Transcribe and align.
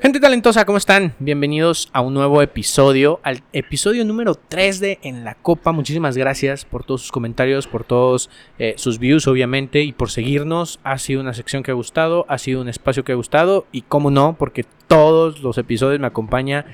Gente 0.00 0.20
talentosa, 0.20 0.64
¿cómo 0.64 0.78
están? 0.78 1.12
Bienvenidos 1.18 1.88
a 1.92 2.02
un 2.02 2.14
nuevo 2.14 2.40
episodio, 2.40 3.18
al 3.24 3.42
episodio 3.52 4.04
número 4.04 4.36
3 4.36 4.78
de 4.78 4.98
En 5.02 5.24
la 5.24 5.34
Copa. 5.34 5.72
Muchísimas 5.72 6.16
gracias 6.16 6.64
por 6.64 6.84
todos 6.84 7.02
sus 7.02 7.10
comentarios, 7.10 7.66
por 7.66 7.82
todos 7.82 8.30
eh, 8.60 8.74
sus 8.76 9.00
views, 9.00 9.26
obviamente, 9.26 9.82
y 9.82 9.90
por 9.92 10.10
seguirnos. 10.12 10.78
Ha 10.84 10.98
sido 10.98 11.20
una 11.20 11.34
sección 11.34 11.64
que 11.64 11.72
ha 11.72 11.74
gustado, 11.74 12.26
ha 12.28 12.38
sido 12.38 12.60
un 12.60 12.68
espacio 12.68 13.02
que 13.02 13.10
ha 13.10 13.16
gustado, 13.16 13.66
y 13.72 13.82
cómo 13.82 14.12
no, 14.12 14.36
porque 14.38 14.64
todos 14.86 15.42
los 15.42 15.58
episodios 15.58 15.98
me 15.98 16.06
acompaña 16.06 16.64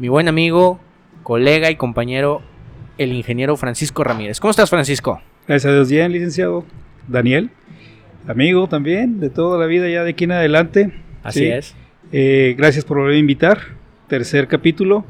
mi 0.00 0.08
buen 0.08 0.26
amigo, 0.26 0.80
colega 1.22 1.70
y 1.70 1.76
compañero, 1.76 2.42
el 2.98 3.12
ingeniero 3.12 3.56
Francisco 3.56 4.02
Ramírez. 4.02 4.40
¿Cómo 4.40 4.50
estás, 4.50 4.70
Francisco? 4.70 5.22
Gracias 5.46 5.70
a 5.70 5.74
Dios, 5.74 5.88
bien, 5.88 6.10
licenciado. 6.10 6.64
Daniel, 7.06 7.50
amigo 8.26 8.66
también, 8.68 9.20
de 9.20 9.30
toda 9.30 9.56
la 9.56 9.66
vida 9.66 9.88
ya 9.88 10.02
de 10.02 10.10
aquí 10.10 10.24
en 10.24 10.32
adelante. 10.32 10.92
Así 11.22 11.40
Sí. 11.40 11.46
es. 11.46 11.76
Eh, 12.14 12.54
gracias 12.58 12.84
por 12.84 12.98
volver 12.98 13.14
a 13.14 13.18
invitar. 13.18 13.58
Tercer 14.06 14.46
capítulo. 14.46 15.06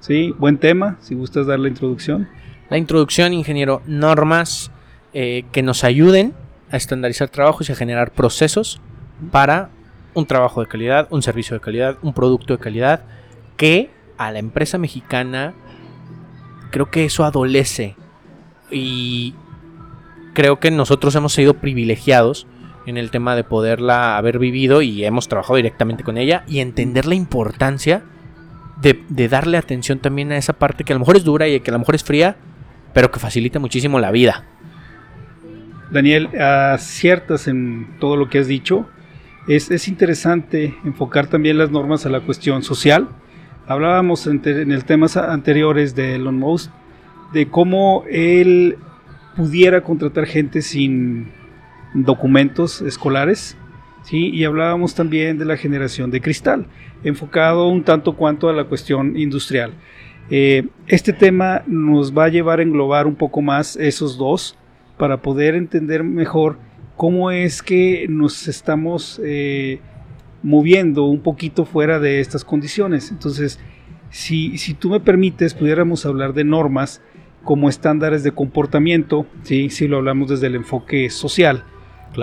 Sí, 0.00 0.34
buen 0.38 0.58
tema. 0.58 0.98
Si 1.00 1.14
gustas 1.14 1.46
dar 1.46 1.58
la 1.58 1.68
introducción. 1.68 2.28
La 2.68 2.76
introducción, 2.76 3.32
ingeniero, 3.32 3.80
normas 3.86 4.70
eh, 5.14 5.44
que 5.50 5.62
nos 5.62 5.82
ayuden 5.82 6.34
a 6.70 6.76
estandarizar 6.76 7.30
trabajos 7.30 7.68
y 7.68 7.72
a 7.72 7.74
generar 7.74 8.12
procesos 8.12 8.82
para 9.30 9.70
un 10.12 10.26
trabajo 10.26 10.60
de 10.60 10.68
calidad, 10.68 11.08
un 11.10 11.22
servicio 11.22 11.54
de 11.54 11.60
calidad, 11.60 11.96
un 12.02 12.12
producto 12.12 12.54
de 12.54 12.62
calidad, 12.62 13.04
que 13.56 13.88
a 14.18 14.30
la 14.30 14.38
empresa 14.38 14.76
mexicana 14.76 15.54
creo 16.70 16.90
que 16.90 17.06
eso 17.06 17.24
adolece 17.24 17.96
y 18.70 19.34
creo 20.34 20.60
que 20.60 20.70
nosotros 20.70 21.14
hemos 21.14 21.32
sido 21.32 21.54
privilegiados 21.54 22.46
en 22.86 22.96
el 22.96 23.10
tema 23.10 23.36
de 23.36 23.44
poderla 23.44 24.16
haber 24.16 24.38
vivido 24.38 24.82
y 24.82 25.04
hemos 25.04 25.28
trabajado 25.28 25.56
directamente 25.56 26.04
con 26.04 26.18
ella 26.18 26.44
y 26.48 26.60
entender 26.60 27.06
la 27.06 27.14
importancia 27.14 28.02
de, 28.80 29.28
darle 29.28 29.58
atención 29.58 30.00
también 30.00 30.32
a 30.32 30.36
esa 30.36 30.54
parte 30.54 30.84
que 30.84 30.92
a 30.92 30.96
lo 30.96 31.00
mejor 31.00 31.16
es 31.16 31.24
dura 31.24 31.46
y 31.46 31.60
que 31.60 31.70
a 31.70 31.72
lo 31.72 31.78
mejor 31.78 31.94
es 31.94 32.04
fría, 32.04 32.36
pero 32.92 33.10
que 33.10 33.20
facilita 33.20 33.58
muchísimo 33.58 34.00
la 34.00 34.10
vida. 34.10 34.44
Daniel, 35.90 36.28
aciertas 36.40 37.48
en 37.48 37.96
todo 38.00 38.16
lo 38.16 38.28
que 38.28 38.38
has 38.38 38.48
dicho. 38.48 38.88
Es, 39.46 39.70
es 39.70 39.88
interesante 39.88 40.74
enfocar 40.84 41.26
también 41.26 41.58
las 41.58 41.70
normas 41.70 42.06
a 42.06 42.08
la 42.08 42.20
cuestión 42.20 42.62
social. 42.62 43.08
Hablábamos 43.66 44.26
en, 44.26 44.40
en 44.44 44.72
el 44.72 44.84
temas 44.84 45.16
anteriores 45.16 45.94
de 45.94 46.16
Elon 46.16 46.38
Musk 46.38 46.70
de 47.32 47.48
cómo 47.48 48.04
él 48.10 48.78
pudiera 49.36 49.82
contratar 49.82 50.26
gente 50.26 50.62
sin 50.62 51.30
documentos 51.94 52.80
escolares, 52.82 53.56
¿sí? 54.02 54.30
y 54.30 54.44
hablábamos 54.44 54.94
también 54.94 55.38
de 55.38 55.44
la 55.44 55.56
generación 55.56 56.10
de 56.10 56.20
cristal, 56.20 56.66
enfocado 57.04 57.68
un 57.68 57.84
tanto 57.84 58.14
cuanto 58.14 58.48
a 58.48 58.52
la 58.52 58.64
cuestión 58.64 59.16
industrial. 59.16 59.72
Eh, 60.30 60.68
este 60.86 61.12
tema 61.12 61.62
nos 61.66 62.16
va 62.16 62.24
a 62.24 62.28
llevar 62.28 62.60
a 62.60 62.62
englobar 62.62 63.06
un 63.06 63.16
poco 63.16 63.42
más 63.42 63.76
esos 63.76 64.16
dos 64.16 64.56
para 64.96 65.20
poder 65.20 65.54
entender 65.54 66.04
mejor 66.04 66.58
cómo 66.96 67.30
es 67.30 67.62
que 67.62 68.06
nos 68.08 68.48
estamos 68.48 69.20
eh, 69.24 69.80
moviendo 70.42 71.04
un 71.04 71.20
poquito 71.20 71.64
fuera 71.64 71.98
de 71.98 72.20
estas 72.20 72.44
condiciones. 72.44 73.10
Entonces, 73.10 73.58
si, 74.10 74.58
si 74.58 74.74
tú 74.74 74.90
me 74.90 75.00
permites, 75.00 75.54
pudiéramos 75.54 76.06
hablar 76.06 76.34
de 76.34 76.44
normas 76.44 77.02
como 77.44 77.68
estándares 77.68 78.22
de 78.22 78.32
comportamiento, 78.32 79.26
¿sí? 79.42 79.70
si 79.70 79.88
lo 79.88 79.98
hablamos 79.98 80.28
desde 80.28 80.46
el 80.46 80.54
enfoque 80.54 81.10
social. 81.10 81.64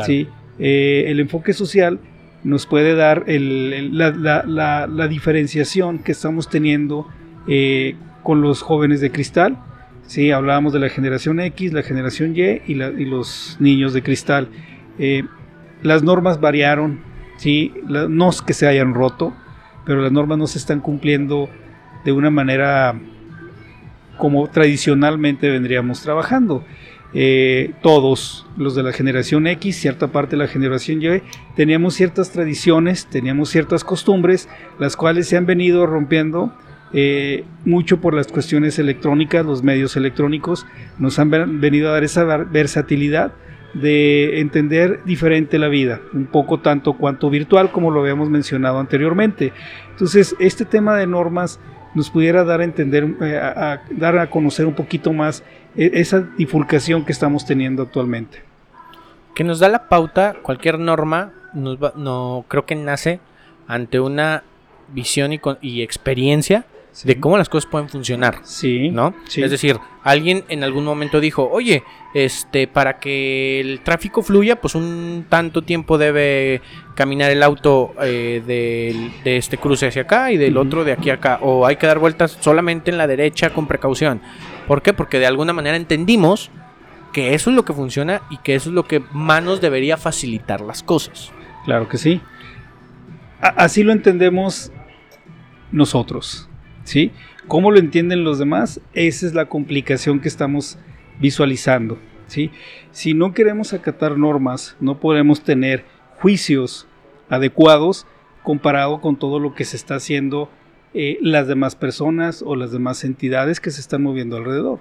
¿Sí? 0.06 0.28
Eh, 0.60 1.06
el 1.08 1.20
enfoque 1.20 1.54
social 1.54 2.00
nos 2.44 2.66
puede 2.66 2.96
dar 2.96 3.26
la, 3.28 5.08
diferenciación 5.10 6.00
que 6.00 6.12
estamos 6.12 6.50
teniendo 6.50 7.08
eh, 7.48 7.96
con 8.24 8.42
los 8.42 8.62
jóvenes 8.62 9.02
de 9.02 9.12
cristal. 9.12 9.58
¿sí? 10.08 10.32
Hablábamos 10.32 10.74
de 10.74 10.80
la 10.80 10.90
generación 10.90 11.40
X, 11.40 11.74
la 11.74 11.84
generación 11.84 12.36
Y 12.36 12.62
y, 12.68 12.76
los 12.76 13.58
niños 13.60 13.94
de 13.94 14.04
cristal. 14.04 14.50
Eh, 14.98 15.24
las 15.82 16.04
normas 16.04 16.42
variaron, 16.42 17.00
¿sí? 17.38 17.74
No 17.88 18.30
es 18.30 18.42
que 18.42 18.54
se 18.54 18.68
hayan 18.68 18.94
roto, 18.94 19.34
pero 19.86 20.02
las 20.02 20.12
normas 20.12 20.38
no 20.38 20.48
se 20.48 20.58
están 20.58 20.82
cumpliendo 20.82 21.50
de 22.04 22.12
una 22.12 22.30
manera 22.30 23.00
como 24.18 24.48
tradicionalmente 24.50 25.50
vendríamos 25.50 26.02
trabajando. 26.02 26.64
Eh, 27.14 27.74
todos 27.82 28.46
los 28.56 28.76
de 28.76 28.84
la 28.84 28.92
generación 28.94 29.48
X, 29.48 29.78
cierta 29.78 30.10
parte 30.10 30.36
de 30.36 30.44
la 30.44 30.48
generación 30.48 31.02
Y, 31.02 31.22
teníamos 31.56 31.96
ciertas 31.96 32.32
tradiciones, 32.32 33.08
teníamos 33.08 33.50
ciertas 33.50 33.84
costumbres, 33.84 34.48
las 34.78 34.96
cuales 34.96 35.28
se 35.28 35.36
han 35.36 35.48
venido 35.48 35.88
rompiendo 35.88 36.54
eh, 36.94 37.46
mucho 37.66 38.00
por 38.00 38.14
las 38.14 38.28
cuestiones 38.28 38.78
electrónicas, 38.78 39.46
los 39.46 39.64
medios 39.64 39.96
electrónicos 39.96 40.68
nos 41.00 41.18
han 41.18 41.32
ven- 41.32 41.60
venido 41.62 41.90
a 41.90 41.94
dar 41.94 42.04
esa 42.04 42.24
versatilidad 42.24 43.34
de 43.74 44.40
entender 44.40 45.00
diferente 45.06 45.60
la 45.60 45.68
vida, 45.68 46.02
un 46.14 46.26
poco 46.26 46.60
tanto 46.60 46.94
cuanto 46.98 47.30
virtual 47.30 47.72
como 47.72 47.92
lo 47.92 48.02
habíamos 48.02 48.30
mencionado 48.30 48.80
anteriormente. 48.80 49.54
Entonces, 49.92 50.36
este 50.40 50.66
tema 50.66 50.96
de 50.96 51.06
normas 51.06 51.60
nos 51.96 52.10
pudiera 52.10 52.44
dar 52.44 52.62
a 52.62 52.64
entender, 52.64 53.08
eh, 53.22 53.78
dar 53.92 54.18
a 54.18 54.30
conocer 54.30 54.66
un 54.66 54.74
poquito 54.76 55.12
más 55.14 55.44
eh, 55.76 55.92
esa 55.96 56.20
bifurcación 56.38 57.06
que 57.06 57.12
estamos 57.12 57.46
teniendo 57.46 57.84
actualmente. 57.84 58.44
que 59.36 59.44
nos 59.46 59.60
da 59.60 59.70
la 59.70 59.88
pauta, 59.88 60.36
cualquier 60.42 60.80
norma, 60.80 61.32
nos 61.54 61.78
va- 61.82 61.94
no 61.96 62.44
creo 62.50 62.66
que 62.66 62.76
nace 62.76 63.22
ante 63.68 64.00
una 64.02 64.44
visión 64.90 65.32
y 65.62 65.82
experiencia 65.82 66.66
de 67.04 67.20
cómo 67.20 67.38
las 67.38 67.50
cosas 67.50 67.70
pueden 67.70 67.88
funcionar, 67.90 68.40
Sí, 68.44 68.90
¿no? 68.90 69.14
sí. 69.28 69.42
Es 69.42 69.52
decir, 69.52 69.78
alguien 70.04 70.44
en 70.50 70.64
algún 70.64 70.84
momento 70.86 71.20
dijo, 71.20 71.50
oye, 71.52 71.84
este, 72.14 72.68
para 72.68 73.00
que 73.00 73.60
el 73.60 73.82
tráfico 73.82 74.22
fluya, 74.24 74.60
pues 74.60 74.76
un 74.76 75.26
tanto 75.30 75.62
tiempo 75.62 75.98
debe 75.98 76.62
caminar 76.96 77.32
el 77.32 77.44
auto 77.44 77.94
eh, 78.02 78.42
del- 78.46 79.12
de, 79.24 79.38
este 79.38 79.58
cruce 79.58 79.88
hacia 79.88 80.02
acá 80.04 80.32
y 80.32 80.38
del 80.38 80.58
otro 80.58 80.84
de 80.84 80.92
aquí 80.92 81.10
a 81.10 81.16
acá, 81.16 81.40
o 81.42 81.66
hay 81.66 81.76
que 81.78 81.88
dar 81.88 82.00
vueltas 82.00 82.38
solamente 82.42 82.92
en 82.92 82.98
la 82.98 83.08
derecha 83.08 83.52
con 83.52 83.68
precaución. 83.68 84.22
¿Por 84.68 84.82
qué? 84.82 84.94
Porque 84.94 85.20
de 85.20 85.28
alguna 85.28 85.54
manera 85.54 85.78
entendimos 85.78 86.52
que 87.14 87.34
eso 87.34 87.50
es 87.50 87.56
lo 87.56 87.64
que 87.66 87.74
funciona 87.74 88.22
y 88.30 88.38
que 88.38 88.56
eso 88.56 88.70
es 88.70 88.76
lo 88.76 88.84
que 88.86 89.02
más 89.14 89.42
nos 89.44 89.62
debería 89.62 89.98
facilitar 89.98 90.62
las 90.62 90.84
cosas. 90.84 91.32
Claro 91.66 91.88
que 91.88 91.98
sí. 91.98 92.22
A- 93.42 93.48
así 93.64 93.84
lo 93.84 93.92
entendemos 93.94 94.72
nosotros, 95.72 96.49
¿Cómo 97.48 97.72
lo 97.72 97.80
entienden 97.80 98.24
los 98.24 98.40
demás? 98.40 98.82
Esa 98.94 99.26
es 99.26 99.34
la 99.34 99.46
complicación 99.46 100.20
que 100.20 100.28
estamos 100.28 100.78
visualizando. 101.20 101.98
Si 102.92 103.14
no 103.14 103.34
queremos 103.34 103.74
acatar 103.74 104.18
normas, 104.18 104.78
no 104.80 105.00
podemos 105.00 105.44
tener 105.44 105.84
juicios 106.20 106.88
adecuados 107.30 108.06
comparado 108.44 109.02
con 109.02 109.18
todo 109.18 109.40
lo 109.40 109.56
que 109.56 109.66
se 109.66 109.78
está 109.78 109.96
haciendo 109.96 110.50
eh, 110.94 111.18
las 111.22 111.48
demás 111.48 111.76
personas 111.76 112.44
o 112.46 112.56
las 112.56 112.72
demás 112.72 113.04
entidades 113.04 113.60
que 113.60 113.72
se 113.72 113.82
están 113.82 114.04
moviendo 114.04 114.38
alrededor. 114.38 114.80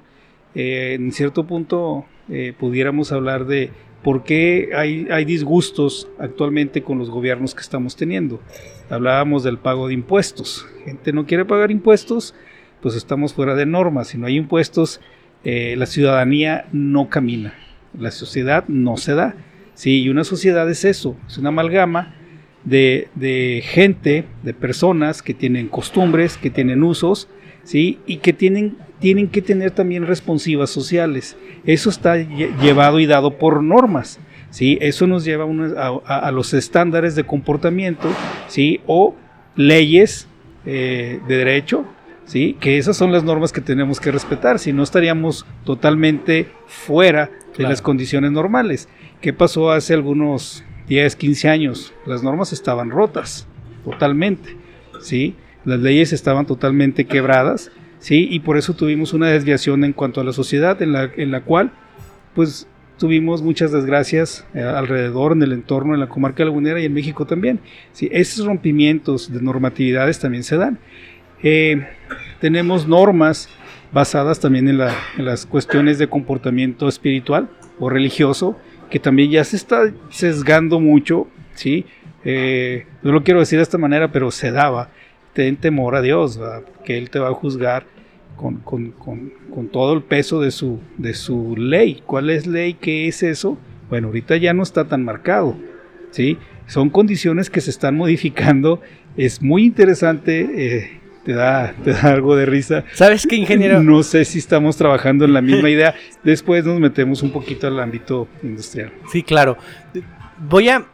Eh, 0.55 0.95
en 0.95 1.13
cierto 1.13 1.47
punto 1.47 2.07
eh, 2.29 2.55
pudiéramos 2.59 3.13
hablar 3.13 3.47
de 3.47 3.71
por 4.03 4.25
qué 4.25 4.71
hay, 4.75 5.09
hay 5.11 5.25
disgustos 5.25 6.09
actualmente 6.19 6.83
con 6.83 6.99
los 6.99 7.11
gobiernos 7.11 7.55
que 7.55 7.61
estamos 7.61 7.97
teniendo. 7.97 8.41
Hablábamos 8.91 9.43
del 9.45 9.59
pago 9.59 9.89
de 9.89 9.95
impuestos. 9.95 10.67
Gente 10.85 11.13
no 11.13 11.27
quiere 11.27 11.45
pagar 11.45 11.71
impuestos, 11.71 12.35
pues 12.81 12.95
estamos 12.95 13.35
fuera 13.35 13.55
de 13.55 13.67
normas. 13.67 14.09
Si 14.09 14.19
no 14.19 14.27
hay 14.27 14.37
impuestos, 14.37 15.01
eh, 15.45 15.75
la 15.77 15.87
ciudadanía 15.87 16.67
no 16.73 17.09
camina. 17.09 17.55
La 17.99 18.11
sociedad 18.11 18.65
no 18.69 18.97
se 18.97 19.15
da. 19.15 19.35
Sí, 19.75 20.03
y 20.03 20.09
una 20.09 20.25
sociedad 20.25 20.69
es 20.69 20.85
eso, 20.85 21.17
es 21.29 21.39
una 21.39 21.51
amalgama 21.51 22.15
de, 22.65 23.09
de 23.15 23.63
gente, 23.65 24.25
de 24.43 24.53
personas 24.53 25.23
que 25.23 25.35
tienen 25.35 25.69
costumbres, 25.69 26.37
que 26.37 26.51
tienen 26.51 26.83
usos, 26.83 27.29
¿sí? 27.63 28.01
y 28.07 28.17
que 28.17 28.33
tienen, 28.33 28.77
tienen 29.01 29.29
que 29.29 29.43
tener 29.43 29.71
también 29.71 30.07
responsivas 30.07 30.71
sociales. 30.71 31.37
Eso 31.65 31.91
está 31.91 32.17
lle- 32.17 32.57
llevado 32.61 32.99
y 33.01 33.07
dado 33.07 33.39
por 33.39 33.63
normas. 33.63 34.19
¿sí? 34.51 34.79
Eso 34.81 35.07
nos 35.07 35.25
lleva 35.25 35.45
a, 35.45 35.47
unos- 35.47 35.77
a- 35.77 35.89
a- 36.07 36.19
a 36.29 36.33
los 36.33 36.55
estándares 36.55 37.15
de 37.15 37.25
comportamiento 37.25 38.09
¿sí? 38.49 38.81
o 38.87 39.15
leyes 39.57 40.27
eh, 40.67 41.21
de 41.29 41.37
derecho, 41.37 41.85
¿sí? 42.25 42.57
que 42.61 42.79
esas 42.79 42.97
son 42.97 43.13
las 43.13 43.25
normas 43.25 43.53
que 43.53 43.61
tenemos 43.61 44.01
que 44.01 44.11
respetar, 44.11 44.59
si 44.59 44.73
no 44.73 44.83
estaríamos 44.83 45.47
totalmente 45.65 46.49
fuera 46.67 47.27
de 47.27 47.55
Claro. 47.55 47.71
las 47.71 47.83
condiciones 47.83 48.31
normales. 48.33 48.89
¿Qué 49.21 49.33
pasó 49.33 49.71
hace 49.73 49.95
algunos 49.95 50.63
10, 50.89 51.17
15 51.17 51.49
años? 51.49 51.93
Las 52.07 52.23
normas 52.23 52.53
estaban 52.53 52.91
rotas, 52.91 53.47
totalmente. 53.85 54.57
¿sí? 55.01 55.35
Las 55.65 55.81
leyes 55.81 56.13
estaban 56.13 56.47
totalmente 56.47 57.05
quebradas, 57.07 57.71
¿sí? 57.99 58.29
y 58.31 58.41
por 58.41 58.57
eso 58.57 58.75
tuvimos 58.75 59.13
una 59.13 59.29
desviación 59.29 59.85
en 59.85 59.93
cuanto 59.93 60.21
a 60.21 60.25
la 60.25 60.33
sociedad, 60.33 60.81
en 60.83 60.93
la, 60.93 61.11
en 61.17 61.31
la 61.31 61.43
cual 61.43 61.73
pues 62.35 62.69
tuvimos 62.99 63.43
muchas 63.43 63.73
desgracias 63.73 64.47
eh, 64.55 64.61
alrededor, 64.61 65.33
en 65.33 65.43
el 65.43 65.53
entorno, 65.53 65.95
en 65.95 66.01
la 66.01 66.09
comarca 66.09 66.45
lagunera 66.45 66.81
y 66.81 66.85
en 66.85 66.93
México 66.93 67.27
también. 67.27 67.61
Sí, 67.93 68.09
esos 68.13 68.45
rompimientos 68.45 69.33
de 69.33 69.41
normatividades 69.41 70.19
también 70.19 70.43
se 70.43 70.57
dan. 70.57 70.79
Eh, 71.43 71.87
tenemos 72.41 72.87
normas 72.87 73.49
basadas 73.93 74.41
también 74.41 74.69
en, 74.69 74.79
las 74.79 75.47
cuestiones 75.47 75.99
de 75.99 76.09
comportamiento 76.09 76.89
espiritual 76.89 77.49
o 77.79 77.89
religioso, 77.89 78.59
que 78.91 78.99
también 78.99 79.31
ya 79.31 79.45
se 79.45 79.57
está 79.57 79.93
sesgando 80.11 80.81
mucho, 80.81 81.29
¿sí? 81.55 81.87
Eh, 82.25 82.87
no 83.03 83.13
lo 83.13 83.23
quiero 83.23 83.41
decir 83.41 83.59
de 83.59 83.63
esta 83.63 83.79
manera, 83.79 84.11
pero 84.13 84.31
se 84.31 84.51
daba. 84.51 84.91
Ten 85.33 85.57
temor 85.57 85.95
a 85.95 86.03
Dios, 86.03 86.41
que 86.85 86.99
Él 86.99 87.11
te 87.11 87.19
va 87.19 87.29
a 87.29 87.35
juzgar 87.35 87.85
con, 88.37 89.69
todo 89.73 89.93
el 89.95 90.03
peso 90.03 90.41
de 90.41 90.51
su, 90.51 90.81
de 90.97 91.15
su 91.15 91.57
ley. 91.57 92.03
¿Cuál 92.07 92.31
es 92.31 92.47
ley? 92.47 92.75
¿Qué 92.75 93.09
es 93.09 93.23
eso? 93.23 93.59
Bueno, 93.91 94.09
ahorita 94.09 94.37
ya 94.37 94.53
no 94.53 94.63
está 94.63 94.87
tan 94.87 95.05
marcado, 95.05 95.57
¿sí? 96.11 96.39
Son 96.67 96.91
condiciones 96.91 97.51
que 97.51 97.61
se 97.61 97.71
están 97.71 97.97
modificando. 97.97 98.81
Es 99.17 99.43
muy 99.43 99.65
interesante 99.65 100.47
eh, 100.55 100.99
te 101.25 101.35
da, 101.35 101.75
algo 102.05 102.37
de 102.37 102.47
risa. 102.47 102.85
¿Sabes 102.95 103.27
qué, 103.27 103.37
ingeniero? 103.37 103.83
No 103.83 104.03
sé 104.03 104.25
si 104.25 104.39
estamos 104.39 104.77
trabajando 104.77 105.27
en 105.27 105.35
la 105.35 105.43
misma 105.43 105.69
idea. 105.71 105.95
Después 106.25 106.65
nos 106.65 106.81
metemos 106.81 107.23
un 107.23 107.31
poquito 107.31 107.67
al 107.67 107.79
ámbito 107.81 108.29
industrial. 108.43 108.93
Sí, 109.13 109.23
claro. 109.23 109.59
Voy 110.39 110.71
a, 110.71 110.87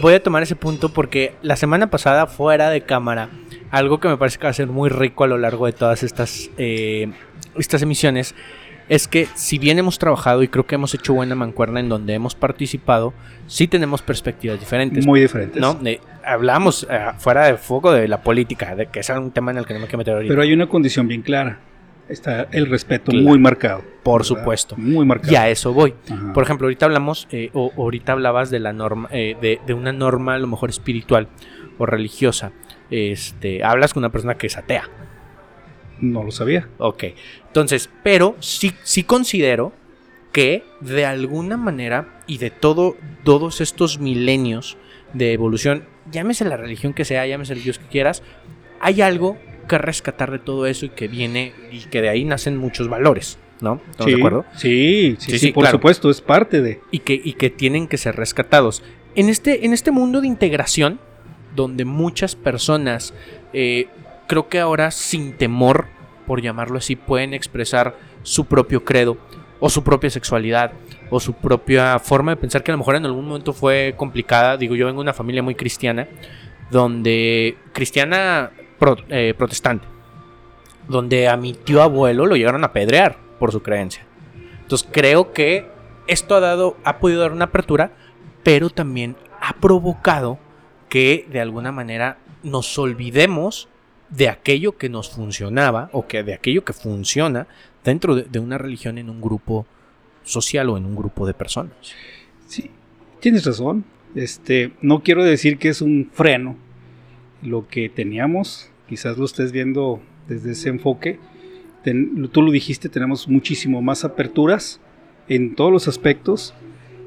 voy 0.00 0.14
a 0.14 0.22
tomar 0.22 0.42
ese 0.42 0.56
punto 0.56 0.88
porque 0.88 1.34
la 1.42 1.56
semana 1.56 1.90
pasada, 1.90 2.26
fuera 2.26 2.70
de 2.70 2.82
cámara, 2.82 3.28
algo 3.70 4.00
que 4.00 4.08
me 4.08 4.16
parece 4.16 4.38
que 4.38 4.44
va 4.44 4.50
a 4.50 4.54
ser 4.54 4.68
muy 4.68 4.90
rico 4.90 5.24
a 5.24 5.26
lo 5.26 5.38
largo 5.38 5.66
de 5.66 5.72
todas 5.72 6.02
estas, 6.02 6.50
eh, 6.58 7.10
estas 7.56 7.82
emisiones 7.82 8.34
es 8.88 9.08
que 9.08 9.26
si 9.34 9.58
bien 9.58 9.78
hemos 9.78 9.98
trabajado 9.98 10.42
y 10.42 10.48
creo 10.48 10.66
que 10.66 10.74
hemos 10.74 10.92
hecho 10.94 11.14
buena 11.14 11.34
mancuerna 11.34 11.80
en 11.80 11.88
donde 11.88 12.14
hemos 12.14 12.34
participado, 12.34 13.14
sí 13.46 13.68
tenemos 13.68 14.02
perspectivas 14.02 14.58
diferentes. 14.58 15.06
Muy 15.06 15.20
diferentes. 15.20 15.60
¿no? 15.60 15.78
hablamos 16.24 16.86
eh, 16.90 17.06
fuera 17.18 17.46
de 17.46 17.56
foco 17.56 17.92
de 17.92 18.06
la 18.06 18.22
política, 18.22 18.74
de 18.74 18.86
que 18.86 19.00
es 19.00 19.08
un 19.08 19.30
tema 19.30 19.50
en 19.50 19.58
el 19.58 19.66
que 19.66 19.74
no 19.74 19.80
me 19.80 19.86
quiero 19.86 19.98
meter 19.98 20.14
ahorita. 20.14 20.30
Pero 20.30 20.42
hay 20.42 20.52
una 20.52 20.68
condición 20.68 21.08
bien 21.08 21.22
clara. 21.22 21.60
Está 22.12 22.46
el 22.52 22.66
respeto 22.66 23.10
muy 23.10 23.38
marcado. 23.38 23.82
Por 24.02 24.24
supuesto. 24.24 24.76
Muy 24.76 25.06
marcado. 25.06 25.32
Y 25.32 25.36
a 25.36 25.48
eso 25.48 25.72
voy. 25.72 25.94
Por 26.34 26.42
ejemplo, 26.42 26.66
ahorita 26.66 26.84
hablamos, 26.84 27.26
eh, 27.30 27.48
o 27.54 27.72
ahorita 27.76 28.12
hablabas 28.12 28.50
de 28.50 28.60
la 28.60 28.74
norma, 28.74 29.08
eh, 29.12 29.34
de, 29.40 29.60
de, 29.66 29.72
una 29.72 29.92
norma 29.92 30.34
a 30.34 30.38
lo 30.38 30.46
mejor 30.46 30.68
espiritual 30.68 31.28
o 31.78 31.86
religiosa. 31.86 32.52
Este, 32.90 33.64
hablas 33.64 33.94
con 33.94 34.02
una 34.02 34.12
persona 34.12 34.34
que 34.34 34.48
es 34.48 34.58
atea. 34.58 34.90
No 36.00 36.22
lo 36.22 36.30
sabía. 36.32 36.68
Ok. 36.76 37.04
Entonces, 37.46 37.88
pero 38.02 38.36
sí, 38.40 38.74
sí 38.82 39.04
considero 39.04 39.72
que 40.32 40.64
de 40.80 41.06
alguna 41.06 41.56
manera 41.56 42.20
y 42.26 42.38
de 42.38 42.50
todo, 42.50 42.96
todos 43.24 43.62
estos 43.62 44.00
milenios 44.00 44.76
de 45.14 45.32
evolución, 45.32 45.84
llámese 46.10 46.44
la 46.44 46.58
religión 46.58 46.92
que 46.92 47.06
sea, 47.06 47.26
llámese 47.26 47.54
el 47.54 47.62
Dios 47.62 47.78
que 47.78 47.86
quieras, 47.86 48.22
hay 48.80 49.00
algo 49.00 49.38
que 49.62 49.78
rescatar 49.78 50.30
de 50.30 50.38
todo 50.38 50.66
eso 50.66 50.86
y 50.86 50.90
que 50.90 51.08
viene 51.08 51.52
y 51.70 51.80
que 51.80 52.02
de 52.02 52.08
ahí 52.08 52.24
nacen 52.24 52.56
muchos 52.56 52.88
valores. 52.88 53.38
¿No? 53.60 53.80
¿Estamos 53.90 54.12
de 54.12 54.18
acuerdo? 54.18 54.44
Sí, 54.56 55.14
sí, 55.20 55.38
sí, 55.38 55.52
por 55.52 55.68
supuesto, 55.68 56.10
es 56.10 56.20
parte 56.20 56.60
de. 56.60 56.80
Y 56.90 56.98
que, 56.98 57.14
y 57.22 57.34
que 57.34 57.48
tienen 57.48 57.86
que 57.86 57.96
ser 57.96 58.16
rescatados. 58.16 58.82
En 59.14 59.28
este, 59.28 59.64
en 59.64 59.72
este 59.72 59.92
mundo 59.92 60.20
de 60.20 60.26
integración, 60.26 60.98
donde 61.54 61.84
muchas 61.84 62.34
personas 62.34 63.14
eh, 63.52 63.86
creo 64.26 64.48
que 64.48 64.58
ahora 64.58 64.90
sin 64.90 65.34
temor, 65.34 65.86
por 66.26 66.42
llamarlo 66.42 66.78
así, 66.78 66.96
pueden 66.96 67.34
expresar 67.34 67.96
su 68.22 68.46
propio 68.46 68.84
credo 68.84 69.16
o 69.60 69.70
su 69.70 69.84
propia 69.84 70.10
sexualidad 70.10 70.72
o 71.10 71.20
su 71.20 71.34
propia 71.34 71.98
forma 71.98 72.32
de 72.32 72.36
pensar 72.36 72.64
que 72.64 72.70
a 72.70 72.74
lo 72.74 72.78
mejor 72.78 72.96
en 72.96 73.04
algún 73.04 73.26
momento 73.26 73.52
fue 73.52 73.94
complicada. 73.96 74.56
Digo, 74.56 74.74
yo 74.74 74.86
vengo 74.86 75.00
de 75.00 75.04
una 75.04 75.12
familia 75.12 75.42
muy 75.42 75.54
cristiana, 75.54 76.08
donde 76.70 77.56
cristiana 77.72 78.50
eh, 79.08 79.34
protestante, 79.36 79.86
donde 80.88 81.28
a 81.28 81.36
mi 81.36 81.52
tío 81.52 81.82
abuelo 81.82 82.26
lo 82.26 82.36
llegaron 82.36 82.64
a 82.64 82.68
apedrear 82.68 83.16
por 83.38 83.52
su 83.52 83.62
creencia. 83.62 84.04
Entonces 84.62 84.88
creo 84.90 85.32
que 85.32 85.66
esto 86.06 86.34
ha 86.34 86.40
dado, 86.40 86.76
ha 86.84 86.98
podido 86.98 87.20
dar 87.22 87.32
una 87.32 87.46
apertura, 87.46 87.92
pero 88.42 88.70
también 88.70 89.16
ha 89.40 89.54
provocado 89.54 90.38
que 90.88 91.26
de 91.30 91.40
alguna 91.40 91.72
manera 91.72 92.18
nos 92.42 92.78
olvidemos 92.78 93.68
de 94.10 94.28
aquello 94.28 94.76
que 94.76 94.88
nos 94.88 95.10
funcionaba 95.10 95.88
o 95.92 96.06
que 96.06 96.22
de 96.22 96.34
aquello 96.34 96.64
que 96.64 96.72
funciona 96.72 97.46
dentro 97.84 98.14
de, 98.14 98.38
una 98.38 98.58
religión 98.58 98.98
en 98.98 99.08
un 99.08 99.20
grupo 99.20 99.66
social 100.22 100.68
o 100.68 100.76
en 100.76 100.84
un 100.84 100.94
grupo 100.94 101.26
de 101.26 101.34
personas. 101.34 101.72
Sí, 102.46 102.70
tienes 103.20 103.44
razón. 103.44 103.84
Este, 104.14 104.72
no 104.82 105.02
quiero 105.02 105.24
decir 105.24 105.58
que 105.58 105.68
es 105.68 105.80
un 105.80 106.10
freno. 106.12 106.56
Lo 107.42 107.66
que 107.66 107.88
teníamos, 107.88 108.70
quizás 108.92 109.16
lo 109.16 109.24
estés 109.24 109.52
viendo 109.52 110.02
desde 110.28 110.52
ese 110.52 110.68
enfoque. 110.68 111.18
tú 112.30 112.42
lo 112.42 112.52
dijiste, 112.52 112.90
tenemos 112.90 113.26
muchísimo 113.26 113.80
más 113.80 114.04
aperturas 114.04 114.82
en 115.28 115.54
todos 115.54 115.72
los 115.72 115.88
aspectos. 115.88 116.52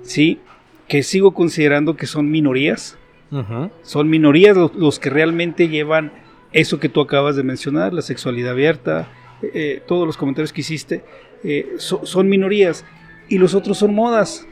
Sí, 0.01 0.39
que 0.87 1.03
sigo 1.03 1.35
considerando 1.35 1.95
que 1.95 2.07
son 2.07 2.31
minorías. 2.31 2.97
Son 3.83 4.09
minorías 4.09 4.57
los 4.57 4.97
que 4.97 5.11
realmente 5.11 5.69
llevan 5.69 6.11
eso 6.53 6.79
que 6.79 6.89
tú 6.89 7.01
acabas 7.01 7.35
de 7.35 7.43
mencionar, 7.43 7.93
la 7.93 8.01
sexualidad 8.01 8.53
abierta, 8.53 9.07
eh, 9.43 9.51
eh, 9.53 9.83
todos 9.85 10.07
los 10.07 10.17
comentarios 10.17 10.51
que 10.51 10.61
hiciste, 10.61 11.03
eh, 11.43 11.75
son 11.77 12.27
minorías 12.27 12.83
y 13.29 13.37
los 13.37 13.53
otros 13.53 13.77
son 13.77 13.93
modas. 13.93 14.47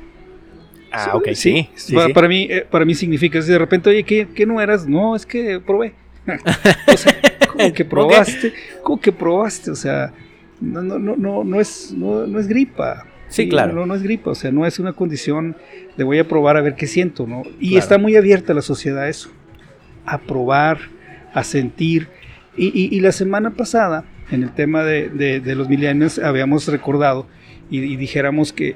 Ah, 0.91 1.13
ok, 1.15 1.29
sí. 1.33 1.67
para, 2.13 2.27
Mí, 2.27 2.47
para 2.69 2.85
mí 2.85 2.93
significa, 2.93 3.41
si 3.41 3.51
de 3.51 3.57
repente, 3.57 3.89
oye, 3.89 4.03
¿qué, 4.03 4.27
¿qué, 4.35 4.45
no 4.45 4.61
eras? 4.61 4.87
No, 4.87 5.15
es 5.15 5.25
que 5.25 5.59
probé. 5.59 5.95
¿cómo 7.51 7.73
que 7.73 7.85
probaste? 7.89 8.53
¿Cómo 8.81 8.99
que 8.99 9.11
probaste? 9.11 9.71
O 9.71 9.75
sea, 9.75 10.13
no, 10.61 10.81
no, 10.81 10.99
no, 10.99 11.43
no, 11.43 11.59
es, 11.59 11.93
no, 11.95 12.39
es 12.39 12.47
gripa. 12.47 13.05
Sí, 13.27 13.49
claro. 13.49 13.73
No, 13.73 13.85
no 13.85 13.95
es 13.95 14.03
gripa, 14.03 14.31
o 14.31 14.35
sea, 14.35 14.51
no 14.51 14.65
es 14.65 14.79
una 14.79 14.93
condición 14.93 15.55
de 15.97 16.03
voy 16.03 16.19
a 16.19 16.27
probar 16.27 16.55
a 16.55 16.61
ver 16.61 16.75
qué 16.75 16.87
siento, 16.87 17.25
¿no? 17.25 17.43
Y 17.59 17.77
está 17.77 17.97
muy 17.97 18.15
abierta 18.15 18.53
la 18.53 18.61
sociedad 18.61 19.03
a 19.03 19.09
eso, 19.09 19.29
a 20.05 20.19
probar, 20.19 20.77
a 21.33 21.43
sentir. 21.43 22.07
Y, 22.55 22.99
la 22.99 23.11
semana 23.11 23.51
pasada, 23.51 24.05
en 24.29 24.43
el 24.43 24.51
tema 24.51 24.83
de, 24.83 25.41
los 25.55 25.67
milenios, 25.67 26.19
habíamos 26.19 26.67
recordado 26.67 27.25
y, 27.71 27.95
dijéramos 27.95 28.53
que, 28.53 28.75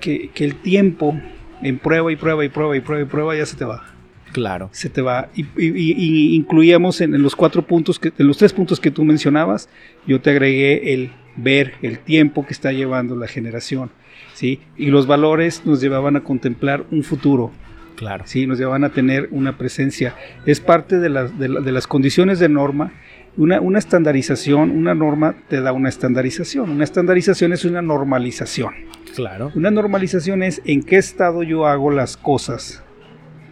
que, 0.00 0.30
el 0.36 0.54
tiempo 0.54 1.20
en 1.62 1.78
prueba 1.78 2.10
y 2.10 2.16
prueba 2.16 2.42
y 2.42 2.48
prueba 2.48 2.76
y 2.76 2.80
prueba 2.80 3.02
y 3.02 3.06
prueba 3.06 3.36
ya 3.36 3.44
se 3.44 3.56
te 3.56 3.66
va. 3.66 3.84
Claro. 4.32 4.68
Se 4.72 4.88
te 4.88 5.02
va. 5.02 5.28
Y, 5.34 6.34
incluíamos 6.36 7.00
en, 7.00 7.20
los 7.22 7.34
cuatro 7.36 7.66
puntos, 7.66 7.98
que, 7.98 8.12
en 8.16 8.26
los 8.26 8.38
tres 8.38 8.52
puntos 8.52 8.80
que 8.80 8.90
tú 8.90 9.04
mencionabas, 9.04 9.68
yo 10.06 10.20
te 10.20 10.30
agregué 10.30 10.94
el 10.94 11.12
ver 11.36 11.74
el 11.82 11.98
tiempo 11.98 12.46
que 12.46 12.52
está 12.52 12.72
llevando 12.72 13.16
la 13.16 13.26
generación. 13.26 13.90
¿sí? 14.34 14.60
Y 14.76 14.86
los 14.86 15.06
valores 15.06 15.62
nos 15.64 15.80
llevaban 15.80 16.16
a 16.16 16.24
contemplar 16.24 16.84
un 16.90 17.02
futuro, 17.02 17.52
Claro. 18.00 18.24
Sí, 18.26 18.46
nos 18.46 18.58
llevan 18.58 18.82
a 18.84 18.88
tener 18.88 19.28
una 19.30 19.58
presencia. 19.58 20.14
Es 20.46 20.58
parte 20.58 20.98
de, 20.98 21.10
las 21.10 21.86
condiciones 21.86 22.38
de 22.38 22.48
norma. 22.48 22.94
Una, 23.36 23.60
una 23.60 23.78
estandarización, 23.78 24.70
una 24.70 24.94
norma 24.94 25.34
te 25.48 25.60
da 25.60 25.74
una 25.74 25.90
estandarización. 25.90 26.70
Una 26.70 26.84
estandarización 26.84 27.52
es 27.52 27.66
una 27.66 27.82
normalización. 27.82 28.72
Claro. 29.14 29.52
Una 29.54 29.70
normalización 29.70 30.42
es 30.42 30.62
en 30.64 30.82
qué 30.82 30.96
estado 30.96 31.42
yo 31.42 31.66
hago 31.66 31.90
las 31.90 32.16
cosas. 32.16 32.82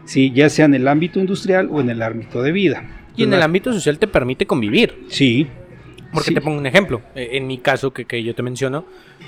Sí, 0.09 0.33
ya 0.35 0.49
sea 0.49 0.65
en 0.65 0.73
el 0.73 0.89
ámbito 0.89 1.21
industrial 1.21 1.69
o 1.71 1.83
en 1.83 1.91
el 1.91 2.01
ámbito 2.01 2.41
de 2.41 2.51
vida. 2.51 2.83
Y 3.15 3.25
en 3.25 3.35
el 3.35 3.43
ámbito 3.43 3.75
social 3.75 3.99
te 3.99 4.07
permite 4.07 4.47
convivir. 4.47 5.05
Sí. 5.09 5.47
Porque 6.15 6.33
te 6.33 6.41
pongo 6.41 6.57
un 6.57 6.65
ejemplo. 6.65 7.03
Eh, 7.15 7.29
en 7.33 7.47
mi 7.47 7.59
caso, 7.59 7.93
que, 7.93 8.25
yo 8.25 8.35
te 8.35 8.43
menciono, 8.43 8.87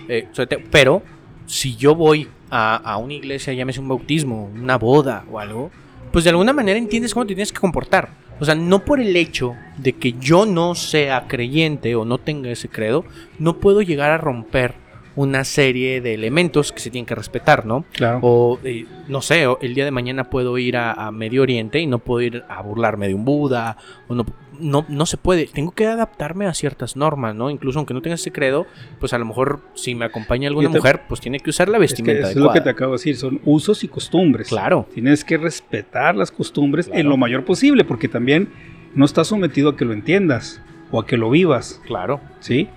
eh, 0.09 0.27
pero 0.71 1.03
si 1.45 1.77
yo 1.77 1.95
voy 1.95 2.29
a, 2.51 2.97
una 2.97 3.13
iglesia, 3.13 3.53
llámese 3.53 3.79
un 3.79 3.89
bautismo, 3.89 4.51
una 4.55 4.79
boda 4.79 5.27
o 5.31 5.39
algo, 5.39 5.71
pues 6.13 6.25
de 6.25 6.31
alguna 6.31 6.55
manera 6.55 6.79
entiendes 6.79 7.13
cómo 7.13 7.27
te 7.27 7.35
tienes 7.35 7.53
que 7.53 7.61
comportar. 7.61 8.09
O 8.41 8.47
sea, 8.47 8.55
no 8.55 8.83
por 8.83 9.01
el 9.01 9.15
hecho 9.17 9.57
de 9.77 9.93
que 9.93 10.15
yo 10.15 10.47
no 10.47 10.75
sea 10.75 11.29
creyente 11.29 11.95
o 11.95 12.07
no 12.07 12.17
tenga 12.17 12.51
ese 12.51 12.71
credo, 12.71 13.05
no 13.39 13.59
puedo 13.59 13.83
llegar 13.83 14.13
a 14.13 14.17
romper 14.17 14.77
una 15.21 15.45
serie 15.45 16.01
de 16.01 16.15
elementos 16.15 16.73
que 16.73 16.81
se 16.81 16.91
tienen 16.91 17.05
que 17.05 17.15
respetar, 17.15 17.67
¿no? 17.67 17.85
Claro. 17.93 18.21
O, 18.23 18.59
eh, 18.65 18.87
no 19.07 19.21
sé, 19.21 19.45
el 19.61 19.75
día 19.75 19.85
de 19.85 19.91
mañana 19.91 20.31
puedo 20.31 20.57
ir 20.57 20.79
a, 20.79 21.11
Medio 21.11 21.43
Oriente 21.43 21.79
y 21.79 21.87
no 21.87 21.99
puedo 21.99 22.23
ir 22.23 22.45
a 22.49 22.63
burlarme 22.63 23.07
de 23.07 23.15
un 23.15 23.27
Buda, 23.27 23.77
o 24.09 24.15
no, 24.15 24.25
no, 24.59 24.87
no 24.89 25.05
se 25.05 25.19
puede. 25.19 25.47
Tengo 25.47 25.73
que 25.73 25.87
adaptarme 25.87 26.47
a 26.47 26.55
ciertas 26.55 26.97
normas, 26.97 27.35
¿no? 27.35 27.51
Incluso 27.51 27.79
aunque 27.79 27.93
no 27.93 28.01
tenga 28.01 28.15
ese 28.15 28.33
credo, 28.33 28.67
pues 28.99 29.13
a 29.13 29.19
lo 29.19 29.27
mejor 29.27 29.61
si 29.75 29.95
me 29.95 30.07
acompaña 30.07 30.49
alguna 30.49 30.71
mujer, 30.71 31.03
pues 31.07 31.21
tiene 31.21 31.39
que 31.39 31.51
usar 31.51 31.69
la 31.69 31.77
vestimenta. 31.77 32.31
Es, 32.31 32.37
es 32.37 32.37
lo 32.37 32.51
que 32.53 32.63
te 32.63 32.71
acabo 32.71 32.93
de 32.93 32.99
decir, 32.99 33.17
son 33.17 33.43
usos 33.45 33.85
y 33.85 33.89
costumbres. 33.89 34.49
Claro. 34.49 34.89
Tienes 34.95 35.23
que 35.23 35.37
respetar 35.37 36.17
las 36.17 36.31
costumbres 36.31 36.89
en 36.93 37.11
lo 37.11 37.19
mayor 37.19 37.45
posible, 37.45 37.85
porque 37.85 38.09
también 38.09 38.49
no 38.95 39.05
estás 39.05 39.27
sometido 39.27 39.71
a 39.71 39.77
que 39.77 39.85
lo 39.85 39.93
entiendas 39.93 40.63
o 40.91 41.01
a 41.01 41.07
que 41.07 41.19
lo 41.19 41.29
vivas. 41.29 41.83
Claro. 41.85 42.23
¿Sí? 42.41 42.69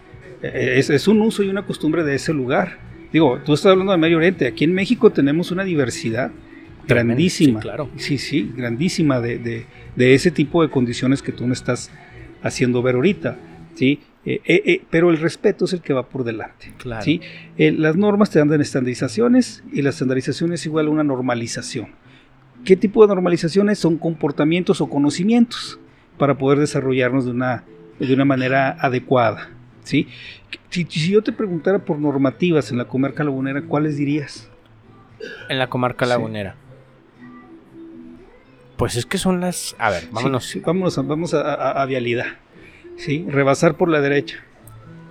Es, 0.44 1.08
un 1.08 1.22
uso 1.22 1.42
y 1.44 1.50
una 1.50 1.66
costumbre 1.66 2.04
de 2.04 2.16
ese 2.16 2.34
lugar. 2.34 2.78
Digo, 3.12 3.40
tú 3.46 3.54
estás 3.54 3.72
hablando 3.72 3.92
de 3.94 3.98
Medio 3.98 4.18
Oriente. 4.18 4.48
Aquí 4.48 4.66
en 4.66 4.74
México 4.74 5.12
tenemos 5.12 5.52
una 5.52 5.64
diversidad 5.64 6.32
grandísima. 6.88 7.62
Sí, 7.62 7.64
claro. 7.64 7.90
Sí, 7.96 8.18
sí, 8.18 8.52
grandísima 8.56 9.22
de, 9.22 9.38
de, 9.38 9.66
de 9.96 10.14
ese 10.14 10.32
tipo 10.32 10.62
de 10.62 10.70
condiciones 10.70 11.22
que 11.22 11.32
tú 11.32 11.48
me 11.48 11.54
estás 11.54 11.92
haciendo 12.42 12.82
ver 12.82 12.96
ahorita. 12.96 13.38
¿sí? 13.76 14.02
Eh, 14.26 14.42
eh, 14.46 14.62
eh, 14.66 14.82
pero 14.90 15.10
el 15.10 15.18
respeto 15.18 15.66
es 15.66 15.74
el 15.74 15.82
que 15.82 15.94
va 15.94 16.08
por 16.08 16.24
delante. 16.24 16.74
Claro. 16.78 17.04
¿sí? 17.04 17.22
Eh, 17.58 17.72
las 17.72 17.96
normas 17.96 18.30
te 18.30 18.40
dan 18.40 18.62
estandarizaciones 18.62 19.64
y 19.72 19.82
la 19.82 19.90
estandarización 19.90 20.54
es 20.54 20.66
igual 20.66 20.88
a 20.88 20.90
una 20.90 21.04
normalización. 21.04 21.88
¿Qué 22.64 22.78
tipo 22.78 23.02
de 23.06 23.14
normalizaciones? 23.14 23.80
Son 23.80 23.98
comportamientos 23.98 24.80
o 24.80 24.90
conocimientos 24.90 25.80
para 26.18 26.38
poder 26.38 26.60
desarrollarnos 26.60 27.26
de 27.26 27.32
una, 27.32 27.66
de 28.00 28.14
una 28.14 28.24
manera 28.24 28.78
adecuada. 28.80 29.50
¿Sí? 29.84 30.08
Si, 30.70 30.86
si 30.86 31.12
yo 31.12 31.22
te 31.24 31.32
preguntara 31.32 31.80
por 31.80 32.00
normativas 32.00 32.72
en 32.72 32.78
la 32.78 32.86
comarca 32.86 33.24
lagunera, 33.24 33.62
¿cuáles 33.64 33.98
dirías? 33.98 34.50
En 35.50 35.60
la 35.60 35.68
comarca 35.68 36.06
Sí. 36.06 36.10
lagunera. 36.10 36.56
Pues 38.78 38.96
es 38.96 39.06
que 39.06 39.18
son 39.18 39.40
las. 39.40 39.76
A 39.80 39.90
ver, 39.92 40.08
vámonos. 40.12 40.46
Sí, 40.46 40.54
sí, 40.54 40.60
vámonos, 40.66 40.98
a, 40.98 41.02
vamos 41.04 41.34
a, 41.34 41.42
a- 41.54 41.82
a 41.82 41.86
vialidad. 41.86 42.26
¿sí? 42.98 43.26
Rebasar 43.30 43.76
por 43.76 43.90
la 43.90 44.02
derecha. 44.02 44.38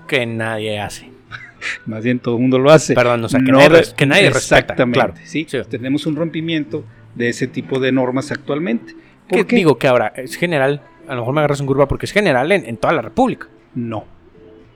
Que 0.09 0.27
nadie 0.27 0.79
hace. 0.81 1.11
Más 1.87 2.03
bien 2.05 2.19
todo 2.19 2.37
el 2.37 2.43
mundo 2.43 2.59
lo 2.59 2.71
hace. 2.71 2.95
Perdón, 2.95 3.25
o 3.25 3.29
sea, 3.29 3.41
que 3.41 3.53
No 3.53 3.59
nadie, 3.59 3.83
que 3.97 4.07
nadie 4.07 4.31
respeta. 4.31 4.59
Exactamente, 4.61 4.99
Claro. 4.99 5.15
¿sí? 5.25 5.47
Tenemos 5.69 6.07
un 6.07 6.17
rompimiento 6.17 6.85
de 7.15 7.29
ese 7.29 7.47
tipo 7.47 7.79
de 7.79 7.93
normas 7.93 8.31
actualmente. 8.33 8.95
¿Por 9.29 9.39
Que 9.39 9.47
qué? 9.47 9.57
digo 9.57 9.79
que 9.79 9.87
ahora 9.89 10.13
es 10.17 10.37
general. 10.37 10.83
A 11.09 11.15
lo 11.15 11.21
mejor 11.23 11.35
me 11.35 11.41
agarras 11.41 11.61
en 11.61 11.67
curva 11.67 11.89
porque 11.89 12.07
es 12.07 12.13
general 12.13 12.51
en, 12.53 12.65
en 12.67 12.77
toda 12.77 12.93
la 12.93 13.03
República. 13.03 13.47
No, 13.75 14.05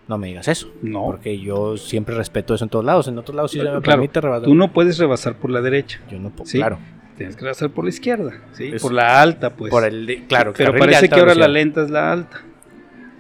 No 0.09 0.19
me 0.19 0.29
digas 0.29 0.47
eso. 0.49 0.71
no. 0.83 1.05
Porque 1.05 1.39
yo 1.41 1.77
siempre 1.77 2.15
respeto 2.15 2.55
eso 2.55 2.65
en 2.65 2.71
todos 2.71 2.85
lados. 2.85 3.09
En 3.09 3.19
otros 3.19 3.35
lados 3.35 3.51
sí 3.51 3.59
se 3.59 3.65
me 3.65 3.71
Claro, 3.71 3.83
permite 3.83 4.21
rebasar. 4.21 4.45
Tú 4.45 4.55
no 4.55 4.73
puedes 4.73 4.99
rebasar 4.99 5.35
por 5.37 5.51
la 5.51 5.61
derecha. 5.61 6.01
Yo 6.11 6.19
no 6.19 6.31
puedo. 6.31 6.47
Sí. 6.49 6.59
Claro. 6.59 6.79
Tienes 7.17 7.35
que 7.35 7.43
rebasar 7.43 7.71
por 7.71 7.85
la 7.85 7.91
izquierda. 7.91 8.33
¿sí? 8.53 8.71
Es- 8.75 8.83
Por 8.83 8.93
la 8.93 9.21
alta, 9.21 9.51
pues. 9.57 9.71
Por 9.71 9.85
el 9.85 10.07
de- 10.07 10.27
claro, 10.27 10.53
Pero 10.57 10.77
parece 10.77 11.09
que 11.09 11.15
ahora 11.19 11.35
la 11.35 11.49
lenta 11.49 11.83
es 11.83 11.91
la 11.91 12.13
alta. 12.13 12.43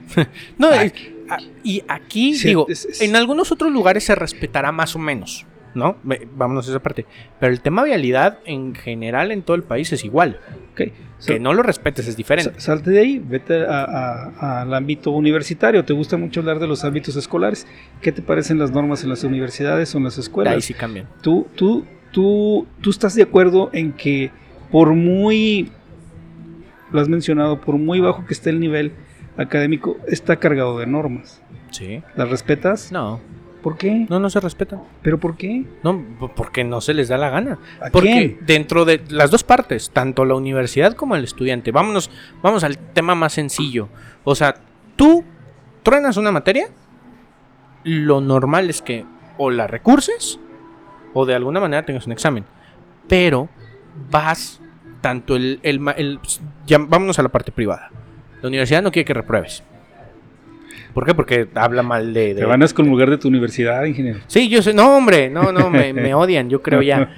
No, 0.59 0.69
Ay, 0.69 0.93
es- 0.95 1.31
a- 1.31 1.39
y 1.65 1.83
aquí, 1.89 2.35
Sí, 2.35 2.49
digo, 2.49 2.67
es- 2.69 2.85
es- 2.85 3.01
en 3.01 3.17
algunos 3.17 3.51
otros 3.51 3.73
lugares 3.73 4.05
se 4.05 4.15
respetará 4.15 4.71
más 4.71 4.95
o 4.95 4.99
menos, 4.99 5.45
¿no? 5.77 5.97
Vámonos 6.35 6.67
a 6.67 6.71
esa 6.71 6.81
parte. 6.81 7.07
Pero 7.39 7.53
el 7.53 7.61
tema 7.61 7.85
vialidad, 7.85 8.39
en 8.45 8.75
general, 8.75 9.31
en 9.31 9.43
todo 9.43 9.55
el 9.55 9.63
país 9.63 9.93
es 9.93 10.05
igual. 10.05 10.41
Ok. 10.73 10.83
So- 11.19 11.33
Que 11.35 11.39
no 11.41 11.53
lo 11.55 11.63
respetes 11.63 12.09
es 12.09 12.17
diferente. 12.17 12.53
Sa- 12.55 12.61
Salte 12.61 12.91
de 12.91 12.99
ahí, 12.99 13.19
vete 13.25 13.65
a- 13.65 13.85
a- 13.85 14.63
al 14.63 14.75
ámbito 14.75 15.11
universitario. 15.13 15.85
¿Te 15.85 15.93
gusta 15.93 16.17
mucho 16.17 16.41
hablar 16.41 16.59
de 16.59 16.67
los 16.67 16.85
ámbitos 16.85 17.15
escolares? 17.17 17.67
¿Qué 18.01 18.11
te 18.13 18.21
parecen 18.23 18.59
las 18.59 18.73
normas 18.73 19.03
en 19.05 19.11
las 19.11 19.23
universidades 19.25 19.95
o 19.95 19.99
en 19.99 20.05
las 20.05 20.17
Ahí 20.19 20.23
escuelas? 20.23 20.65
sí 20.65 20.75
cambian. 20.75 21.07
¿Tú, 21.23 21.47
tú, 21.55 21.85
tú, 22.11 22.67
tú 22.81 22.91
estás 22.91 23.15
de 23.15 23.23
acuerdo 23.23 23.71
en 23.73 23.93
que 23.93 24.31
por 24.71 24.93
muy, 24.95 25.71
lo 26.93 27.01
has 27.01 27.09
mencionado, 27.09 27.61
por 27.61 27.77
muy 27.77 28.01
bajo 28.01 28.25
que 28.27 28.35
esté 28.35 28.51
el 28.51 28.61
nivel 28.61 28.93
académico, 29.37 29.97
está 30.09 30.37
cargado 30.37 30.79
de 30.79 30.87
normas? 30.87 31.41
Sí. 31.71 32.03
¿Las 32.17 32.29
respetas? 32.31 32.91
No, 32.93 33.21
¿Por 33.67 33.79
qué? 33.79 34.07
no, 34.09 34.21
no 34.21 34.31
se 34.31 34.39
respetan. 34.39 34.81
¿Pero 35.03 35.19
por 35.19 35.37
qué? 35.37 35.65
No, 35.83 36.01
porque 36.37 36.63
no 36.63 36.81
se 36.81 36.95
les 36.95 37.09
da 37.09 37.19
la 37.19 37.31
gana. 37.31 37.59
¿A 37.81 37.91
Porque 37.91 38.09
quién? 38.11 38.39
dentro 38.47 38.85
de 38.85 39.03
las 39.09 39.33
dos 39.33 39.43
partes, 39.43 39.91
tanto 39.91 40.25
la 40.25 40.37
universidad 40.37 40.93
como 40.95 41.17
el 41.17 41.25
estudiante, 41.25 41.73
vámonos, 41.73 42.09
vamos 42.43 42.63
al 42.63 42.79
tema 42.79 43.17
más 43.17 43.33
sencillo. 43.33 43.89
O 44.23 44.37
sea, 44.37 44.55
tú 44.95 45.25
truenas 45.83 46.17
una 46.17 46.31
materia, 46.31 46.69
lo 47.83 48.21
normal 48.21 48.71
es 48.71 48.83
que 48.83 49.05
o 49.37 49.51
la 49.51 49.67
recurses 49.67 50.39
o 51.13 51.27
de 51.27 51.35
alguna 51.35 51.59
manera 51.59 51.85
tengas 51.85 52.07
un 52.07 52.13
examen. 52.13 52.45
Pero 53.09 53.49
vas 54.11 54.61
tanto 55.01 55.35
el, 55.35 55.59
el 55.65 55.81
el- 55.97 56.21
ya 56.67 56.79
vámonos 56.79 57.19
a 57.19 57.23
la 57.25 57.31
parte 57.31 57.51
privada. 57.51 57.91
La 58.43 58.49
universidad 58.49 58.81
no 58.83 58.93
quiere 58.93 59.05
que 59.07 59.15
repruebes. 59.15 59.65
¿Por 60.97 61.05
qué? 61.05 61.13
Porque 61.15 61.47
habla 61.55 61.83
mal 61.83 62.15
de... 62.15 62.29
de- 62.33 62.41
Te 62.41 62.45
van 62.47 62.63
a 62.63 62.65
excomulgar 62.65 63.11
de 63.11 63.19
tu 63.19 63.29
universidad, 63.29 63.85
ingeniero. 63.85 64.21
Sí, 64.29 64.49
yo 64.49 64.63
sé. 64.63 64.73
No, 64.73 64.97
hombre, 64.97 65.29
no, 65.29 65.53
no, 65.53 65.69
me, 65.69 65.93
me 65.93 66.15
odian, 66.15 66.49
yo 66.49 66.63
creo 66.63 66.81
ya. 66.81 67.11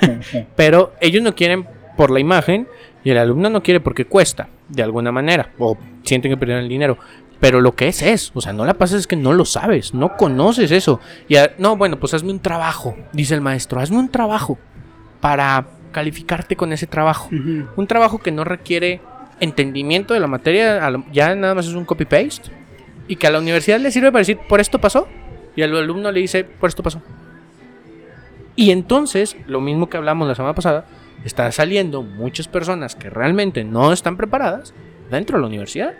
Pero 0.56 0.94
ellos 1.00 1.22
no 1.22 1.34
quieren 1.34 1.66
por 1.98 2.10
la 2.10 2.18
imagen 2.20 2.66
y 3.04 3.10
el 3.10 3.18
alumno 3.18 3.50
no 3.50 3.62
quiere 3.62 3.80
porque 3.80 4.04
cuesta, 4.06 4.48
de 4.68 4.82
alguna 4.82 5.12
manera. 5.12 5.50
O 5.58 5.76
sienten 6.02 6.30
que 6.30 6.36
perdieron 6.38 6.62
el 6.64 6.68
dinero. 6.70 6.96
Pero 7.40 7.60
lo 7.60 7.74
que 7.74 7.88
es 7.88 8.02
es, 8.02 8.32
o 8.34 8.40
sea, 8.40 8.52
no 8.52 8.64
la 8.64 8.74
pasas 8.74 9.00
es 9.00 9.06
que 9.06 9.16
no 9.16 9.32
lo 9.32 9.44
sabes, 9.44 9.94
no 9.94 10.16
conoces 10.16 10.70
eso. 10.70 11.00
Y 11.28 11.36
a- 11.36 11.52
no, 11.58 11.76
bueno, 11.76 11.98
pues 12.00 12.14
hazme 12.14 12.30
un 12.32 12.40
trabajo, 12.40 12.96
dice 13.12 13.34
el 13.34 13.40
maestro, 13.42 13.80
hazme 13.80 13.98
un 13.98 14.08
trabajo 14.10 14.58
para 15.20 15.66
calificarte 15.92 16.56
con 16.56 16.72
ese 16.72 16.86
trabajo. 16.86 17.28
Un 17.76 17.86
trabajo 17.86 18.18
que 18.18 18.30
no 18.30 18.44
requiere 18.44 19.00
entendimiento 19.40 20.14
de 20.14 20.20
la 20.20 20.26
materia, 20.26 20.80
ya 21.12 21.34
nada 21.34 21.54
más 21.54 21.66
es 21.66 21.74
un 21.74 21.84
copy-paste. 21.84 22.50
Y 23.10 23.16
que 23.16 23.26
a 23.26 23.30
la 23.32 23.40
universidad 23.40 23.80
le 23.80 23.90
sirve 23.90 24.12
para 24.12 24.20
decir, 24.20 24.38
por 24.48 24.60
esto 24.60 24.80
pasó. 24.80 25.08
Y 25.56 25.62
al 25.62 25.76
alumno 25.76 26.12
le 26.12 26.20
dice, 26.20 26.44
por 26.44 26.68
esto 26.68 26.84
pasó. 26.84 27.02
Y 28.54 28.70
entonces, 28.70 29.36
lo 29.48 29.60
mismo 29.60 29.90
que 29.90 29.96
hablamos 29.96 30.28
la 30.28 30.36
semana 30.36 30.54
pasada, 30.54 30.86
están 31.24 31.50
saliendo 31.50 32.04
muchas 32.04 32.46
personas 32.46 32.94
que 32.94 33.10
realmente 33.10 33.64
no 33.64 33.92
están 33.92 34.16
preparadas 34.16 34.72
dentro 35.10 35.36
de 35.36 35.40
la 35.40 35.48
universidad. 35.48 35.94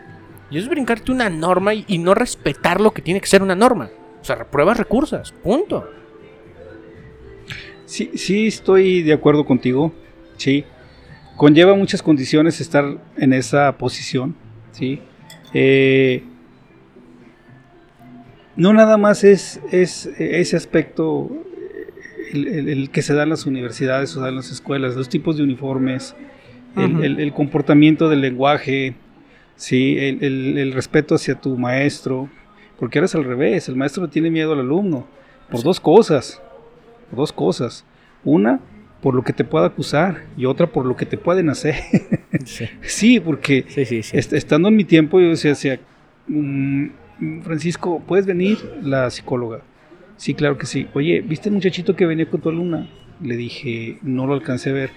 Y 0.52 0.58
es 0.58 0.68
brincarte 0.68 1.10
una 1.10 1.28
norma 1.28 1.74
y, 1.74 1.98
no 1.98 2.14
respetar 2.14 2.80
lo 2.80 2.92
que 2.92 3.02
tiene 3.02 3.20
que 3.20 3.26
ser 3.26 3.42
una 3.42 3.56
norma. 3.56 3.90
O 4.20 4.24
sea, 4.24 4.36
repruebas 4.36 4.78
recursos, 4.78 5.34
punto. 5.42 5.90
Sí, 7.86 8.12
sí 8.14 8.46
estoy 8.46 9.02
de 9.02 9.14
acuerdo 9.14 9.44
contigo, 9.44 9.92
sí. 10.36 10.64
Conlleva 11.36 11.74
muchas 11.74 12.04
condiciones 12.04 12.60
estar 12.60 12.84
en 13.16 13.32
esa 13.32 13.76
posición, 13.78 14.36
sí. 14.70 15.02
Eh, 15.52 16.22
no 18.60 18.72
nada 18.72 18.96
más 18.96 19.24
es, 19.24 19.60
es 19.72 20.06
ese 20.18 20.56
aspecto 20.56 21.30
el, 22.32 22.46
el- 22.46 22.68
el 22.68 22.90
que 22.90 23.02
se 23.02 23.14
da 23.14 23.22
en 23.24 23.30
las 23.30 23.46
universidades 23.46 24.16
o 24.16 24.20
da 24.20 24.28
en 24.28 24.36
las 24.36 24.50
escuelas, 24.50 24.94
los 24.96 25.08
tipos 25.08 25.36
de 25.36 25.42
uniformes, 25.42 26.14
el, 26.76 27.32
comportamiento 27.32 28.08
del 28.08 28.20
lenguaje, 28.20 28.94
sí, 29.56 29.96
el, 29.98 30.72
respeto 30.72 31.14
hacia 31.16 31.34
tu 31.34 31.56
maestro, 31.58 32.28
porque 32.78 32.98
ahora 32.98 33.06
es 33.06 33.14
al 33.14 33.24
revés, 33.24 33.68
el 33.68 33.76
maestro 33.76 34.04
le 34.04 34.10
tiene 34.10 34.30
miedo 34.30 34.52
al 34.52 34.60
alumno, 34.60 35.06
por 35.50 35.62
dos 35.62 35.80
cosas, 35.80 36.40
por 37.10 37.18
dos 37.18 37.32
cosas. 37.32 37.84
Una, 38.24 38.60
por 39.02 39.14
lo 39.14 39.22
que 39.24 39.32
te 39.32 39.44
pueda 39.44 39.66
acusar 39.66 40.24
y 40.36 40.44
otra 40.44 40.66
por 40.68 40.84
lo 40.86 40.94
que 40.94 41.06
te 41.06 41.16
pueden 41.18 41.48
hacer. 41.50 41.74
Sí, 42.44 42.66
sí, 42.82 43.18
porque 43.20 43.64
sí, 43.68 43.84
sí. 43.84 44.02
sí. 44.02 44.16
est- 44.16 44.32
estando 44.34 44.68
en 44.68 44.76
mi 44.76 44.84
tiempo 44.84 45.18
yo 45.20 45.30
decía, 45.30 45.80
"Mm, 46.28 46.86
Francisco, 47.42 48.02
¿puedes 48.06 48.26
venir? 48.26 48.58
La 48.82 49.10
psicóloga. 49.10 49.60
Sí, 50.16 50.34
claro 50.34 50.58
que 50.58 50.66
sí. 50.66 50.86
Oye, 50.94 51.20
¿viste 51.20 51.48
el 51.48 51.54
muchachito 51.54 51.96
que 51.96 52.06
venía 52.06 52.28
con 52.28 52.40
tu 52.40 52.48
alumna? 52.48 52.88
Le 53.22 53.36
dije, 53.36 53.98
no 54.02 54.26
lo 54.26 54.34
alcancé 54.34 54.70
a 54.70 54.74
ver. 54.74 54.90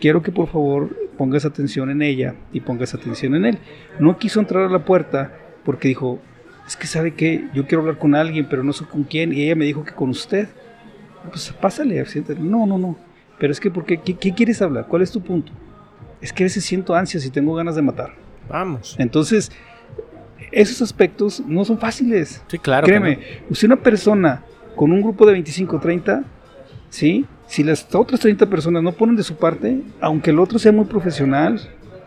Quiero 0.00 0.22
que 0.22 0.32
por 0.32 0.48
favor 0.48 0.96
pongas 1.16 1.44
atención 1.44 1.90
en 1.90 2.02
ella 2.02 2.34
y 2.52 2.60
pongas 2.60 2.94
atención 2.94 3.34
en 3.34 3.46
él. 3.46 3.58
No 3.98 4.18
quiso 4.18 4.40
entrar 4.40 4.64
a 4.64 4.68
la 4.68 4.84
puerta 4.84 5.32
porque 5.64 5.88
dijo, 5.88 6.20
es 6.66 6.76
que 6.76 6.86
sabe 6.86 7.14
que 7.14 7.48
yo 7.54 7.66
quiero 7.66 7.80
hablar 7.80 7.98
con 7.98 8.14
alguien, 8.14 8.46
pero 8.48 8.62
no 8.62 8.72
sé 8.72 8.84
con 8.84 9.04
quién. 9.04 9.32
Y 9.32 9.42
ella 9.42 9.54
me 9.54 9.64
dijo 9.64 9.84
que 9.84 9.92
con 9.92 10.10
usted. 10.10 10.48
Pues 11.30 11.52
pásale, 11.60 12.04
siéntate. 12.06 12.40
No, 12.40 12.66
no, 12.66 12.78
no. 12.78 12.96
Pero 13.38 13.52
es 13.52 13.60
que, 13.60 13.70
¿por 13.70 13.84
qué? 13.84 13.98
¿Qué, 13.98 14.14
qué 14.14 14.34
quieres 14.34 14.62
hablar? 14.62 14.86
¿Cuál 14.88 15.02
es 15.02 15.10
tu 15.10 15.20
punto? 15.22 15.52
Es 16.20 16.32
que 16.32 16.44
a 16.44 16.46
veces 16.46 16.64
siento 16.64 16.94
ansias 16.94 17.24
y 17.24 17.30
tengo 17.30 17.54
ganas 17.54 17.76
de 17.76 17.82
matar. 17.82 18.14
Vamos. 18.48 18.96
Entonces, 18.98 19.52
esos 20.60 20.80
aspectos 20.82 21.40
no 21.46 21.64
son 21.64 21.78
fáciles. 21.78 22.42
Sí, 22.48 22.58
claro. 22.58 22.86
Créeme, 22.86 23.18
si 23.52 23.66
una 23.66 23.76
persona 23.76 24.42
con 24.74 24.90
un 24.90 25.02
grupo 25.02 25.26
de 25.26 25.32
25 25.32 25.78
30, 25.78 26.24
¿sí? 26.88 27.26
Si 27.46 27.62
las 27.62 27.86
otras 27.94 28.20
30 28.20 28.46
personas 28.46 28.82
no 28.82 28.92
ponen 28.92 29.16
de 29.16 29.22
su 29.22 29.36
parte, 29.36 29.80
aunque 30.00 30.30
el 30.30 30.38
otro 30.38 30.58
sea 30.58 30.72
muy 30.72 30.86
profesional, 30.86 31.60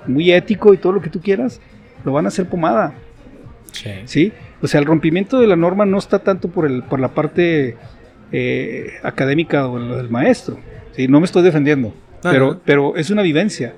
muy 0.07 0.31
ético 0.31 0.73
y 0.73 0.77
todo 0.77 0.93
lo 0.93 1.01
que 1.01 1.09
tú 1.09 1.21
quieras, 1.21 1.61
lo 2.03 2.11
van 2.11 2.25
a 2.25 2.29
hacer 2.29 2.49
pomada, 2.49 2.87
no. 2.87 3.73
Sí. 3.73 3.89
¿sí? 4.05 4.33
O 4.61 4.67
sea, 4.67 4.79
el 4.79 4.85
rompimiento 4.87 5.39
de 5.39 5.47
la 5.47 5.55
norma 5.55 5.85
no 5.85 5.97
está 5.99 6.19
tanto 6.19 6.49
por, 6.49 6.65
el, 6.65 6.83
por 6.83 6.99
la 6.99 7.09
parte 7.09 7.77
eh, 8.31 8.93
académica 9.03 9.67
o 9.67 9.77
lo 9.77 9.95
del 9.97 10.09
maestro, 10.09 10.57
¿sí? 10.93 11.07
No 11.07 11.19
me 11.19 11.25
estoy 11.25 11.43
defendiendo, 11.43 11.89
No, 12.23 12.31
pero, 12.31 12.53
no. 12.53 12.61
pero 12.65 12.95
es 12.95 13.09
una 13.11 13.21
vivencia, 13.21 13.73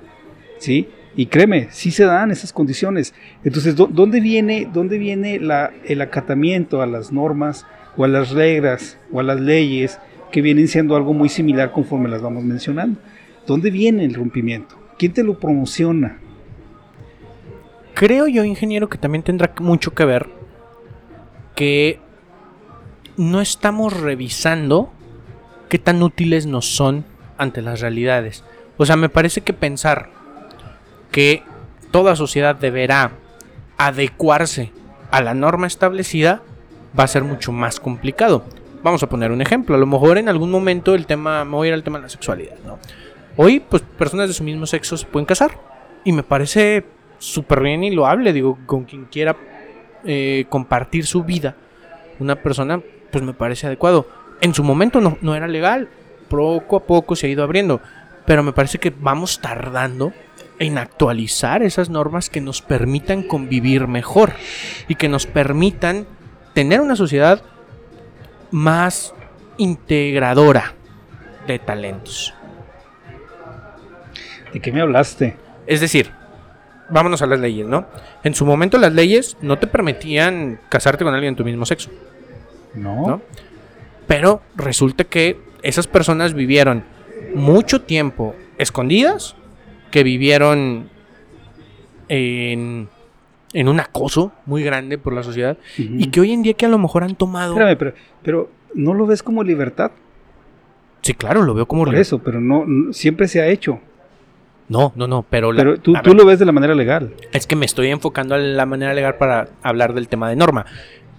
¿sí? 0.58 0.88
Y 1.14 1.26
créeme, 1.26 1.68
sí 1.70 1.90
se 1.90 2.04
dan 2.04 2.30
esas 2.30 2.52
condiciones. 2.52 3.12
Entonces, 3.44 3.76
¿dó- 3.76 3.88
¿dónde 3.90 4.20
viene, 4.20 4.68
dónde 4.72 4.96
viene 4.98 5.34
el 5.36 6.00
acatamiento 6.00 6.80
a 6.80 6.86
las 6.86 7.12
normas 7.12 7.66
o 7.96 8.04
a 8.04 8.08
las 8.08 8.30
reglas 8.30 8.96
o 9.12 9.20
a 9.20 9.22
las 9.22 9.40
leyes 9.40 9.98
que 10.30 10.40
vienen 10.40 10.68
siendo 10.68 10.96
algo 10.96 11.12
muy 11.12 11.28
similar 11.28 11.72
conforme 11.72 12.08
las 12.08 12.22
vamos 12.22 12.44
mencionando? 12.44 12.98
¿Dónde 13.46 13.70
viene 13.70 14.04
el 14.04 14.14
rompimiento? 14.14 14.76
¿Quién 14.98 15.12
te 15.12 15.22
lo 15.22 15.38
promociona? 15.38 16.18
Creo 17.94 18.26
yo, 18.26 18.44
ingeniero, 18.44 18.88
que 18.88 18.98
también 18.98 19.22
tendrá 19.22 19.52
mucho 19.60 19.92
que 19.94 20.04
ver 20.04 20.28
que 21.54 22.00
no 23.18 23.42
estamos 23.42 24.00
revisando 24.00 24.90
qué 25.68 25.78
tan 25.78 26.02
útiles 26.02 26.46
nos 26.46 26.66
son 26.74 27.04
ante 27.36 27.60
las 27.60 27.80
realidades. 27.80 28.42
O 28.78 28.86
sea, 28.86 28.96
me 28.96 29.10
parece 29.10 29.42
que 29.42 29.52
pensar 29.52 30.08
que 31.12 31.44
toda 31.92 32.16
sociedad 32.16 32.56
deberá 32.56 33.12
adecuarse 33.76 34.72
a 35.10 35.20
la 35.20 35.34
norma 35.34 35.66
establecida 35.66 36.42
va 36.98 37.04
a 37.04 37.08
ser 37.08 37.22
mucho 37.22 37.52
más 37.52 37.78
complicado. 37.78 38.44
Vamos 38.82 39.02
a 39.02 39.08
poner 39.08 39.30
un 39.30 39.40
ejemplo. 39.40 39.76
A 39.76 39.78
lo 39.78 39.86
mejor 39.86 40.18
en 40.18 40.28
algún 40.28 40.50
momento 40.50 40.94
el 40.94 41.06
tema, 41.06 41.44
me 41.44 41.52
voy 41.52 41.66
a 41.66 41.68
ir 41.68 41.74
al 41.74 41.84
tema 41.84 41.98
de 41.98 42.02
la 42.04 42.08
sexualidad, 42.08 42.56
¿no? 42.66 42.78
Hoy, 43.36 43.60
pues 43.60 43.82
personas 43.82 44.28
de 44.28 44.34
su 44.34 44.42
mismo 44.42 44.66
sexo 44.66 44.96
se 44.96 45.06
pueden 45.06 45.26
casar. 45.26 45.52
Y 46.04 46.12
me 46.12 46.22
parece 46.22 46.84
súper 47.18 47.60
bien 47.60 47.84
y 47.84 47.90
loable, 47.92 48.32
digo, 48.32 48.58
con 48.66 48.84
quien 48.84 49.04
quiera 49.04 49.36
eh, 50.04 50.46
compartir 50.48 51.06
su 51.06 51.22
vida, 51.22 51.54
una 52.18 52.36
persona, 52.36 52.80
pues 53.10 53.22
me 53.22 53.34
parece 53.34 53.68
adecuado. 53.68 54.08
En 54.40 54.52
su 54.52 54.64
momento 54.64 55.00
no, 55.00 55.16
no 55.20 55.36
era 55.36 55.46
legal, 55.46 55.88
poco 56.28 56.76
a 56.76 56.84
poco 56.84 57.14
se 57.14 57.28
ha 57.28 57.30
ido 57.30 57.44
abriendo, 57.44 57.80
pero 58.26 58.42
me 58.42 58.52
parece 58.52 58.78
que 58.78 58.90
vamos 58.90 59.40
tardando 59.40 60.12
en 60.58 60.78
actualizar 60.78 61.62
esas 61.62 61.90
normas 61.90 62.30
que 62.30 62.40
nos 62.40 62.62
permitan 62.62 63.22
convivir 63.22 63.88
mejor 63.88 64.32
y 64.88 64.94
que 64.94 65.08
nos 65.08 65.26
permitan 65.26 66.06
tener 66.54 66.80
una 66.80 66.96
sociedad 66.96 67.42
más 68.50 69.14
integradora 69.56 70.74
de 71.46 71.58
talentos. 71.58 72.34
¿De 74.52 74.60
qué 74.60 74.70
me 74.70 74.82
hablaste? 74.82 75.36
Es 75.66 75.80
decir, 75.80 76.10
vámonos 76.90 77.22
a 77.22 77.26
las 77.26 77.40
leyes, 77.40 77.66
¿no? 77.66 77.86
En 78.22 78.34
su 78.34 78.44
momento 78.44 78.78
las 78.78 78.92
leyes 78.92 79.36
no 79.40 79.58
te 79.58 79.66
permitían 79.66 80.60
casarte 80.68 81.04
con 81.04 81.14
alguien 81.14 81.34
de 81.34 81.38
tu 81.38 81.44
mismo 81.44 81.64
sexo. 81.64 81.90
No. 82.74 83.06
¿no? 83.06 83.22
Pero 84.06 84.42
resulta 84.56 85.04
que 85.04 85.40
esas 85.62 85.86
personas 85.86 86.34
vivieron 86.34 86.84
mucho 87.34 87.82
tiempo 87.82 88.34
escondidas, 88.58 89.36
que 89.92 90.02
vivieron 90.02 90.88
en, 92.08 92.88
en 93.52 93.68
un 93.68 93.80
acoso 93.80 94.32
muy 94.46 94.62
grande 94.64 94.98
por 94.98 95.12
la 95.12 95.22
sociedad 95.22 95.56
y 95.78 96.08
que 96.08 96.20
hoy 96.20 96.32
en 96.32 96.42
día 96.42 96.54
que 96.54 96.66
a 96.66 96.68
lo 96.68 96.78
mejor 96.78 97.04
han 97.04 97.14
tomado... 97.14 97.52
Espérame, 97.52 97.76
pero, 97.78 97.94
pero 98.22 98.50
¿no 98.74 98.94
lo 98.94 99.06
ves 99.06 99.22
como 99.22 99.42
libertad? 99.44 99.92
Sí, 101.02 101.14
claro, 101.14 101.42
lo 101.42 101.54
veo 101.54 101.66
como... 101.66 101.84
Por 101.84 101.94
re- 101.94 102.00
eso, 102.00 102.18
pero 102.20 102.40
no, 102.40 102.64
no- 102.66 102.92
siempre 102.92 103.28
se 103.28 103.40
ha 103.40 103.46
hecho. 103.48 103.80
No, 104.68 104.92
no, 104.96 105.06
no, 105.06 105.24
pero... 105.28 105.52
la- 105.52 105.58
Pero 105.62 105.80
tú, 105.80 105.92
tú 106.02 106.10
ver, 106.10 106.16
lo 106.16 106.24
ves 106.26 106.38
de 106.38 106.44
la 106.46 106.52
manera 106.52 106.74
legal. 106.74 107.14
Es 107.32 107.46
que 107.46 107.56
me 107.56 107.66
estoy 107.66 107.88
enfocando 107.88 108.34
a 108.34 108.38
la 108.38 108.66
manera 108.66 108.94
legal 108.94 109.16
para 109.16 109.48
hablar 109.62 109.94
del 109.94 110.08
tema 110.08 110.28
de 110.28 110.36
norma. 110.36 110.64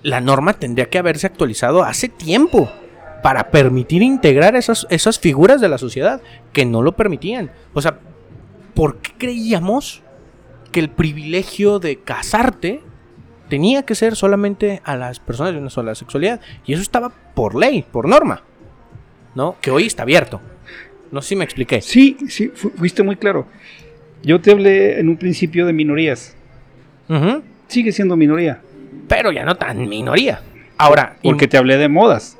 La 0.02 0.22
norma 0.22 0.54
tendría 0.54 0.90
que 0.90 0.98
haberse 0.98 1.28
actualizado 1.28 1.84
hace 1.84 2.10
tiempo 2.10 2.70
para 3.22 3.52
permitir 3.52 4.02
integrar 4.02 4.56
esas, 4.56 4.86
esas 4.90 5.20
figuras 5.20 5.62
de 5.62 5.70
la 5.70 5.78
sociedad 5.78 6.22
que 6.52 6.66
no 6.66 6.82
lo 6.82 6.94
permitían. 6.94 7.52
O 7.74 7.82
sea, 7.82 8.00
¿por 8.74 8.98
qué 8.98 9.12
creíamos 9.18 10.02
que 10.72 10.80
el 10.80 10.90
privilegio 10.90 11.80
de 11.80 11.98
casarte 12.00 12.82
tenía 13.50 13.84
que 13.84 13.96
ser 13.96 14.16
solamente 14.16 14.82
a 14.84 14.96
las 14.98 15.20
personas 15.20 15.54
de 15.54 15.60
una 15.60 15.70
sola 15.70 15.96
sexualidad? 15.96 16.40
Y 16.66 16.74
eso 16.74 16.82
estaba 16.82 17.10
por 17.10 17.56
ley, 17.56 17.84
por 17.92 18.08
norma. 18.08 18.42
¿No? 19.36 19.56
Que 19.62 19.72
hoy 19.72 19.86
está 19.88 20.04
abierto. 20.04 20.40
No 21.12 21.22
sé 21.22 21.30
si 21.30 21.36
me 21.36 21.44
expliqué. 21.44 21.82
Sí, 21.82 22.18
sí, 22.28 22.50
fu- 22.54 22.70
fuiste 22.72 23.04
muy 23.04 23.16
claro. 23.16 23.48
Yo 24.24 24.40
te 24.42 24.52
hablé 24.52 25.00
en 25.00 25.10
un 25.10 25.18
principio 25.18 25.66
de 25.66 25.74
minorías. 25.74 26.36
Sigue 27.68 27.92
siendo 27.92 28.16
minoría. 28.16 28.62
Pero 29.08 29.32
ya 29.32 29.44
no 29.44 29.56
tan 29.56 29.88
minoría. 29.90 30.42
Ahora, 30.78 31.18
Porque 31.24 31.48
te 31.48 31.58
hablé 31.58 31.78
de 31.78 31.88
modas. 31.90 32.38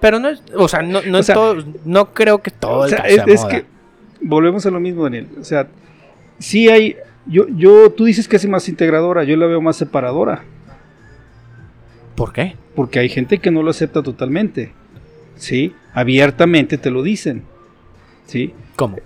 Pero 0.00 0.18
no 0.20 0.28
es, 0.28 0.42
o 0.54 0.68
sea, 0.68 0.82
no, 0.82 1.00
no, 1.02 1.16
O 1.18 1.20
es 1.20 1.26
sea, 1.26 1.34
todo- 1.34 1.64
no 1.84 2.12
creo 2.12 2.38
que 2.42 2.50
todo 2.50 2.80
O 2.80 2.84
el 2.84 2.90
caso 2.92 3.04
es, 3.06 3.14
sea 3.14 3.24
es 3.26 3.40
moda. 3.42 3.48
que 3.50 3.64
volvemos 4.26 4.66
a 4.66 4.70
lo 4.70 4.80
mismo, 4.80 5.04
Daniel. 5.04 5.28
O 5.40 5.44
sea, 5.44 5.68
sí 6.38 6.68
hay. 6.68 6.96
Yo, 7.26 7.46
yo, 7.48 7.90
tú 7.90 8.04
dices 8.04 8.28
que 8.28 8.36
es 8.36 8.46
más 8.46 8.68
integradora, 8.68 9.24
yo 9.24 9.36
la 9.36 9.46
veo 9.46 9.60
más 9.60 9.76
separadora. 9.76 10.44
¿Por 12.14 12.32
qué? 12.32 12.56
Porque 12.74 12.98
hay 12.98 13.08
gente 13.08 13.38
que 13.38 13.50
no 13.50 13.62
lo 13.62 13.70
acepta 13.70 14.02
totalmente. 14.02 14.72
¿Sí? 15.36 15.74
Abiertamente 15.92 16.78
te 16.78 16.90
lo 16.90 17.02
dicen. 17.02 17.42
¿Sí? 18.26 18.54
¿Cómo? 18.74 18.96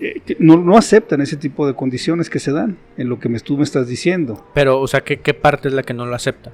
Eh, 0.00 0.36
no, 0.38 0.56
no 0.56 0.76
aceptan 0.76 1.20
ese 1.20 1.36
tipo 1.36 1.66
de 1.66 1.74
condiciones 1.74 2.28
que 2.28 2.38
se 2.38 2.52
dan 2.52 2.76
en 2.96 3.08
lo 3.08 3.18
que 3.18 3.28
me, 3.28 3.38
tú 3.40 3.56
me 3.56 3.62
estás 3.62 3.88
diciendo. 3.88 4.44
Pero, 4.54 4.80
o 4.80 4.86
sea, 4.86 5.02
¿qué, 5.02 5.18
qué 5.18 5.32
parte 5.32 5.68
es 5.68 5.74
la 5.74 5.82
que 5.82 5.94
no 5.94 6.06
lo 6.06 6.14
acepta? 6.14 6.52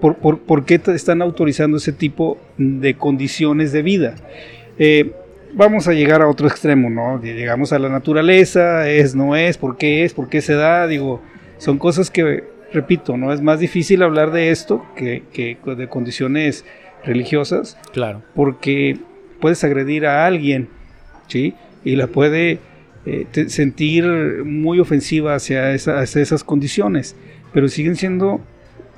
¿Por, 0.00 0.16
por, 0.16 0.40
por 0.40 0.64
qué 0.64 0.78
te 0.78 0.92
están 0.94 1.22
autorizando 1.22 1.76
ese 1.76 1.92
tipo 1.92 2.38
de 2.58 2.94
condiciones 2.94 3.72
de 3.72 3.82
vida? 3.82 4.14
Eh, 4.78 5.12
vamos 5.54 5.88
a 5.88 5.92
llegar 5.92 6.22
a 6.22 6.28
otro 6.28 6.46
extremo, 6.48 6.90
¿no? 6.90 7.20
Llegamos 7.22 7.72
a 7.72 7.78
la 7.78 7.88
naturaleza, 7.88 8.88
es, 8.88 9.14
no 9.14 9.36
es, 9.36 9.58
por 9.58 9.76
qué 9.76 10.04
es, 10.04 10.14
por 10.14 10.28
qué 10.28 10.40
se 10.40 10.54
da, 10.54 10.86
digo, 10.86 11.20
son 11.58 11.78
cosas 11.78 12.10
que, 12.10 12.44
repito, 12.72 13.16
no 13.16 13.32
es 13.32 13.40
más 13.40 13.60
difícil 13.60 14.02
hablar 14.02 14.30
de 14.32 14.50
esto 14.50 14.84
que, 14.96 15.22
que 15.32 15.56
de 15.76 15.88
condiciones 15.88 16.64
religiosas, 17.04 17.78
Claro. 17.92 18.22
porque 18.34 18.98
puedes 19.40 19.62
agredir 19.64 20.06
a 20.06 20.26
alguien, 20.26 20.68
¿sí? 21.28 21.54
Y 21.84 21.96
la 21.96 22.06
puede 22.08 22.58
eh, 23.06 23.26
te- 23.32 23.48
sentir 23.48 24.04
muy 24.44 24.78
ofensiva 24.80 25.34
hacia, 25.34 25.72
esa- 25.72 26.00
hacia 26.00 26.20
esas 26.22 26.44
condiciones, 26.44 27.16
pero 27.52 27.68
siguen 27.68 27.96
siendo, 27.96 28.40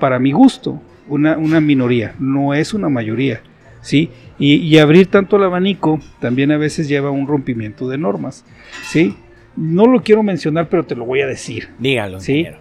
para 0.00 0.18
mi 0.18 0.32
gusto, 0.32 0.82
una, 1.08 1.36
una 1.38 1.60
minoría, 1.60 2.14
no 2.18 2.54
es 2.54 2.74
una 2.74 2.88
mayoría, 2.88 3.40
¿sí? 3.80 4.10
Y, 4.42 4.56
y 4.56 4.78
abrir 4.78 5.06
tanto 5.06 5.36
el 5.36 5.44
abanico 5.44 6.00
también 6.20 6.50
a 6.50 6.56
veces 6.56 6.88
lleva 6.88 7.10
a 7.10 7.12
un 7.12 7.28
rompimiento 7.28 7.88
de 7.88 7.96
normas, 7.96 8.44
¿sí? 8.82 9.14
No 9.54 9.86
lo 9.86 10.02
quiero 10.02 10.24
mencionar, 10.24 10.68
pero 10.68 10.84
te 10.84 10.96
lo 10.96 11.04
voy 11.04 11.20
a 11.20 11.28
decir. 11.28 11.68
Dígalo. 11.78 12.18
Sí. 12.18 12.32
ingeniero. 12.32 12.58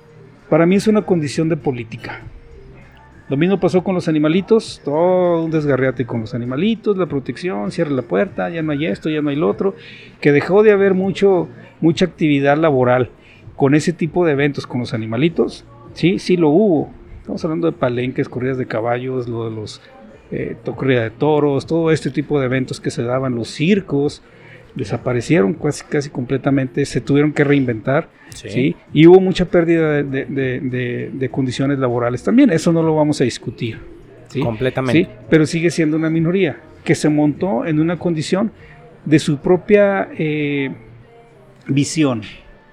Para 0.48 0.67
mí 0.67 0.76
es 0.76 0.86
una 0.88 1.02
condición 1.02 1.50
de 1.50 1.58
política. 1.58 2.22
Lo 3.30 3.38
mismo 3.38 3.60
pasó 3.60 3.84
con 3.84 3.96
los 3.96 4.08
animalitos, 4.08 4.80
todo 4.86 5.44
un 5.44 5.50
desgarriate 5.50 6.06
con 6.06 6.22
los 6.22 6.36
animalitos, 6.36 6.98
la 6.98 7.08
protección, 7.08 7.72
cierra 7.72 7.91
la 7.91 8.02
puerta, 8.04 8.50
ya 8.50 8.62
no 8.62 8.74
hay 8.74 8.86
esto, 8.86 9.10
ya 9.10 9.22
no 9.22 9.30
hay 9.30 9.38
lo 9.38 9.50
otro, 9.50 9.74
que 10.20 10.32
dejó 10.32 10.62
de 10.62 10.74
haber 10.74 10.94
mucho, 10.94 11.48
mucha 11.80 12.06
actividad 12.06 12.58
laboral 12.58 13.10
con 13.56 13.74
ese 13.74 13.94
tipo 13.94 14.24
de 14.26 14.34
eventos 14.34 14.67
con 14.67 14.82
los 14.82 14.94
animalitos, 14.94 15.65
sí, 15.94 16.20
sí 16.20 16.38
lo 16.38 16.50
hubo. 16.50 16.91
Estamos 17.22 17.44
hablando 17.46 17.72
de 17.72 17.78
palenques, 17.78 18.28
corridas 18.28 18.58
de 18.58 18.65
caballos, 18.67 19.30
lo 19.30 19.50
de 19.50 19.56
los 19.56 19.82
eh, 20.32 20.56
corrida 20.76 21.04
de 21.04 21.10
toros, 21.12 21.65
todo 21.65 21.91
este 21.91 22.10
tipo 22.10 22.39
de 22.39 22.46
eventos 22.46 22.80
que 22.80 22.89
se 22.91 23.04
daban, 23.04 23.36
los 23.36 23.50
circos, 23.50 24.22
desaparecieron 24.76 25.54
casi, 25.54 25.84
casi 25.86 26.10
completamente, 26.10 26.86
se 26.86 27.02
tuvieron 27.02 27.34
que 27.34 27.44
reinventar. 27.44 28.10
Sí. 28.30 28.50
¿sí? 28.50 28.76
Y 28.94 29.08
hubo 29.08 29.20
mucha 29.20 29.46
pérdida 29.46 29.91
de, 29.91 30.04
de- 30.04 30.26
de- 30.26 30.60
de- 30.62 31.10
de 31.13 31.30
condiciones 31.30 31.78
laborales 31.80 32.24
también, 32.24 32.50
eso 32.52 32.72
no 32.72 32.82
lo 32.82 32.96
vamos 32.96 33.20
a 33.20 33.26
discutir. 33.26 33.80
¿sí? 34.30 34.39
Completamente. 34.39 35.10
Pero 35.30 35.46
sigue 35.46 35.70
siendo 35.70 35.98
una 35.98 36.10
minoría 36.10 36.58
que 36.86 36.96
se 36.96 37.10
montó 37.10 37.65
en 37.65 37.80
una 37.82 38.00
condición 38.00 38.52
de 39.04 39.20
su 39.20 39.38
propia 39.39 40.08
eh, 40.17 40.72
visión. 41.67 42.22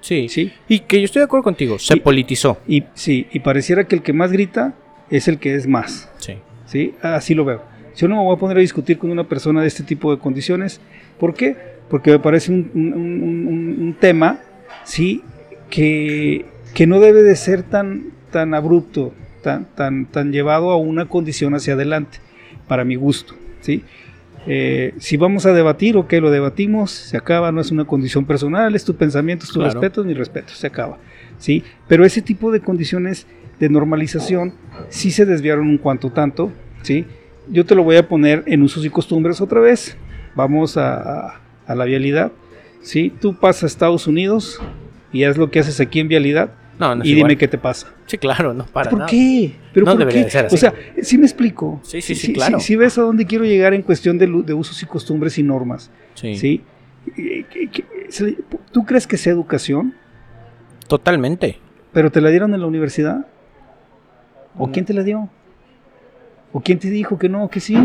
Sí. 0.01 0.29
¿sí? 0.29 0.53
Y 0.69 0.79
que 0.79 0.99
yo 0.99 1.05
estoy 1.05 1.19
de 1.19 1.25
acuerdo 1.25 1.43
contigo. 1.43 1.77
Se 1.77 1.97
Y- 1.97 1.99
politizó. 1.99 2.57
Y, 2.67 2.85
sí, 2.93 3.27
y 3.33 3.39
pareciera 3.39 3.83
que 3.83 3.95
el 3.95 4.01
que 4.01 4.13
más 4.13 4.31
grita 4.31 4.73
es 5.09 5.27
el 5.27 5.37
que 5.39 5.55
es 5.55 5.67
más. 5.67 6.09
Sí. 6.19 6.35
¿Sí? 6.69 6.93
Así 7.01 7.35
lo 7.35 7.43
veo. 7.43 7.61
Yo 7.97 8.07
no 8.07 8.15
me 8.15 8.23
voy 8.23 8.35
a 8.35 8.39
poner 8.39 8.55
a 8.57 8.61
discutir 8.61 8.97
con 8.97 9.11
una 9.11 9.25
persona 9.25 9.61
de 9.61 9.67
este 9.67 9.83
tipo 9.83 10.15
de 10.15 10.19
condiciones. 10.21 10.79
¿Por 11.19 11.33
qué? 11.33 11.57
Porque 11.89 12.11
me 12.11 12.19
parece 12.19 12.51
un, 12.53 12.71
un- 12.73 12.93
un- 12.93 13.23
un- 13.47 13.75
un 13.81 13.93
tema, 13.99 14.39
¿sí? 14.85 15.21
Que, 15.69 16.45
que 16.73 16.87
no 16.87 16.99
debe 16.99 17.23
de 17.23 17.35
ser 17.35 17.63
tan, 17.63 18.11
tan 18.31 18.53
abrupto, 18.53 19.13
tan, 19.43 19.65
tan, 19.75 20.05
tan 20.05 20.31
llevado 20.31 20.71
a 20.71 20.77
una 20.77 21.05
condición 21.07 21.55
hacia 21.55 21.73
adelante, 21.73 22.19
para 22.67 22.85
mi 22.85 22.95
gusto, 22.95 23.33
¿sí? 23.61 23.83
Eh, 24.47 24.93
si 24.99 25.17
vamos 25.17 25.45
a 25.45 25.53
debatir, 25.53 25.97
ok, 25.97 26.13
lo 26.13 26.31
debatimos, 26.31 26.91
se 26.91 27.17
acaba, 27.17 27.51
no 27.51 27.59
es 27.59 27.71
una 27.71 27.85
condición 27.85 28.25
personal, 28.25 28.73
es 28.75 28.85
tu 28.85 28.95
pensamiento, 28.95 29.43
es 29.45 29.51
tu 29.51 29.59
Claro. 29.59 29.73
respeto, 29.73 30.01
es 30.01 30.07
mi 30.07 30.13
respeto, 30.13 30.53
se 30.53 30.67
acaba, 30.67 30.97
¿sí? 31.37 31.63
Pero 31.87 32.05
ese 32.05 32.21
tipo 32.21 32.51
de 32.51 32.61
condiciones 32.61 33.27
de 33.59 33.69
normalización 33.69 34.53
sí 34.89 35.11
se 35.11 35.25
desviaron 35.25 35.67
un 35.67 35.77
cuanto 35.77 36.11
tanto, 36.11 36.51
¿sí? 36.81 37.05
Yo 37.49 37.65
te 37.65 37.75
lo 37.75 37.83
voy 37.83 37.97
a 37.97 38.07
poner 38.07 38.43
en 38.45 38.61
usos 38.63 38.85
y 38.85 38.89
costumbres 38.89 39.41
otra 39.41 39.59
vez. 39.59 39.97
Vamos 40.35 40.77
a, 40.77 40.95
a- 41.29 41.41
a 41.67 41.75
la 41.75 41.85
vialidad, 41.85 42.31
¿sí? 42.81 43.11
Tú 43.21 43.35
pasas 43.35 43.63
a 43.63 43.67
Estados 43.67 44.07
Unidos 44.07 44.59
y 45.11 45.23
haz 45.23 45.37
lo 45.37 45.49
que 45.51 45.59
haces 45.59 45.79
aquí 45.79 45.99
en 45.99 46.07
vialidad 46.07 46.51
No, 46.79 46.95
no 46.95 47.01
es 47.03 47.07
y 47.07 47.13
dime 47.13 47.19
igual. 47.31 47.37
qué 47.37 47.47
te 47.47 47.57
pasa. 47.57 47.93
Sí, 48.05 48.17
claro, 48.17 48.53
no 48.53 48.65
para 48.65 48.89
¿Por 48.89 48.99
nada. 48.99 49.11
qué? 49.11 49.53
¿Pero 49.73 49.85
No 49.85 49.91
por 49.93 49.99
debería 49.99 50.21
qué? 50.21 50.25
de 50.25 50.31
ser 50.31 50.45
así. 50.45 50.55
O 50.55 50.57
sea, 50.57 50.73
sí 51.01 51.17
me 51.17 51.25
explico. 51.25 51.79
Sí, 51.83 52.01
sí, 52.01 52.15
sí, 52.15 52.33
claro. 52.33 52.59
Si 52.59 52.75
ves 52.75 52.97
a 52.97 53.01
dónde 53.01 53.25
quiero 53.25 53.43
llegar 53.45 53.73
en 53.73 53.81
cuestión 53.81 54.17
de, 54.17 54.27
usos 54.53 54.81
y 54.81 54.85
costumbres 54.85 55.37
y 55.37 55.43
normas, 55.43 55.91
Sí. 56.15 56.35
¿sí? 56.35 56.61
Eh, 57.17 57.45
¿Tú 58.71 58.85
crees 58.85 59.05
que 59.07 59.17
sea 59.17 59.33
educación? 59.33 59.93
Totalmente. 60.87 61.57
¿Pero 61.93 62.11
te 62.11 62.21
la 62.21 62.29
dieron 62.29 62.53
en 62.53 62.61
la 62.61 62.67
universidad? 62.67 63.27
¿O 64.57 64.71
quién 64.71 64.85
te 64.85 64.93
la 64.93 65.03
dio? 65.03 65.29
¿O 66.51 66.61
quién 66.61 66.79
te 66.79 66.89
dijo 66.89 67.17
que 67.17 67.29
no, 67.29 67.49
que 67.49 67.59
sí? 67.59 67.75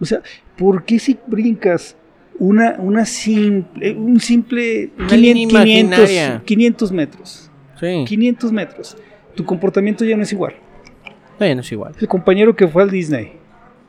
O 0.00 0.04
sea, 0.04 0.20
¿por 0.56 0.84
qué 0.84 0.98
si 0.98 1.18
brincas 1.26 1.96
una, 2.38 2.76
una 2.78 3.04
simple, 3.04 3.92
un 3.94 4.20
simple 4.20 4.90
Una 4.96 5.08
500, 5.08 5.16
línea 5.16 5.64
500, 5.64 5.98
imaginaria. 5.98 6.42
500 6.44 6.92
metros? 6.92 7.50
Sí. 7.80 8.04
500 8.06 8.52
metros. 8.52 8.96
Tu 9.34 9.44
comportamiento 9.44 10.04
ya 10.04 10.16
no 10.16 10.22
es 10.22 10.32
igual. 10.32 10.54
No, 11.40 11.46
ya 11.46 11.54
no 11.54 11.60
es 11.62 11.72
igual. 11.72 11.94
El 12.00 12.08
compañero 12.08 12.54
que 12.54 12.66
fue 12.68 12.82
al 12.82 12.90
Disney, 12.90 13.32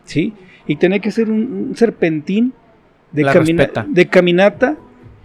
¿sí? 0.03 0.33
Y 0.67 0.75
tenía 0.75 0.99
que 0.99 1.09
hacer 1.09 1.29
un, 1.29 1.67
un 1.69 1.75
serpentín 1.75 2.53
camina- 3.13 3.85
de 3.87 4.07
caminata 4.07 4.77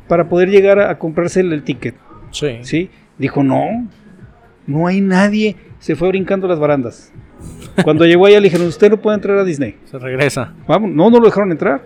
para 0.08 0.28
poder 0.28 0.50
llegar 0.50 0.78
a, 0.78 0.90
a 0.90 0.98
comprarse 0.98 1.40
el, 1.40 1.52
el 1.52 1.62
ticket, 1.62 1.94
Sí. 2.30 2.58
¿sí? 2.62 2.90
Dijo, 3.18 3.42
no, 3.42 3.88
no 4.66 4.86
hay 4.86 5.00
nadie. 5.00 5.56
Se 5.78 5.96
fue 5.96 6.08
brincando 6.08 6.46
las 6.48 6.58
barandas. 6.58 7.12
Cuando 7.82 8.04
llegó 8.06 8.26
allá 8.26 8.40
le 8.40 8.44
dijeron, 8.48 8.66
usted 8.68 8.90
no 8.90 8.96
puede 9.00 9.16
entrar 9.16 9.36
a 9.38 9.44
Disney. 9.44 9.76
Se 9.84 9.98
regresa. 9.98 10.54
Vamos, 10.66 10.90
no, 10.90 11.10
no 11.10 11.18
lo 11.18 11.26
dejaron 11.26 11.50
entrar. 11.52 11.82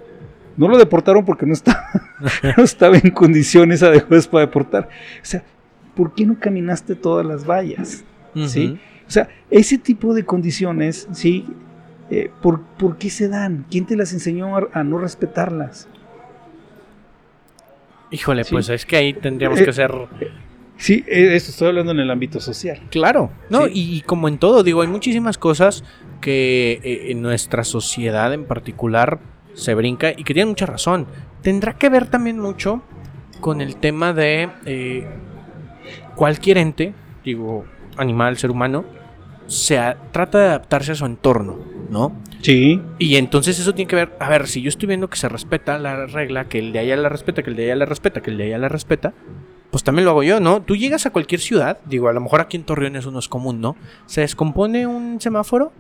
No 0.57 0.69
lo 0.69 0.77
deportaron 0.77 1.25
porque 1.25 1.47
no 1.47 1.53
estaba, 1.53 1.85
no 2.57 2.65
estaba 2.65 2.97
en 2.99 3.11
condiciones 3.11 3.83
adecuadas 3.83 4.27
para 4.29 4.47
deportar. 4.47 4.89
O 5.23 5.25
sea, 5.25 5.43
¿por 5.95 6.15
qué 6.15 6.27
no 6.27 6.37
caminaste 6.39 6.95
todas 6.97 7.25
las 7.25 7.45
vallas? 7.49 8.05
¿Sí? 8.47 8.79
O 9.07 9.11
sea, 9.11 9.29
ese 9.51 9.79
tipo 9.79 10.15
de 10.15 10.25
condiciones, 10.25 11.09
¿sí? 11.13 11.47
Eh, 12.11 12.31
¿por, 12.43 12.61
por 12.63 12.97
qué 12.99 13.09
se 13.11 13.29
dan? 13.29 13.67
¿Quién 13.71 13.87
te 13.87 13.97
las 13.97 14.13
enseñó 14.13 14.57
a, 14.57 14.69
a 14.73 14.83
no 14.85 14.99
respetarlas? 14.99 15.89
Híjole, 18.11 18.45
Sí. 18.45 18.53
pues 18.53 18.69
es 18.71 18.87
que 18.87 18.97
ahí 18.97 19.13
tendríamos 19.13 19.61
Eh, 19.61 19.65
que 19.65 19.71
hacer 19.71 19.93
Sí, 20.79 21.05
eh, 21.09 21.35
esto 21.35 21.51
estoy 21.51 21.69
hablando 21.69 21.93
en 21.93 22.01
el 22.01 22.11
ámbito 22.11 22.41
social. 22.41 22.81
Claro, 22.91 23.31
no, 23.51 23.67
Sí. 23.67 23.73
y, 23.75 23.97
y 23.99 24.01
como 24.03 24.29
en 24.29 24.39
todo, 24.39 24.63
digo, 24.63 24.81
hay 24.83 24.89
muchísimas 24.89 25.37
cosas 25.37 25.85
que 26.21 26.81
eh, 26.83 27.11
en 27.11 27.21
nuestra 27.21 27.65
sociedad 27.65 28.33
en 28.33 28.45
particular 28.47 29.19
se 29.55 29.75
brinca 29.75 30.13
y 30.17 30.25
que 30.25 30.35
tienen 30.35 30.49
mucha 30.49 30.67
razón. 30.67 31.07
Tendrá 31.43 31.75
que 31.77 31.89
ver 31.89 32.07
también 32.07 32.39
mucho 32.39 32.83
con 33.41 33.61
el 33.61 33.77
tema 33.77 34.13
de 34.13 34.49
eh, 34.67 35.07
cualquier 36.15 36.59
ente, 36.59 36.95
digo, 37.25 37.65
animal, 37.97 38.37
ser 38.37 38.51
humano, 38.51 38.85
se 39.47 39.79
a- 39.79 39.97
trata 40.13 40.39
de 40.39 40.45
adaptarse 40.47 40.93
a 40.93 40.95
su 40.95 41.07
entorno, 41.07 41.59
¿no? 41.91 42.13
Sí, 42.43 42.81
Y 43.01 43.17
entonces 43.17 43.59
eso 43.59 43.75
tiene 43.75 43.89
que 43.89 43.97
ver, 43.97 44.13
a 44.21 44.29
ver, 44.29 44.47
si 44.47 44.63
yo 44.63 44.69
estoy 44.69 44.87
viendo 44.87 45.09
que 45.11 45.17
se 45.17 45.29
respeta 45.29 45.77
la 45.79 46.07
regla, 46.07 46.45
que 46.49 46.61
el 46.61 46.73
de 46.73 46.79
allá 46.81 46.97
la 46.97 47.09
respeta, 47.09 47.43
que 47.43 47.51
el 47.51 47.57
de 47.57 47.65
allá 47.65 47.77
la 47.77 47.85
respeta, 47.87 48.21
que 48.21 48.31
el 48.31 48.37
de 48.39 48.45
allá 48.45 48.59
la 48.59 48.69
respeta, 48.69 49.13
pues 49.71 49.85
también 49.85 50.05
lo 50.05 50.13
hago 50.13 50.23
yo, 50.23 50.41
¿no? 50.41 50.63
Tú 50.63 50.77
llegas 50.77 51.05
a 51.07 51.11
cualquier 51.11 51.41
ciudad, 51.41 51.79
digo, 51.87 52.09
a 52.09 52.13
lo 52.13 52.21
mejor 52.21 52.41
aquí 52.41 52.57
en 52.57 52.65
Torreón 52.65 52.97
eso 52.97 53.11
no 53.11 53.19
es 53.19 53.29
común, 53.29 53.61
¿no? 53.61 53.77
Se 54.07 54.23
descompone 54.23 54.87
un 54.87 55.21
semáforo, 55.21 55.73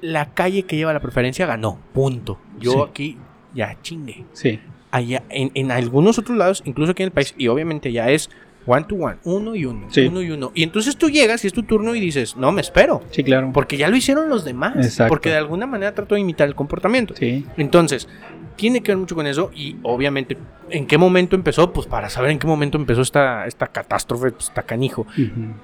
la 0.00 0.34
calle 0.34 0.64
que 0.64 0.76
lleva 0.76 0.92
la 0.92 1.00
preferencia 1.00 1.46
ganó, 1.46 1.78
punto. 1.94 2.38
Yo 2.60 2.72
Sí. 2.72 2.78
aquí 2.88 3.18
ya 3.54 3.76
chingue. 3.82 4.24
sí. 4.32 4.60
Allá, 4.92 5.24
en, 5.28 5.50
en 5.54 5.72
algunos 5.72 6.18
otros 6.18 6.38
lados, 6.38 6.62
incluso 6.64 6.92
aquí 6.92 7.02
en 7.02 7.08
el 7.08 7.12
país, 7.12 7.34
y 7.36 7.48
obviamente 7.48 7.92
ya 7.92 8.08
es 8.08 8.30
one 8.66 8.84
to 8.84 8.94
one, 8.94 9.16
uno 9.24 9.54
y 9.54 9.66
uno, 9.66 9.88
Sí. 9.90 10.06
uno 10.06 10.22
y 10.22 10.30
uno. 10.30 10.52
Y 10.54 10.62
entonces 10.62 10.96
tú 10.96 11.10
llegas 11.10 11.44
y 11.44 11.48
es 11.48 11.52
tu 11.52 11.64
turno 11.64 11.94
y 11.94 12.00
dices, 12.00 12.36
no, 12.36 12.50
me 12.50 12.60
espero. 12.62 13.02
Sí, 13.10 13.22
claro. 13.22 13.50
Porque 13.52 13.76
ya 13.76 13.88
lo 13.88 13.96
hicieron 13.96 14.28
los 14.30 14.44
demás. 14.44 14.74
Exacto. 14.76 15.08
Porque 15.10 15.28
de 15.30 15.36
alguna 15.36 15.66
manera 15.66 15.92
trato 15.94 16.14
de 16.14 16.22
imitar 16.22 16.48
el 16.48 16.54
comportamiento. 16.54 17.14
Sí, 17.16 17.44
Entonces, 17.58 18.08
tiene 18.56 18.82
que 18.82 18.92
ver 18.92 18.98
mucho 18.98 19.14
con 19.14 19.26
eso 19.26 19.50
y 19.54 19.76
obviamente, 19.82 20.36
¿en 20.70 20.86
qué 20.86 20.98
momento 20.98 21.36
empezó? 21.36 21.72
Pues 21.72 21.86
para 21.86 22.08
saber 22.10 22.30
en 22.30 22.38
qué 22.38 22.46
momento 22.46 22.78
empezó 22.78 23.02
esta, 23.02 23.46
esta 23.46 23.66
catástrofe, 23.68 24.32
pues 24.32 24.48
está 24.48 24.62
canijo. 24.62 25.06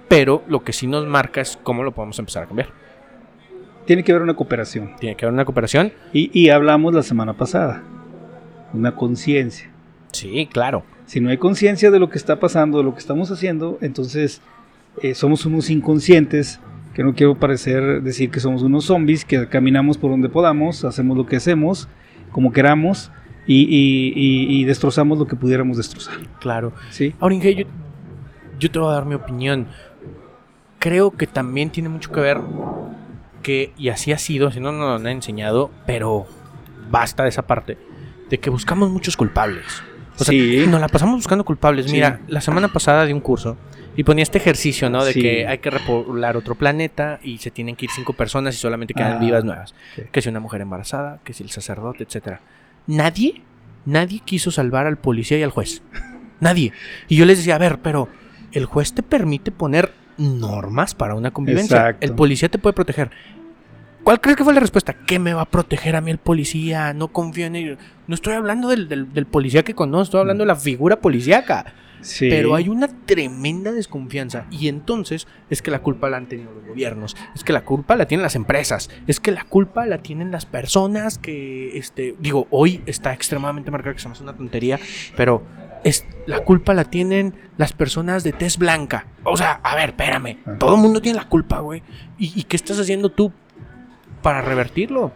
Pero 0.08 0.42
lo 0.48 0.62
que 0.62 0.72
sí 0.72 0.86
nos 0.86 1.06
marca 1.06 1.40
es 1.40 1.58
cómo 1.62 1.82
lo 1.82 1.92
podemos 1.92 2.18
empezar 2.18 2.44
a 2.44 2.46
cambiar. 2.46 2.68
tiene 3.86 4.04
que 4.04 4.12
haber 4.12 4.22
una 4.22 4.34
cooperación. 4.34 4.94
Tiene 5.00 5.16
que 5.16 5.24
haber 5.24 5.34
una 5.34 5.44
cooperación. 5.44 5.92
Y, 6.12 6.30
y 6.38 6.50
hablamos 6.50 6.94
la 6.94 7.02
semana 7.02 7.32
pasada, 7.34 7.82
una 8.72 8.94
conciencia. 8.94 9.70
Sí, 10.12 10.48
claro. 10.52 10.84
Si 11.06 11.20
no 11.20 11.30
hay 11.30 11.38
conciencia 11.38 11.90
de 11.90 11.98
lo 11.98 12.08
que 12.10 12.18
está 12.18 12.38
pasando, 12.38 12.78
de 12.78 12.84
lo 12.84 12.92
que 12.92 13.00
estamos 13.00 13.30
haciendo, 13.30 13.78
entonces 13.80 14.40
eh, 15.02 15.14
somos 15.14 15.44
unos 15.46 15.68
inconscientes, 15.70 16.60
que 16.94 17.02
no 17.02 17.14
quiero 17.14 17.34
parecer 17.34 18.02
decir 18.02 18.30
que 18.30 18.40
somos 18.40 18.62
unos 18.62 18.84
zombies, 18.84 19.24
que 19.24 19.48
caminamos 19.48 19.98
por 19.98 20.10
donde 20.10 20.28
podamos, 20.28 20.84
hacemos 20.84 21.16
lo 21.16 21.26
que 21.26 21.36
hacemos, 21.36 21.88
como 22.32 22.52
queramos, 22.52 23.10
y, 23.46 23.62
y- 23.62 24.12
y- 24.14 24.60
y 24.60 24.64
destrozamos 24.64 25.18
lo 25.18 25.26
que 25.26 25.36
pudiéramos 25.36 25.76
destrozar. 25.76 26.14
Claro. 26.40 26.72
¿sí? 26.90 27.14
Ahora, 27.20 27.34
Inge, 27.34 27.54
yo, 27.54 27.64
yo 28.58 28.70
te 28.70 28.78
voy 28.78 28.90
a 28.90 28.94
dar 28.94 29.04
mi 29.06 29.14
opinión. 29.14 29.66
Creo 30.78 31.10
que 31.12 31.26
también 31.26 31.70
tiene 31.70 31.88
mucho 31.88 32.10
que 32.12 32.20
ver 32.20 32.40
que, 33.42 33.72
y 33.76 33.88
así 33.88 34.12
ha 34.12 34.18
sido, 34.18 34.50
si 34.50 34.60
no 34.60 34.72
nos 34.72 34.80
lo 34.80 34.94
han 34.94 35.06
enseñado, 35.06 35.70
pero 35.86 36.26
basta 36.90 37.22
de 37.24 37.28
esa 37.28 37.42
parte, 37.46 37.78
de 38.30 38.38
que 38.38 38.50
buscamos 38.50 38.90
muchos 38.90 39.16
culpables. 39.16 39.82
O 40.18 40.24
sea, 40.24 40.66
nos 40.66 40.80
la 40.80 40.88
pasamos 40.88 41.16
buscando 41.16 41.44
culpables. 41.44 41.86
Sí. 41.86 41.92
Mira, 41.92 42.20
la 42.28 42.40
semana 42.40 42.68
pasada 42.68 43.04
di 43.06 43.12
un 43.12 43.20
curso 43.20 43.56
y 43.96 44.04
ponía 44.04 44.22
este 44.22 44.38
ejercicio, 44.38 44.88
¿no? 44.90 45.04
De 45.04 45.12
Sí. 45.12 45.20
que 45.20 45.46
hay 45.46 45.58
que 45.58 45.70
repoblar 45.70 46.36
otro 46.36 46.54
planeta 46.54 47.18
y 47.22 47.38
se 47.38 47.50
tienen 47.50 47.76
que 47.76 47.86
ir 47.86 47.90
cinco 47.94 48.12
personas 48.12 48.54
y 48.54 48.58
solamente 48.58 48.94
quedan 48.94 49.12
Ah, 49.16 49.18
vivas 49.18 49.44
nuevas. 49.44 49.74
Que 50.12 50.20
si 50.22 50.28
una 50.28 50.40
mujer 50.40 50.60
embarazada, 50.60 51.18
que 51.24 51.32
si 51.32 51.42
el 51.42 51.50
sacerdote, 51.50 52.04
etcétera. 52.04 52.40
Nadie, 52.86 53.42
nadie 53.84 54.20
quiso 54.24 54.50
salvar 54.50 54.86
al 54.86 54.96
policía 54.98 55.38
y 55.38 55.42
al 55.42 55.50
juez. 55.50 55.82
Nadie. 56.40 56.72
Y 57.08 57.16
yo 57.16 57.24
les 57.24 57.38
decía, 57.38 57.54
a 57.56 57.58
ver, 57.58 57.78
pero 57.80 58.08
el 58.52 58.66
juez 58.66 58.92
te 58.92 59.02
permite 59.02 59.50
poner 59.50 59.92
normas 60.18 60.94
para 60.94 61.14
una 61.14 61.30
convivencia. 61.30 61.76
Exacto. 61.78 62.06
El 62.06 62.14
policía 62.14 62.48
te 62.48 62.58
puede 62.58 62.74
proteger. 62.74 63.10
¿Cuál 64.04 64.20
crees 64.20 64.36
que 64.36 64.44
fue 64.44 64.52
la 64.54 64.60
respuesta? 64.60 64.94
¿Qué 64.94 65.18
me 65.18 65.32
va 65.34 65.42
a 65.42 65.50
proteger 65.50 65.94
a 65.96 66.00
mí 66.00 66.10
el 66.10 66.18
policía? 66.18 66.92
No 66.92 67.08
confío 67.08 67.46
en 67.46 67.56
él. 67.56 67.78
No 68.06 68.14
estoy 68.14 68.34
hablando 68.34 68.68
del, 68.68 68.88
del- 68.88 69.12
del 69.12 69.26
policía 69.26 69.62
que 69.62 69.74
conozco, 69.74 70.02
estoy 70.02 70.20
hablando 70.20 70.42
de 70.42 70.48
la 70.48 70.56
figura 70.56 70.96
policíaca. 71.00 71.74
Sí. 72.00 72.28
Pero 72.28 72.56
hay 72.56 72.68
una 72.68 72.88
tremenda 72.88 73.70
desconfianza. 73.70 74.46
Y 74.50 74.66
entonces 74.66 75.28
es 75.50 75.62
que 75.62 75.70
la 75.70 75.78
culpa 75.78 76.10
la 76.10 76.16
han 76.16 76.26
tenido 76.26 76.52
los 76.52 76.66
gobiernos. 76.66 77.16
Es 77.36 77.44
que 77.44 77.52
la 77.52 77.60
culpa 77.64 77.94
la 77.94 78.06
tienen 78.06 78.22
las 78.24 78.34
empresas. 78.34 78.90
Es 79.06 79.20
que 79.20 79.30
la 79.30 79.44
culpa 79.44 79.86
la 79.86 79.98
tienen 79.98 80.32
las 80.32 80.44
personas 80.44 81.18
que, 81.18 81.78
este, 81.78 82.16
digo, 82.18 82.48
hoy 82.50 82.82
está 82.86 83.12
extremadamente 83.12 83.70
marcada 83.70 83.94
que 83.94 84.00
se 84.00 84.08
me 84.08 84.14
hace 84.14 84.24
una 84.24 84.36
tontería. 84.36 84.80
Pero 85.16 85.44
es, 85.84 86.04
la 86.26 86.40
culpa 86.40 86.74
la 86.74 86.84
tienen 86.84 87.34
las 87.56 87.72
personas 87.72 88.24
de 88.24 88.32
tez 88.32 88.58
blanca. 88.58 89.06
O 89.22 89.36
sea, 89.36 89.60
a 89.62 89.76
ver, 89.76 89.90
espérame. 89.90 90.38
Ajá. 90.44 90.58
Todo 90.58 90.74
el 90.74 90.80
mundo 90.80 91.00
tiene 91.00 91.18
la 91.20 91.28
culpa, 91.28 91.60
güey. 91.60 91.84
¿Y, 92.18 92.32
y 92.34 92.42
qué 92.42 92.56
estás 92.56 92.80
haciendo 92.80 93.10
tú 93.10 93.32
para 94.22 94.40
revertirlo? 94.42 95.12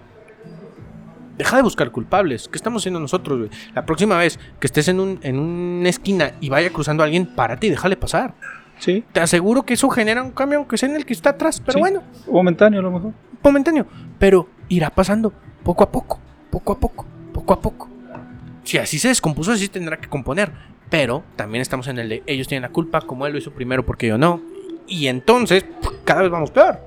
Deja 1.38 1.56
de 1.56 1.62
buscar 1.62 1.90
culpables. 1.90 2.48
¿Qué 2.48 2.56
estamos 2.56 2.82
haciendo 2.82 2.98
nosotros, 2.98 3.38
güey? 3.38 3.50
La 3.74 3.84
próxima 3.84 4.16
vez 4.16 4.38
que 4.58 4.66
estés 4.66 4.88
en, 4.88 5.00
un, 5.00 5.18
en 5.22 5.38
una 5.38 5.88
esquina 5.88 6.32
y 6.40 6.48
vaya 6.48 6.70
cruzando 6.70 7.02
a 7.02 7.06
alguien, 7.06 7.26
párate 7.26 7.66
y 7.66 7.70
déjale 7.70 7.96
pasar. 7.96 8.34
Sí, 8.78 9.04
Te 9.12 9.20
aseguro 9.20 9.62
que 9.62 9.74
eso 9.74 9.88
genera 9.88 10.22
un 10.22 10.30
cambio, 10.32 10.58
aunque 10.58 10.76
sea 10.76 10.88
en 10.88 10.96
el 10.96 11.06
que 11.06 11.12
está 11.14 11.30
atrás. 11.30 11.60
Pero 11.60 11.74
Sí. 11.74 11.78
bueno, 11.80 12.02
momentáneo 12.30 12.80
a 12.80 12.82
lo 12.82 12.90
mejor. 12.90 13.12
momentáneo. 13.42 13.86
Pero 14.18 14.48
irá 14.68 14.90
pasando 14.90 15.32
poco 15.62 15.84
a 15.84 15.90
poco, 15.92 16.18
poco 16.50 16.72
a 16.72 16.80
poco, 16.80 17.06
poco 17.32 17.52
a 17.54 17.60
poco. 17.60 17.88
Si 18.64 18.78
así 18.78 18.98
se 18.98 19.08
descompuso, 19.08 19.52
así 19.52 19.68
tendrá 19.68 19.98
que 19.98 20.08
componer. 20.08 20.52
Pero 20.90 21.22
también 21.36 21.62
estamos 21.62 21.88
en 21.88 21.98
el 21.98 22.08
de 22.08 22.22
ellos 22.26 22.48
tienen 22.48 22.62
la 22.62 22.68
culpa, 22.70 23.00
como 23.00 23.26
él 23.26 23.32
lo 23.32 23.38
hizo 23.38 23.50
primero, 23.52 23.84
porque 23.84 24.06
yo 24.08 24.18
no. 24.18 24.40
Y 24.86 25.06
entonces, 25.08 25.64
cada 26.04 26.22
vez 26.22 26.30
vamos 26.30 26.50
peor. 26.50 26.78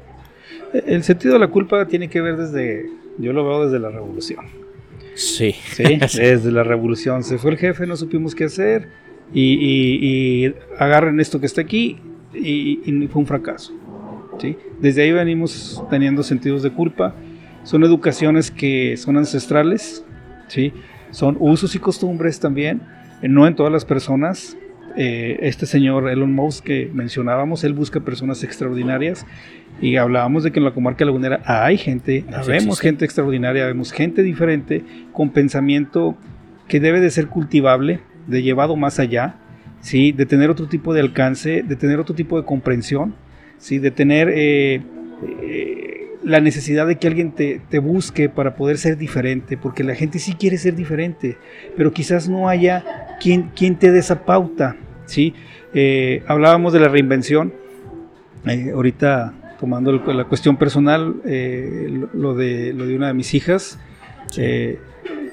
El 0.73 1.03
sentido 1.03 1.33
de 1.33 1.39
la 1.39 1.47
culpa 1.47 1.85
tiene 1.87 2.09
que 2.09 2.21
ver 2.21 2.37
desde, 2.37 2.89
yo 3.17 3.33
lo 3.33 3.43
veo 3.47 3.65
desde 3.65 3.79
la 3.79 3.89
revolución. 3.89 4.45
Sí. 5.15 5.53
Sí, 5.75 5.83
desde 6.17 6.51
la 6.51 6.63
revolución. 6.63 7.23
Se 7.23 7.37
fue 7.37 7.51
el 7.51 7.57
jefe, 7.57 7.85
no 7.87 7.95
supimos 7.97 8.35
qué 8.35 8.45
hacer 8.45 8.87
y, 9.33 9.53
y- 9.53 10.45
y 10.47 10.55
agarren 10.77 11.19
esto 11.19 11.39
que 11.39 11.45
está 11.45 11.61
aquí 11.61 11.97
y, 12.33 12.79
y 12.85 13.07
fue 13.07 13.21
un 13.21 13.27
fracaso. 13.27 13.73
¿sí? 14.39 14.55
Desde 14.79 15.01
ahí 15.03 15.11
venimos 15.11 15.83
teniendo 15.89 16.23
sentidos 16.23 16.63
de 16.63 16.71
culpa. 16.71 17.15
Son 17.63 17.83
educaciones 17.83 18.49
que 18.51 18.95
son 18.97 19.17
ancestrales, 19.17 20.05
¿sí? 20.47 20.71
son 21.11 21.35
usos 21.39 21.75
y 21.75 21.79
costumbres 21.79 22.39
también, 22.39 22.81
no 23.21 23.45
en 23.47 23.55
todas 23.55 23.71
las 23.71 23.83
personas. 23.85 24.55
Eh, 24.95 25.37
este 25.41 25.65
señor 25.65 26.09
Elon 26.09 26.33
Musk 26.33 26.63
que 26.65 26.89
mencionábamos, 26.93 27.63
él 27.63 27.73
busca 27.73 27.99
personas 27.99 28.43
extraordinarias 28.43 29.25
y 29.81 29.95
hablábamos 29.97 30.43
de 30.43 30.51
que 30.51 30.59
en 30.59 30.65
la 30.65 30.71
comarca 30.71 31.05
lagunera 31.05 31.41
hay 31.45 31.77
gente, 31.77 32.25
Así 32.33 32.51
vemos 32.51 32.79
gente 32.79 33.05
extraordinaria, 33.05 33.65
vemos 33.65 33.91
gente 33.91 34.23
diferente 34.23 34.83
con 35.11 35.29
pensamiento 35.29 36.17
que 36.67 36.79
debe 36.79 36.99
de 36.99 37.09
ser 37.09 37.27
cultivable, 37.27 37.99
de 38.27 38.43
llevado 38.43 38.75
más 38.75 38.99
allá, 38.99 39.35
¿sí? 39.81 40.11
de 40.11 40.25
tener 40.25 40.49
otro 40.49 40.67
tipo 40.67 40.93
de 40.93 41.01
alcance, 41.01 41.63
de 41.63 41.75
tener 41.75 41.99
otro 41.99 42.15
tipo 42.15 42.37
de 42.37 42.45
comprensión, 42.45 43.15
¿sí? 43.57 43.79
de 43.79 43.91
tener 43.91 44.29
eh, 44.29 44.81
eh, 45.41 45.99
la 46.23 46.41
necesidad 46.41 46.85
de 46.85 46.97
que 46.97 47.07
alguien 47.07 47.31
te, 47.31 47.61
te 47.69 47.79
busque 47.79 48.29
para 48.29 48.55
poder 48.55 48.77
ser 48.77 48.97
diferente, 48.97 49.57
porque 49.57 49.83
la 49.83 49.95
gente 49.95 50.19
sí 50.19 50.33
quiere 50.33 50.57
ser 50.57 50.75
diferente, 50.75 51.37
pero 51.75 51.91
quizás 51.91 52.29
no 52.29 52.49
haya 52.49 52.83
quien, 53.19 53.49
quien 53.55 53.77
te 53.77 53.91
dé 53.91 53.99
esa 53.99 54.25
pauta. 54.25 54.75
¿sí? 55.05 55.33
Eh, 55.73 56.23
hablábamos 56.27 56.73
de 56.73 56.79
la 56.79 56.87
reinvención, 56.87 57.53
eh, 58.45 58.71
ahorita 58.73 59.33
tomando 59.59 59.91
la 59.91 60.25
cuestión 60.25 60.57
personal, 60.57 61.15
eh, 61.25 62.07
lo, 62.13 62.33
de, 62.35 62.73
lo 62.73 62.87
de 62.87 62.95
una 62.95 63.07
de 63.07 63.13
mis 63.13 63.33
hijas, 63.33 63.77
eh, 64.37 64.79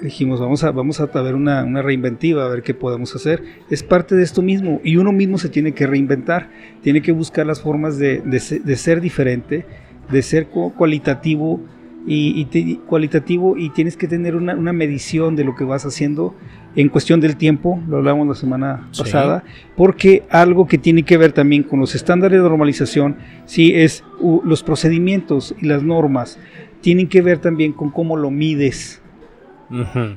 dijimos, 0.00 0.40
vamos 0.40 0.64
a, 0.64 0.72
vamos 0.72 1.00
a 1.00 1.06
ver 1.06 1.34
una, 1.34 1.64
reinventiva, 1.82 2.44
a 2.44 2.48
ver 2.48 2.62
qué 2.62 2.74
podemos 2.74 3.14
hacer. 3.14 3.42
Es 3.70 3.82
parte 3.82 4.14
de 4.14 4.22
esto 4.22 4.42
mismo 4.42 4.80
y 4.84 4.96
uno 4.96 5.12
mismo 5.12 5.38
se 5.38 5.48
tiene 5.48 5.72
que 5.72 5.86
reinventar, 5.86 6.50
tiene 6.82 7.02
que 7.02 7.12
buscar 7.12 7.46
las 7.46 7.60
formas 7.60 7.98
de, 7.98 8.22
ser 8.40 9.00
diferente, 9.00 9.64
de 10.10 10.22
ser 10.22 10.48
cualitativo 10.48 11.60
y, 12.06 12.76
cualitativo 12.86 13.56
y 13.56 13.70
tienes 13.70 13.96
que 13.96 14.06
tener 14.06 14.36
una, 14.36 14.72
medición 14.72 15.34
de 15.36 15.44
lo 15.44 15.54
que 15.54 15.64
vas 15.64 15.84
haciendo 15.84 16.34
en 16.76 16.88
cuestión 16.88 17.20
del 17.20 17.36
tiempo, 17.36 17.80
lo 17.88 17.96
hablamos 17.96 18.28
la 18.28 18.34
semana 18.34 18.88
pasada, 18.96 19.44
porque 19.76 20.24
algo 20.30 20.66
que 20.66 20.78
tiene 20.78 21.02
que 21.02 21.16
ver 21.16 21.32
también 21.32 21.62
con 21.62 21.80
los 21.80 21.94
estándares 21.94 22.42
de 22.42 22.48
normalización, 22.48 23.16
sí, 23.46 23.72
es 23.74 24.04
los 24.44 24.62
procedimientos 24.62 25.54
y 25.60 25.66
las 25.66 25.82
normas, 25.82 26.38
tienen 26.82 27.08
que 27.08 27.22
ver 27.22 27.38
también 27.38 27.72
con 27.72 27.90
cómo 27.90 28.16
lo 28.16 28.30
mides, 28.30 29.02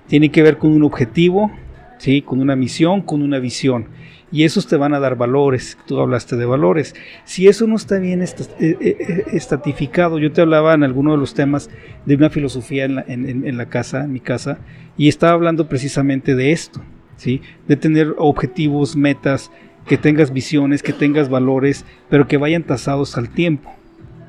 tiene 0.08 0.30
que 0.30 0.44
ver 0.44 0.58
con 0.58 0.72
un 0.72 0.84
objetivo, 0.84 1.52
¿sí? 1.98 2.22
con 2.22 2.42
una 2.42 2.56
misión, 2.56 3.02
con 3.02 3.22
una 3.22 3.40
visión. 3.40 3.88
Y 4.32 4.44
esos 4.44 4.68
te 4.68 4.78
van 4.78 4.94
a 4.94 5.00
dar 5.00 5.16
valores. 5.16 5.78
Tú 5.86 6.00
hablaste 6.00 6.36
de 6.36 6.46
valores. 6.46 6.96
Si 7.26 7.48
eso 7.48 7.66
no 7.68 7.76
está 7.76 7.98
bien 7.98 8.22
eh, 8.22 8.28
eh, 8.60 8.78
eh, 8.80 9.26
estatificado, 9.34 10.20
yo 10.20 10.32
te 10.32 10.42
hablaba 10.42 10.74
en 10.74 10.84
alguno 10.84 11.12
de 11.12 11.18
los 11.18 11.34
temas 11.34 11.70
de 12.06 12.16
una 12.16 12.30
filosofía 12.30 12.86
en 12.86 12.96
la, 12.96 13.06
en, 13.08 13.58
la 13.58 13.70
casa, 13.70 14.04
en 14.04 14.14
mi 14.14 14.20
casa, 14.20 14.60
y 14.98 15.08
estaba 15.08 15.34
hablando 15.34 15.68
precisamente 15.68 16.36
de 16.36 16.52
esto, 16.52 16.82
¿sí? 17.18 17.42
de 17.68 17.76
tener 17.76 18.14
objetivos, 18.18 18.96
metas, 18.96 19.52
que 19.88 19.98
tengas 19.98 20.32
visiones, 20.32 20.84
que 20.84 20.94
tengas 20.94 21.30
valores, 21.30 21.86
pero 22.10 22.28
que 22.28 22.38
vayan 22.38 22.64
tasados 22.64 23.18
al 23.18 23.30
tiempo. 23.30 23.74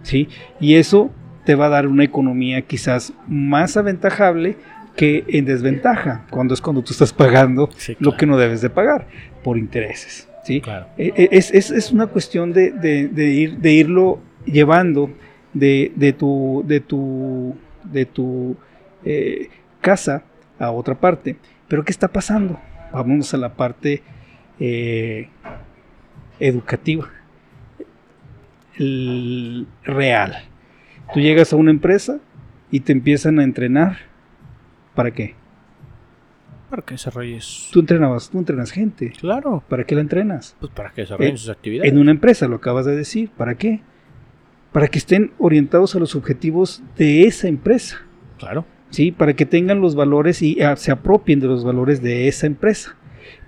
¿sí? 0.02 0.28
Y 0.60 0.76
eso 0.76 1.10
te 1.44 1.54
va 1.54 1.66
a 1.66 1.70
dar 1.70 1.86
una 1.86 2.04
economía 2.04 2.62
quizás 2.62 3.12
más 3.26 3.76
aventajable 3.76 4.56
que 4.96 5.24
en 5.28 5.44
desventaja, 5.44 6.26
cuando 6.30 6.54
es 6.54 6.60
cuando 6.60 6.82
tú 6.82 6.92
estás 6.92 7.12
pagando 7.12 7.70
lo 8.00 8.16
que 8.16 8.26
no 8.26 8.36
debes 8.36 8.60
de 8.60 8.70
pagar 8.70 9.06
por 9.42 9.58
intereses. 9.58 10.28
¿sí? 10.44 10.62
E, 10.96 11.12
e, 11.16 11.28
es, 11.32 11.50
es, 11.52 11.92
una 11.92 12.06
cuestión 12.06 12.52
de, 12.52 12.70
de, 12.70 13.24
ir, 13.24 13.58
de 13.58 13.72
irlo 13.72 14.20
llevando 14.44 15.10
de, 15.52 15.92
de 15.96 16.12
tu, 16.12 16.64
de 16.66 16.80
tu, 16.80 17.56
de 17.84 18.06
tu 18.06 18.56
eh, 19.04 19.48
casa 19.80 20.24
a 20.58 20.70
otra 20.70 20.94
parte. 20.94 21.36
Pero 21.68 21.84
¿qué 21.84 21.92
está 21.92 22.08
pasando? 22.08 22.58
Vamos 22.92 23.32
a 23.34 23.36
la 23.36 23.54
parte 23.54 24.02
eh, 24.58 25.28
educativa, 26.38 27.08
real. 29.84 30.44
Tú 31.12 31.20
llegas 31.20 31.52
a 31.52 31.56
una 31.56 31.70
empresa 31.70 32.18
y 32.70 32.80
te 32.80 32.92
empiezan 32.92 33.38
a 33.38 33.44
entrenar 33.44 34.10
¿Para 34.94 35.12
qué? 35.12 35.34
Para 36.70 36.82
que 36.82 36.94
desarrolles. 36.94 37.68
Tú 37.72 37.80
entrenabas, 37.80 38.30
tú 38.30 38.38
entrenas 38.38 38.70
gente. 38.70 39.12
Claro. 39.18 39.64
¿Para 39.68 39.84
qué 39.84 39.96
la 39.96 40.02
entrenas? 40.02 40.56
Pues 40.60 40.72
para 40.72 40.90
que 40.92 41.02
desarrollen 41.02 41.36
sus 41.36 41.48
actividades. 41.48 41.90
En 41.90 41.98
una 41.98 42.12
empresa, 42.12 42.46
lo 42.46 42.56
acabas 42.56 42.86
de 42.86 42.94
decir. 42.94 43.30
¿Para 43.36 43.56
qué? 43.56 43.80
Para 44.72 44.86
que 44.86 44.98
estén 44.98 45.32
orientados 45.38 45.96
a 45.96 45.98
los 45.98 46.14
objetivos 46.14 46.82
de 46.96 47.24
esa 47.24 47.48
empresa. 47.48 48.02
Claro. 48.38 48.64
Sí, 48.90 49.10
para 49.10 49.34
que 49.34 49.46
tengan 49.46 49.80
los 49.80 49.96
valores 49.96 50.42
y 50.42 50.62
ah, 50.62 50.76
se 50.76 50.92
apropien 50.92 51.40
de 51.40 51.48
los 51.48 51.64
valores 51.64 52.02
de 52.02 52.28
esa 52.28 52.46
empresa. 52.46 52.96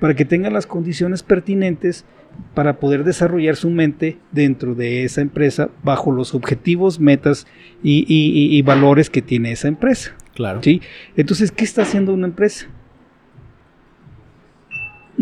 Para 0.00 0.14
que 0.14 0.24
tengan 0.24 0.52
las 0.52 0.66
condiciones 0.66 1.22
pertinentes 1.22 2.04
para 2.54 2.80
poder 2.80 3.04
desarrollar 3.04 3.54
su 3.56 3.70
mente 3.70 4.18
dentro 4.32 4.74
de 4.74 5.04
esa 5.04 5.20
empresa 5.20 5.70
bajo 5.84 6.10
los 6.10 6.34
objetivos, 6.34 6.98
metas 6.98 7.46
y 7.82 8.62
valores 8.62 9.10
que 9.10 9.22
tiene 9.22 9.52
esa 9.52 9.68
empresa. 9.68 10.16
Claro. 10.34 10.62
¿sí? 10.62 10.80
Entonces, 11.16 11.52
¿qué 11.52 11.64
está 11.64 11.82
haciendo 11.82 12.14
una 12.14 12.26
empresa? 12.26 12.68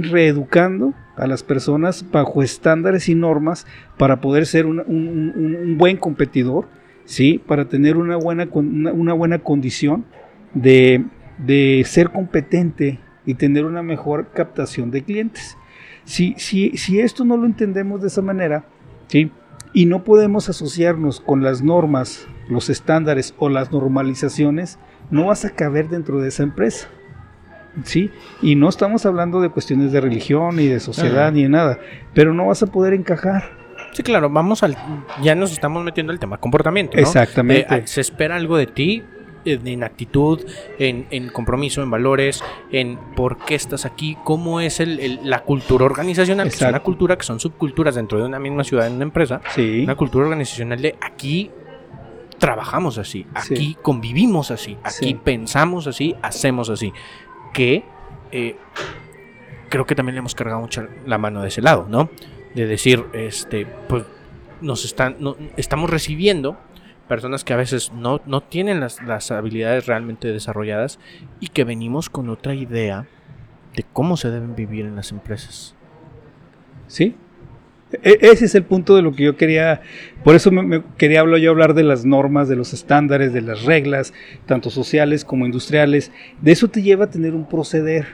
Reeducando 0.02 0.94
a 1.16 1.26
las 1.26 1.42
personas 1.42 2.04
bajo 2.10 2.42
estándares 2.42 3.08
y 3.08 3.14
normas 3.14 3.66
para 3.98 4.20
poder 4.20 4.46
ser 4.46 4.66
un, 4.66 5.76
buen 5.78 5.96
competidor, 5.96 6.68
¿sí? 7.04 7.40
para 7.46 7.68
tener 7.68 7.96
una 7.96 8.16
buena, 8.16 8.48
una, 8.52 9.12
buena 9.12 9.38
condición 9.40 10.06
de, 10.54 11.04
ser 11.84 12.10
competente 12.10 13.00
y 13.26 13.34
tener 13.34 13.64
una 13.64 13.82
mejor 13.82 14.28
captación 14.32 14.90
de 14.90 15.02
clientes. 15.02 15.56
Si, 16.04 16.34
si, 16.38 16.76
si 16.76 17.00
esto 17.00 17.24
no 17.24 17.36
lo 17.36 17.46
entendemos 17.46 18.00
de 18.00 18.08
esa 18.08 18.22
manera, 18.22 18.64
¿sí? 19.08 19.30
y 19.72 19.86
no 19.86 20.04
podemos 20.04 20.48
asociarnos 20.48 21.20
con 21.20 21.42
las 21.42 21.62
normas, 21.62 22.26
los 22.48 22.70
estándares 22.70 23.34
o 23.38 23.48
las 23.48 23.70
normalizaciones, 23.70 24.78
no 25.10 25.26
vas 25.26 25.44
a 25.44 25.50
caber 25.50 25.88
dentro 25.88 26.20
de 26.20 26.28
esa 26.28 26.42
empresa. 26.42 26.88
¿Sí? 27.84 28.10
Y 28.42 28.56
no 28.56 28.68
estamos 28.68 29.06
hablando 29.06 29.40
de 29.40 29.50
cuestiones 29.50 29.92
de 29.92 30.00
religión 30.00 30.56
ni 30.56 30.66
de 30.66 30.80
sociedad 30.80 31.32
ni 31.32 31.44
de 31.44 31.48
nada, 31.48 31.78
pero 32.14 32.34
no 32.34 32.46
vas 32.46 32.62
a 32.62 32.66
poder 32.66 32.94
encajar. 32.94 33.58
Sí, 33.92 34.02
claro, 34.02 34.30
vamos 34.30 34.62
al. 34.62 34.76
Ya 35.22 35.34
nos 35.34 35.52
estamos 35.52 35.82
metiendo 35.84 36.12
al 36.12 36.18
tema 36.18 36.38
comportamiento. 36.38 36.96
Exactamente. 36.96 37.74
Eh, 37.74 37.82
se 37.86 38.00
espera 38.00 38.36
algo 38.36 38.56
de 38.56 38.66
ti, 38.66 39.02
en 39.44 39.82
actitud, 39.82 40.40
en, 40.78 41.28
compromiso, 41.30 41.82
en 41.82 41.90
valores, 41.90 42.42
en 42.70 42.98
por 43.16 43.38
qué 43.38 43.54
estás 43.54 43.84
aquí, 43.84 44.16
cómo 44.24 44.60
es 44.60 44.82
la 45.24 45.42
cultura 45.42 45.84
organizacional, 45.84 46.48
que 46.48 46.54
es 46.56 46.62
una 46.62 46.80
cultura 46.80 47.16
que 47.16 47.24
son 47.24 47.40
subculturas 47.40 47.94
dentro 47.94 48.18
de 48.18 48.24
una 48.24 48.38
misma 48.38 48.64
ciudad, 48.64 48.86
en 48.86 48.94
una 48.94 49.04
empresa. 49.04 49.40
Sí. 49.54 49.82
Una 49.84 49.96
cultura 49.96 50.26
organizacional 50.26 50.80
de 50.80 50.96
aquí 51.00 51.50
trabajamos 52.38 52.96
así, 52.98 53.26
aquí 53.34 53.76
convivimos 53.82 54.50
así, 54.50 54.76
aquí 54.82 55.14
pensamos 55.14 55.86
así, 55.86 56.14
hacemos 56.22 56.70
así. 56.70 56.92
Que 57.52 57.84
eh, 58.32 58.56
creo 59.68 59.86
que 59.86 59.94
también 59.94 60.14
le 60.14 60.20
hemos 60.20 60.34
cargado 60.34 60.60
mucho 60.60 60.86
la 61.06 61.18
mano 61.18 61.42
de 61.42 61.48
ese 61.48 61.62
lado, 61.62 61.86
¿no? 61.88 62.10
De 62.54 62.66
decir, 62.66 63.04
este, 63.12 63.66
pues 63.88 64.04
nos 64.60 64.84
están, 64.84 65.16
estamos 65.56 65.88
recibiendo 65.90 66.58
personas 67.08 67.44
que 67.44 67.52
a 67.52 67.56
veces 67.56 67.92
no, 67.92 68.20
no 68.26 68.40
tienen 68.42 68.80
las, 68.80 69.02
las 69.02 69.30
habilidades 69.30 69.86
realmente 69.86 70.28
desarrolladas 70.28 70.98
y 71.40 71.48
que 71.48 71.64
venimos 71.64 72.08
con 72.08 72.28
otra 72.28 72.54
idea 72.54 73.06
de 73.74 73.84
cómo 73.92 74.16
se 74.16 74.30
deben 74.30 74.54
vivir 74.54 74.84
en 74.84 74.96
las 74.96 75.10
empresas. 75.10 75.74
Sí, 76.86 77.16
e, 78.02 78.18
ese 78.20 78.44
es 78.44 78.54
el 78.54 78.64
punto 78.64 78.96
de 78.96 79.02
lo 79.02 79.12
que 79.12 79.24
yo 79.24 79.36
quería, 79.36 79.80
por 80.24 80.34
eso 80.34 80.50
me, 80.50 80.82
quería 80.96 81.20
hablar 81.20 81.40
yo 81.40 81.50
hablar 81.50 81.74
de 81.74 81.82
las 81.82 82.04
normas, 82.04 82.48
de 82.48 82.56
los 82.56 82.72
estándares, 82.72 83.32
de 83.32 83.40
las 83.40 83.64
reglas, 83.64 84.12
tanto 84.46 84.70
sociales 84.70 85.24
como 85.24 85.46
industriales. 85.46 86.12
De 86.40 86.52
eso 86.52 86.68
te 86.68 86.82
lleva 86.82 87.06
a 87.06 87.10
tener 87.10 87.34
un 87.34 87.48
proceder. 87.48 88.06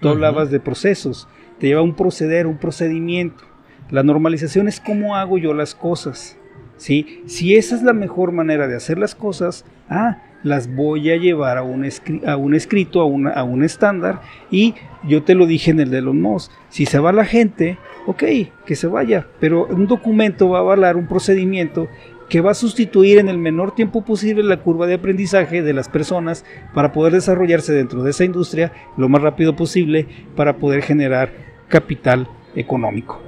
Tú 0.00 0.08
hablabas 0.08 0.50
de 0.50 0.60
procesos, 0.60 1.28
te 1.58 1.66
lleva 1.66 1.80
a 1.80 1.84
un 1.84 1.94
proceder, 1.94 2.46
un 2.46 2.56
procedimiento. 2.56 3.44
La 3.90 4.02
normalización 4.02 4.66
es 4.66 4.80
cómo 4.80 5.16
hago 5.16 5.36
yo 5.36 5.52
las 5.52 5.74
cosas. 5.74 6.38
¿sí? 6.78 7.22
Si 7.26 7.54
esa 7.56 7.74
es 7.74 7.82
la 7.82 7.92
mejor 7.92 8.32
manera 8.32 8.66
de 8.66 8.76
hacer 8.76 8.98
las 8.98 9.14
cosas, 9.14 9.66
ah, 9.88 10.22
las 10.42 10.74
voy 10.74 11.10
a 11.10 11.16
llevar 11.16 11.58
a 11.58 11.62
un, 11.62 11.88
a 12.26 12.36
un 12.36 12.54
escrito, 12.54 13.02
a, 13.02 13.30
a 13.32 13.44
un 13.44 13.62
estándar, 13.62 14.20
y 14.50 14.74
yo 15.06 15.22
te 15.22 15.34
lo 15.34 15.46
dije 15.46 15.70
en 15.70 15.80
el 15.80 15.90
de 15.90 16.02
los 16.02 16.14
MOS, 16.14 16.50
si 16.68 16.86
se 16.86 16.98
va 16.98 17.12
la 17.12 17.24
gente, 17.24 17.78
ok, 18.06 18.24
que 18.64 18.76
se 18.76 18.86
vaya, 18.86 19.26
pero 19.38 19.66
un 19.66 19.86
documento 19.86 20.48
va 20.48 20.58
a 20.58 20.62
avalar 20.62 20.96
un 20.96 21.06
procedimiento 21.06 21.88
que 22.30 22.40
va 22.40 22.52
a 22.52 22.54
sustituir 22.54 23.18
en 23.18 23.28
el 23.28 23.38
menor 23.38 23.74
tiempo 23.74 24.04
posible 24.04 24.42
la 24.44 24.58
curva 24.58 24.86
de 24.86 24.94
aprendizaje 24.94 25.62
de 25.62 25.72
las 25.72 25.88
personas 25.88 26.44
para 26.72 26.92
poder 26.92 27.12
desarrollarse 27.12 27.72
dentro 27.72 28.02
de 28.04 28.10
esa 28.10 28.24
industria 28.24 28.72
lo 28.96 29.08
más 29.08 29.20
rápido 29.20 29.56
posible 29.56 30.06
para 30.36 30.56
poder 30.56 30.82
generar 30.82 31.32
capital 31.68 32.28
económico. 32.54 33.20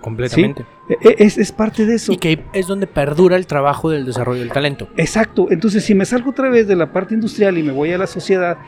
Completamente. 0.00 0.64
E, 0.88 1.16
es, 1.18 1.52
parte 1.52 1.84
de 1.86 1.94
eso. 1.94 2.12
Y 2.12 2.16
que 2.16 2.44
es 2.52 2.66
donde 2.66 2.86
perdura 2.86 3.36
el 3.36 3.46
trabajo 3.46 3.90
del 3.90 4.06
desarrollo 4.06 4.40
del 4.40 4.52
talento. 4.52 4.88
Exacto. 4.96 5.48
Entonces, 5.50 5.84
si 5.84 5.94
me 5.94 6.04
salgo 6.04 6.30
otra 6.30 6.48
vez 6.48 6.66
de 6.66 6.76
la 6.76 6.92
parte 6.92 7.14
industrial 7.14 7.58
y 7.58 7.62
me 7.62 7.72
voy 7.72 7.92
a 7.92 7.98
la 7.98 8.06
sociedad, 8.06 8.58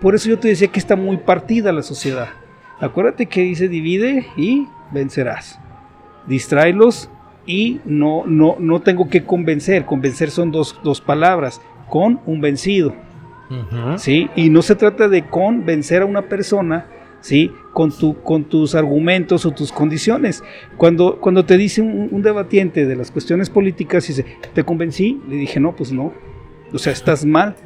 por 0.00 0.14
eso 0.14 0.28
yo 0.28 0.38
te 0.38 0.48
decía 0.48 0.68
que 0.68 0.78
está 0.78 0.96
muy 0.96 1.16
partida 1.18 1.72
la 1.72 1.82
sociedad. 1.82 2.28
Acuérdate 2.80 3.26
que 3.26 3.42
dice 3.42 3.68
divide 3.68 4.26
y 4.36 4.68
vencerás. 4.92 5.58
Distráelos 6.26 7.10
y 7.46 7.80
no, 7.84 8.24
no, 8.26 8.56
no 8.58 8.80
tengo 8.80 9.08
que 9.08 9.24
convencer. 9.24 9.86
Convencer 9.86 10.30
son 10.30 10.52
dos, 10.52 10.74
palabras. 11.04 11.60
Con 11.88 12.20
un 12.26 12.40
vencido. 12.40 12.94
¿sí? 13.96 14.28
Y 14.34 14.50
no 14.50 14.62
se 14.62 14.74
trata 14.74 15.08
de 15.08 15.26
convencer 15.26 16.02
a 16.02 16.06
una 16.06 16.22
persona 16.22 16.86
¿sí? 17.26 17.50
con, 17.72 17.90
tu, 17.90 18.22
con 18.22 18.44
tus 18.44 18.76
argumentos 18.76 19.44
o 19.46 19.50
tus 19.50 19.72
condiciones. 19.72 20.44
Cuando, 20.76 21.18
cuando 21.20 21.44
te 21.44 21.56
dice 21.56 21.82
un, 21.82 22.22
debatiente 22.22 22.86
de 22.86 22.94
las 22.94 23.10
cuestiones 23.10 23.50
políticas 23.50 24.08
y 24.08 24.12
dice, 24.12 24.26
¿te 24.54 24.62
convencí? 24.62 25.20
Le 25.28 25.34
dije, 25.34 25.58
no, 25.58 25.74
pues 25.74 25.90
no. 25.90 26.12
O 26.72 26.78
sea, 26.78 26.92
estás 26.92 27.24
mal. 27.24 27.56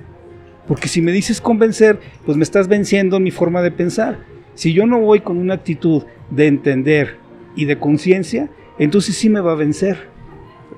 Porque 0.67 0.89
si 0.89 1.03
me 1.03 1.13
dices 1.13 1.43
convencer, 1.43 2.01
pues 2.25 2.39
me 2.39 2.43
estás 2.43 2.69
venciendo 2.69 3.21
mi 3.21 3.31
forma 3.31 3.61
de 3.61 3.71
pensar. 3.71 4.21
Si 4.55 4.73
yo 4.73 4.87
no 4.87 4.99
voy 4.99 5.21
con 5.21 5.37
una 5.37 5.55
actitud 5.55 6.05
de 6.31 6.47
entender 6.47 7.19
y 7.55 7.67
de 7.67 7.79
conciencia, 7.79 8.49
entonces 8.79 9.15
sí 9.15 9.29
me 9.29 9.41
va 9.41 9.53
a 9.53 9.57
vencer. 9.57 10.09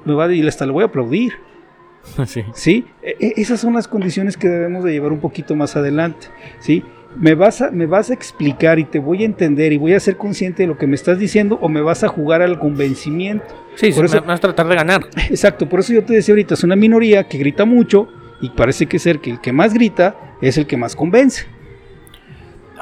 me 0.05 0.15
va 0.15 0.25
a 0.25 0.29
decir, 0.29 0.49
hasta 0.49 0.67
le 0.67 0.73
voy 0.73 0.83
a 0.83 0.87
aplaudir. 0.87 1.35
Sí. 2.27 2.43
¿Sí? 2.53 2.85
E- 3.01 3.17
e- 3.21 3.35
esas 3.37 3.61
son 3.61 3.75
las 3.75 3.87
condiciones 3.87 4.37
que 4.37 4.49
debemos 4.49 4.83
de 4.83 4.91
llevar 4.91 5.13
un 5.13 5.21
poquito 5.21 5.55
más 5.55 5.77
adelante. 5.77 6.27
¿Sí? 6.59 6.83
¿Me 7.17 7.35
vas, 7.35 7.61
a, 7.61 7.71
¿Me 7.71 7.87
vas 7.87 8.11
a 8.11 8.15
explicar 8.15 8.79
y 8.79 8.85
te 8.85 8.99
voy 8.99 9.23
a 9.23 9.27
entender 9.27 9.73
y 9.73 9.77
voy 9.79 9.93
a 9.95 10.01
ser 10.01 10.17
consciente 10.17 10.63
de 10.63 10.67
lo 10.67 10.79
que 10.79 10.87
me 10.87 10.95
estás 10.95 11.19
diciendo 11.19 11.59
o 11.61 11.69
me 11.69 11.81
vas 11.83 12.03
a 12.05 12.09
jugar 12.09 12.41
al 12.43 12.59
convencimiento? 12.59 13.45
Sí, 13.75 13.93
Por 13.93 14.09
sí, 14.09 14.17
eso- 14.17 14.25
vas 14.27 14.39
a 14.39 14.41
tratar 14.41 14.67
de 14.69 14.75
ganar. 14.77 15.03
Exacto, 15.29 15.69
por 15.69 15.81
eso 15.81 15.93
yo 15.93 16.05
te 16.05 16.15
decía 16.15 16.33
ahorita, 16.33 16.55
es 16.55 16.65
una 16.65 16.77
minoría 16.77 17.29
que 17.29 17.39
grita 17.39 17.65
mucho 17.65 18.09
y 18.41 18.51
parece 18.51 18.87
que 18.87 18.99
ser 18.99 19.19
que 19.21 19.31
el 19.31 19.41
que 19.41 19.53
más 19.53 19.75
grita 19.75 20.17
es 20.41 20.57
el 20.59 20.67
que 20.67 20.77
más 20.77 20.97
convence. 20.97 21.45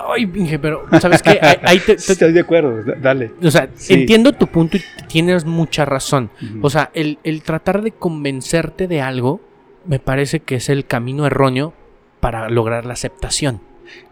Ay, 0.08 0.30
Inge, 0.34 0.58
pero 0.58 0.84
¿sabes 1.00 1.22
qué? 1.22 1.38
Ahí- 1.62 1.78
te- 1.78 1.96
te- 1.96 2.12
Estoy 2.12 2.32
de 2.32 2.40
acuerdo, 2.40 2.82
da- 2.82 2.94
dale. 3.00 3.32
o 3.42 3.50
sea, 3.50 3.68
Sí. 3.74 3.94
entiendo 3.94 4.32
tu 4.32 4.46
punto 4.46 4.76
y 4.78 4.82
tienes 5.08 5.44
mucha 5.44 5.84
razón. 5.84 6.30
O 6.62 6.70
sea, 6.70 6.90
el, 6.94 7.18
el 7.24 7.42
tratar 7.42 7.82
de 7.82 7.90
convencerte 7.92 8.86
de 8.88 9.00
algo 9.02 9.40
me 9.86 9.98
parece 9.98 10.40
que 10.40 10.54
es 10.56 10.68
el 10.68 10.86
camino 10.86 11.26
erróneo 11.26 11.74
para 12.20 12.48
lograr 12.48 12.86
la 12.86 12.94
aceptación. 12.94 13.60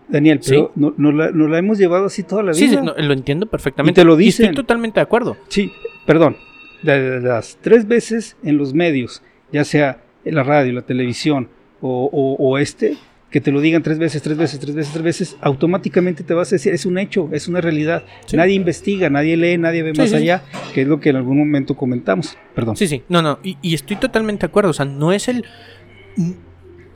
Daniel, 0.08 0.38
Sí. 0.42 0.50
pero 0.50 0.72
no, 0.76 0.94
no 0.96 1.12
la, 1.12 1.30
no 1.30 1.48
la 1.48 1.58
hemos 1.58 1.78
llevado 1.78 2.06
así 2.06 2.22
toda 2.22 2.42
la 2.42 2.52
vida. 2.52 2.58
Sí, 2.58 2.68
sí, 2.68 2.76
no, 2.82 2.94
lo 2.96 3.12
entiendo 3.12 3.46
perfectamente. 3.46 4.00
Y 4.00 4.02
te 4.02 4.06
lo 4.06 4.12
estoy 4.14 4.24
dicen. 4.24 4.54
totalmente 4.54 5.00
de 5.00 5.02
acuerdo. 5.02 5.36
Sí, 5.48 5.70
perdón. 6.06 6.36
De, 6.82 7.20
las 7.20 7.58
tres 7.60 7.86
veces 7.88 8.36
en 8.42 8.56
los 8.56 8.72
medios, 8.74 9.22
ya 9.52 9.64
sea 9.64 10.02
la 10.24 10.42
radio, 10.42 10.72
la 10.72 10.82
televisión 10.82 11.48
o, 11.80 12.08
o- 12.12 12.36
o 12.36 12.58
este, 12.58 12.96
que 13.30 13.40
te 13.42 13.50
lo 13.52 13.60
digan 13.60 13.82
tres 13.82 13.98
veces, 13.98 14.22
tres 14.22 14.38
veces, 14.38 14.58
tres 14.60 14.74
veces, 14.74 14.92
tres 14.92 15.04
veces, 15.04 15.36
automáticamente 15.42 16.22
te 16.24 16.32
vas 16.34 16.48
a 16.48 16.54
decir, 16.54 16.72
es 16.72 16.86
un 16.86 16.96
hecho, 16.98 17.28
es 17.32 17.46
una 17.48 17.60
realidad. 17.60 18.04
Sí. 18.26 18.36
Nadie 18.38 18.54
investiga, 18.54 19.10
nadie 19.10 19.36
lee, 19.36 19.58
nadie 19.58 19.82
ve 19.82 19.92
Sí, 19.94 20.00
más 20.00 20.10
sí, 20.10 20.16
allá, 20.16 20.42
que 20.72 20.82
es 20.82 20.88
lo 20.88 20.98
que 21.00 21.10
en 21.10 21.16
algún 21.16 21.36
momento 21.38 21.76
comentamos. 21.76 22.38
Perdón. 22.54 22.76
Sí, 22.76 22.86
sí, 22.86 23.02
no, 23.10 23.20
no, 23.20 23.38
y, 23.42 23.58
y 23.60 23.74
estoy 23.74 23.96
totalmente 23.96 24.42
de 24.42 24.46
acuerdo, 24.46 24.70
o 24.70 24.72
sea, 24.74 24.86
no 24.86 25.12
es 25.12 25.28
el... 25.28 25.44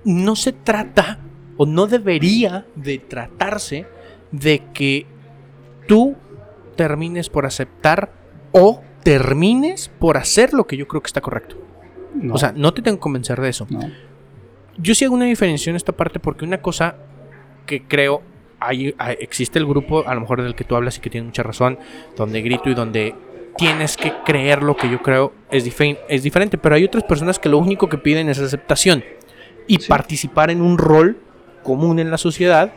No 0.04 0.34
se 0.36 0.52
trata, 0.52 1.18
o 1.56 1.66
no 1.66 1.86
debería 1.86 2.66
de 2.74 2.98
tratarse 2.98 3.86
de 4.30 4.62
que 4.72 5.06
tú 5.86 6.16
termines 6.76 7.28
por 7.28 7.44
aceptar 7.46 8.10
o 8.52 8.80
termines 9.02 9.88
por 9.98 10.16
hacer 10.16 10.52
lo 10.54 10.66
que 10.66 10.76
yo 10.76 10.86
creo 10.88 11.02
que 11.02 11.08
está 11.08 11.20
correcto. 11.20 11.56
No, 12.14 12.34
O 12.34 12.38
sea, 12.38 12.52
no 12.54 12.72
te 12.72 12.82
tengo 12.82 12.96
que 12.98 13.02
convencer 13.02 13.40
de 13.40 13.48
eso. 13.48 13.66
no. 13.70 13.80
Yo 14.78 14.94
sí 14.94 15.04
hago 15.04 15.14
una 15.14 15.26
diferencia 15.26 15.68
en 15.68 15.76
esta 15.76 15.92
parte 15.92 16.18
porque 16.18 16.46
una 16.46 16.62
cosa 16.62 16.96
que 17.66 17.82
creo, 17.82 18.22
hay, 18.58 18.94
hay- 18.96 19.16
existe 19.20 19.58
el 19.58 19.66
grupo, 19.66 20.02
a 20.08 20.14
lo 20.14 20.22
mejor 20.22 20.42
del 20.42 20.54
que 20.54 20.64
tú 20.64 20.74
hablas 20.76 20.96
y 20.96 21.00
que 21.02 21.10
tiene 21.10 21.26
mucha 21.26 21.42
razón, 21.42 21.78
donde 22.16 22.40
grito 22.40 22.70
y 22.70 22.74
donde 22.74 23.14
tienes 23.58 23.98
que 23.98 24.14
creer 24.24 24.62
lo 24.62 24.74
que 24.74 24.88
yo 24.88 25.02
creo 25.02 25.34
es, 25.50 25.66
dife- 25.66 25.98
es 26.08 26.22
diferente, 26.22 26.56
pero 26.56 26.74
hay 26.74 26.84
otras 26.84 27.04
personas 27.04 27.38
que 27.38 27.50
lo 27.50 27.58
único 27.58 27.90
que 27.90 27.98
piden 27.98 28.30
es 28.30 28.38
aceptación 28.38 29.04
y 29.66 29.76
Sí. 29.78 29.88
participar 29.88 30.50
en 30.50 30.62
un 30.62 30.78
rol 30.78 31.18
común 31.62 31.98
en 31.98 32.10
la 32.10 32.18
sociedad 32.18 32.72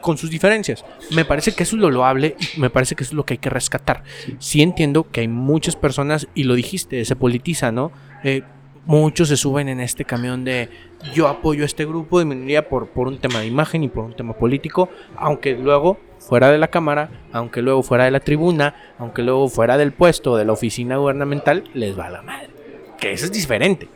con 0.00 0.16
sus 0.18 0.30
diferencias. 0.30 0.84
Me 1.10 1.24
parece 1.24 1.52
que 1.52 1.62
eso 1.62 1.76
es 1.76 1.82
lo 1.82 1.90
loable 1.90 2.36
y 2.56 2.60
me 2.60 2.70
parece 2.70 2.94
que 2.94 3.04
eso 3.04 3.12
es 3.12 3.16
lo 3.16 3.24
que 3.24 3.34
hay 3.34 3.38
que 3.38 3.50
rescatar. 3.50 4.02
Sí. 4.38 4.62
Entiendo 4.62 5.10
que 5.10 5.20
hay 5.20 5.28
muchas 5.28 5.76
personas, 5.76 6.26
y 6.34 6.44
lo 6.44 6.54
dijiste, 6.54 7.04
se 7.04 7.16
politiza, 7.16 7.70
¿no? 7.70 7.92
Eh, 8.24 8.42
muchos 8.86 9.28
se 9.28 9.36
suben 9.36 9.68
en 9.68 9.80
este 9.80 10.04
camión 10.04 10.44
de 10.44 10.68
yo 11.14 11.28
apoyo 11.28 11.62
a 11.62 11.66
este 11.66 11.84
grupo 11.84 12.18
de 12.18 12.24
minoría 12.24 12.68
por, 12.68 12.88
por 12.88 13.08
un 13.08 13.18
tema 13.18 13.40
de 13.40 13.46
imagen 13.46 13.84
y 13.84 13.88
por 13.88 14.04
un 14.04 14.16
tema 14.16 14.32
político, 14.34 14.88
aunque 15.16 15.54
luego 15.54 15.98
fuera 16.18 16.50
de 16.50 16.58
la 16.58 16.68
cámara, 16.68 17.10
aunque 17.32 17.62
luego 17.62 17.82
fuera 17.82 18.04
de 18.04 18.10
la 18.10 18.20
tribuna, 18.20 18.74
aunque 18.98 19.22
luego 19.22 19.48
fuera 19.48 19.76
del 19.76 19.92
puesto 19.92 20.36
de 20.36 20.44
la 20.44 20.52
oficina 20.52 20.96
gubernamental, 20.96 21.64
les 21.74 21.98
va 21.98 22.10
la 22.10 22.22
madre. 22.22 22.50
Que 22.98 23.12
eso 23.12 23.26
es 23.26 23.32
diferente. 23.32 23.88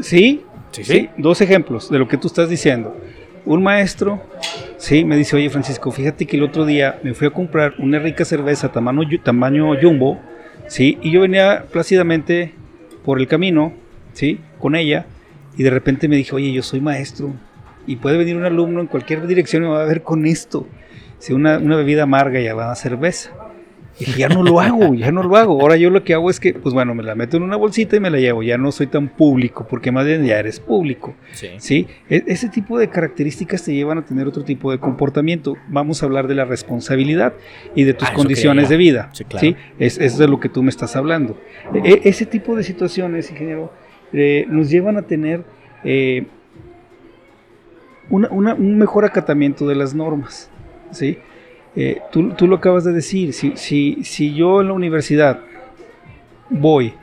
Sí, 0.00 0.44
Sí, 0.72 0.84
sí, 0.84 1.08
dos 1.16 1.40
ejemplos 1.40 1.90
de 1.90 1.98
lo 1.98 2.06
que 2.06 2.18
tú 2.18 2.26
estás 2.26 2.50
diciendo. 2.50 2.94
Un 3.46 3.62
maestro, 3.62 4.20
sí, 4.76 5.04
me 5.04 5.16
dice, 5.16 5.36
oye 5.36 5.48
Francisco, 5.48 5.92
fíjate 5.92 6.26
que 6.26 6.36
el 6.36 6.42
otro 6.42 6.66
día 6.66 6.98
me 7.04 7.14
fui 7.14 7.28
a 7.28 7.30
comprar 7.30 7.74
una 7.78 8.00
rica 8.00 8.24
cerveza 8.24 8.72
tamaño, 8.72 9.08
tamaño 9.22 9.70
jumbo, 9.80 10.20
sí, 10.66 10.98
y 11.00 11.12
yo 11.12 11.20
venía 11.20 11.64
plácidamente 11.70 12.54
por 13.04 13.20
el 13.20 13.28
camino, 13.28 13.72
sí, 14.14 14.40
con 14.58 14.74
ella, 14.74 15.06
y 15.56 15.62
de 15.62 15.70
repente 15.70 16.08
me 16.08 16.16
dijo, 16.16 16.34
oye, 16.34 16.52
yo 16.52 16.64
soy 16.64 16.80
maestro, 16.80 17.34
y 17.86 17.94
puede 17.94 18.18
venir 18.18 18.36
un 18.36 18.44
alumno 18.44 18.80
en 18.80 18.88
cualquier 18.88 19.24
dirección 19.28 19.62
y 19.62 19.66
me 19.66 19.72
va 19.74 19.82
a 19.82 19.86
ver 19.86 20.02
con 20.02 20.26
esto, 20.26 20.66
si 21.20 21.32
una, 21.32 21.58
una 21.58 21.76
bebida 21.76 22.02
amarga 22.02 22.40
y 22.40 22.48
va 22.48 22.72
a 22.72 22.74
cerveza. 22.74 23.30
Y 23.98 24.04
dije, 24.04 24.18
ya 24.20 24.28
no 24.28 24.42
lo 24.42 24.60
hago, 24.60 24.92
ya 24.94 25.10
no 25.10 25.22
lo 25.22 25.36
hago. 25.36 25.60
Ahora 25.60 25.76
yo 25.76 25.88
lo 25.88 26.04
que 26.04 26.12
hago 26.12 26.28
es 26.28 26.38
que, 26.38 26.52
pues 26.52 26.74
bueno, 26.74 26.94
me 26.94 27.02
la 27.02 27.14
meto 27.14 27.38
en 27.38 27.42
una 27.42 27.56
bolsita 27.56 27.96
y 27.96 28.00
me 28.00 28.10
la 28.10 28.18
llevo. 28.18 28.42
Ya 28.42 28.58
no 28.58 28.70
soy 28.70 28.88
tan 28.88 29.08
público, 29.08 29.66
porque 29.70 29.90
más 29.90 30.04
bien 30.04 30.24
ya 30.26 30.38
eres 30.38 30.60
público. 30.60 31.14
Sí. 31.32 31.48
¿sí? 31.56 31.86
E- 32.10 32.24
ese 32.26 32.48
tipo 32.50 32.78
de 32.78 32.88
características 32.88 33.62
te 33.64 33.72
llevan 33.74 33.96
a 33.96 34.04
tener 34.04 34.26
otro 34.28 34.44
tipo 34.44 34.70
de 34.70 34.78
comportamiento. 34.78 35.56
Vamos 35.68 36.02
a 36.02 36.06
hablar 36.06 36.26
de 36.28 36.34
la 36.34 36.44
responsabilidad 36.44 37.32
y 37.74 37.84
de 37.84 37.94
tus 37.94 38.08
Ah, 38.08 38.12
condiciones 38.14 38.68
de 38.68 38.76
vida. 38.76 39.08
Sí, 39.14 39.24
claro. 39.24 39.56
Es, 39.78 39.96
es 39.98 40.18
de 40.18 40.28
lo 40.28 40.40
que 40.40 40.50
tú 40.50 40.62
me 40.62 40.68
estás 40.68 40.94
hablando. 40.94 41.38
E- 41.72 42.02
ese 42.04 42.26
tipo 42.26 42.54
de 42.54 42.64
situaciones, 42.64 43.30
ingeniero, 43.30 43.72
eh, 44.12 44.44
nos 44.50 44.68
llevan 44.70 44.98
a 44.98 45.02
tener 45.02 45.42
eh, 45.84 46.26
una- 48.10 48.28
una- 48.30 48.54
un 48.54 48.78
mejor 48.78 49.04
acatamiento 49.04 49.66
de 49.66 49.74
las 49.74 49.94
normas. 49.94 50.50
¿sí? 50.92 51.18
Eh, 51.76 52.00
tú, 52.10 52.30
tú 52.30 52.46
lo 52.46 52.56
acabas 52.56 52.84
de 52.84 52.92
decir, 52.92 53.32
si, 53.32 53.52
si, 53.56 54.02
si 54.02 54.34
yo 54.34 54.62
en 54.62 54.68
la 54.68 54.72
universidad 54.72 55.40
voy, 56.48 56.94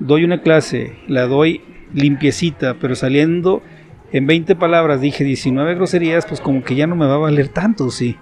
doy 0.00 0.24
una 0.24 0.42
clase, 0.42 0.94
la 1.06 1.26
doy 1.26 1.62
limpiecita, 1.94 2.74
pero 2.80 2.94
saliendo 2.96 3.62
en 4.12 4.26
20 4.26 4.56
palabras 4.56 5.00
dije 5.00 5.22
19 5.22 5.76
groserías, 5.76 6.26
pues 6.26 6.40
como 6.40 6.64
que 6.64 6.74
ya 6.74 6.86
no 6.86 6.96
me 6.96 7.06
va 7.06 7.14
a 7.14 7.18
valer 7.18 7.48
tanto, 7.48 7.90
sí. 7.90 8.16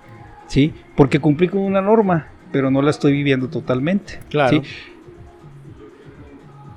¿Sí? 0.46 0.72
Porque 0.96 1.20
cumplí 1.20 1.48
con 1.48 1.60
una 1.60 1.80
norma, 1.80 2.28
pero 2.52 2.70
no 2.70 2.82
la 2.82 2.90
estoy 2.90 3.12
viviendo 3.12 3.48
totalmente. 3.48 4.20
Claro. 4.30 4.62
¿sí? 4.62 4.68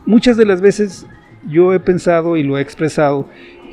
Muchas 0.06 0.38
de 0.38 0.46
las 0.46 0.62
veces 0.62 1.06
yo 1.48 1.74
he 1.74 1.80
pensado 1.80 2.38
y 2.38 2.44
lo 2.44 2.58
he 2.58 2.62
expresado 2.62 3.30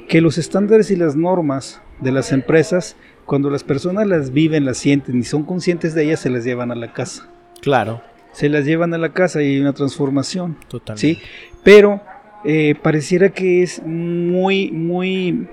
que 0.08 0.20
los 0.20 0.38
estándares 0.38 0.90
y 0.90 0.96
las 0.96 1.16
normas 1.16 1.82
de 2.00 2.12
las 2.12 2.32
empresas, 2.32 2.96
cuando 3.28 3.50
las 3.50 3.62
personas 3.62 4.06
las 4.06 4.32
viven, 4.32 4.64
las 4.64 4.78
sienten 4.78 5.18
y 5.18 5.22
son 5.22 5.42
conscientes 5.44 5.94
de 5.94 6.04
ellas, 6.04 6.20
se 6.20 6.30
las 6.30 6.44
llevan 6.44 6.70
a 6.70 6.74
la 6.74 6.94
casa. 6.94 7.28
Claro. 7.60 8.00
Se 8.32 8.48
las 8.48 8.64
llevan 8.64 8.94
a 8.94 8.98
la 8.98 9.10
casa 9.10 9.42
y 9.42 9.48
hay 9.48 9.60
una 9.60 9.74
transformación. 9.74 10.56
Totalmente. 10.66 11.20
¿sí? 11.20 11.28
Pero 11.62 12.00
eh, 12.46 12.74
pareciera 12.82 13.28
que 13.28 13.62
es 13.62 13.82
muy, 13.84 14.70
muy 14.70 15.46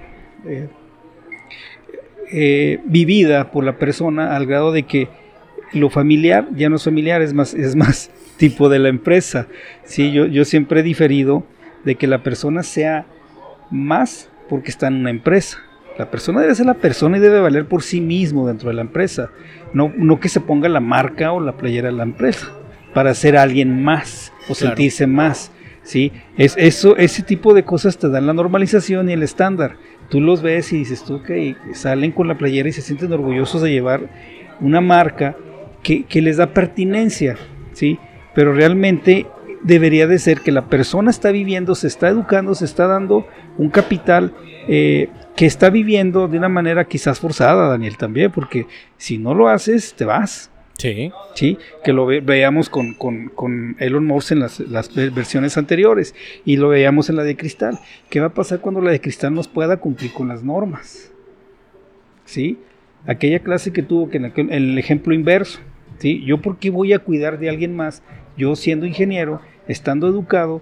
eh, 0.46 0.70
eh, 2.32 2.80
vivida 2.86 3.52
por 3.52 3.66
la 3.66 3.78
persona 3.78 4.38
al 4.38 4.46
grado 4.46 4.72
de 4.72 4.84
que 4.84 5.10
lo 5.74 5.90
familiar 5.90 6.48
ya 6.56 6.70
no 6.70 6.78
es 6.78 6.86
familiar, 6.86 7.22
es 7.22 7.34
más, 7.34 7.54
es 7.54 7.76
más 7.76 8.10
tipo 8.38 8.70
de 8.70 8.80
la 8.80 8.88
empresa. 8.88 9.48
Sí, 9.84 10.14
yo, 10.14 10.28
yo 10.28 10.46
siempre 10.46 10.80
he 10.80 10.84
diferido 10.84 11.44
de 11.84 11.96
que 11.96 12.08
la 12.08 12.24
persona 12.24 12.64
sea 12.64 13.06
más 13.70 14.30
porque 14.48 14.72
está 14.72 14.88
en 14.88 14.94
una 14.94 15.10
empresa. 15.10 15.64
La 15.97 16.12
persona 16.12 16.41
debe 16.41 16.55
ser 16.55 16.65
la 16.65 16.73
persona 16.73 17.17
y 17.17 17.21
debe 17.21 17.39
valer 17.39 17.65
por 17.67 17.81
sí 17.81 18.01
mismo 18.01 18.47
dentro 18.47 18.69
de 18.69 18.75
la 18.75 18.81
empresa. 18.81 19.29
No, 19.73 19.93
no 19.95 20.19
que 20.19 20.29
se 20.29 20.41
ponga 20.41 20.67
la 20.69 20.79
marca 20.81 21.31
o 21.31 21.39
la 21.39 21.55
playera 21.58 21.88
de 21.89 21.95
la 21.95 22.03
empresa 22.03 22.51
para 22.93 23.13
ser 23.13 23.38
alguien 23.38 23.84
más 23.84 24.31
o 24.49 24.53
Claro. 24.53 24.55
sentirse 24.55 25.08
más. 25.08 25.51
¿sí? 25.84 26.12
Es, 26.38 26.55
eso, 26.58 26.97
ese 26.97 27.23
tipo 27.23 27.53
de 27.53 27.63
cosas 27.63 27.97
te 27.97 28.10
dan 28.10 28.27
la 28.27 28.34
normalización 28.34 29.10
y 29.10 29.13
el 29.13 29.23
estándar. 29.23 29.77
Tú 30.10 30.19
los 30.21 30.41
ves 30.41 30.71
y 30.73 30.79
dices 30.79 31.03
tú 31.03 31.23
que 31.23 31.55
salen 31.73 32.12
con 32.12 32.27
la 32.27 32.38
playera 32.38 32.69
y 32.69 32.73
se 32.73 32.81
sienten 32.81 33.13
orgullosos 33.13 33.62
de 33.62 33.71
llevar 33.71 34.10
una 34.60 34.81
marca 34.81 35.36
que, 35.81 36.03
que 36.05 36.21
les 36.21 36.38
da 36.38 36.47
pertinencia, 36.53 37.38
¿sí? 37.73 37.99
Pero 38.34 38.53
realmente 38.53 39.27
debería 39.65 40.08
de 40.08 40.19
ser 40.19 40.41
que 40.41 40.51
la 40.51 40.65
persona 40.69 41.10
está 41.10 41.32
viviendo, 41.32 41.75
se 41.75 41.88
está 41.88 42.08
educando, 42.08 42.54
se 42.56 42.65
está 42.65 42.88
dando 42.88 43.28
un 43.58 43.69
capital 43.69 44.33
eh, 44.67 45.10
que 45.35 45.46
está 45.46 45.69
viviendo 45.69 46.27
de 46.27 46.37
una 46.37 46.50
manera 46.50 46.85
quizás 46.85 47.19
forzada, 47.19 47.67
Daniel, 47.67 47.98
también, 47.98 48.31
porque 48.31 48.67
si 48.98 49.17
no 49.17 49.33
lo 49.33 49.50
haces, 49.50 49.94
te 49.96 50.06
vas. 50.06 50.52
Sí. 50.77 51.10
¿sí? 51.35 51.58
Que 51.85 51.94
lo 51.94 52.06
ve- 52.06 52.19
veamos 52.19 52.69
con, 52.69 52.94
con- 52.96 53.29
con 53.29 53.77
Elon 53.79 54.06
Musk 54.06 54.33
en 54.33 54.40
las, 54.40 54.60
las 54.60 54.94
ver- 54.94 55.12
versiones 55.12 55.58
anteriores 55.58 56.13
y 56.44 56.58
lo 56.58 56.67
veíamos 56.67 57.10
en 57.10 57.15
la 57.15 57.23
de 57.23 57.37
cristal. 57.37 57.79
¿Qué 58.10 58.19
va 58.19 58.27
a 58.27 58.33
pasar 58.33 58.60
cuando 58.60 58.81
la 58.81 58.92
de 58.92 59.00
cristal 59.00 59.33
nos 59.33 59.48
pueda 59.48 59.77
cumplir 59.77 60.12
con 60.12 60.27
las 60.27 60.44
normas? 60.44 61.12
¿Sí? 62.25 62.58
Aquella 63.08 63.40
clase 63.40 63.71
que 63.71 63.83
tuvo 63.83 64.10
que 64.10 64.17
en 64.17 64.25
aquel- 64.25 64.52
el 64.52 64.77
ejemplo 64.77 65.13
inverso, 65.13 65.60
¿sí? 66.00 66.23
Yo 66.25 66.42
por 66.42 66.58
qué 66.58 66.71
voy 66.71 66.92
a 66.94 67.00
cuidar 67.00 67.40
de 67.40 67.50
alguien 67.50 67.75
más, 67.75 68.04
yo 68.35 68.56
siendo 68.56 68.85
ingeniero, 68.85 69.42
estando 69.68 70.08
educado, 70.08 70.62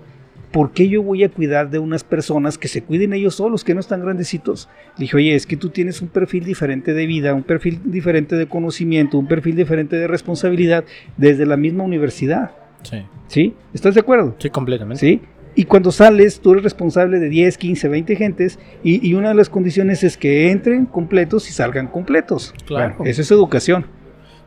¿por 0.51 0.71
qué 0.71 0.87
yo 0.87 1.01
voy 1.01 1.23
a 1.23 1.29
cuidar 1.29 1.69
de 1.71 1.79
unas 1.79 2.03
personas 2.03 2.57
que 2.57 2.67
se 2.67 2.83
cuiden 2.83 3.13
ellos 3.13 3.35
solos, 3.35 3.63
que 3.63 3.73
no 3.73 3.79
están 3.79 4.01
grandecitos? 4.01 4.69
Le 4.97 5.03
dije, 5.05 5.17
oye, 5.17 5.35
es 5.35 5.47
que 5.47 5.57
tú 5.57 5.69
tienes 5.69 6.01
un 6.01 6.09
perfil 6.09 6.43
diferente 6.45 6.93
de 6.93 7.05
vida, 7.07 7.33
un 7.33 7.43
perfil 7.43 7.79
diferente 7.85 8.35
de 8.35 8.47
conocimiento, 8.47 9.17
un 9.17 9.27
perfil 9.27 9.55
diferente 9.55 9.95
de 9.95 10.07
responsabilidad 10.07 10.83
desde 11.17 11.45
la 11.45 11.57
misma 11.57 11.83
universidad, 11.83 12.51
Sí. 12.83 12.97
¿sí? 13.27 13.53
¿Estás 13.73 13.93
de 13.95 14.01
acuerdo? 14.01 14.35
Sí, 14.39 14.49
completamente. 14.49 14.99
¿Sí? 14.99 15.21
Y 15.55 15.65
cuando 15.65 15.91
sales, 15.91 16.39
tú 16.39 16.51
eres 16.51 16.63
responsable 16.63 17.19
de 17.19 17.29
10, 17.29 17.57
15, 17.57 17.87
20 17.87 18.15
gentes 18.15 18.59
y, 18.83 19.07
y 19.07 19.13
una 19.13 19.29
de 19.29 19.35
las 19.35 19.49
condiciones 19.49 20.03
es 20.03 20.17
que 20.17 20.49
entren 20.51 20.85
completos 20.85 21.47
y 21.49 21.53
salgan 21.53 21.87
completos. 21.87 22.53
Claro. 22.65 22.95
Bueno, 22.97 23.09
eso 23.09 23.21
es 23.21 23.31
educación. 23.31 23.85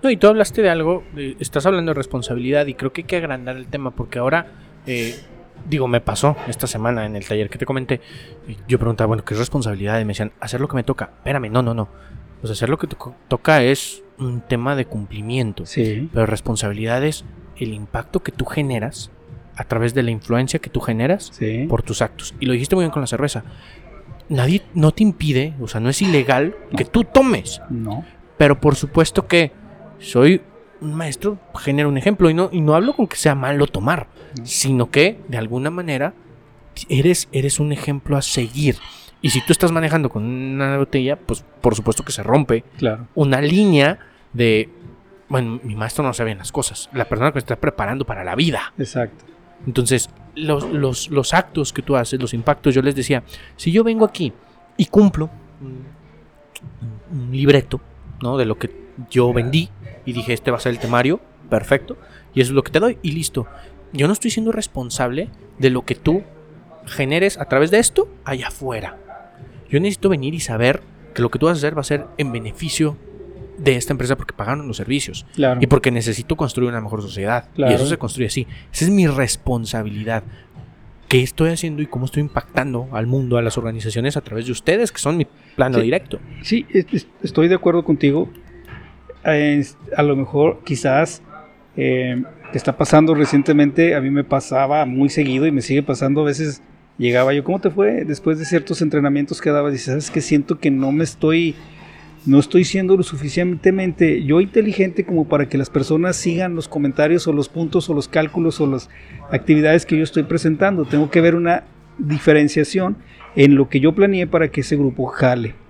No, 0.02 0.10
y 0.10 0.16
tú 0.16 0.26
hablaste 0.28 0.62
de 0.62 0.70
algo, 0.70 1.02
estás 1.40 1.66
hablando 1.66 1.90
de 1.90 1.94
responsabilidad 1.94 2.66
y 2.66 2.74
creo 2.74 2.92
que 2.92 3.02
hay 3.02 3.06
que 3.06 3.16
agrandar 3.16 3.56
el 3.56 3.66
tema 3.66 3.90
porque 3.90 4.18
ahora, 4.18 4.46
eh, 4.86 5.14
digo, 5.68 5.88
me 5.88 6.00
pasó 6.00 6.36
esta 6.48 6.66
semana 6.66 7.06
en 7.06 7.16
el 7.16 7.26
taller 7.26 7.48
que 7.48 7.58
te 7.58 7.66
comenté, 7.66 8.00
y 8.46 8.56
yo 8.68 8.78
preguntaba, 8.78 9.08
bueno, 9.08 9.24
¿qué 9.24 9.34
es 9.34 9.40
responsabilidad? 9.40 9.98
Y 10.00 10.04
me 10.04 10.08
decían, 10.08 10.32
hacer 10.40 10.60
lo 10.60 10.68
que 10.68 10.76
me 10.76 10.84
toca. 10.84 11.10
Espérame, 11.18 11.50
no, 11.50 11.62
no, 11.62 11.74
no. 11.74 11.88
Pues 12.40 12.50
hacer 12.52 12.68
lo 12.68 12.78
que 12.78 12.86
te 12.86 12.96
co- 12.96 13.14
toca 13.28 13.62
es 13.62 14.02
un 14.18 14.42
tema 14.42 14.76
de 14.76 14.84
cumplimiento, 14.84 15.66
Sí. 15.66 16.08
pero 16.12 16.26
responsabilidad 16.26 17.02
es 17.04 17.24
el 17.56 17.72
impacto 17.72 18.22
que 18.22 18.32
tú 18.32 18.44
generas 18.44 19.10
a 19.56 19.64
través 19.64 19.94
de 19.94 20.02
la 20.02 20.10
influencia 20.10 20.58
que 20.60 20.68
tú 20.68 20.80
generas 20.80 21.30
Sí. 21.32 21.66
por 21.68 21.82
tus 21.82 22.02
actos. 22.02 22.34
Y 22.38 22.44
lo 22.46 22.52
dijiste 22.52 22.76
muy 22.76 22.84
bien 22.84 22.92
con 22.92 23.00
la 23.00 23.06
cerveza. 23.06 23.42
Nadie 24.28 24.62
no 24.74 24.92
te 24.92 25.02
impide, 25.02 25.54
o 25.60 25.66
sea, 25.68 25.80
no 25.80 25.88
es 25.88 26.02
ilegal 26.02 26.54
que 26.76 26.84
tú 26.84 27.04
tomes. 27.04 27.62
No. 27.70 28.04
Pero 28.36 28.60
por 28.60 28.74
supuesto 28.76 29.26
que 29.26 29.52
soy 29.98 30.40
un 30.80 30.94
maestro, 30.94 31.38
genero 31.58 31.88
un 31.88 31.96
ejemplo. 31.98 32.28
Y 32.30 32.34
no, 32.34 32.48
y 32.52 32.60
no 32.60 32.74
hablo 32.74 32.94
con 32.94 33.06
que 33.06 33.16
sea 33.16 33.34
malo 33.34 33.66
tomar, 33.66 34.08
No. 34.38 34.46
sino 34.46 34.90
que 34.90 35.20
de 35.28 35.38
alguna 35.38 35.70
manera 35.70 36.12
eres, 36.88 37.28
eres 37.32 37.58
un 37.60 37.72
ejemplo 37.72 38.16
a 38.16 38.22
seguir. 38.22 38.76
Y 39.22 39.30
si 39.30 39.40
tú 39.44 39.52
estás 39.52 39.72
manejando 39.72 40.10
con 40.10 40.24
una 40.24 40.76
botella, 40.76 41.16
pues 41.16 41.44
por 41.60 41.74
supuesto 41.74 42.04
que 42.04 42.12
se 42.12 42.22
rompe 42.22 42.64
Claro. 42.78 43.08
una 43.14 43.40
línea 43.40 43.98
de. 44.32 44.68
Bueno, 45.28 45.58
mi 45.64 45.74
maestro 45.74 46.04
no 46.04 46.12
sabe 46.12 46.28
bien 46.28 46.38
las 46.38 46.52
cosas. 46.52 46.88
La 46.92 47.06
persona 47.08 47.32
que 47.32 47.38
está 47.40 47.56
preparando 47.56 48.04
para 48.04 48.22
la 48.22 48.36
vida. 48.36 48.72
Exacto. 48.78 49.24
Entonces, 49.66 50.10
los, 50.36 50.70
los- 50.70 51.08
los 51.10 51.32
actos 51.34 51.72
que 51.72 51.82
tú 51.82 51.96
haces, 51.96 52.20
los 52.20 52.34
impactos, 52.34 52.74
yo 52.74 52.82
les 52.82 52.94
decía, 52.94 53.24
si 53.56 53.72
yo 53.72 53.82
vengo 53.82 54.04
aquí 54.04 54.32
y 54.76 54.84
cumplo 54.86 55.30
un, 55.60 55.82
un 57.10 57.32
libreto, 57.32 57.80
¿no? 58.22 58.36
De 58.36 58.44
lo 58.44 58.56
que 58.58 58.70
yo 59.10 59.32
vendí 59.32 59.68
y 60.06 60.12
dije, 60.14 60.32
este 60.32 60.50
va 60.50 60.56
a 60.56 60.60
ser 60.60 60.72
el 60.72 60.78
temario, 60.78 61.20
perfecto, 61.50 61.98
y 62.34 62.40
eso 62.40 62.52
es 62.52 62.54
lo 62.54 62.62
que 62.62 62.72
te 62.72 62.80
doy 62.80 62.98
y 63.02 63.12
listo. 63.12 63.46
Yo 63.92 64.06
no 64.06 64.12
estoy 64.14 64.30
siendo 64.30 64.52
responsable 64.52 65.28
de 65.58 65.70
lo 65.70 65.84
que 65.84 65.94
tú 65.94 66.22
generes 66.86 67.38
a 67.38 67.44
través 67.46 67.70
de 67.70 67.78
esto 67.78 68.08
allá 68.24 68.48
afuera. 68.48 68.96
Yo 69.68 69.80
necesito 69.80 70.08
venir 70.08 70.34
y 70.34 70.40
saber 70.40 70.80
que 71.14 71.22
lo 71.22 71.30
que 71.30 71.38
tú 71.38 71.46
vas 71.46 71.56
a 71.56 71.58
hacer 71.58 71.76
va 71.76 71.80
a 71.80 71.84
ser 71.84 72.06
en 72.18 72.30
beneficio 72.32 72.96
de 73.58 73.74
esta 73.76 73.92
empresa 73.92 74.16
porque 74.16 74.34
pagaron 74.34 74.68
los 74.68 74.76
servicios. 74.76 75.26
Claro. 75.34 75.60
Y 75.62 75.66
porque 75.66 75.90
necesito 75.90 76.36
construir 76.36 76.68
una 76.70 76.80
mejor 76.80 77.00
sociedad. 77.02 77.48
Claro. 77.54 77.72
Y 77.72 77.74
eso 77.74 77.86
se 77.86 77.96
construye 77.96 78.26
así. 78.28 78.46
Esa 78.72 78.84
es 78.84 78.90
mi 78.90 79.06
responsabilidad. 79.06 80.22
¿Qué 81.08 81.22
estoy 81.22 81.50
haciendo 81.50 81.82
y 81.82 81.86
cómo 81.86 82.04
estoy 82.04 82.20
impactando 82.20 82.88
al 82.92 83.06
mundo, 83.06 83.38
a 83.38 83.42
las 83.42 83.56
organizaciones 83.56 84.16
a 84.16 84.20
través 84.20 84.46
de 84.46 84.52
ustedes, 84.52 84.90
que 84.92 84.98
son 84.98 85.16
mi 85.16 85.26
plano 85.54 85.78
Sí. 85.78 85.84
directo? 85.84 86.18
Sí, 86.42 86.66
es- 86.70 86.86
es- 86.92 87.06
estoy 87.22 87.48
de 87.48 87.54
acuerdo 87.54 87.84
contigo. 87.84 88.28
A 89.26 90.02
lo 90.04 90.14
mejor 90.14 90.60
quizás 90.62 91.20
eh, 91.76 92.22
está 92.54 92.76
pasando 92.76 93.12
recientemente, 93.12 93.96
a 93.96 94.00
mí 94.00 94.08
me 94.08 94.22
pasaba 94.22 94.86
muy 94.86 95.08
seguido 95.08 95.46
y 95.46 95.52
me 95.52 95.62
sigue 95.62 95.82
pasando 95.82 96.20
a 96.20 96.24
veces. 96.24 96.62
Llegaba 96.96 97.34
yo, 97.34 97.44
¿cómo 97.44 97.60
te 97.60 97.68
fue? 97.70 98.04
Después 98.04 98.38
de 98.38 98.46
ciertos 98.46 98.80
entrenamientos 98.80 99.42
que 99.42 99.50
daba, 99.50 99.70
dices, 99.70 99.86
¿sabes 99.86 100.10
qué? 100.10 100.22
Siento 100.22 100.58
que 100.58 100.70
no 100.70 100.92
me 100.92 101.04
estoy, 101.04 101.54
no 102.24 102.38
estoy 102.38 102.64
siendo 102.64 102.96
lo 102.96 103.02
suficientemente 103.02 104.24
yo 104.24 104.40
inteligente 104.40 105.04
como 105.04 105.28
para 105.28 105.46
que 105.46 105.58
las 105.58 105.68
personas 105.68 106.16
sigan 106.16 106.54
los 106.54 106.68
comentarios 106.68 107.26
o 107.26 107.34
los 107.34 107.50
puntos 107.50 107.90
o 107.90 107.94
los 107.94 108.08
cálculos 108.08 108.62
o 108.62 108.66
las 108.66 108.88
actividades 109.30 109.84
que 109.84 109.98
yo 109.98 110.04
estoy 110.04 110.22
presentando. 110.22 110.86
Tengo 110.86 111.10
que 111.10 111.20
ver 111.20 111.34
una 111.34 111.64
diferenciación 111.98 112.96
en 113.34 113.56
lo 113.56 113.68
que 113.68 113.80
yo 113.80 113.92
planeé 113.94 114.26
para 114.26 114.50
que 114.50 114.62
ese 114.62 114.76
grupo 114.76 115.04
jale 115.06 115.65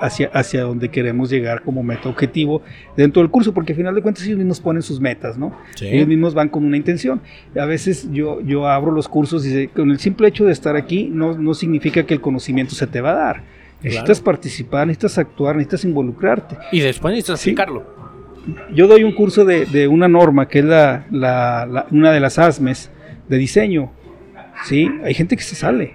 hacia, 0.00 0.28
hacia 0.32 0.62
donde 0.62 0.88
queremos 0.90 1.30
llegar 1.30 1.62
como 1.62 1.82
meta 1.82 2.08
objetivo 2.08 2.62
dentro 2.96 3.22
del 3.22 3.30
curso, 3.30 3.52
porque 3.52 3.72
al 3.72 3.76
final 3.76 3.94
de 3.94 4.02
cuentas 4.02 4.24
ellos 4.24 4.38
mismos 4.38 4.60
ponen 4.60 4.82
sus 4.82 5.00
metas, 5.00 5.36
¿no? 5.38 5.56
Ellos 5.80 6.06
mismos 6.06 6.34
van 6.34 6.48
con 6.48 6.64
una 6.64 6.76
intención. 6.76 7.20
A 7.58 7.64
veces 7.64 8.08
yo, 8.12 8.40
yo 8.40 8.68
abro 8.68 8.92
los 8.92 9.08
cursos 9.08 9.44
y 9.46 9.68
con 9.68 9.90
el 9.90 9.98
simple 9.98 10.28
hecho 10.28 10.44
de 10.44 10.52
estar 10.52 10.76
aquí 10.76 11.08
no, 11.12 11.36
no 11.36 11.54
significa 11.54 12.04
que 12.04 12.14
el 12.14 12.20
conocimiento 12.20 12.74
se 12.74 12.86
te 12.86 13.00
va 13.00 13.10
a 13.10 13.14
dar. 13.14 13.42
Necesitas 13.82 14.20
participar, 14.20 14.86
necesitas 14.86 15.18
actuar, 15.18 15.54
necesitas 15.56 15.84
involucrarte. 15.84 16.56
Y 16.72 16.80
después 16.80 17.12
necesitas 17.12 17.40
Sí. 17.40 17.50
aplicarlo. 17.50 17.84
Yo 18.74 18.86
doy 18.88 19.04
un 19.04 19.12
curso 19.12 19.44
de, 19.44 19.66
de 19.66 19.88
una 19.88 20.08
norma 20.08 20.48
que 20.48 20.60
es 20.60 20.64
la, 20.64 21.06
la- 21.10 21.66
la- 21.66 21.86
una 21.90 22.10
de 22.12 22.18
las 22.20 22.38
ASMES 22.38 22.90
de 23.28 23.36
diseño. 23.36 23.92
¿sí? 24.64 24.90
Hay 25.04 25.14
gente 25.14 25.36
que 25.36 25.42
se 25.42 25.54
sale. 25.54 25.94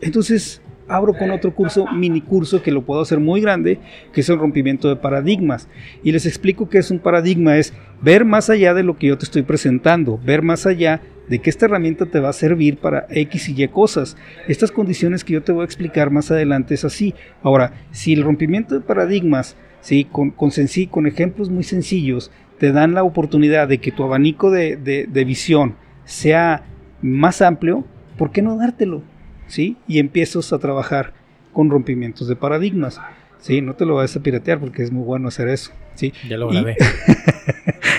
Entonces 0.00 0.62
abro 0.88 1.14
con 1.14 1.30
otro 1.30 1.54
curso, 1.54 1.86
mini 1.92 2.20
curso, 2.20 2.62
que 2.62 2.70
lo 2.72 2.82
puedo 2.82 3.00
hacer 3.00 3.20
muy 3.20 3.40
grande, 3.40 3.78
que 4.12 4.20
es 4.20 4.28
el 4.28 4.38
rompimiento 4.38 4.88
de 4.88 4.96
paradigmas. 4.96 5.68
Y 6.02 6.12
les 6.12 6.26
explico 6.26 6.68
que 6.68 6.78
es 6.78 6.90
un 6.90 6.98
paradigma, 6.98 7.56
es 7.56 7.72
ver 8.02 8.24
más 8.24 8.50
allá 8.50 8.74
de 8.74 8.82
lo 8.82 8.96
que 8.96 9.06
yo 9.08 9.18
te 9.18 9.24
estoy 9.24 9.42
presentando, 9.42 10.18
ver 10.24 10.42
más 10.42 10.66
allá 10.66 11.00
de 11.28 11.38
que 11.38 11.48
esta 11.48 11.64
herramienta 11.64 12.04
te 12.06 12.20
va 12.20 12.28
a 12.28 12.34
servir 12.34 12.76
para 12.76 13.06
X 13.08 13.48
y 13.48 13.62
Y 13.62 13.68
cosas. 13.68 14.16
Estas 14.46 14.70
condiciones 14.70 15.24
que 15.24 15.32
yo 15.32 15.42
te 15.42 15.52
voy 15.52 15.62
a 15.62 15.64
explicar 15.64 16.10
más 16.10 16.30
adelante 16.30 16.74
es 16.74 16.84
así. 16.84 17.14
Ahora, 17.42 17.72
si 17.92 18.12
el 18.12 18.22
rompimiento 18.22 18.74
de 18.74 18.82
paradigmas, 18.82 19.56
¿sí? 19.80 20.04
con, 20.04 20.30
con, 20.32 20.50
con 20.90 21.06
ejemplos 21.06 21.48
muy 21.48 21.64
sencillos, 21.64 22.30
te 22.58 22.72
dan 22.72 22.92
la 22.92 23.04
oportunidad 23.04 23.68
de 23.68 23.78
que 23.78 23.90
tu 23.90 24.04
abanico 24.04 24.50
de- 24.50 24.76
de 24.76 25.24
visión 25.24 25.76
sea 26.04 26.64
más 27.00 27.40
amplio, 27.40 27.84
¿por 28.18 28.30
qué 28.30 28.42
no 28.42 28.56
dártelo? 28.58 29.02
¿Sí? 29.46 29.76
Y 29.86 29.98
empiezas 29.98 30.52
a 30.52 30.58
trabajar 30.58 31.12
con 31.52 31.70
rompimientos 31.70 32.28
de 32.28 32.36
paradigmas. 32.36 33.00
¿Sí? 33.40 33.60
No 33.60 33.74
te 33.74 33.84
lo 33.84 33.96
vayas 33.96 34.16
a 34.16 34.20
piratear 34.20 34.58
porque 34.58 34.82
es 34.82 34.90
muy 34.90 35.04
bueno 35.04 35.28
hacer 35.28 35.48
eso. 35.48 35.70
¿sí? 35.94 36.12
Ya 36.28 36.36
lo 36.38 36.50
Y- 36.50 36.54
grabé. 36.54 36.76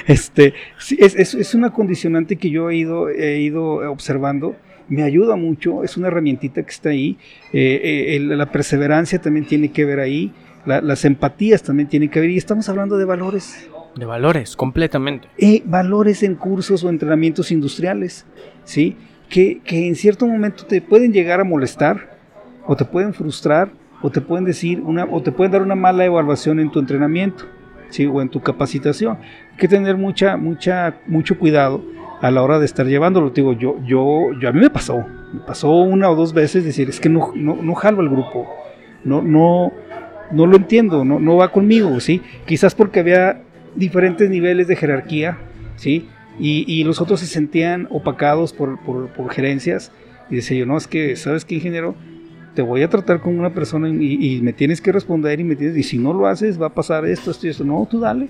Este, 0.08 0.54
sí, 0.78 0.98
es, 1.00 1.16
es- 1.16 1.34
es 1.34 1.56
una 1.56 1.72
condicionante 1.72 2.36
que 2.36 2.50
yo 2.52 2.70
he 2.70 2.76
ido, 2.76 3.10
he 3.10 3.40
ido 3.40 3.92
observando. 3.92 4.56
Me 4.88 5.02
ayuda 5.02 5.36
mucho, 5.36 5.84
es 5.84 5.98
una 5.98 6.08
herramientita 6.10 6.62
que 6.62 6.70
está 6.70 6.90
ahí. 6.90 7.18
Eh, 7.54 7.82
eh, 7.84 8.16
el- 8.16 8.38
la 8.38 8.52
perseverancia 8.52 9.20
también 9.20 9.46
tiene 9.48 9.72
que 9.72 9.86
ver 9.86 10.00
ahí. 10.00 10.32
la- 10.68 10.82
las 10.82 11.06
empatías 11.06 11.62
también 11.62 11.88
tienen 11.90 12.10
que 12.10 12.20
ver. 12.20 12.32
Y 12.32 12.38
estamos 12.38 12.68
hablando 12.70 12.98
de 12.98 13.06
valores. 13.06 13.68
De 13.96 14.06
valores, 14.06 14.56
completamente. 14.56 15.28
Eh, 15.38 15.62
valores 15.64 16.24
en 16.24 16.34
cursos 16.36 16.84
o 16.84 16.90
entrenamientos 16.90 17.52
industriales. 17.52 18.26
¿sí? 18.64 18.96
Que, 19.30 19.60
que 19.64 19.88
en 19.88 19.96
cierto 19.96 20.28
momento 20.28 20.66
te 20.66 20.82
pueden 20.82 21.12
llegar 21.12 21.40
a 21.40 21.44
molestar, 21.44 22.16
o 22.66 22.76
te 22.76 22.86
pueden 22.86 23.14
frustrar, 23.14 23.70
o 24.02 24.10
te 24.10 24.22
pueden 24.22 24.46
decir 24.46 24.82
una, 24.82 25.06
o 25.06 25.22
te 25.22 25.32
pueden 25.32 25.52
dar 25.52 25.62
una 25.62 25.76
mala 25.76 26.06
evaluación 26.06 26.60
en 26.60 26.72
tu 26.72 26.80
entrenamiento. 26.80 27.46
¿sí? 27.90 28.06
o 28.06 28.22
en 28.22 28.30
tu 28.30 28.42
capacitación. 28.42 29.18
Hay 29.52 29.58
que 29.58 29.68
tener 29.68 29.98
mucha, 29.98 30.38
mucha, 30.38 30.98
mucho 31.08 31.38
cuidado 31.40 31.84
a 32.22 32.32
la 32.32 32.44
hora 32.44 32.60
de 32.60 32.66
estar 32.66 32.86
llevándolo. 32.86 33.30
Digo, 33.30 33.54
yo, 33.54 33.78
yo, 33.86 34.32
yo 34.40 34.50
a 34.50 34.52
mí 34.52 34.60
me 34.60 34.70
pasó, 34.70 35.06
me 35.34 35.40
pasó 35.42 35.72
una 35.72 36.10
o 36.10 36.16
dos 36.16 36.34
veces 36.34 36.64
decir, 36.64 36.90
es 36.90 37.00
que 37.00 37.10
no, 37.10 37.32
no, 37.36 37.56
no 37.62 37.74
jalo 37.76 38.02
al 38.02 38.10
grupo, 38.10 38.48
no, 39.04 39.22
no, 39.22 39.72
no 40.32 40.46
lo 40.46 40.58
entiendo, 40.58 41.06
no, 41.06 41.20
no 41.20 41.38
va 41.38 41.52
conmigo, 41.52 42.00
¿sí? 42.00 42.22
Quizás 42.46 42.76
porque 42.76 43.00
había 43.00 43.42
diferentes 43.76 44.30
niveles 44.30 44.68
de 44.68 44.76
jerarquía, 44.76 45.38
¿sí? 45.76 46.10
Y, 46.40 46.66
y 46.72 46.84
los 46.84 47.00
otros 47.02 47.20
se 47.22 47.28
sentían 47.28 47.88
opacados 47.92 48.52
por, 48.54 48.80
por, 48.80 49.08
por 49.10 49.32
gerencias 49.32 49.92
y 50.30 50.36
decía 50.36 50.58
yo, 50.58 50.66
no, 50.66 50.78
es 50.78 50.88
que, 50.88 51.16
¿sabes 51.16 51.46
qué, 51.46 51.56
ingeniero? 51.56 51.96
te 52.56 52.62
voy 52.62 52.84
a 52.84 52.90
tratar 52.90 53.20
con 53.20 53.38
una 53.38 53.54
persona 53.54 53.90
y, 53.90 54.38
y 54.38 54.42
me 54.42 54.54
tienes 54.54 54.80
que 54.80 54.94
responder 54.94 55.42
y 55.42 55.44
me 55.44 55.58
tienes, 55.58 55.76
y 55.76 55.84
si 55.84 55.98
no 55.98 56.14
lo 56.14 56.26
haces 56.26 56.60
va 56.62 56.68
a 56.68 56.74
pasar 56.74 57.06
esto, 57.06 57.30
esto 57.30 57.48
y 57.48 57.50
esto. 57.50 57.66
No, 57.66 57.86
tú 57.92 58.00
dale. 58.00 58.30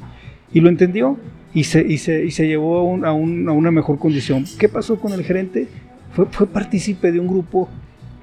Y 0.52 0.62
lo 0.62 0.70
entendió 0.70 1.20
y 1.54 1.64
se, 1.66 1.86
y 1.86 2.00
se, 2.00 2.26
y 2.26 2.32
se 2.32 2.48
llevó 2.48 2.80
a, 2.80 2.84
un- 2.84 3.06
a 3.06 3.14
un- 3.14 3.48
a 3.48 3.52
una 3.52 3.70
mejor 3.70 4.00
condición. 4.00 4.44
¿Qué 4.58 4.68
pasó 4.68 5.00
con 5.00 5.14
el 5.14 5.24
gerente? 5.24 5.68
Fue, 6.14 6.26
fue 6.26 6.48
partícipe 6.48 7.12
de 7.12 7.20
un 7.20 7.28
grupo 7.28 7.70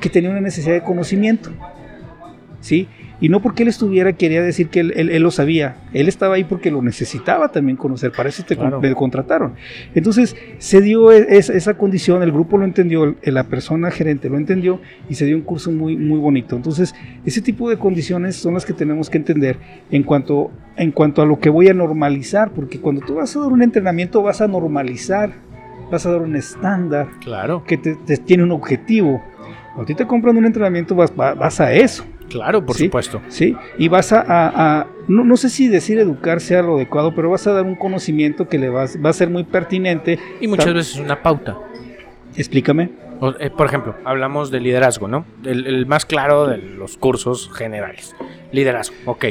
que 0.01 0.09
tenía 0.11 0.29
una 0.31 0.41
necesidad 0.41 0.75
de 0.75 0.83
conocimiento. 0.83 1.51
¿Sí? 2.61 2.89
Y 3.23 3.29
no 3.31 3.41
porque 3.41 3.63
él 3.63 3.69
estuviera 3.71 4.13
quería 4.13 4.43
decir 4.43 4.69
que 4.69 4.81
él, 4.81 4.93
él- 4.97 5.09
él 5.11 5.23
lo 5.23 5.31
sabía. 5.31 5.77
Él 5.95 6.09
estaba 6.09 6.35
ahí 6.35 6.45
porque 6.45 6.71
lo 6.71 6.83
necesitaba 6.83 7.49
también 7.49 7.77
conocer. 7.79 8.13
Para 8.13 8.29
eso 8.29 8.43
te 8.43 8.57
con- 8.57 8.67
Claro. 8.67 8.81
me 8.83 8.95
contrataron. 8.95 9.55
Entonces 9.95 10.37
se 10.59 10.81
dio 10.83 11.11
es- 11.13 11.49
esa 11.49 11.75
condición, 11.75 12.23
el 12.23 12.33
grupo 12.33 12.59
lo 12.59 12.65
entendió, 12.65 13.15
la 13.23 13.45
persona 13.45 13.91
gerente 13.91 14.29
lo 14.29 14.37
entendió 14.37 14.81
y 15.09 15.15
se 15.15 15.25
dio 15.25 15.37
un 15.37 15.43
curso 15.43 15.71
muy, 15.71 15.97
muy 15.97 16.19
bonito. 16.19 16.57
Entonces 16.57 16.95
ese 17.25 17.41
tipo 17.41 17.71
de 17.71 17.79
condiciones 17.79 18.35
son 18.37 18.55
las 18.55 18.67
que 18.67 18.73
tenemos 18.73 19.09
que 19.09 19.19
entender 19.19 19.57
en 19.91 20.03
cuanto, 20.03 20.51
en 20.77 20.91
cuanto 20.91 21.23
a 21.23 21.27
lo 21.27 21.39
que 21.39 21.49
voy 21.49 21.69
a 21.69 21.75
normalizar, 21.75 22.51
porque 22.51 22.81
cuando 22.81 23.01
tú 23.03 23.15
vas 23.15 23.35
a 23.37 23.41
dar 23.41 23.53
un 23.53 23.63
entrenamiento 23.63 24.21
vas 24.23 24.41
a 24.41 24.49
normalizar, 24.49 25.31
vas 25.93 26.05
a 26.07 26.11
dar 26.11 26.23
un 26.23 26.35
estándar 26.35 27.07
Claro, 27.21 27.63
que 27.65 27.77
te, 27.77 27.95
te 27.95 28.17
tiene 28.17 28.43
un 28.43 28.51
objetivo. 28.51 29.23
Cuando 29.75 29.83
a 29.83 29.87
ti 29.87 29.95
te 29.95 30.07
compran 30.07 30.37
un 30.37 30.45
entrenamiento 30.45 30.95
vas, 30.97 31.13
va- 31.19 31.35
vas 31.35 31.61
a 31.61 31.73
eso. 31.73 32.05
Claro, 32.33 32.65
por 32.65 32.77
Sí. 32.77 32.85
supuesto. 32.85 33.21
¿sí? 33.29 33.57
Y 33.79 33.89
vas 33.89 34.13
a, 34.13 34.21
a- 34.21 34.81
a- 34.81 34.87
no, 35.09 35.25
no 35.25 35.37
sé 35.37 35.49
si 35.51 35.69
decir 35.69 35.99
educar 35.99 36.41
sea 36.41 36.63
lo 36.63 36.77
adecuado, 36.77 37.15
pero 37.15 37.31
vas 37.31 37.47
a 37.47 37.53
dar 37.53 37.65
un 37.65 37.75
conocimiento 37.77 38.49
que 38.49 38.59
le 38.59 38.69
vas, 38.69 38.97
va 39.05 39.11
a 39.11 39.13
ser 39.13 39.31
muy 39.31 39.45
pertinente. 39.45 40.19
Y 40.41 40.47
muchas 40.49 40.67
Tam- 40.67 40.75
veces 40.75 40.97
una 40.97 41.23
pauta. 41.23 41.57
Explícame. 42.37 42.91
O, 43.21 43.31
eh, 43.39 43.51
por 43.51 43.67
ejemplo, 43.67 43.95
hablamos 44.05 44.51
de 44.51 44.61
liderazgo, 44.61 45.07
¿no? 45.07 45.25
El, 45.45 45.67
el 45.67 45.87
más 45.87 46.05
claro 46.07 46.47
de 46.49 46.59
los 46.59 46.97
cursos 46.97 47.51
generales. 47.55 48.17
Liderazgo, 48.51 48.97
ok. 49.07 49.27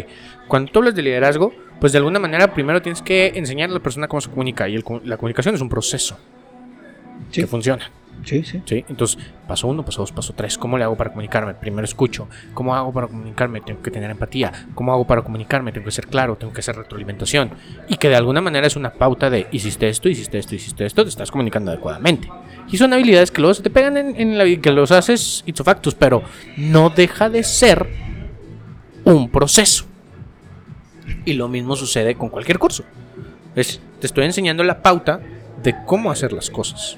Cuando 0.48 0.72
tú 0.72 0.80
hablas 0.80 0.96
de 0.96 1.02
liderazgo, 1.02 1.52
pues 1.80 1.92
de 1.92 1.98
alguna 1.98 2.20
manera 2.20 2.54
primero 2.54 2.82
tienes 2.82 3.02
que 3.02 3.34
enseñar 3.36 3.70
a 3.70 3.74
la 3.74 3.80
persona 3.80 4.08
cómo 4.08 4.22
se 4.22 4.30
comunica. 4.30 4.70
Y 4.70 4.76
el 4.76 4.84
la 5.04 5.18
comunicación 5.18 5.56
es 5.56 5.62
un 5.62 5.68
proceso 5.70 6.18
Sí. 7.32 7.42
que 7.42 7.48
funciona. 7.48 7.90
Sí, 8.24 8.44
sí. 8.44 8.62
¿sí? 8.66 8.86
Entonces, 8.88 9.18
paso 9.48 9.68
uno, 9.68 9.84
paso 9.84 10.02
dos, 10.02 10.12
paso 10.12 10.34
tres. 10.34 10.58
¿Cómo 10.58 10.78
le 10.78 10.84
hago 10.84 10.96
para 10.96 11.10
comunicarme? 11.10 11.54
Primero 11.56 11.86
escucho. 11.86 12.28
¿Cómo 12.54 12.76
hago 12.76 12.92
para 12.94 13.08
comunicarme? 13.08 13.62
Tengo 13.62 13.82
que 13.82 13.92
tener 13.92 14.12
empatía. 14.12 14.52
¿Cómo 14.76 14.94
hago 14.94 15.06
para 15.06 15.22
comunicarme? 15.22 15.72
Tengo 15.72 15.86
que 15.86 15.92
ser 15.92 16.08
claro, 16.08 16.36
tengo 16.36 16.54
que 16.54 16.60
hacer 16.60 16.76
retroalimentación. 16.76 17.52
Y 17.88 17.96
que 17.96 18.10
de 18.10 18.16
alguna 18.16 18.42
manera 18.42 18.68
es 18.68 18.76
una 18.76 18.94
pauta 18.94 19.30
de 19.30 19.48
hiciste 19.52 19.90
esto, 19.90 20.08
hiciste 20.08 20.38
esto, 20.38 20.56
hiciste 20.56 20.86
esto, 20.86 21.04
te 21.04 21.10
estás 21.10 21.32
comunicando 21.32 21.72
adecuadamente. 21.72 22.30
Y 22.70 22.78
son 22.78 22.94
habilidades 22.94 23.32
que 23.32 23.42
luego 23.42 23.54
se 23.54 23.64
te 23.64 23.70
pegan 23.70 23.98
en, 23.98 24.20
en 24.20 24.38
la 24.38 24.44
vida, 24.44 24.62
que 24.62 24.72
los 24.72 24.92
haces 24.92 25.44
ipso 25.46 25.64
factus, 25.64 25.96
pero 25.96 26.22
no 26.58 26.90
deja 26.90 27.30
de 27.30 27.44
ser 27.44 27.88
un 29.04 29.30
proceso. 29.30 29.86
Y 31.26 31.34
lo 31.34 31.48
mismo 31.48 31.76
sucede 31.76 32.16
con 32.16 32.30
cualquier 32.30 32.60
curso. 32.60 32.84
Te 33.54 33.62
estoy 34.08 34.26
enseñando 34.26 34.64
la 34.64 34.82
pauta 34.82 35.20
de 35.62 35.76
cómo 35.86 36.12
hacer 36.12 36.32
las 36.34 36.50
cosas 36.50 36.98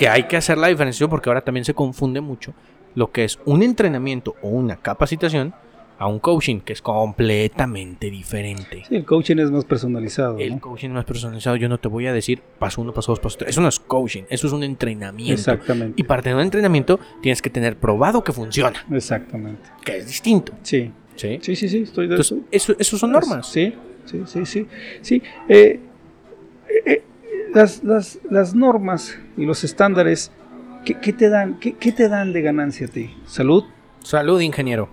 que 0.00 0.08
hay 0.08 0.22
que 0.22 0.38
hacer 0.38 0.56
la 0.56 0.68
diferenciación 0.68 1.10
porque 1.10 1.28
ahora 1.28 1.42
también 1.42 1.66
se 1.66 1.74
confunde 1.74 2.22
mucho 2.22 2.54
lo 2.94 3.12
que 3.12 3.24
es 3.24 3.38
un 3.44 3.62
entrenamiento 3.62 4.34
o 4.40 4.48
una 4.48 4.76
capacitación 4.76 5.52
a 5.98 6.06
un 6.06 6.18
coaching 6.20 6.60
que 6.60 6.72
es 6.72 6.80
completamente 6.80 8.10
diferente. 8.10 8.82
Sí, 8.88 8.96
el 8.96 9.04
coaching 9.04 9.36
es 9.36 9.50
más 9.50 9.66
personalizado. 9.66 10.38
El 10.38 10.54
¿no? 10.54 10.60
coaching 10.60 10.88
más 10.88 11.04
personalizado, 11.04 11.56
yo 11.56 11.68
no 11.68 11.78
te 11.78 11.88
voy 11.88 12.06
a 12.06 12.14
decir 12.14 12.40
paso 12.58 12.80
uno, 12.80 12.94
paso 12.94 13.12
dos, 13.12 13.20
paso 13.20 13.36
tres. 13.36 13.50
Eso 13.50 13.60
no 13.60 13.68
es 13.68 13.78
coaching, 13.78 14.22
eso 14.30 14.46
es 14.46 14.54
un 14.54 14.62
entrenamiento. 14.62 15.34
Exactamente. 15.34 16.00
Y 16.00 16.04
para 16.04 16.22
tener 16.22 16.36
un 16.36 16.44
entrenamiento 16.44 16.98
tienes 17.20 17.42
que 17.42 17.50
tener 17.50 17.76
probado 17.76 18.24
que 18.24 18.32
funciona, 18.32 18.82
Exactamente. 18.90 19.60
que 19.84 19.98
es 19.98 20.06
distinto. 20.06 20.54
Sí. 20.62 20.90
¿sí? 21.16 21.38
Sí, 21.42 21.54
sí, 21.56 21.68
sí, 21.68 21.82
estoy 21.82 22.06
de 22.08 22.14
Entonces, 22.14 22.38
estoy- 22.50 22.56
eso, 22.56 22.74
eso 22.78 22.96
son 22.96 23.12
normas. 23.12 23.46
Sí, 23.46 23.74
sí, 24.06 24.22
sí, 24.24 24.46
sí. 24.46 24.66
sí. 25.02 25.22
eh, 25.50 25.78
eh, 26.68 26.82
eh, 26.86 27.02
las, 27.54 27.82
las, 27.82 28.18
las 28.30 28.54
normas 28.54 29.18
y 29.36 29.44
los 29.44 29.64
estándares, 29.64 30.30
¿qué, 30.84 30.94
qué 30.94 31.12
te 31.12 31.28
dan, 31.28 31.58
qué, 31.58 31.74
qué 31.74 31.92
te 31.92 32.08
dan 32.08 32.32
de 32.32 32.42
ganancia 32.42 32.86
a 32.86 32.90
ti? 32.90 33.16
¿Salud? 33.26 33.64
Salud, 34.02 34.40
ingeniero. 34.40 34.88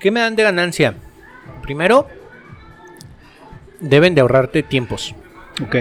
¿Qué 0.00 0.10
me 0.10 0.20
dan 0.20 0.36
de 0.36 0.42
ganancia? 0.42 0.94
Primero, 1.62 2.06
deben 3.80 4.14
de 4.14 4.20
ahorrarte 4.20 4.62
tiempos, 4.62 5.14
Ok. 5.62 5.76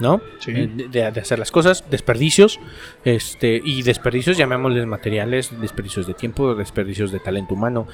¿No? 0.00 0.20
Sí. 0.38 0.52
Eh, 0.54 0.88
De, 0.90 1.04
hacer 1.04 1.38
las 1.38 1.50
cosas, 1.50 1.84
desperdicios, 1.90 2.60
este, 3.04 3.60
y 3.64 3.82
desperdicios, 3.82 4.36
llamémosles 4.36 4.86
materiales, 4.86 5.50
desperdicios 5.60 6.06
de 6.06 6.14
tiempo, 6.14 6.54
desperdicios 6.54 7.10
de 7.12 7.20
talento 7.20 7.54
humano. 7.54 7.86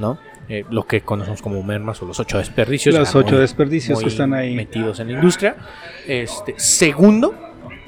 ¿no? 0.00 0.18
Eh, 0.48 0.64
lo 0.70 0.86
que 0.86 1.00
conocemos 1.00 1.40
como 1.40 1.62
mermas 1.62 2.02
o 2.02 2.06
los 2.06 2.20
ocho 2.20 2.38
desperdicios. 2.38 2.94
Los 2.94 3.14
ocho 3.14 3.32
muy- 3.32 3.40
desperdicios 3.40 4.00
que 4.00 4.08
están 4.08 4.34
ahí. 4.34 4.54
Metidos 4.54 5.00
en 5.00 5.08
la 5.08 5.14
industria. 5.14 5.56
Este, 6.06 6.54
segundo, 6.58 7.34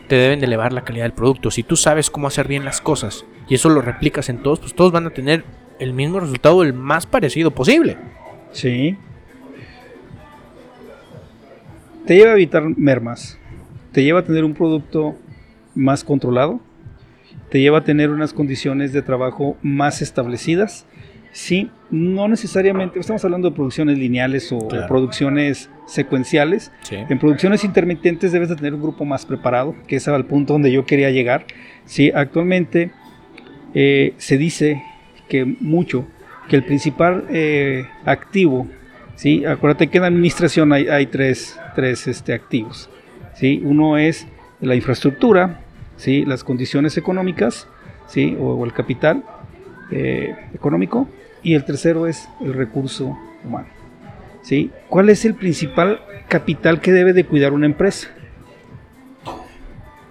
te 0.09 0.15
deben 0.17 0.41
de 0.41 0.47
elevar 0.47 0.73
la 0.73 0.83
calidad 0.83 1.05
del 1.05 1.13
producto. 1.13 1.51
Si 1.51 1.63
tú 1.63 1.77
sabes 1.77 2.11
cómo 2.11 2.29
hacer 2.29 2.49
bien 2.49 2.65
las 2.65 2.81
cosas 2.81 3.25
y 3.49 3.57
eso 3.57 3.69
lo 3.69 3.83
replicas 3.83 4.29
en 4.29 4.43
todos, 4.43 4.61
pues 4.61 4.75
todos 4.75 4.93
van 4.93 5.07
a 5.07 5.11
tener 5.11 5.45
el 5.79 5.93
mismo 5.93 6.19
resultado, 6.21 6.63
el 6.63 6.73
más 6.73 7.05
parecido 7.07 7.51
posible. 7.51 7.99
Sí. 8.53 8.97
Te 12.07 12.15
lleva 12.15 12.31
a 12.31 12.35
evitar 12.35 12.63
mermas. 12.77 13.39
Te 13.97 14.05
lleva 14.05 14.21
a 14.21 14.25
tener 14.25 14.45
un 14.45 14.53
producto 14.53 15.17
más 15.75 16.05
controlado. 16.05 16.61
Te 17.49 17.63
lleva 17.63 17.79
a 17.79 17.85
tener 17.85 18.11
unas 18.11 18.35
condiciones 18.35 18.93
de 18.93 19.01
trabajo 19.01 19.57
más 19.63 20.03
establecidas. 20.03 20.85
Sí, 21.33 21.71
no 21.91 22.29
necesariamente, 22.29 23.01
estamos 23.01 23.25
hablando 23.25 23.49
de 23.49 23.57
producciones 23.57 23.97
lineales 23.97 24.53
o 24.53 24.69
Claro. 24.69 24.87
producciones 24.87 25.71
secuenciales. 25.87 26.71
Sí. 26.83 26.97
En 27.09 27.19
producciones 27.19 27.65
intermitentes 27.65 28.33
debes 28.33 28.51
de 28.51 28.57
tener 28.57 28.75
un 28.75 28.83
grupo 28.83 29.07
más 29.07 29.25
preparado, 29.25 29.75
que 29.87 29.97
es 29.97 30.07
al 30.09 30.27
punto 30.27 30.53
donde 30.53 30.71
yo 30.71 30.85
quería 30.85 31.11
llegar. 31.11 31.47
Sí, 31.87 32.13
actualmente 32.15 32.91
eh, 33.73 34.13
se 34.19 34.37
dice 34.37 34.83
que 35.27 35.47
mucho, 35.47 36.07
que 36.51 36.57
el 36.57 36.65
principal 36.65 37.25
eh, 37.31 37.87
activo, 38.05 38.69
¿sí? 39.15 39.47
acuérdate 39.47 39.87
que 39.87 39.97
en 39.97 40.05
administración 40.05 40.75
hay, 40.75 40.87
hay 40.87 41.07
tres, 41.07 41.59
tres 41.75 42.07
este, 42.09 42.35
activos. 42.35 42.91
¿Sí? 43.37 43.63
Uno 43.65 43.99
es 43.99 44.27
la 44.61 44.75
infraestructura, 44.75 45.61
¿sí? 45.97 46.25
las 46.25 46.43
condiciones 46.43 46.97
económicas 46.97 47.69
¿sí? 48.09 48.37
o, 48.41 48.55
o 48.55 48.65
el 48.65 48.73
capital 48.73 49.23
eh, 49.91 50.35
económico, 50.55 51.09
y 51.43 51.55
el 51.55 51.65
tercero 51.65 52.07
es 52.07 52.29
el 52.41 52.55
recurso 52.55 53.17
humano. 53.45 53.69
¿sí? 54.43 54.71
¿Cuál 54.89 55.11
es 55.11 55.25
el 55.25 55.35
principal 55.35 56.01
capital 56.29 56.81
que 56.81 56.93
debe 56.93 57.13
de 57.13 57.25
cuidar 57.25 57.53
una 57.53 57.67
empresa? 57.67 58.09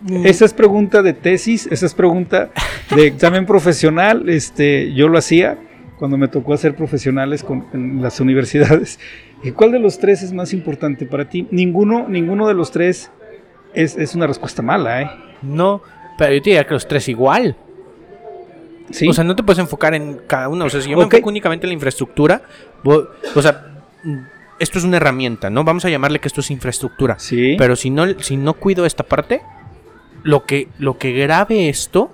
Mm, 0.02 0.26
Esa 0.26 0.46
es 0.46 0.54
pregunta 0.54 1.02
de 1.02 1.14
tesis, 1.14 1.68
esa 1.72 1.86
es 1.86 1.94
pregunta 1.94 2.52
de 2.96 3.08
examen 3.08 3.46
profesional. 3.46 4.30
Este, 4.30 4.94
yo 4.94 5.08
lo 5.08 5.18
hacía 5.18 5.58
cuando 5.98 6.18
me 6.18 6.28
tocó 6.28 6.54
hacer 6.54 6.76
profesionales 6.76 7.44
con, 7.44 7.66
en 7.74 8.02
las 8.02 8.20
universidades. 8.20 9.00
¿Y 9.44 9.52
cuál 9.52 9.72
de 9.72 9.80
los 9.80 10.00
tres 10.00 10.22
es 10.24 10.34
más 10.34 10.54
importante 10.54 11.06
para 11.06 11.30
ti? 11.30 11.48
Ninguno, 11.52 12.08
ninguno 12.08 12.48
de 12.48 12.54
los 12.54 12.72
tres 12.72 13.12
es, 13.76 13.98
es 13.98 14.16
una 14.16 14.28
respuesta 14.28 14.62
mala, 14.62 15.02
¿eh? 15.02 15.12
No, 15.42 15.82
pero 16.18 16.34
yo 16.34 16.42
te 16.42 16.50
diría 16.50 16.66
que 16.66 16.74
los 16.74 16.88
tres 16.88 17.08
igual. 17.10 17.56
Sí. 18.92 19.08
O 19.08 19.14
sea, 19.14 19.24
no 19.24 19.36
te 19.36 19.44
puedes 19.44 19.60
enfocar 19.60 19.94
en 19.96 20.20
cada 20.28 20.48
uno. 20.48 20.66
O 20.66 20.70
sea, 20.70 20.80
si 20.82 20.90
yo 20.90 20.98
me 20.98 21.04
enfoco 21.04 21.30
únicamente 21.30 21.66
en 21.66 21.70
la 21.70 21.74
infraestructura, 21.74 22.42
o 22.84 23.42
sea, 23.42 23.66
mm, 24.04 24.18
esto 24.60 24.78
es 24.78 24.84
una 24.86 24.98
herramienta, 24.98 25.50
¿no? 25.50 25.64
Vamos 25.64 25.84
a 25.86 25.90
llamarle 25.90 26.20
que 26.20 26.28
esto 26.28 26.42
es 26.42 26.52
infraestructura. 26.52 27.18
sí. 27.20 27.56
Pero 27.58 27.76
si 27.76 27.90
no, 27.90 28.06
si 28.20 28.38
no 28.38 28.54
cuido 28.54 28.86
esta 28.86 29.04
parte, 29.04 29.42
lo 30.24 30.46
que, 30.46 30.70
lo 30.78 30.98
que 30.98 31.12
grabe 31.14 31.68
esto 31.70 32.12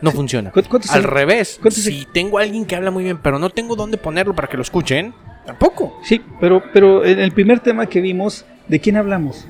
no 0.00 0.10
funciona. 0.10 0.50
¿Cuánto- 0.50 0.70
cuánto 0.70 0.86
es 0.86 0.94
Al 0.94 1.04
revés, 1.04 1.60
si 1.70 2.06
tengo 2.12 2.38
a 2.38 2.42
alguien 2.42 2.64
que 2.66 2.76
habla 2.76 2.90
muy 2.90 3.04
bien, 3.04 3.18
pero 3.22 3.38
no 3.38 3.50
tengo 3.50 3.74
dónde 3.76 3.96
ponerlo 3.96 4.34
para 4.34 4.48
que 4.48 4.56
lo 4.56 4.62
escuchen, 4.62 5.14
tampoco. 5.46 5.98
Sí, 6.04 6.20
pero, 6.40 6.62
pero 6.72 7.04
en 7.04 7.18
el 7.20 7.32
primer 7.32 7.60
tema 7.60 7.86
que 7.86 8.00
vimos, 8.00 8.44
¿de 8.68 8.80
quién 8.80 8.96
hablamos? 8.96 9.46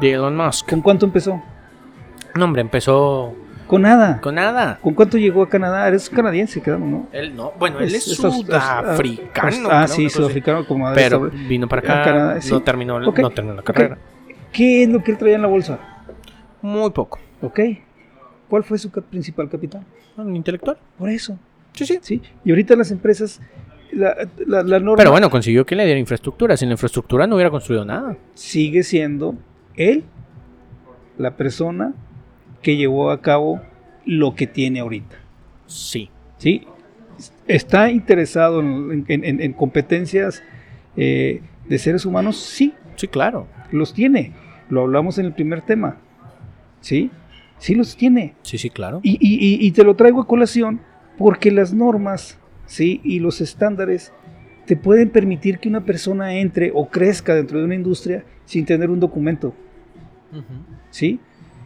De 0.00 0.12
Elon 0.12 0.36
Musk. 0.36 0.68
¿Con 0.70 0.80
cuánto 0.82 1.06
empezó? 1.06 1.42
No, 2.34 2.44
hombre, 2.44 2.62
empezó 2.62 3.34
Con 3.66 3.82
nada. 3.82 4.20
con 4.20 4.34
nada. 4.36 4.78
¿Con 4.82 4.94
cuánto 4.94 5.18
llegó 5.18 5.42
a 5.42 5.48
Canadá? 5.48 5.86
Eres 5.88 6.08
canadiense, 6.08 6.60
quedamos, 6.62 6.88
¿no? 6.88 7.06
Él 7.12 7.34
no, 7.34 7.52
bueno, 7.58 7.78
él 7.80 7.94
es, 7.94 8.06
Es- 8.06 8.16
sudafricano. 8.16 9.68
Ah, 9.70 9.86
sí, 9.88 10.08
sudafricano 10.08 10.66
como 10.66 10.92
Pero 10.94 11.30
vino 11.48 11.68
para 11.68 11.80
acá, 11.80 12.04
Canadá, 12.04 12.40
sí. 12.40 12.50
no, 12.52 12.60
terminó, 12.62 12.98
no 13.00 13.12
terminó 13.30 13.54
la 13.54 13.62
carrera. 13.62 13.98
¿Qué 14.52 14.82
es 14.84 14.88
lo 14.88 15.02
que 15.02 15.12
él 15.12 15.18
traía 15.18 15.36
en 15.36 15.42
la 15.42 15.48
bolsa? 15.48 15.78
Muy 16.62 16.90
poco. 16.90 17.18
¿Ok? 17.42 17.60
¿Cuál 18.48 18.64
fue 18.64 18.78
su 18.78 18.90
principal 18.90 19.48
capital? 19.48 19.84
Un 20.16 20.34
intelectual. 20.36 20.76
Por 20.98 21.08
eso. 21.08 21.38
Sí, 21.72 21.86
sí. 21.86 21.98
¿sí? 22.02 22.22
Y 22.44 22.50
ahorita 22.50 22.74
las 22.74 22.90
empresas, 22.90 23.40
la, 23.92 24.16
la- 24.46 24.62
la 24.64 24.78
norma 24.80 24.96
Pero 24.96 25.12
bueno, 25.12 25.30
consiguió 25.30 25.64
que 25.64 25.76
le 25.76 25.84
diera 25.84 25.98
infraestructura. 26.00 26.56
Sin 26.56 26.68
la 26.68 26.72
infraestructura 26.74 27.26
no 27.28 27.36
hubiera 27.36 27.50
construido 27.50 27.84
nada. 27.84 28.16
sigue 28.34 28.82
siendo 28.82 29.36
él 29.76 30.04
la 31.18 31.36
persona 31.36 31.94
que 32.62 32.76
llevó 32.76 33.10
a 33.10 33.20
cabo 33.20 33.60
lo 34.04 34.34
que 34.34 34.46
tiene 34.46 34.80
ahorita. 34.80 35.16
Sí. 35.66 36.10
¿sí? 36.38 36.66
¿Está 37.46 37.90
interesado 37.90 38.60
en, 38.60 39.04
en- 39.08 39.24
en- 39.24 39.40
en 39.40 39.52
competencias 39.52 40.42
eh, 40.96 41.42
de 41.68 41.78
seres 41.78 42.04
humanos? 42.06 42.36
Sí, 42.36 42.74
Sí, 42.96 43.08
claro. 43.08 43.46
los 43.72 43.94
tiene. 43.94 44.32
Lo 44.68 44.82
hablamos 44.82 45.18
en 45.18 45.26
el 45.26 45.32
primer 45.32 45.62
tema. 45.62 45.96
¿Sí? 46.80 47.10
Sí 47.58 47.74
los 47.74 47.96
tiene. 47.96 48.34
Sí, 48.42 48.56
sí, 48.58 48.70
claro. 48.70 49.00
Y- 49.02 49.18
y 49.20 49.70
te 49.72 49.84
lo 49.84 49.94
traigo 49.96 50.20
a 50.22 50.26
colación 50.26 50.80
porque 51.18 51.50
las 51.50 51.72
normas 51.74 52.38
¿sí? 52.66 53.00
y 53.04 53.20
los 53.20 53.40
estándares 53.40 54.12
te 54.70 54.76
pueden 54.76 55.10
permitir 55.10 55.58
que 55.58 55.68
una 55.68 55.84
persona 55.84 56.34
entre 56.34 56.70
o 56.72 56.88
crezca 56.88 57.34
dentro 57.34 57.58
de 57.58 57.64
una 57.64 57.74
industria 57.74 58.22
sin 58.44 58.64
tener 58.64 58.88
un 58.88 59.00
documento. 59.00 59.48
Ujú. 60.30 60.44
¿sí? 60.90 61.18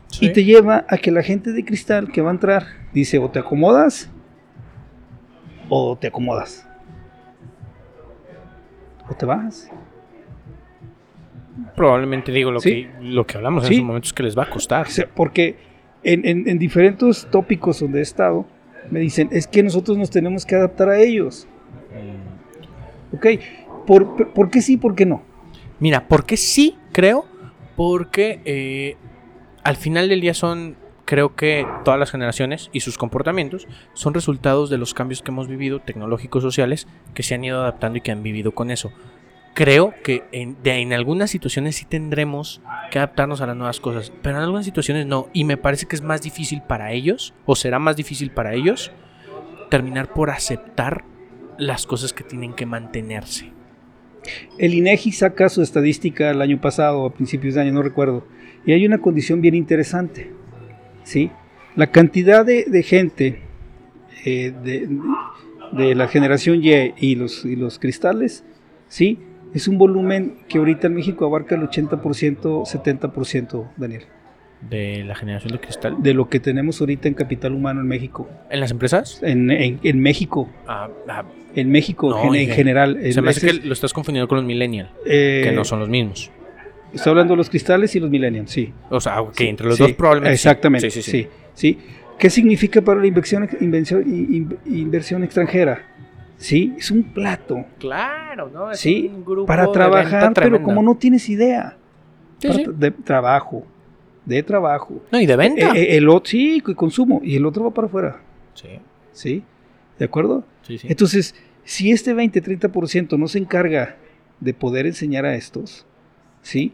Sí. 0.06 0.24
Y 0.24 0.32
te 0.32 0.42
lleva 0.42 0.86
a 0.88 0.96
que 0.96 1.10
la 1.10 1.22
gente 1.22 1.52
de 1.52 1.62
cristal 1.66 2.10
que 2.10 2.22
va 2.22 2.30
a 2.30 2.32
entrar 2.32 2.62
dice 2.94 3.18
o 3.18 3.28
te 3.30 3.40
acomodas 3.40 4.10
o 5.68 5.98
te 5.98 6.06
acomodas. 6.06 6.66
O 9.10 9.14
te 9.14 9.26
vas. 9.26 9.70
Probablemente 11.76 12.32
digo 12.32 12.50
lo, 12.50 12.60
Sí. 12.60 12.70
que, 12.70 12.90
lo 13.02 13.26
que 13.26 13.36
hablamos 13.36 13.64
en 13.64 13.68
Sí. 13.68 13.74
esos 13.74 13.86
momentos 13.86 14.12
que 14.14 14.22
les 14.22 14.34
va 14.38 14.44
a 14.44 14.50
costar. 14.50 14.86
Porque 15.14 15.56
en, 16.02 16.26
en- 16.26 16.48
en 16.48 16.58
diferentes 16.58 17.26
tópicos 17.30 17.80
donde 17.80 17.98
he 17.98 18.02
estado, 18.02 18.46
me 18.90 19.00
dicen, 19.00 19.28
es 19.30 19.46
que 19.46 19.62
nosotros 19.62 19.98
nos 19.98 20.08
tenemos 20.08 20.46
que 20.46 20.54
adaptar 20.54 20.88
a 20.88 20.98
ellos. 20.98 21.46
Mm, 21.92 22.33
¿Ok? 23.14 23.26
¿Por, 23.86 24.32
por 24.32 24.50
qué 24.50 24.60
sí, 24.60 24.76
por 24.76 24.94
qué 24.94 25.06
no? 25.06 25.22
Mira, 25.78 26.08
¿por 26.08 26.24
qué 26.24 26.36
sí 26.36 26.76
creo? 26.92 27.26
Porque 27.76 28.40
eh, 28.44 28.96
al 29.62 29.76
final 29.76 30.08
del 30.08 30.20
día 30.20 30.34
son, 30.34 30.76
creo 31.04 31.34
que 31.34 31.66
todas 31.84 32.00
las 32.00 32.10
generaciones 32.10 32.70
y 32.72 32.80
sus 32.80 32.98
comportamientos 32.98 33.68
son 33.92 34.14
resultados 34.14 34.70
de 34.70 34.78
los 34.78 34.94
cambios 34.94 35.22
que 35.22 35.30
hemos 35.30 35.48
vivido, 35.48 35.80
tecnológicos, 35.80 36.42
sociales, 36.42 36.86
que 37.14 37.22
se 37.22 37.34
han 37.34 37.44
ido 37.44 37.60
adaptando 37.60 37.98
y 37.98 38.00
que 38.00 38.12
han 38.12 38.22
vivido 38.22 38.52
con 38.52 38.70
eso. 38.70 38.92
Creo 39.54 39.94
que 40.02 40.24
en, 40.32 40.56
en 40.64 40.92
algunas 40.92 41.30
situaciones 41.30 41.76
sí 41.76 41.84
tendremos 41.84 42.60
que 42.90 42.98
adaptarnos 42.98 43.40
a 43.40 43.46
las 43.46 43.56
nuevas 43.56 43.78
cosas, 43.78 44.12
pero 44.22 44.36
en 44.36 44.42
algunas 44.42 44.64
situaciones 44.64 45.06
no. 45.06 45.28
Y 45.32 45.44
me 45.44 45.56
parece 45.56 45.86
que 45.86 45.94
es 45.94 46.02
más 46.02 46.22
difícil 46.22 46.62
para 46.62 46.90
ellos, 46.90 47.34
o 47.46 47.54
será 47.54 47.78
más 47.78 47.94
difícil 47.94 48.32
para 48.32 48.54
ellos, 48.54 48.90
terminar 49.70 50.12
por 50.12 50.30
aceptar 50.30 51.04
las 51.58 51.86
cosas 51.86 52.12
que 52.12 52.24
tienen 52.24 52.54
que 52.54 52.66
mantenerse. 52.66 53.52
El 54.58 54.74
INEGI 54.74 55.12
saca 55.12 55.48
su 55.48 55.62
estadística 55.62 56.30
el 56.30 56.40
año 56.40 56.60
pasado, 56.60 57.04
a 57.04 57.12
principios 57.12 57.54
de 57.54 57.60
año, 57.60 57.72
no 57.72 57.82
recuerdo, 57.82 58.26
y 58.64 58.72
hay 58.72 58.86
una 58.86 58.98
condición 58.98 59.40
bien 59.40 59.54
interesante. 59.54 60.30
¿sí? 61.02 61.30
La 61.76 61.88
cantidad 61.88 62.46
de, 62.46 62.82
gente 62.82 63.40
eh, 64.24 64.52
de, 64.62 64.88
de 65.72 65.94
la 65.94 66.08
generación 66.08 66.62
Y 66.62 66.72
y 66.96 67.14
los, 67.16 67.44
y 67.44 67.56
los 67.56 67.78
cristales, 67.78 68.44
¿sí? 68.88 69.18
es 69.54 69.68
un 69.68 69.78
volumen 69.78 70.38
que 70.48 70.58
ahorita 70.58 70.88
en 70.88 70.94
México 70.94 71.24
abarca 71.24 71.54
el 71.54 71.62
80%, 71.62 72.64
70%, 72.64 73.70
Daniel, 73.76 74.02
De 74.70 75.04
la 75.04 75.14
generación 75.14 75.52
de 75.52 75.60
cristal. 75.60 75.96
de 76.02 76.14
lo 76.14 76.28
que 76.28 76.40
tenemos 76.40 76.80
ahorita 76.80 77.08
en 77.08 77.14
capital 77.14 77.52
humano 77.52 77.80
en 77.80 77.86
México. 77.86 78.28
¿En 78.50 78.60
las 78.60 78.70
empresas? 78.70 79.20
En, 79.22 79.50
en- 79.50 79.78
en 79.82 80.00
México, 80.00 80.48
Ah, 80.66 80.88
ah, 81.08 81.24
en 81.54 81.70
México 81.70 82.10
No, 82.10 82.34
en 82.34 82.48
general. 82.48 82.98
se 83.12 83.20
me 83.22 83.30
hace 83.30 83.46
que 83.46 83.52
lo 83.66 83.72
estás 83.72 83.92
confundiendo 83.92 84.26
con 84.28 84.36
los 84.38 84.44
millennials, 84.46 84.90
eh, 85.06 85.42
que 85.44 85.52
no 85.52 85.64
son 85.64 85.80
los 85.80 85.88
mismos. 85.88 86.30
Estoy 86.92 87.10
hablando 87.10 87.32
de 87.34 87.38
los 87.38 87.50
cristales 87.50 87.94
y 87.96 88.00
los 88.00 88.08
millennials, 88.10 88.50
sí. 88.50 88.72
O 88.88 89.00
sea, 89.00 89.22
que 89.36 89.48
entre 89.48 89.66
los 89.66 89.76
sí, 89.76 89.82
dos 89.82 89.92
probablemente. 89.92 90.34
Exactamente, 90.34 90.90
Sí, 90.90 91.02
sí, 91.02 91.10
sí, 91.10 91.28
sí. 91.54 91.78
¿Qué 92.18 92.30
significa 92.30 92.80
para 92.80 93.00
la 93.00 93.06
inversión, 93.08 93.48
invención- 93.60 94.02
in- 94.06 94.56
inversión 94.66 95.24
extranjera? 95.24 95.82
Sí, 96.36 96.72
es 96.78 96.90
un 96.90 97.02
plato 97.02 97.64
Claro, 97.78 98.48
¿no? 98.52 98.70
Es 98.70 98.78
Sí, 98.80 99.10
un 99.12 99.24
grupo 99.24 99.46
para 99.46 99.70
trabajar, 99.70 100.32
pero 100.34 100.62
como 100.62 100.82
no 100.82 100.94
tienes 100.96 101.28
idea, 101.28 101.76
Sí, 102.38 102.48
para 102.48 102.62
de 102.72 102.90
trabajo, 102.92 103.66
de 104.24 104.42
trabajo. 104.42 105.02
No, 105.12 105.20
y 105.20 105.26
de 105.26 105.36
venta. 105.36 105.66
Eh, 105.76 105.82
eh, 105.94 105.96
el 105.96 106.08
otro, 106.08 106.26
sí, 106.30 106.56
y 106.56 106.60
consumo, 106.74 107.20
y 107.24 107.36
el 107.36 107.46
otro 107.46 107.64
va 107.64 107.70
para 107.72 107.86
afuera, 107.88 108.20
sí, 108.54 108.68
¿sí? 109.12 109.42
¿De 109.98 110.04
acuerdo? 110.06 110.44
sí, 110.62 110.78
sí. 110.78 110.86
Entonces, 110.90 111.34
si 111.64 111.90
este 111.92 112.14
20-30% 112.14 113.16
no 113.18 113.28
se 113.28 113.38
encarga 113.38 113.96
de 114.40 114.54
poder 114.54 114.86
enseñar 114.86 115.24
a 115.24 115.34
estos, 115.36 115.86
¿sí? 116.42 116.72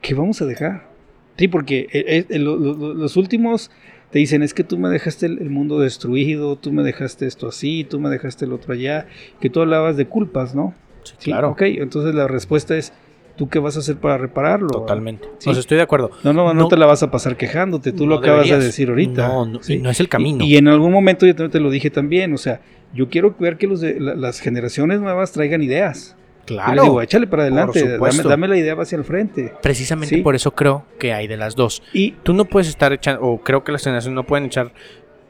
¿Qué 0.00 0.14
vamos 0.14 0.40
a 0.42 0.46
dejar? 0.46 0.88
Sí, 1.36 1.48
porque 1.48 1.88
eh, 1.92 2.26
eh, 2.28 2.38
lo- 2.38 2.56
lo- 2.56 2.74
lo- 2.74 2.94
los 2.94 3.16
últimos 3.16 3.70
te 4.10 4.18
dicen, 4.18 4.42
es 4.42 4.54
que 4.54 4.64
tú 4.64 4.76
me 4.78 4.88
dejaste 4.88 5.26
el, 5.26 5.38
el 5.40 5.50
mundo 5.50 5.78
destruido, 5.78 6.56
tú 6.56 6.72
me 6.72 6.82
dejaste 6.82 7.26
esto 7.26 7.48
así, 7.48 7.84
tú 7.88 8.00
me 8.00 8.10
dejaste 8.10 8.44
el 8.44 8.52
otro 8.52 8.74
allá, 8.74 9.06
que 9.40 9.48
tú 9.50 9.60
hablabas 9.60 9.96
de 9.96 10.06
culpas, 10.06 10.54
¿no? 10.54 10.74
Sí, 11.04 11.14
Sí, 11.18 11.30
claro. 11.30 11.50
Ok, 11.50 11.62
entonces 11.62 12.14
la 12.14 12.26
respuesta 12.28 12.76
es, 12.76 12.92
¿tú 13.40 13.48
qué 13.48 13.58
vas 13.58 13.74
a 13.76 13.78
hacer 13.78 13.96
para 13.96 14.18
repararlo? 14.18 14.68
Totalmente. 14.68 15.26
Sí. 15.38 15.50
Sea, 15.50 15.58
estoy 15.60 15.78
de 15.78 15.82
acuerdo. 15.82 16.10
No, 16.24 16.34
no, 16.34 16.44
no, 16.52 16.52
No- 16.52 16.68
te 16.68 16.76
la 16.76 16.84
vas 16.84 17.02
a 17.02 17.10
pasar 17.10 17.38
quejándote, 17.38 17.90
tú 17.90 18.06
lo 18.06 18.16
acabas 18.16 18.46
de 18.46 18.58
decir 18.58 18.90
ahorita. 18.90 19.28
No, 19.28 19.46
no, 19.46 19.62
Sí. 19.62 19.78
no 19.78 19.88
es 19.88 19.98
el 19.98 20.10
camino. 20.10 20.44
Y, 20.44 20.52
y 20.52 20.56
en 20.58 20.68
algún 20.68 20.92
momento 20.92 21.24
yo 21.24 21.34
también 21.34 21.50
te 21.52 21.60
lo 21.60 21.70
dije 21.70 21.88
también, 21.88 22.34
o 22.34 22.36
sea, 22.36 22.60
yo 22.92 23.08
quiero 23.08 23.34
ver 23.38 23.56
que 23.56 23.66
los 23.66 23.80
de, 23.80 23.98
la- 23.98 24.14
las 24.14 24.40
generaciones 24.40 25.00
nuevas 25.00 25.32
traigan 25.32 25.62
ideas. 25.62 26.16
Yo 26.46 26.56
claro. 26.56 26.74
les 26.74 26.82
digo, 26.82 27.00
échale 27.00 27.26
para 27.28 27.44
adelante, 27.44 27.98
dame, 28.28 28.46
la 28.46 28.58
idea 28.58 28.74
hacia 28.78 28.98
el 28.98 29.04
frente. 29.04 29.54
Precisamente 29.62 30.16
Sí. 30.16 30.20
por 30.20 30.34
eso 30.34 30.50
creo 30.50 30.84
que 30.98 31.14
hay 31.14 31.26
de 31.26 31.38
las 31.38 31.56
dos. 31.56 31.82
Y 31.94 32.12
Tú 32.22 32.34
no 32.34 32.44
puedes 32.44 32.68
estar 32.68 32.92
echando, 32.92 33.22
o 33.22 33.40
creo 33.40 33.64
que 33.64 33.72
las 33.72 33.82
generaciones 33.82 34.14
no 34.14 34.24
pueden 34.24 34.44
echar, 34.44 34.70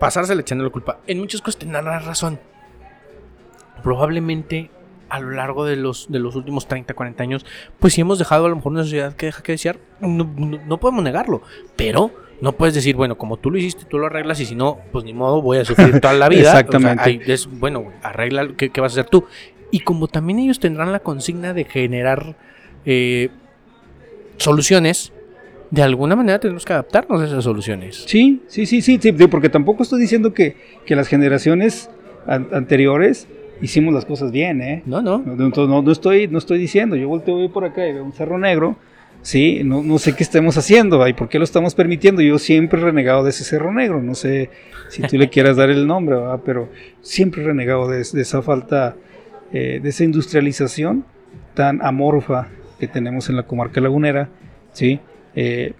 pasársele 0.00 0.40
echando 0.40 0.64
la 0.64 0.70
culpa. 0.70 0.98
En 1.06 1.20
muchas 1.20 1.42
cosas 1.42 1.60
tendrán 1.60 1.84
la 1.84 2.00
razón. 2.00 2.40
Probablemente 3.84 4.68
a 5.10 5.20
lo 5.20 5.30
largo 5.32 5.64
de 5.64 5.76
los, 5.76 6.06
de 6.10 6.18
los 6.20 6.36
últimos 6.36 6.66
30, 6.68 6.94
40 6.94 7.22
años, 7.22 7.44
pues 7.78 7.92
sí 7.94 8.00
hemos 8.00 8.18
dejado 8.18 8.46
a 8.46 8.48
lo 8.48 8.56
mejor 8.56 8.72
una 8.72 8.84
sociedad 8.84 9.14
que 9.14 9.26
deja 9.26 9.42
que 9.42 9.52
desear. 9.52 9.78
No, 10.00 10.24
no- 10.36 10.58
no 10.66 10.80
podemos 10.80 11.02
negarlo. 11.04 11.42
Pero 11.76 12.10
no 12.40 12.52
puedes 12.52 12.74
decir, 12.74 12.96
bueno, 12.96 13.18
como 13.18 13.36
tú 13.36 13.50
lo 13.50 13.58
hiciste, 13.58 13.84
tú 13.84 13.98
lo 13.98 14.06
arreglas 14.06 14.40
y 14.40 14.46
si 14.46 14.54
no, 14.54 14.78
pues 14.92 15.04
ni 15.04 15.12
modo, 15.12 15.42
voy 15.42 15.58
a 15.58 15.64
sufrir 15.64 16.00
toda 16.00 16.14
la 16.14 16.28
vida. 16.30 16.40
Exactamente. 16.50 17.02
O 17.02 17.04
sea, 17.04 17.12
hay- 17.12 17.20
es, 17.26 17.46
bueno, 17.46 17.92
arregla, 18.02 18.48
¿qué, 18.56 18.70
qué 18.70 18.80
vas 18.80 18.92
a 18.96 19.00
hacer 19.00 19.10
tú? 19.10 19.24
Y 19.70 19.80
como 19.80 20.08
también 20.08 20.38
ellos 20.38 20.58
tendrán 20.58 20.90
la 20.92 21.00
consigna 21.00 21.52
de 21.54 21.64
generar 21.64 22.36
eh, 22.86 23.28
soluciones, 24.36 25.12
de 25.70 25.82
alguna 25.82 26.16
manera 26.16 26.38
tenemos 26.40 26.64
que 26.64 26.72
adaptarnos 26.72 27.20
a 27.20 27.26
esas 27.26 27.44
soluciones. 27.44 28.04
sí, 28.06 28.42
sí, 28.48 28.66
sí, 28.66 28.82
sí, 28.82 28.98
sí, 29.00 29.12
porque 29.12 29.48
tampoco 29.48 29.82
estoy 29.82 30.00
diciendo 30.00 30.34
que, 30.34 30.56
que 30.86 30.96
las 30.96 31.08
generaciones 31.08 31.90
an- 32.26 32.48
anteriores 32.52 33.28
hicimos 33.62 33.92
las 33.94 34.04
cosas 34.04 34.32
bien, 34.32 34.60
¿eh? 34.62 34.82
No, 34.86 35.02
no. 35.02 35.18
No, 35.18 35.34
no, 35.36 35.48
no- 35.66 35.82
no 35.82 35.92
estoy, 35.92 36.28
no 36.28 36.38
estoy 36.38 36.58
diciendo, 36.58 36.96
yo 36.96 37.08
volteo 37.08 37.34
voy 37.36 37.48
por 37.48 37.64
acá 37.64 37.86
y 37.86 37.92
veo 37.92 38.04
un 38.04 38.12
cerro 38.12 38.38
negro, 38.38 38.76
sí, 39.22 39.62
no, 39.64 39.82
no 39.82 39.98
sé 39.98 40.14
qué 40.14 40.22
estemos 40.22 40.56
haciendo 40.56 41.06
y 41.06 41.12
por 41.12 41.28
qué 41.28 41.38
lo 41.38 41.44
estamos 41.44 41.74
permitiendo. 41.74 42.22
Yo 42.22 42.38
siempre 42.38 42.80
he 42.80 42.84
renegado 42.84 43.22
de 43.24 43.30
ese 43.30 43.44
cerro 43.44 43.72
negro, 43.72 44.02
no 44.02 44.14
sé 44.14 44.50
si 44.88 45.02
tú 45.02 45.18
le 45.18 45.28
quieras 45.30 45.56
dar 45.56 45.70
el 45.70 45.86
nombre, 45.86 46.16
¿verdad? 46.16 46.40
pero 46.44 46.68
siempre 47.02 47.42
he 47.42 47.46
renegado 47.46 47.88
de, 47.88 47.98
de 47.98 48.20
esa 48.22 48.42
falta, 48.42 48.96
eh, 49.52 49.80
de 49.82 49.88
esa 49.88 50.04
industrialización 50.04 51.04
tan 51.54 51.84
amorfa 51.84 52.48
que 52.78 52.88
tenemos 52.88 53.28
en 53.28 53.36
la 53.36 53.42
comarca 53.42 53.80
lagunera, 53.80 54.28
sí. 54.72 55.00
Eh, 55.36 55.74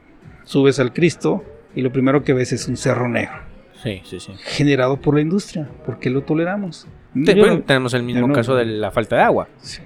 subes 0.44 0.78
al 0.80 0.92
Cristo 0.92 1.44
y 1.74 1.80
lo 1.82 1.90
primero 1.92 2.22
que 2.24 2.32
ves 2.34 2.52
es 2.52 2.66
un 2.68 2.76
cerro 2.76 3.08
negro 3.08 3.34
Sí, 3.82 4.00
sí, 4.04 4.18
sí. 4.20 4.32
generado 4.38 4.96
por 5.00 5.14
la 5.14 5.20
industria. 5.22 5.68
¿Por 5.86 5.98
qué 5.98 6.10
lo 6.10 6.22
toleramos? 6.22 6.86
Te- 7.24 7.34
bueno, 7.34 7.62
tenemos 7.62 7.92
el 7.94 8.02
mismo 8.02 8.28
no- 8.28 8.34
caso 8.34 8.54
de 8.54 8.64
la 8.64 8.90
falta 8.90 9.16
de 9.16 9.22
agua. 9.22 9.48
Sí. 9.58 9.80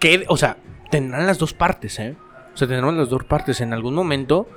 Que, 0.00 0.24
o 0.28 0.36
sea, 0.36 0.56
tendrán 0.90 1.26
las 1.26 1.38
dos 1.38 1.52
partes, 1.54 1.98
¿eh? 1.98 2.14
O 2.54 2.56
sea, 2.56 2.68
tendrán 2.68 2.96
las 2.96 3.08
dos 3.10 3.24
partes. 3.24 3.60
En 3.60 3.72
algún 3.72 3.94
momento, 3.94 4.48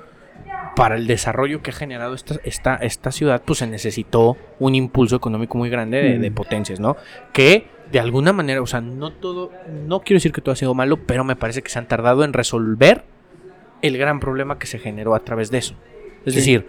para 0.76 0.96
el 0.96 1.06
desarrollo 1.06 1.62
que 1.62 1.70
ha 1.70 1.74
generado 1.74 2.14
esta, 2.14 2.36
esta, 2.44 2.76
esta 2.76 3.12
ciudad, 3.12 3.42
pues 3.44 3.58
se 3.58 3.66
necesitó 3.66 4.36
un 4.58 4.74
impulso 4.74 5.16
económico 5.16 5.58
muy 5.58 5.68
grande 5.70 6.02
de, 6.02 6.18
de 6.18 6.30
Mm. 6.30 6.34
potencias, 6.34 6.80
¿no? 6.80 6.96
Que 7.32 7.66
de 7.92 8.00
alguna 8.00 8.32
manera, 8.32 8.62
o 8.62 8.66
sea, 8.66 8.80
no 8.80 9.12
todo, 9.12 9.50
no 9.86 10.00
quiero 10.00 10.16
decir 10.18 10.32
que 10.32 10.40
todo 10.40 10.52
ha 10.52 10.56
sido 10.56 10.74
malo, 10.74 10.96
pero 11.06 11.24
me 11.24 11.36
parece 11.36 11.60
que 11.62 11.70
se 11.70 11.78
han 11.78 11.88
tardado 11.88 12.22
en 12.24 12.32
resolver 12.32 13.04
el 13.82 13.98
gran 13.98 14.20
problema 14.20 14.58
que 14.58 14.66
se 14.66 14.78
generó 14.78 15.14
a 15.14 15.20
través 15.20 15.50
de 15.50 15.58
eso. 15.58 15.74
Es 16.24 16.34
Sí. 16.34 16.40
decir, 16.40 16.66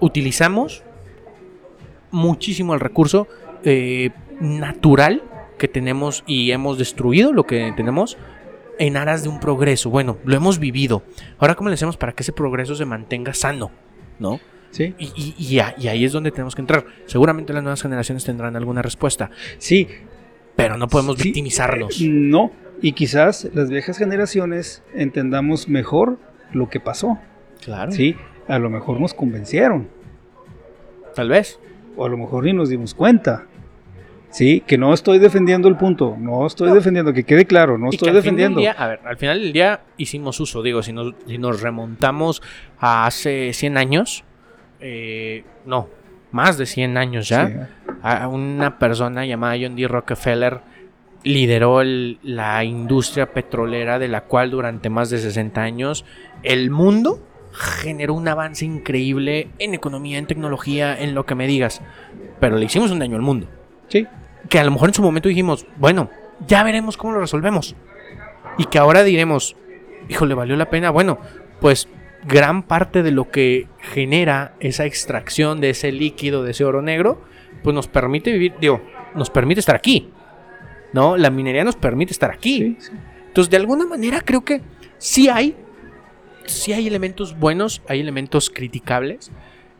utilizamos 0.00 0.82
muchísimo 2.10 2.74
el 2.74 2.80
recurso 2.80 3.26
eh, 3.64 4.10
natural 4.40 5.22
que 5.58 5.68
tenemos 5.68 6.24
y 6.26 6.50
hemos 6.50 6.78
destruido 6.78 7.32
lo 7.32 7.44
que 7.44 7.72
tenemos 7.76 8.18
en 8.78 8.96
aras 8.96 9.22
de 9.22 9.28
un 9.28 9.38
progreso. 9.40 9.90
Bueno, 9.90 10.18
lo 10.24 10.34
hemos 10.36 10.58
vivido. 10.58 11.02
Ahora, 11.38 11.54
¿cómo 11.54 11.68
le 11.68 11.74
hacemos 11.74 11.96
para 11.96 12.12
que 12.12 12.22
ese 12.22 12.32
progreso 12.32 12.74
se 12.74 12.84
mantenga 12.84 13.34
sano? 13.34 13.70
¿No? 14.18 14.40
Sí, 14.70 14.94
Y, 14.98 15.12
y- 15.14 15.34
y 15.38 15.58
a- 15.58 15.74
y 15.78 15.88
ahí 15.88 16.04
es 16.04 16.12
donde 16.12 16.30
tenemos 16.30 16.54
que 16.54 16.62
entrar. 16.62 16.86
Seguramente 17.04 17.52
las 17.52 17.62
nuevas 17.62 17.82
generaciones 17.82 18.24
tendrán 18.24 18.56
alguna 18.56 18.80
respuesta, 18.80 19.30
sí, 19.58 19.86
pero 20.56 20.78
no 20.78 20.88
podemos 20.88 21.16
Sí, 21.18 21.24
victimizarnos. 21.24 22.00
eh, 22.00 22.06
No, 22.08 22.50
y 22.80 22.92
quizás 22.92 23.48
las 23.52 23.68
viejas 23.68 23.98
generaciones 23.98 24.82
entendamos 24.94 25.68
mejor 25.68 26.18
lo 26.52 26.70
que 26.70 26.80
pasó. 26.80 27.18
Claro. 27.62 27.92
Sí, 27.92 28.16
a 28.48 28.58
lo 28.58 28.70
mejor 28.70 28.98
nos 28.98 29.12
convencieron, 29.12 29.88
Tal 31.14 31.28
vez. 31.28 31.60
o 31.96 32.06
a 32.06 32.08
lo 32.08 32.16
mejor 32.16 32.44
ni 32.44 32.52
nos 32.54 32.70
dimos 32.70 32.94
cuenta. 32.94 33.46
Sí, 34.32 34.62
que 34.66 34.78
no 34.78 34.94
estoy 34.94 35.18
defendiendo 35.18 35.68
el 35.68 35.76
punto, 35.76 36.16
no 36.18 36.46
estoy 36.46 36.70
No. 36.70 36.74
defendiendo, 36.74 37.12
que 37.12 37.22
quede 37.24 37.44
claro, 37.44 37.76
no 37.76 37.88
Y 37.92 37.96
estoy 37.96 38.12
defendiendo. 38.12 38.58
día- 38.60 38.72
a 38.72 38.86
ver, 38.88 39.00
al 39.04 39.16
final 39.18 39.38
del 39.40 39.52
día 39.52 39.80
hicimos 39.98 40.40
uso, 40.40 40.62
digo, 40.62 40.82
si 40.82 40.92
nos, 40.94 41.14
si 41.26 41.36
nos 41.38 41.60
remontamos 41.60 42.42
a 42.80 43.06
hace 43.06 43.52
100 43.52 43.76
años, 43.76 44.24
eh, 44.80 45.44
no, 45.66 45.88
más 46.30 46.56
de 46.56 46.64
100 46.64 46.96
años 46.96 47.28
ya, 47.28 47.46
Sí, 47.46 47.54
a 48.02 48.26
una 48.26 48.78
persona 48.78 49.26
llamada 49.26 49.54
John 49.60 49.76
D. 49.76 49.86
Rockefeller 49.86 50.60
lideró 51.24 51.82
el- 51.82 52.18
la 52.22 52.64
industria 52.64 53.32
petrolera 53.32 53.98
de 53.98 54.08
la 54.08 54.22
cual 54.22 54.50
durante 54.50 54.88
más 54.88 55.10
de 55.10 55.18
60 55.18 55.62
años 55.62 56.04
el 56.42 56.70
mundo 56.70 57.20
generó 57.52 58.14
un 58.14 58.26
avance 58.28 58.64
increíble 58.64 59.50
en 59.58 59.74
economía, 59.74 60.16
en 60.18 60.26
tecnología, 60.26 60.98
en 60.98 61.14
lo 61.14 61.26
que 61.26 61.34
me 61.34 61.46
digas, 61.46 61.82
pero 62.40 62.56
le 62.56 62.64
hicimos 62.64 62.90
un 62.90 62.98
daño 62.98 63.14
al 63.16 63.22
mundo 63.22 63.46
sí, 63.88 64.06
que 64.48 64.58
a 64.58 64.64
lo 64.64 64.70
mejor 64.70 64.90
en 64.90 64.94
su 64.94 65.02
momento 65.02 65.28
dijimos, 65.28 65.66
bueno, 65.76 66.10
ya 66.46 66.62
veremos 66.62 66.96
cómo 66.96 67.14
lo 67.14 67.20
resolvemos. 67.20 67.76
Y 68.58 68.64
que 68.66 68.78
ahora 68.78 69.04
diremos, 69.04 69.56
híjole, 70.08 70.34
valió 70.34 70.56
la 70.56 70.70
pena. 70.70 70.90
Bueno, 70.90 71.18
pues 71.60 71.88
gran 72.24 72.62
parte 72.62 73.02
de 73.02 73.10
lo 73.10 73.30
que 73.30 73.68
genera 73.78 74.54
esa 74.60 74.84
extracción 74.84 75.60
de 75.60 75.70
ese 75.70 75.92
líquido, 75.92 76.42
de 76.42 76.52
ese 76.52 76.64
oro 76.64 76.82
negro, 76.82 77.22
pues 77.62 77.74
nos 77.74 77.88
permite 77.88 78.32
vivir, 78.32 78.54
digo, 78.60 78.82
nos 79.14 79.30
permite 79.30 79.60
estar 79.60 79.76
aquí. 79.76 80.10
¿No? 80.92 81.16
La 81.16 81.30
minería 81.30 81.64
nos 81.64 81.76
permite 81.76 82.12
estar 82.12 82.30
aquí. 82.30 82.58
sí, 82.58 82.76
sí. 82.78 82.92
Entonces, 83.32 83.50
de 83.50 83.56
alguna 83.56 83.86
manera 83.86 84.20
creo 84.20 84.44
que 84.44 84.60
sí 84.98 85.30
hay, 85.30 85.56
sí 86.44 86.74
hay 86.74 86.86
elementos 86.86 87.38
buenos, 87.38 87.80
hay 87.88 88.00
elementos 88.00 88.50
criticables. 88.50 89.32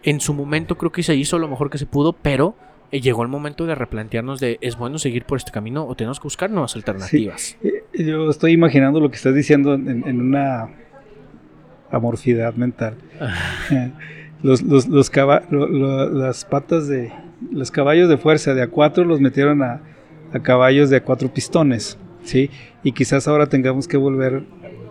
En 0.03 0.21
su 0.21 0.33
momento 0.33 0.79
creo 0.79 0.91
que 0.91 1.03
se 1.03 1.15
hizo 1.15 1.39
lo 1.39 1.49
mejor 1.49 1.69
que 1.69 1.77
se 1.77 1.85
pudo, 1.85 2.15
pero 2.15 2.57
llegó 3.01 3.23
el 3.23 3.29
momento 3.29 3.67
de 3.67 3.75
replantearnos 3.75 4.41
de 4.41 4.59
es 4.61 4.77
bueno 4.77 4.99
seguir 4.99 5.25
por 5.25 5.39
este 5.39 5.51
camino 5.51 5.87
o 5.87 5.95
tenemos 5.95 6.21
que 6.21 6.25
buscar 6.25 6.51
nuevas 6.51 6.77
alternativas. 6.77 7.57
Eh, 7.63 7.85
yo 8.05 8.31
estoy 8.31 8.53
imaginando 8.53 9.01
lo 9.01 9.11
que 9.11 9.17
estás 9.17 9.35
diciendo 9.35 9.75
en, 9.75 10.21
una 10.21 10.69
amorfidad 11.91 12.55
mental. 12.55 12.97
los, 14.43 14.63
los, 14.63 14.89
las 14.89 16.45
patas 16.45 16.89
de 16.89 17.13
los 17.51 17.71
caballos 17.71 18.09
de 18.09 18.19
fuerza 18.19 18.55
de 18.55 18.69
A4 18.69 19.05
los 19.05 19.21
metieron 19.21 19.63
a, 19.63 19.81
a 20.33 20.39
caballos 20.41 20.91
de 20.91 21.05
A4 21.05 21.31
pistones, 21.31 21.99
¿sí? 22.23 22.51
Y 22.83 22.93
quizás 22.93 23.27
ahora 23.29 23.47
tengamos 23.47 23.89
que 23.89 23.97
volver 23.97 24.45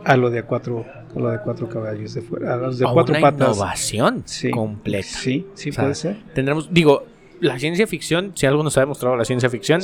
a 0.03 0.17
lo 0.17 0.29
de 0.29 0.39
a 0.39 0.47
cuatro, 0.47 0.85
a 1.15 1.19
lo 1.19 1.29
de 1.29 1.39
cuatro 1.43 1.69
caballos 1.69 2.13
de 2.13 2.21
fuera, 2.21 2.53
a 2.55 2.57
los 2.57 2.79
de 2.79 2.85
cuatro 2.91 3.13
una 3.13 3.21
patas. 3.21 3.55
innovación 3.55 4.23
completa. 4.51 5.07
Sí, 5.07 5.47
sí 5.53 5.71
puede 5.71 5.95
ser. 5.95 6.17
Tendremos, 6.33 6.73
digo, 6.73 7.05
la 7.41 7.59
ciencia 7.59 7.87
ficción, 7.87 8.31
si 8.35 8.45
algo 8.45 8.63
nos 8.63 8.77
ha 8.77 8.81
demostrado 8.81 9.17
la 9.17 9.25
ciencia 9.25 9.49
ficción, 9.49 9.81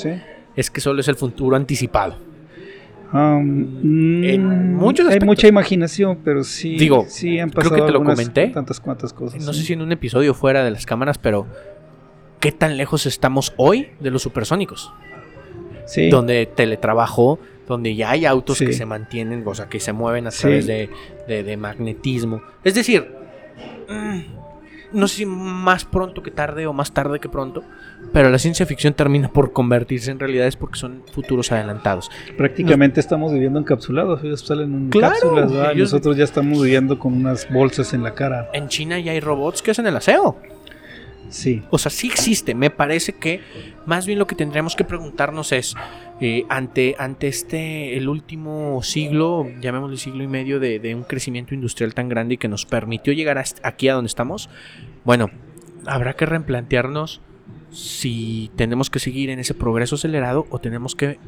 es 0.56 0.72
que 0.72 0.80
solo 0.80 1.02
es 1.02 1.08
el 1.08 1.16
futuro 1.16 1.56
anticipado. 1.56 2.16
Um, 3.14 4.24
en 4.24 4.76
muchos 4.76 5.08
Hay 5.08 5.20
mucha 5.22 5.48
imaginación, 5.48 6.20
pero 6.26 6.44
sí, 6.44 6.78
digo, 6.78 7.06
sí 7.08 7.40
han 7.40 7.50
pasado 7.50 7.74
creo 7.74 7.86
que 7.86 7.92
te 7.92 7.98
lo 7.98 8.04
comenté. 8.04 8.48
tantas 8.50 8.80
cuantas 8.80 9.14
cosas. 9.14 9.44
No 9.46 9.54
sé 9.54 9.64
si 9.64 9.74
en 9.74 9.82
un 9.82 9.92
episodio 9.92 10.34
fuera 10.34 10.64
de 10.64 10.72
las 10.72 10.86
cámaras, 10.86 11.18
pero 11.18 11.48
¿qué 12.40 12.52
tan 12.52 12.76
lejos 12.76 13.06
estamos 13.06 13.54
hoy 13.58 13.90
de 14.02 14.12
los 14.12 14.22
supersónicos? 14.22 14.92
Sí. 15.86 16.10
Donde 16.10 16.46
teletrabajo, 16.48 17.40
donde 17.66 17.96
ya 17.96 18.12
hay 18.12 18.26
autos 18.26 18.60
que 18.60 18.74
se 18.74 18.86
mantienen, 18.86 19.44
o 19.46 19.56
sea, 19.56 19.68
que 19.70 19.80
se 19.80 19.94
mueven 19.94 20.28
a 20.28 20.32
través 20.32 20.68
de, 20.68 21.58
magnetismo. 21.58 22.42
Es 22.64 22.76
decir, 22.76 23.08
mm, 23.90 24.20
no 24.92 25.08
sé 25.08 25.18
si 25.18 25.26
más 25.26 25.86
pronto 25.86 26.24
que 26.24 26.32
tarde 26.32 26.68
o 26.68 26.74
más 26.74 26.94
tarde 26.94 27.20
que 27.20 27.30
pronto, 27.30 27.64
pero 28.14 28.30
la 28.30 28.40
ciencia 28.40 28.66
ficción 28.66 28.94
termina 28.94 29.30
por 29.30 29.52
convertirse 29.54 30.12
en 30.12 30.20
realidades 30.20 30.56
porque 30.56 30.80
son 30.80 31.04
futuros 31.12 31.52
adelantados. 31.52 32.10
Prácticamente 32.38 33.00
estamos 33.00 33.32
viviendo 33.34 33.60
encapsulados, 33.60 34.24
ellos 34.24 34.42
salen 34.42 34.74
en 34.74 34.90
cápsulas, 34.90 35.52
nosotros 35.76 36.18
ya 36.18 36.24
estamos 36.24 36.62
viviendo 36.62 37.00
con 37.00 37.14
unas 37.14 37.52
bolsas 37.52 37.94
en 37.94 38.04
la 38.04 38.14
cara. 38.14 38.50
En 38.54 38.68
China 38.68 39.00
ya 39.00 39.12
hay 39.12 39.20
robots 39.20 39.62
que 39.62 39.72
hacen 39.72 39.88
el 39.88 39.96
aseo. 39.96 40.38
Sí. 41.30 41.64
O 41.70 41.78
sea, 41.78 41.92
sí 41.92 42.08
existe. 42.08 42.56
Me 42.56 42.70
parece 42.70 43.14
que 43.14 43.42
más 43.86 44.06
bien 44.06 44.20
lo 44.20 44.28
que 44.28 44.36
tendríamos 44.36 44.76
que 44.76 44.84
preguntarnos 44.84 45.52
es, 45.52 45.76
eh, 46.20 46.46
ante, 46.50 46.96
ante 47.00 47.28
este, 47.28 47.96
el 47.98 48.10
último 48.10 48.82
siglo, 48.84 49.48
llamémosle 49.62 49.98
siglo 49.98 50.24
y 50.24 50.28
medio 50.28 50.60
de, 50.60 50.94
un 50.94 51.04
crecimiento 51.04 51.54
industrial 51.54 51.94
tan 51.94 52.10
grande 52.10 52.36
y 52.36 52.38
que 52.38 52.48
nos 52.48 52.66
permitió 52.66 53.14
llegar 53.14 53.42
aquí 53.64 53.88
a 53.88 53.94
donde 53.94 54.08
estamos, 54.08 54.50
bueno, 55.06 55.30
habrá 55.86 56.16
que 56.16 56.26
replantearnos 56.26 57.22
si 57.72 58.52
tenemos 58.56 58.90
que 58.90 59.00
seguir 59.00 59.30
en 59.30 59.40
ese 59.40 59.54
progreso 59.54 59.96
acelerado 59.96 60.48
o 60.50 60.60
tenemos 60.60 60.96
que 60.96 61.20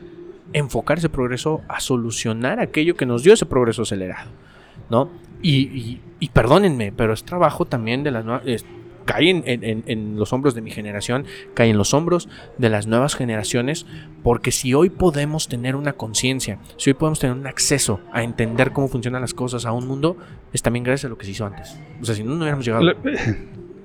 enfocar 0.52 0.98
ese 0.98 1.10
progreso 1.10 1.62
a 1.68 1.80
solucionar 1.80 2.60
aquello 2.60 2.96
que 2.96 3.06
nos 3.06 3.24
dio 3.24 3.34
ese 3.34 3.46
progreso 3.46 3.84
acelerado, 3.84 4.32
¿no? 4.90 5.10
Y, 5.42 6.02
y, 6.20 6.30
perdónenme, 6.30 6.92
pero 6.92 7.14
es 7.14 7.24
trabajo 7.24 7.64
también 7.64 8.04
de 8.04 8.12
las 8.12 8.26
nuevas 8.26 8.44
cae 9.10 9.30
en, 9.32 10.18
los 10.18 10.34
hombros 10.34 10.54
de 10.54 10.62
mi 10.62 10.70
generación, 10.70 11.26
cae 11.56 11.72
en 11.72 11.80
los 11.80 11.96
hombros 11.96 12.30
de 12.60 12.70
las 12.70 12.86
nuevas 12.86 13.16
generaciones, 13.16 13.88
porque 14.22 14.52
si 14.52 14.76
hoy 14.76 14.92
podemos 14.92 15.48
tener 15.48 15.76
una 15.76 15.94
conciencia, 15.94 16.60
si 16.78 16.92
hoy 16.92 16.94
podemos 16.94 17.18
tener 17.18 17.36
un 17.36 17.48
acceso 17.48 18.02
a 18.14 18.22
entender 18.22 18.70
cómo 18.72 18.88
funcionan 18.88 19.22
las 19.22 19.34
cosas 19.34 19.66
a 19.66 19.72
un 19.72 19.88
mundo, 19.88 20.16
es 20.54 20.62
también 20.62 20.84
gracias 20.84 21.06
a 21.06 21.10
lo 21.10 21.18
que 21.18 21.26
se 21.26 21.32
hizo 21.32 21.44
antes. 21.44 21.76
O 22.00 22.06
sea, 22.06 22.14
si 22.14 22.24
no, 22.24 22.36
no 22.36 22.42
hubiéramos 22.42 22.64
llegado. 22.64 22.86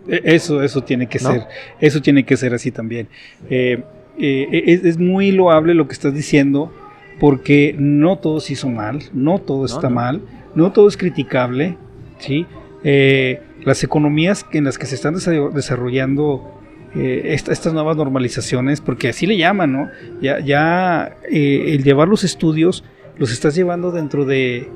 Eso, 0.07 0.63
eso 0.63 0.83
tiene 0.83 1.07
que 1.07 1.19
ser, 1.19 1.47
eso 1.81 2.03
tiene 2.03 2.27
que 2.27 2.37
ser 2.37 2.53
así 2.53 2.71
también. 2.71 3.09
Eh, 3.49 3.83
eh, 4.19 4.81
es, 4.85 4.99
muy 4.99 5.33
loable 5.33 5.73
lo 5.73 5.87
que 5.89 5.95
estás 5.95 6.13
diciendo, 6.13 6.71
porque 7.19 7.75
no 7.79 8.19
todo 8.19 8.41
se 8.41 8.53
hizo 8.53 8.69
mal, 8.69 8.99
no 9.15 9.39
todo 9.39 9.65
está 9.65 9.89
mal, 9.89 10.21
no 10.55 10.73
todo 10.73 10.87
es 10.87 10.99
criticable, 10.99 11.79
¿sí? 12.19 12.45
Eh, 12.87 13.41
las 13.65 13.83
economías 13.83 14.47
en 14.53 14.65
las 14.65 14.79
que 14.79 14.87
se 14.87 14.95
están 14.95 15.15
desarrollando 15.15 16.61
eh, 16.95 17.35
estas 17.35 17.73
nuevas 17.73 17.97
normalizaciones, 17.97 18.81
porque 18.81 19.09
así 19.09 19.27
le 19.27 19.37
llaman, 19.37 19.73
¿no? 19.73 19.91
Ya, 20.21 20.39
ya 20.39 21.17
eh, 21.31 21.75
el 21.75 21.83
llevar 21.83 22.09
los 22.09 22.23
estudios 22.23 22.85
los 23.17 23.33
estás 23.33 23.55
llevando 23.55 23.91
dentro 23.91 24.25
de, 24.25 24.69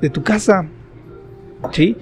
de 0.00 0.10
tu 0.10 0.22
casa, 0.22 0.66
¿sí? 1.72 1.96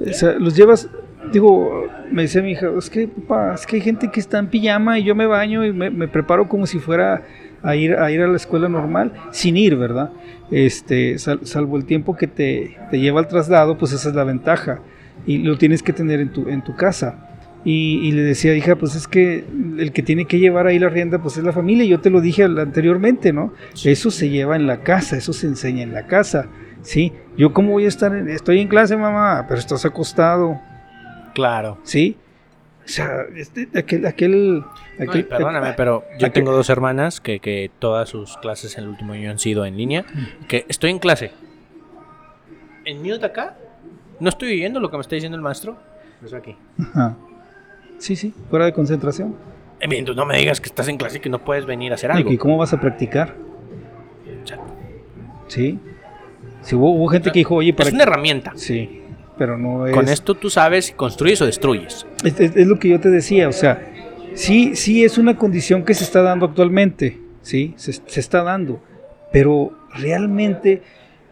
O 0.00 0.12
sea, 0.12 0.32
los 0.32 0.56
llevas, 0.56 0.88
digo, 1.32 1.86
me 2.10 2.22
decía 2.22 2.42
mi 2.42 2.52
hija, 2.52 2.68
es 2.76 2.90
que, 2.90 3.08
papá, 3.08 3.54
es 3.54 3.66
que 3.66 3.76
hay 3.76 3.82
gente 3.82 4.10
que 4.10 4.20
está 4.20 4.38
en 4.38 4.48
pijama 4.48 4.98
y 4.98 5.04
yo 5.04 5.14
me 5.14 5.26
baño 5.26 5.64
y 5.64 5.72
me, 5.72 6.08
preparo 6.08 6.48
como 6.48 6.66
si 6.66 6.78
fuera 6.78 7.24
a 7.62 7.76
ir, 7.76 7.94
a 7.94 8.10
ir 8.10 8.22
a 8.22 8.28
la 8.28 8.36
escuela 8.36 8.68
normal, 8.68 9.12
sin 9.30 9.56
ir, 9.56 9.76
¿verdad? 9.76 10.10
Este, 10.50 11.18
salvo 11.18 11.76
el 11.76 11.84
tiempo 11.84 12.16
que 12.16 12.26
te, 12.26 12.76
te 12.90 12.98
lleva 12.98 13.20
al 13.20 13.28
traslado, 13.28 13.78
pues 13.78 13.92
esa 13.92 14.08
es 14.08 14.14
la 14.14 14.24
ventaja 14.24 14.80
y 15.26 15.38
lo 15.38 15.56
tienes 15.58 15.82
que 15.82 15.92
tener 15.92 16.20
en 16.20 16.30
tu, 16.30 16.48
en 16.48 16.62
tu 16.62 16.74
casa. 16.74 17.26
Y, 17.68 18.12
le 18.12 18.22
decía, 18.22 18.54
hija, 18.54 18.76
pues 18.76 18.94
es 18.94 19.08
que 19.08 19.44
el 19.78 19.90
que 19.90 20.00
tiene 20.04 20.26
que 20.26 20.38
llevar 20.38 20.68
ahí 20.68 20.78
la 20.78 20.88
rienda, 20.88 21.20
pues 21.20 21.36
es 21.36 21.42
la 21.42 21.52
familia. 21.52 21.84
Yo 21.84 21.98
te 21.98 22.10
lo 22.10 22.20
dije 22.20 22.44
anteriormente, 22.44 23.32
¿no? 23.32 23.52
Eso 23.84 24.12
se 24.12 24.28
lleva 24.28 24.54
en 24.54 24.68
la 24.68 24.84
casa, 24.84 25.16
eso 25.16 25.32
se 25.32 25.48
enseña 25.48 25.82
en 25.82 25.92
la 25.92 26.06
casa, 26.06 26.46
¿sí? 26.82 27.12
Yo 27.36 27.52
cómo 27.52 27.72
voy 27.72 27.86
a 27.86 27.88
estar, 27.88 28.14
estoy 28.28 28.60
en 28.60 28.68
clase, 28.68 28.96
mamá, 28.96 29.46
pero 29.48 29.58
estás 29.58 29.84
acostado. 29.84 30.60
Claro. 31.34 31.78
¿Sí? 31.82 32.16
O 32.84 32.88
sea, 32.88 33.22
este, 33.34 33.68
aquel... 33.76 34.06
aquel, 34.06 34.64
perdóname, 35.28 35.74
pero 35.76 36.04
yo 36.20 36.30
tengo 36.30 36.52
dos 36.52 36.70
hermanas 36.70 37.20
que, 37.20 37.40
que, 37.40 37.68
todas 37.80 38.08
sus 38.08 38.36
clases 38.36 38.78
en 38.78 38.84
el 38.84 38.90
último 38.90 39.12
año 39.12 39.28
han 39.28 39.40
sido 39.40 39.66
en 39.66 39.76
línea. 39.76 40.04
Que 40.46 40.66
estoy 40.68 40.92
en 40.92 41.00
clase. 41.00 41.32
En 42.84 43.02
mute 43.02 43.26
acá 43.26 43.56
¿No 44.18 44.28
estoy 44.28 44.52
oyendo 44.52 44.80
lo 44.80 44.90
que 44.90 44.96
me 44.96 45.02
está 45.02 45.14
diciendo 45.14 45.36
el 45.36 45.42
maestro? 45.42 45.76
Eso 46.24 46.36
aquí. 46.36 46.56
Sí, 47.98 48.16
sí, 48.16 48.34
fuera 48.50 48.64
de 48.64 48.72
concentración. 48.72 49.34
Eh, 49.80 50.02
no 50.02 50.24
me 50.24 50.38
digas 50.38 50.60
que 50.60 50.68
estás 50.68 50.88
en 50.88 50.96
clase 50.96 51.18
y 51.18 51.20
que 51.20 51.28
no 51.28 51.44
puedes 51.44 51.66
venir 51.66 51.92
a 51.92 51.96
hacer 51.96 52.10
algo. 52.10 52.30
¿Y 52.32 52.38
cómo 52.38 52.56
vas 52.56 52.72
a 52.72 52.80
practicar? 52.80 53.34
Sí. 55.48 55.78
Si 56.62 56.74
hubo, 56.74 57.06
gente 57.08 57.30
que 57.30 57.40
dijo, 57.40 57.56
oye, 57.56 57.72
para. 57.72 57.88
Es 57.88 57.94
una 57.94 58.04
herramienta. 58.04 58.52
Sí, 58.56 59.02
pero 59.38 59.56
no 59.56 59.86
es. 59.86 59.94
Con 59.94 60.08
esto 60.08 60.34
tú 60.34 60.50
sabes 60.50 60.86
si 60.86 60.92
construyes 60.94 61.40
o 61.42 61.46
destruyes. 61.46 62.06
Es, 62.24 62.66
lo 62.66 62.78
que 62.78 62.88
yo 62.88 63.00
te 63.00 63.10
decía, 63.10 63.48
o 63.48 63.52
sea, 63.52 63.92
sí, 64.34 64.74
sí 64.74 65.04
es 65.04 65.18
una 65.18 65.36
condición 65.36 65.84
que 65.84 65.94
se 65.94 66.04
está 66.04 66.22
dando 66.22 66.46
actualmente, 66.46 67.20
sí, 67.42 67.74
se, 67.76 67.92
se 67.92 68.20
está 68.20 68.42
dando, 68.42 68.82
pero 69.30 69.78
realmente, 69.94 70.82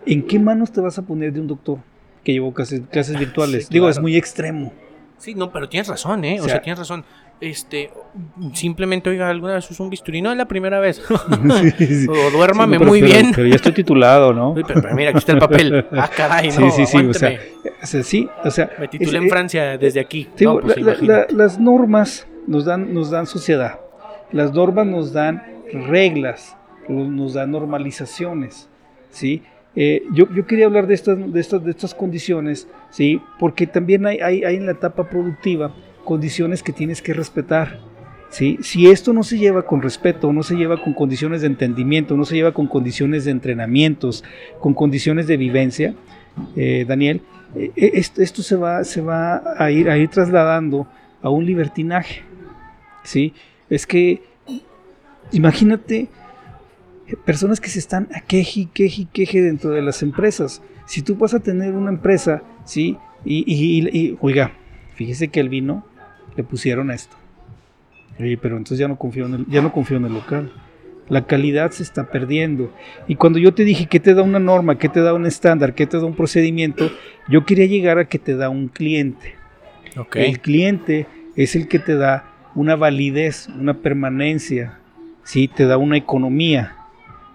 ¿en 0.07 0.23
qué 0.23 0.39
manos 0.39 0.71
te 0.71 0.81
vas 0.81 0.99
a 0.99 1.03
poner 1.03 1.33
de 1.33 1.41
un 1.41 1.49
doctor? 1.49 1.79
Que 2.25 2.33
llevó 2.33 2.53
clases, 2.53 2.83
clases 2.91 3.19
virtuales. 3.19 3.69
Digo, 3.69 3.89
es 3.89 4.01
muy 4.01 4.17
extremo. 4.17 4.73
Sí, 5.19 5.35
no, 5.35 5.51
pero 5.51 5.69
tienes 5.69 5.89
razón, 5.89 6.25
¿eh? 6.25 6.41
O, 6.41 6.45
sea, 6.45 6.61
tienes 6.61 6.79
razón. 6.79 7.05
Este, 7.41 7.91
simplemente, 8.53 9.11
oiga, 9.11 9.29
¿alguna 9.29 9.55
vez 9.55 9.71
usó 9.71 9.83
un 9.83 9.91
bisturí? 9.91 10.23
No, 10.23 10.31
es 10.33 10.37
la 10.37 10.47
primera 10.47 10.81
vez. 10.81 11.03
o 11.11 12.31
duérmame 12.31 12.79
muy 12.79 13.01
bien. 13.01 13.33
Pero 13.35 13.47
ya 13.47 13.57
estoy 13.57 13.73
titulado, 13.73 14.33
¿no? 14.33 14.55
pero, 14.55 14.95
mira, 14.95 15.11
aquí 15.11 15.19
está 15.19 15.33
el 15.33 15.39
papel. 15.39 15.87
Ah, 15.93 16.11
caray, 16.15 16.49
no, 16.49 16.71
Sí, 16.71 16.71
sí, 16.71 16.87
sí, 16.87 16.99
o 17.07 17.15
sea, 17.15 18.03
sí, 18.03 18.29
o 18.45 18.51
sea... 18.51 18.71
Me 18.79 18.89
titulé 18.89 19.19
en 19.19 19.29
Francia 19.29 19.79
desde 19.79 20.01
aquí. 20.01 20.29
Pues 20.37 20.77
las 21.33 21.59
normas 21.59 22.27
nos 22.47 22.65
dan, 22.65 22.93
nos 22.93 23.11
dan 23.11 23.27
sociedad. 23.27 23.81
Las 24.33 24.53
normas 24.53 24.87
nos 24.87 25.13
dan 25.13 25.43
reglas, 25.73 26.57
nos 26.89 27.35
dan 27.35 27.51
normalizaciones, 27.51 28.69
¿sí? 29.11 29.43
Eh, 29.77 30.05
yo, 30.13 30.29
quería 30.47 30.67
hablar 30.67 30.87
de 30.87 30.95
estas, 30.95 31.33
de 31.33 31.41
estas, 31.41 31.65
de 31.65 31.71
estas 31.71 31.95
condiciones, 31.95 32.69
¿sí? 32.91 33.21
porque 33.39 33.67
también 33.67 34.07
hay, 34.07 34.19
hay, 34.21 34.57
en 34.57 34.67
la 34.67 34.73
etapa 34.73 35.09
productiva 35.09 35.75
condiciones 36.05 36.63
que 36.63 36.73
tienes 36.73 37.03
que 37.03 37.13
respetar. 37.13 37.81
¿sí? 38.31 38.59
Si 38.63 38.89
esto 38.89 39.13
no 39.13 39.25
se 39.25 39.37
lleva 39.37 39.67
con 39.67 39.83
respeto, 39.83 40.33
no 40.33 40.43
se 40.45 40.55
lleva 40.55 40.81
con 40.83 40.95
condiciones 40.95 41.41
de 41.41 41.49
entendimiento, 41.49 42.17
no 42.17 42.25
se 42.25 42.37
lleva 42.37 42.53
con 42.53 42.69
condiciones 42.69 43.25
de 43.25 43.33
entrenamientos, 43.33 44.23
con 44.61 44.75
condiciones 44.75 45.27
de 45.27 45.37
vivencia, 45.37 45.95
eh, 46.57 46.85
Daniel, 46.87 47.23
eh, 47.57 47.73
esto, 47.77 48.23
esto, 48.23 48.43
se, 48.43 48.57
va, 48.57 48.85
se 48.85 49.01
va 49.01 49.43
a, 49.57 49.71
ir, 49.73 49.91
a 49.91 49.97
ir 49.99 50.09
trasladando 50.09 50.87
a 51.21 51.31
un 51.31 51.45
libertinaje. 51.47 52.23
¿sí? 53.03 53.35
Es 53.69 53.87
que, 53.87 54.23
imagínate 55.33 56.09
personas 57.25 57.61
que 57.61 57.69
se 57.69 57.79
están 57.79 58.09
a 58.15 58.21
queje, 58.21 58.69
queje, 58.73 59.07
queje 59.13 59.43
dentro 59.43 59.71
de 59.71 59.83
las 59.83 60.03
empresas. 60.03 60.63
Si 60.87 61.03
tú 61.03 61.17
vas 61.17 61.35
a 61.35 61.41
tener 61.41 61.75
una 61.75 61.91
empresa, 61.91 62.43
¿sí? 62.65 62.97
Y, 63.25 63.45
y, 63.47 64.17
oiga, 64.21 64.53
fíjese 64.95 65.29
que 65.29 65.41
el 65.41 65.49
vino 65.49 65.85
le 66.37 66.45
pusieron 66.45 66.91
esto. 66.91 67.17
Oye, 68.19 68.37
pero 68.37 68.57
entonces 68.57 68.79
ya 68.79 68.89
no 68.89 68.97
confío 68.97 69.27
en 69.27 69.35
el, 69.35 69.47
ya 69.47 69.63
no 69.63 69.73
confío 69.73 69.97
en 69.97 70.05
el 70.05 70.13
local. 70.13 70.53
La 71.09 71.27
calidad 71.27 71.71
se 71.73 71.83
está 71.83 72.11
perdiendo. 72.11 72.73
Y 73.09 73.17
cuando 73.17 73.39
yo 73.39 73.53
te 73.53 73.65
dije 73.65 73.87
que 73.87 74.01
te 74.01 74.15
da 74.15 74.23
una 74.23 74.39
norma, 74.39 74.79
que 74.79 74.89
te 74.89 75.01
da 75.01 75.13
un 75.13 75.27
estándar, 75.27 75.75
que 75.75 75.87
te 75.87 75.99
da 75.99 76.05
un 76.05 76.15
procedimiento, 76.15 76.91
yo 77.29 77.45
quería 77.45 77.67
llegar 77.67 77.99
a 77.99 78.09
que 78.09 78.19
te 78.19 78.37
da 78.37 78.49
un 78.49 78.69
cliente. 78.69 79.35
El 80.15 80.41
cliente 80.41 81.07
es 81.37 81.57
el 81.57 81.69
que 81.69 81.79
te 81.79 81.95
da 81.95 82.33
una 82.55 82.77
validez, 82.77 83.49
una 83.49 83.75
permanencia, 83.75 84.79
¿sí? 85.25 85.49
te 85.49 85.67
da 85.67 85.77
una 85.77 85.97
economía. 85.97 86.77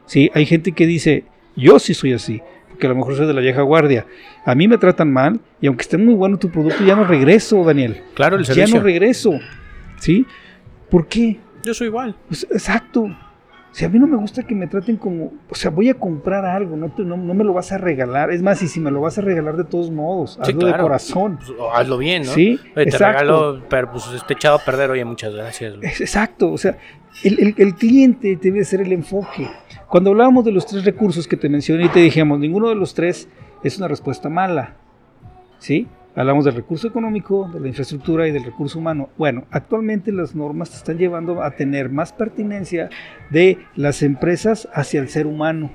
¿Sí? 0.10 0.32
Hay 0.34 0.46
gente 0.46 0.72
que 0.72 0.88
dice, 0.88 1.24
yo 1.56 1.78
sí 1.80 1.94
soy 1.94 2.14
así, 2.14 2.42
porque 2.70 2.88
a 2.88 2.90
lo 2.90 2.96
mejor 2.96 3.16
soy 3.16 3.28
de 3.28 3.34
la 3.34 3.42
vieja 3.42 3.62
guardia. 3.62 4.08
A 4.44 4.56
mí 4.56 4.68
me 4.68 4.78
tratan 4.78 5.14
mal 5.14 5.40
y 5.62 5.68
aunque 5.68 5.84
esté 5.84 5.98
muy 5.98 6.16
bueno 6.16 6.38
tu 6.38 6.50
producto, 6.50 6.84
ya 6.84 6.96
no 6.96 7.04
regreso, 7.06 7.64
Daniel. 7.64 8.02
Claro, 8.16 8.38
el 8.38 8.46
servicio. 8.46 8.68
Ya 8.68 8.74
no 8.74 8.84
regreso. 8.84 9.40
¿Sí? 10.00 10.26
¿Por 10.90 11.08
qué? 11.08 11.40
Yo 11.64 11.74
soy 11.74 11.88
igual. 11.88 12.16
Pues, 12.28 12.48
exacto. 12.50 13.08
Si 13.72 13.86
a 13.86 13.90
mí 13.90 14.00
no 14.00 14.08
me 14.08 14.18
gusta 14.18 14.42
que 14.42 14.56
me 14.56 14.66
traten 14.66 14.98
como, 14.98 15.32
o 15.48 15.54
sea, 15.54 15.70
voy 15.70 15.90
a 15.90 15.94
comprar 15.94 16.44
algo, 16.44 16.76
no, 16.76 16.92
no, 16.98 17.34
me 17.36 17.44
lo 17.44 17.54
vas 17.54 17.72
a 17.72 17.78
regalar. 17.78 18.32
Es 18.32 18.42
más, 18.42 18.64
y 18.64 18.68
si 18.68 18.80
me 18.80 18.90
lo 18.90 19.02
vas 19.02 19.20
a 19.20 19.22
regalar 19.22 19.58
de 19.58 19.64
todos 19.64 19.92
modos, 19.92 20.40
hazlo 20.42 20.66
de 20.66 20.76
corazón. 20.76 21.38
Pues, 21.38 21.52
hazlo 21.76 22.00
bien, 22.00 22.24
¿no? 22.24 22.32
Sí, 22.32 22.60
te 22.74 22.86
regalo, 22.86 23.62
pero 23.70 23.92
pues 23.92 24.08
esté 24.12 24.34
echado 24.34 24.56
a 24.56 24.66
perder, 24.66 24.90
oye, 24.90 25.06
muchas 25.06 25.36
gracias. 25.36 25.76
Exacto, 25.84 26.52
o 26.52 26.58
sea, 26.58 26.80
el, 27.24 27.54
el, 27.58 27.76
cliente 27.76 28.40
debe 28.42 28.64
ser 28.64 28.82
el 28.82 28.92
enfoque. 28.92 29.48
Cuando 29.90 30.12
hablábamos 30.12 30.46
de 30.46 30.52
los 30.52 30.68
tres 30.68 30.86
recursos 30.86 31.28
que 31.28 31.36
te 31.36 31.50
mencioné 31.50 31.86
y 31.86 31.90
te 31.90 32.00
dijimos, 32.00 32.40
ninguno 32.40 32.70
de 32.70 32.76
los 32.76 32.94
tres 32.94 33.28
es 33.64 33.80
una 33.80 33.88
respuesta 33.88 34.30
mala, 34.30 34.76
¿sí? 35.58 35.88
Hablamos 36.16 36.46
del 36.46 36.54
recurso 36.54 36.88
económico, 36.88 37.50
de 37.52 37.60
la 37.60 37.70
infraestructura 37.70 38.28
y 38.28 38.32
del 38.32 38.44
recurso 38.44 38.78
humano. 38.78 39.10
Bueno, 39.18 39.46
actualmente 39.50 40.12
las 40.12 40.36
normas 40.36 40.70
te 40.70 40.78
están 40.78 41.00
llevando 41.00 41.42
a 41.42 41.52
tener 41.56 41.90
más 41.90 42.14
pertinencia 42.14 42.92
de 43.32 43.58
las 43.76 44.04
empresas 44.04 44.70
hacia 44.74 45.00
el 45.00 45.10
ser 45.10 45.26
humano, 45.26 45.72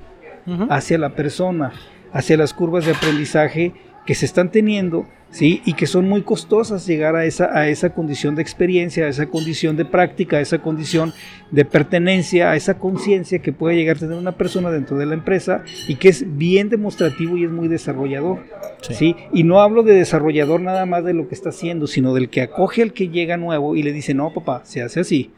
hacia 0.69 0.97
la 0.97 1.09
persona, 1.09 1.73
hacia 2.13 2.37
las 2.37 2.53
curvas 2.53 2.85
de 2.85 2.93
aprendizaje 2.93 3.73
que 4.05 4.15
se 4.15 4.25
están 4.25 4.51
teniendo 4.51 5.07
¿sí? 5.35 5.61
Y 5.65 5.73
que 5.73 5.85
son 5.85 6.07
muy 6.07 6.21
costosas 6.21 6.87
llegar 6.87 7.15
a 7.17 7.25
esa, 7.25 7.57
a 7.57 7.67
esa 7.67 7.89
condición 7.89 8.35
de 8.35 8.41
experiencia, 8.41 9.05
a 9.05 9.09
esa 9.09 9.25
condición 9.25 9.75
de 9.75 9.83
práctica, 9.83 10.37
a 10.37 10.39
esa 10.39 10.59
condición 10.59 11.13
de 11.51 11.65
pertenencia, 11.65 12.51
a 12.51 12.55
esa 12.55 12.79
conciencia 12.79 13.39
que 13.39 13.51
puede 13.51 13.75
llegar 13.75 13.97
a 13.97 13.99
tener 13.99 14.17
una 14.17 14.31
persona 14.31 14.71
dentro 14.71 14.97
de 14.97 15.05
la 15.05 15.13
empresa 15.13 15.63
y 15.89 15.95
que 15.95 16.07
es 16.07 16.37
bien 16.37 16.69
demostrativo 16.69 17.35
y 17.35 17.43
es 17.43 17.51
muy 17.51 17.67
desarrollador, 17.67 18.39
sí. 18.81 19.17
Y 19.33 19.43
no 19.43 19.59
hablo 19.59 19.83
de 19.83 19.93
desarrollador 19.93 20.61
nada 20.61 20.85
más 20.85 21.03
de 21.03 21.13
lo 21.13 21.27
que 21.27 21.35
está 21.35 21.49
haciendo, 21.49 21.85
sino 21.85 22.13
del 22.13 22.29
que 22.29 22.41
acoge 22.41 22.81
al 22.81 22.93
que 22.93 23.09
llega 23.09 23.35
nuevo 23.35 23.75
y 23.75 23.83
le 23.83 23.91
dice, 23.91 24.13
no, 24.13 24.33
papá, 24.33 24.61
se 24.63 24.81
hace 24.81 25.01
así. 25.01 25.31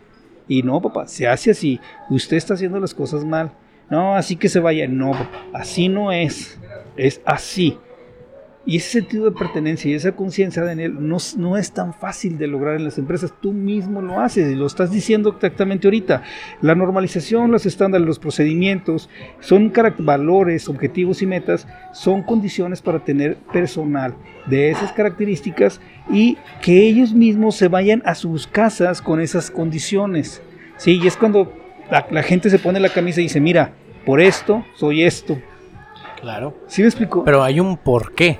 Y 0.47 0.61
no, 0.61 0.80
papá, 0.80 1.07
se 1.07 1.28
hace 1.28 1.51
así. 1.51 1.80
Usted 2.09 2.38
está 2.38 2.53
haciendo 2.53 2.80
las 2.80 2.93
cosas 2.93 3.26
mal. 3.26 3.51
No, 3.89 4.15
así 4.15 4.36
que 4.36 4.47
se 4.47 4.59
vaya. 4.59 4.88
No, 4.88 5.11
papá, 5.11 5.45
así 5.53 5.89
no 5.89 6.11
es. 6.11 6.57
Es 6.95 7.20
así. 7.26 7.78
Y 8.68 8.76
ese 8.76 8.99
sentido 8.99 9.24
de 9.24 9.32
pertenencia 9.32 9.89
y 9.89 9.93
esa 9.93 10.11
conciencia, 10.11 10.61
Daniel, 10.61 10.97
no, 10.99 11.15
no 11.38 11.55
es 11.55 11.72
tan 11.72 11.93
fácil 11.93 12.38
de 12.38 12.47
lograr 12.47 12.76
en 12.76 12.84
las 12.84 12.97
empresas. 12.97 13.34
Tú 13.41 13.53
mismo 13.53 14.01
lo 14.01 14.20
haces 14.20 14.51
y 14.51 14.55
lo 14.55 14.65
estás 14.65 14.91
diciendo 14.91 15.30
exactamente 15.30 15.88
ahorita. 15.88 16.24
La 16.61 16.76
normalización, 16.76 17.49
los 17.49 17.65
estándares, 17.65 18.05
los 18.05 18.20
procedimientos, 18.20 19.09
son 19.39 19.72
valores, 19.99 20.68
objetivos 20.68 21.22
y 21.22 21.28
metas, 21.28 21.65
son 21.93 22.24
condiciones 22.24 22.82
para 22.82 23.05
tener 23.05 23.38
personal 23.53 24.15
de 24.47 24.70
esas 24.70 24.91
características 24.91 25.80
y 26.11 26.38
que 26.61 26.89
ellos 26.89 27.13
mismos 27.13 27.55
se 27.55 27.70
vayan 27.70 28.03
a 28.05 28.15
sus 28.15 28.47
casas 28.47 29.01
con 29.01 29.22
esas 29.22 29.49
condiciones. 29.49 30.41
Sí, 30.76 30.99
y 31.01 31.07
es 31.07 31.15
cuando 31.15 31.53
la, 31.89 32.05
la 32.11 32.22
gente 32.22 32.49
se 32.49 32.59
pone 32.59 32.82
la 32.82 32.89
camisa 32.89 33.22
y 33.22 33.24
dice, 33.24 33.39
mira, 33.39 33.72
por 34.05 34.20
esto 34.20 34.65
soy 34.76 35.03
esto. 35.03 35.38
Claro. 36.20 36.53
¿Sí 36.68 36.82
me 36.82 36.89
explico? 36.89 37.24
Pero 37.24 37.43
hay 37.43 37.61
un 37.61 37.78
porqué. 37.78 38.39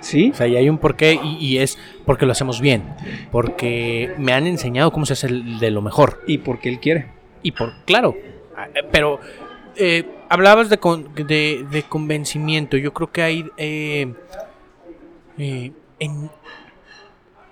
¿Sí? 0.00 0.30
O 0.30 0.34
sea, 0.34 0.46
y 0.46 0.56
hay 0.56 0.68
un 0.68 0.78
porqué 0.78 1.18
y, 1.22 1.58
es 1.58 1.78
porque 2.04 2.26
lo 2.26 2.32
hacemos 2.32 2.60
bien. 2.60 2.84
Porque 3.30 4.14
me 4.18 4.32
han 4.32 4.46
enseñado 4.46 4.90
cómo 4.90 5.06
se 5.06 5.14
hace 5.14 5.28
de 5.28 5.70
lo 5.70 5.82
mejor. 5.82 6.22
Y 6.26 6.38
porque 6.38 6.68
él 6.68 6.80
quiere. 6.80 7.06
Y 7.42 7.52
por, 7.52 7.72
claro. 7.84 8.16
Ah, 8.56 8.68
eh, 8.74 8.82
pero 8.90 9.20
eh, 9.76 10.04
hablabas 10.28 10.68
de, 10.68 10.76
de, 11.70 11.82
convencimiento. 11.88 12.76
Yo 12.76 12.92
creo 12.92 13.10
que 13.10 13.22
hay 13.22 13.46
eh, 13.56 14.12
en 15.36 16.30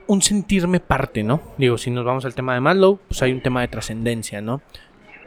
un 0.07 0.22
sentirme 0.22 0.80
parte, 0.80 1.22
¿no? 1.22 1.40
Digo, 1.59 1.78
si 1.78 1.90
nos 1.90 2.05
vamos 2.05 2.24
al 2.24 2.34
tema 2.34 2.55
de 2.55 2.61
Maslow, 2.61 3.01
pues 3.09 3.22
hay 3.22 3.32
un 3.32 3.40
tema 3.40 3.61
de 3.61 3.68
trascendencia, 3.68 4.40
¿no? 4.40 4.61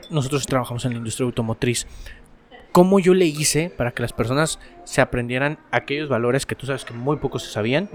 Nosotros 0.09 0.45
trabajamos 0.47 0.85
en 0.85 0.91
la 0.91 0.97
industria 0.97 1.25
automotriz 1.25 1.85
cómo 2.71 2.99
yo 2.99 3.13
le 3.13 3.25
hice 3.25 3.69
para 3.69 3.91
que 3.91 4.01
las 4.01 4.13
personas 4.13 4.59
se 4.83 5.01
aprendieran 5.01 5.59
aquellos 5.71 6.09
valores 6.09 6.45
que 6.45 6.55
tú 6.55 6.65
sabes 6.65 6.85
que 6.85 6.93
muy 6.93 7.17
pocos 7.17 7.43
se 7.43 7.51
sabían. 7.51 7.89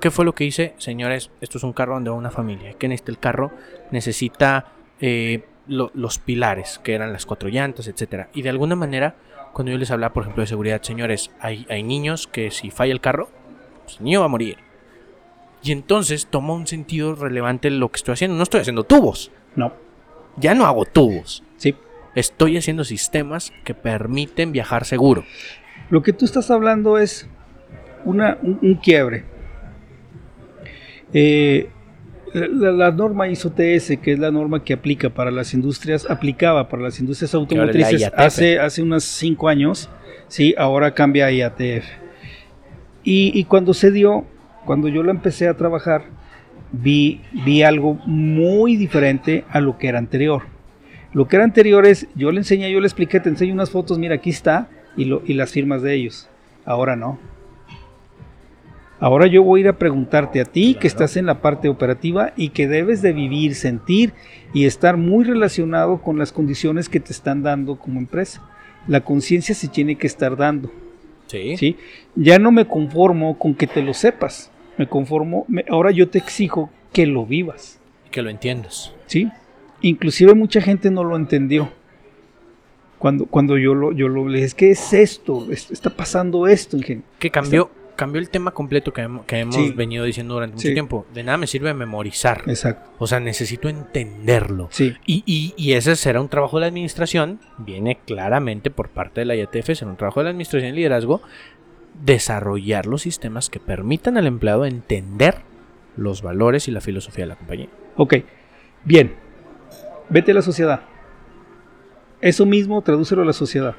¿Qué 0.00 0.10
fue 0.10 0.24
lo 0.24 0.34
que 0.34 0.44
hice? 0.44 0.74
Señores, 0.78 1.30
esto 1.40 1.58
es 1.58 1.64
un 1.64 1.72
carro 1.72 1.94
donde 1.94 2.10
va 2.10 2.16
una 2.16 2.30
familia. 2.30 2.74
¿Qué 2.74 2.88
necesita 2.88 3.10
el 3.10 3.18
carro? 3.18 3.50
Necesita 3.90 4.66
eh, 5.00 5.44
los 5.66 6.18
pilares, 6.18 6.80
que 6.82 6.94
eran 6.94 7.12
las 7.12 7.26
cuatro 7.26 7.48
llantas, 7.48 7.88
etcétera. 7.88 8.28
Y 8.32 8.42
de 8.42 8.50
alguna 8.50 8.76
manera, 8.76 9.16
cuando 9.52 9.72
yo 9.72 9.78
les 9.78 9.90
hablaba, 9.90 10.12
por 10.12 10.22
ejemplo, 10.22 10.42
de 10.42 10.46
seguridad, 10.46 10.82
señores, 10.82 11.32
hay, 11.40 11.66
hay 11.68 11.82
niños 11.82 12.28
que 12.28 12.50
si 12.50 12.70
falla 12.70 12.92
el 12.92 13.00
carro, 13.00 13.28
pues 13.84 13.98
el 13.98 14.04
niño 14.04 14.20
va 14.20 14.26
a 14.26 14.30
morir. 14.30 14.58
Y 15.62 15.72
entonces 15.72 16.28
toma 16.28 16.54
un 16.54 16.66
sentido 16.68 17.16
relevante 17.16 17.68
lo 17.70 17.88
que 17.90 17.96
estoy 17.96 18.12
haciendo. 18.12 18.36
No 18.36 18.44
estoy 18.44 18.60
haciendo 18.60 18.84
tubos. 18.84 19.32
No. 19.56 19.72
Ya 20.36 20.54
no 20.54 20.66
hago 20.66 20.84
tubos. 20.84 21.42
Sí. 21.56 21.74
Estoy 22.18 22.56
haciendo 22.56 22.82
sistemas 22.82 23.52
que 23.64 23.74
permiten 23.74 24.50
viajar 24.50 24.84
seguro. 24.84 25.24
Lo 25.88 26.02
que 26.02 26.12
tú 26.12 26.24
estás 26.24 26.50
hablando 26.50 26.98
es 26.98 27.28
una, 28.04 28.38
un, 28.42 28.74
quiebre. 28.74 29.24
Eh, 31.12 31.70
la, 32.34 32.90
norma 32.90 33.28
ISO 33.28 33.52
TS, 33.52 33.98
que 34.02 34.12
es 34.12 34.18
la 34.18 34.32
norma 34.32 34.64
que 34.64 34.74
aplica 34.74 35.10
para 35.10 35.30
las 35.30 35.54
industrias, 35.54 36.10
aplicaba 36.10 36.68
para 36.68 36.82
las 36.82 36.98
industrias 36.98 37.34
automotrices 37.34 38.10
hace, 38.16 38.58
hace 38.58 38.82
unos 38.82 39.04
cinco 39.04 39.48
años, 39.48 39.88
sí, 40.26 40.54
ahora 40.58 40.94
cambia 40.94 41.26
a 41.26 41.32
IATF. 41.32 41.86
Y, 43.04 43.30
y, 43.38 43.44
cuando 43.44 43.74
se 43.74 43.92
dio, 43.92 44.26
cuando 44.66 44.88
yo 44.88 45.04
la 45.04 45.12
empecé 45.12 45.46
a 45.46 45.56
trabajar, 45.56 46.02
vi, 46.72 47.22
vi 47.32 47.62
algo 47.62 47.94
muy 48.06 48.76
diferente 48.76 49.44
a 49.50 49.60
lo 49.60 49.78
que 49.78 49.88
era 49.88 49.98
anterior. 49.98 50.57
Lo 51.12 51.26
que 51.26 51.36
era 51.36 51.44
anterior 51.44 51.86
es, 51.86 52.06
yo 52.14 52.30
le 52.30 52.38
enseñé, 52.38 52.70
yo 52.70 52.80
le 52.80 52.86
expliqué, 52.86 53.20
te 53.20 53.28
enseño 53.28 53.54
unas 53.54 53.70
fotos, 53.70 53.98
mira, 53.98 54.16
aquí 54.16 54.30
está, 54.30 54.68
y, 54.96 55.04
lo, 55.06 55.22
y 55.24 55.34
las 55.34 55.52
firmas 55.52 55.82
de 55.82 55.94
ellos. 55.94 56.28
Ahora 56.64 56.96
no. 56.96 57.18
Ahora 59.00 59.28
yo 59.28 59.44
voy 59.44 59.60
a 59.60 59.62
ir 59.62 59.68
a 59.68 59.78
preguntarte 59.78 60.40
a 60.40 60.44
ti 60.44 60.74
que 60.74 60.88
estás 60.88 61.16
en 61.16 61.26
la 61.26 61.40
parte 61.40 61.68
operativa 61.68 62.32
y 62.36 62.48
que 62.48 62.66
debes 62.66 63.00
de 63.00 63.12
vivir, 63.12 63.54
sentir 63.54 64.12
y 64.52 64.66
estar 64.66 64.96
muy 64.96 65.24
relacionado 65.24 66.02
con 66.02 66.18
las 66.18 66.32
condiciones 66.32 66.88
que 66.88 66.98
te 66.98 67.12
están 67.12 67.44
dando 67.44 67.76
como 67.76 68.00
empresa. 68.00 68.42
La 68.88 69.02
conciencia 69.02 69.54
se 69.54 69.68
tiene 69.68 69.96
que 69.96 70.08
estar 70.08 70.36
dando. 70.36 70.70
Sí. 71.28 71.56
¿sí? 71.56 71.76
Ya 72.16 72.40
no 72.40 72.50
me 72.50 72.66
conformo 72.66 73.38
con 73.38 73.54
que 73.54 73.68
te 73.68 73.82
lo 73.82 73.94
sepas. 73.94 74.50
Me 74.78 74.88
conformo, 74.88 75.46
ahora 75.70 75.92
yo 75.92 76.08
te 76.08 76.18
exijo 76.18 76.70
que 76.92 77.06
lo 77.06 77.24
vivas. 77.24 77.78
Que 78.10 78.22
lo 78.22 78.30
entiendas. 78.30 78.92
Sí. 79.06 79.28
Inclusive 79.80 80.34
mucha 80.34 80.60
gente 80.60 80.90
no 80.90 81.04
lo 81.04 81.16
entendió. 81.16 81.70
Cuando, 82.98 83.26
cuando 83.26 83.56
yo 83.58 83.74
lo, 83.74 83.92
yo 83.92 84.08
lo 84.08 84.28
le 84.28 84.38
dije, 84.38 84.46
es 84.46 84.54
que 84.54 84.70
es 84.70 84.92
esto, 84.92 85.46
está 85.52 85.90
pasando 85.90 86.48
esto, 86.48 86.76
ingenio. 86.76 87.04
Que 87.20 87.30
cambió, 87.30 87.70
cambió 87.94 88.20
el 88.20 88.30
tema 88.30 88.52
completo 88.52 88.92
que, 88.92 89.02
hemos 89.02 89.76
venido 89.76 90.04
diciendo 90.04 90.34
durante 90.34 90.56
mucho 90.56 90.72
tiempo. 90.72 91.06
De 91.14 91.22
nada 91.22 91.38
me 91.38 91.46
sirve 91.46 91.74
memorizar. 91.74 92.42
Exacto. 92.46 92.90
O 92.98 93.06
sea, 93.06 93.20
necesito 93.20 93.68
entenderlo. 93.68 94.68
Sí. 94.70 94.94
Y, 95.06 95.54
y, 95.56 95.72
ese 95.72 95.94
será 95.96 96.20
un 96.20 96.28
trabajo 96.28 96.56
de 96.56 96.62
la 96.62 96.66
administración, 96.68 97.40
viene 97.58 97.98
claramente 98.04 98.70
por 98.70 98.88
parte 98.88 99.20
de 99.20 99.26
la 99.26 99.36
IATF, 99.36 99.74
será 99.74 99.90
un 99.90 99.96
trabajo 99.96 100.20
de 100.20 100.24
la 100.24 100.30
administración 100.30 100.72
y 100.72 100.76
liderazgo, 100.76 101.22
desarrollar 102.04 102.86
los 102.86 103.02
sistemas 103.02 103.50
que 103.50 103.60
permitan 103.60 104.16
al 104.16 104.26
empleado 104.26 104.64
entender 104.64 105.36
los 105.96 106.22
valores 106.22 106.68
y 106.68 106.70
la 106.70 106.80
filosofía 106.80 107.24
de 107.24 107.28
la 107.28 107.36
compañía. 107.36 107.68
Ok, 107.96 108.14
bien, 108.84 109.14
Vete 110.10 110.32
a 110.32 110.34
la 110.34 110.42
sociedad. 110.42 110.80
Eso 112.20 112.46
mismo 112.46 112.80
tradúcelo 112.82 113.22
a 113.22 113.24
la 113.24 113.32
sociedad. 113.32 113.74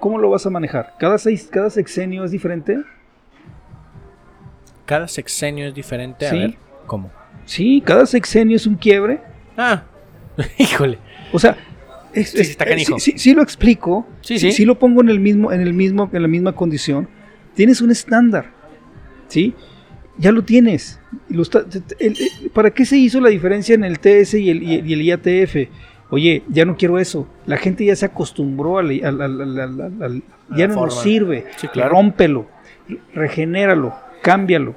¿Cómo, 0.00 0.18
lo 0.18 0.30
vas 0.30 0.44
a 0.44 0.50
manejar? 0.50 0.94
¿Cada, 0.98 1.18
seis, 1.18 1.48
¿Cada 1.50 1.70
sexenio 1.70 2.24
es 2.24 2.32
diferente? 2.32 2.78
Cada 4.86 5.06
sexenio 5.06 5.68
es 5.68 5.74
diferente. 5.74 6.26
A 6.26 6.32
ver, 6.32 6.56
¿cómo? 6.86 7.12
Sí, 7.44 7.82
cada 7.84 8.04
sexenio 8.06 8.56
es 8.56 8.66
un 8.66 8.74
quiebre. 8.74 9.20
Ah, 9.56 9.84
híjole. 10.58 10.98
O 11.32 11.38
sea, 11.38 11.56
sí, 12.14 13.34
lo 13.34 13.42
explico. 13.42 14.06
Sí, 14.20 14.38
sí. 14.38 14.52
Si 14.52 14.64
lo 14.64 14.78
pongo 14.78 15.00
en 15.02 15.10
el 15.10 15.20
mismo, 15.20 15.52
en 15.52 15.60
el 15.60 15.74
mismo, 15.74 16.10
en 16.12 16.22
la 16.22 16.28
misma 16.28 16.52
condición. 16.54 17.08
Tienes 17.54 17.80
un 17.80 17.90
estándar. 17.90 18.52
¿Sí? 19.28 19.54
Ya 20.18 20.32
lo 20.32 20.42
tienes. 20.42 21.00
¿Para 22.52 22.70
qué 22.70 22.84
se 22.84 22.96
hizo 22.96 23.20
la 23.20 23.28
diferencia 23.30 23.74
en 23.74 23.84
el 23.84 23.98
TS 23.98 24.34
y 24.34 24.50
el, 24.50 24.62
IATF? 25.02 25.68
Oye, 26.10 26.42
ya 26.48 26.64
no 26.64 26.76
quiero 26.76 26.98
eso. 26.98 27.28
La 27.46 27.56
gente 27.58 27.84
ya 27.84 27.94
se 27.96 28.06
acostumbró 28.06 28.78
al, 28.78 28.90
al- 29.04 29.20
al- 29.20 29.40
al- 29.40 29.60
al- 29.80 30.02
al- 30.02 30.22
ya 30.56 30.66
no 30.66 30.74
nos 30.86 31.00
sirve. 31.02 31.44
Sí, 31.56 31.68
claro. 31.68 31.90
Rómpelo, 31.90 32.46
regenéralo, 33.14 33.94
cámbialo. 34.22 34.74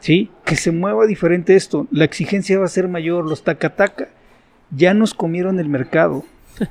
¿Sí? 0.00 0.30
Que 0.44 0.56
se 0.56 0.72
mueva 0.72 1.06
diferente 1.06 1.54
esto. 1.56 1.86
La 1.90 2.04
exigencia 2.04 2.58
va 2.58 2.64
a 2.64 2.68
ser 2.68 2.88
mayor. 2.88 3.28
Los 3.28 3.44
tacataca 3.44 4.08
ya 4.74 4.94
nos 4.94 5.14
comieron 5.14 5.58
el 5.60 5.68
mercado. 5.68 6.24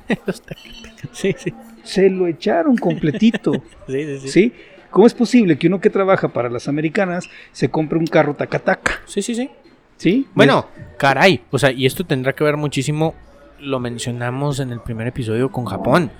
Sí, 1.12 1.34
sí. 1.38 1.52
Se 1.82 2.10
lo 2.10 2.26
echaron 2.26 2.76
completito. 2.76 3.52
Sí, 3.88 4.18
sí, 4.20 4.28
sí. 4.28 4.52
¿Cómo 4.90 5.06
es 5.06 5.14
posible 5.14 5.56
que 5.56 5.68
uno 5.68 5.80
que 5.80 5.90
trabaja 5.90 6.28
para 6.28 6.48
las 6.50 6.68
americanas 6.68 7.30
se 7.52 7.70
compre 7.70 7.98
un 7.98 8.06
carro 8.06 8.34
tacataca? 8.34 9.00
Sí, 9.06 9.22
sí, 9.22 9.34
sí. 9.34 9.50
¿Sí? 9.96 10.26
Bueno, 10.34 10.66
caray. 10.98 11.42
O 11.50 11.58
sea, 11.58 11.70
y 11.70 11.86
esto 11.86 12.04
tendrá 12.04 12.32
que 12.32 12.42
ver 12.42 12.56
muchísimo. 12.56 13.14
Lo 13.60 13.78
mencionamos 13.78 14.58
en 14.58 14.72
el 14.72 14.80
primer 14.80 15.06
episodio 15.06 15.50
con 15.50 15.66
Japón. 15.66 16.10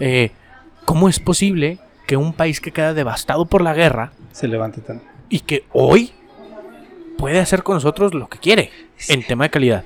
Eh, 0.00 0.32
¿Cómo 0.84 1.08
es 1.08 1.20
posible 1.20 1.78
que 2.06 2.16
un 2.16 2.32
país 2.32 2.60
que 2.60 2.72
queda 2.72 2.92
devastado 2.92 3.46
por 3.46 3.62
la 3.62 3.72
guerra 3.72 4.12
se 4.32 4.48
levante 4.48 4.80
tan. 4.80 5.00
y 5.28 5.40
que 5.40 5.64
hoy 5.72 6.10
puede 7.16 7.38
hacer 7.38 7.62
con 7.62 7.76
nosotros 7.76 8.14
lo 8.14 8.28
que 8.28 8.38
quiere 8.38 8.70
en 9.08 9.24
tema 9.24 9.44
de 9.44 9.50
calidad? 9.50 9.84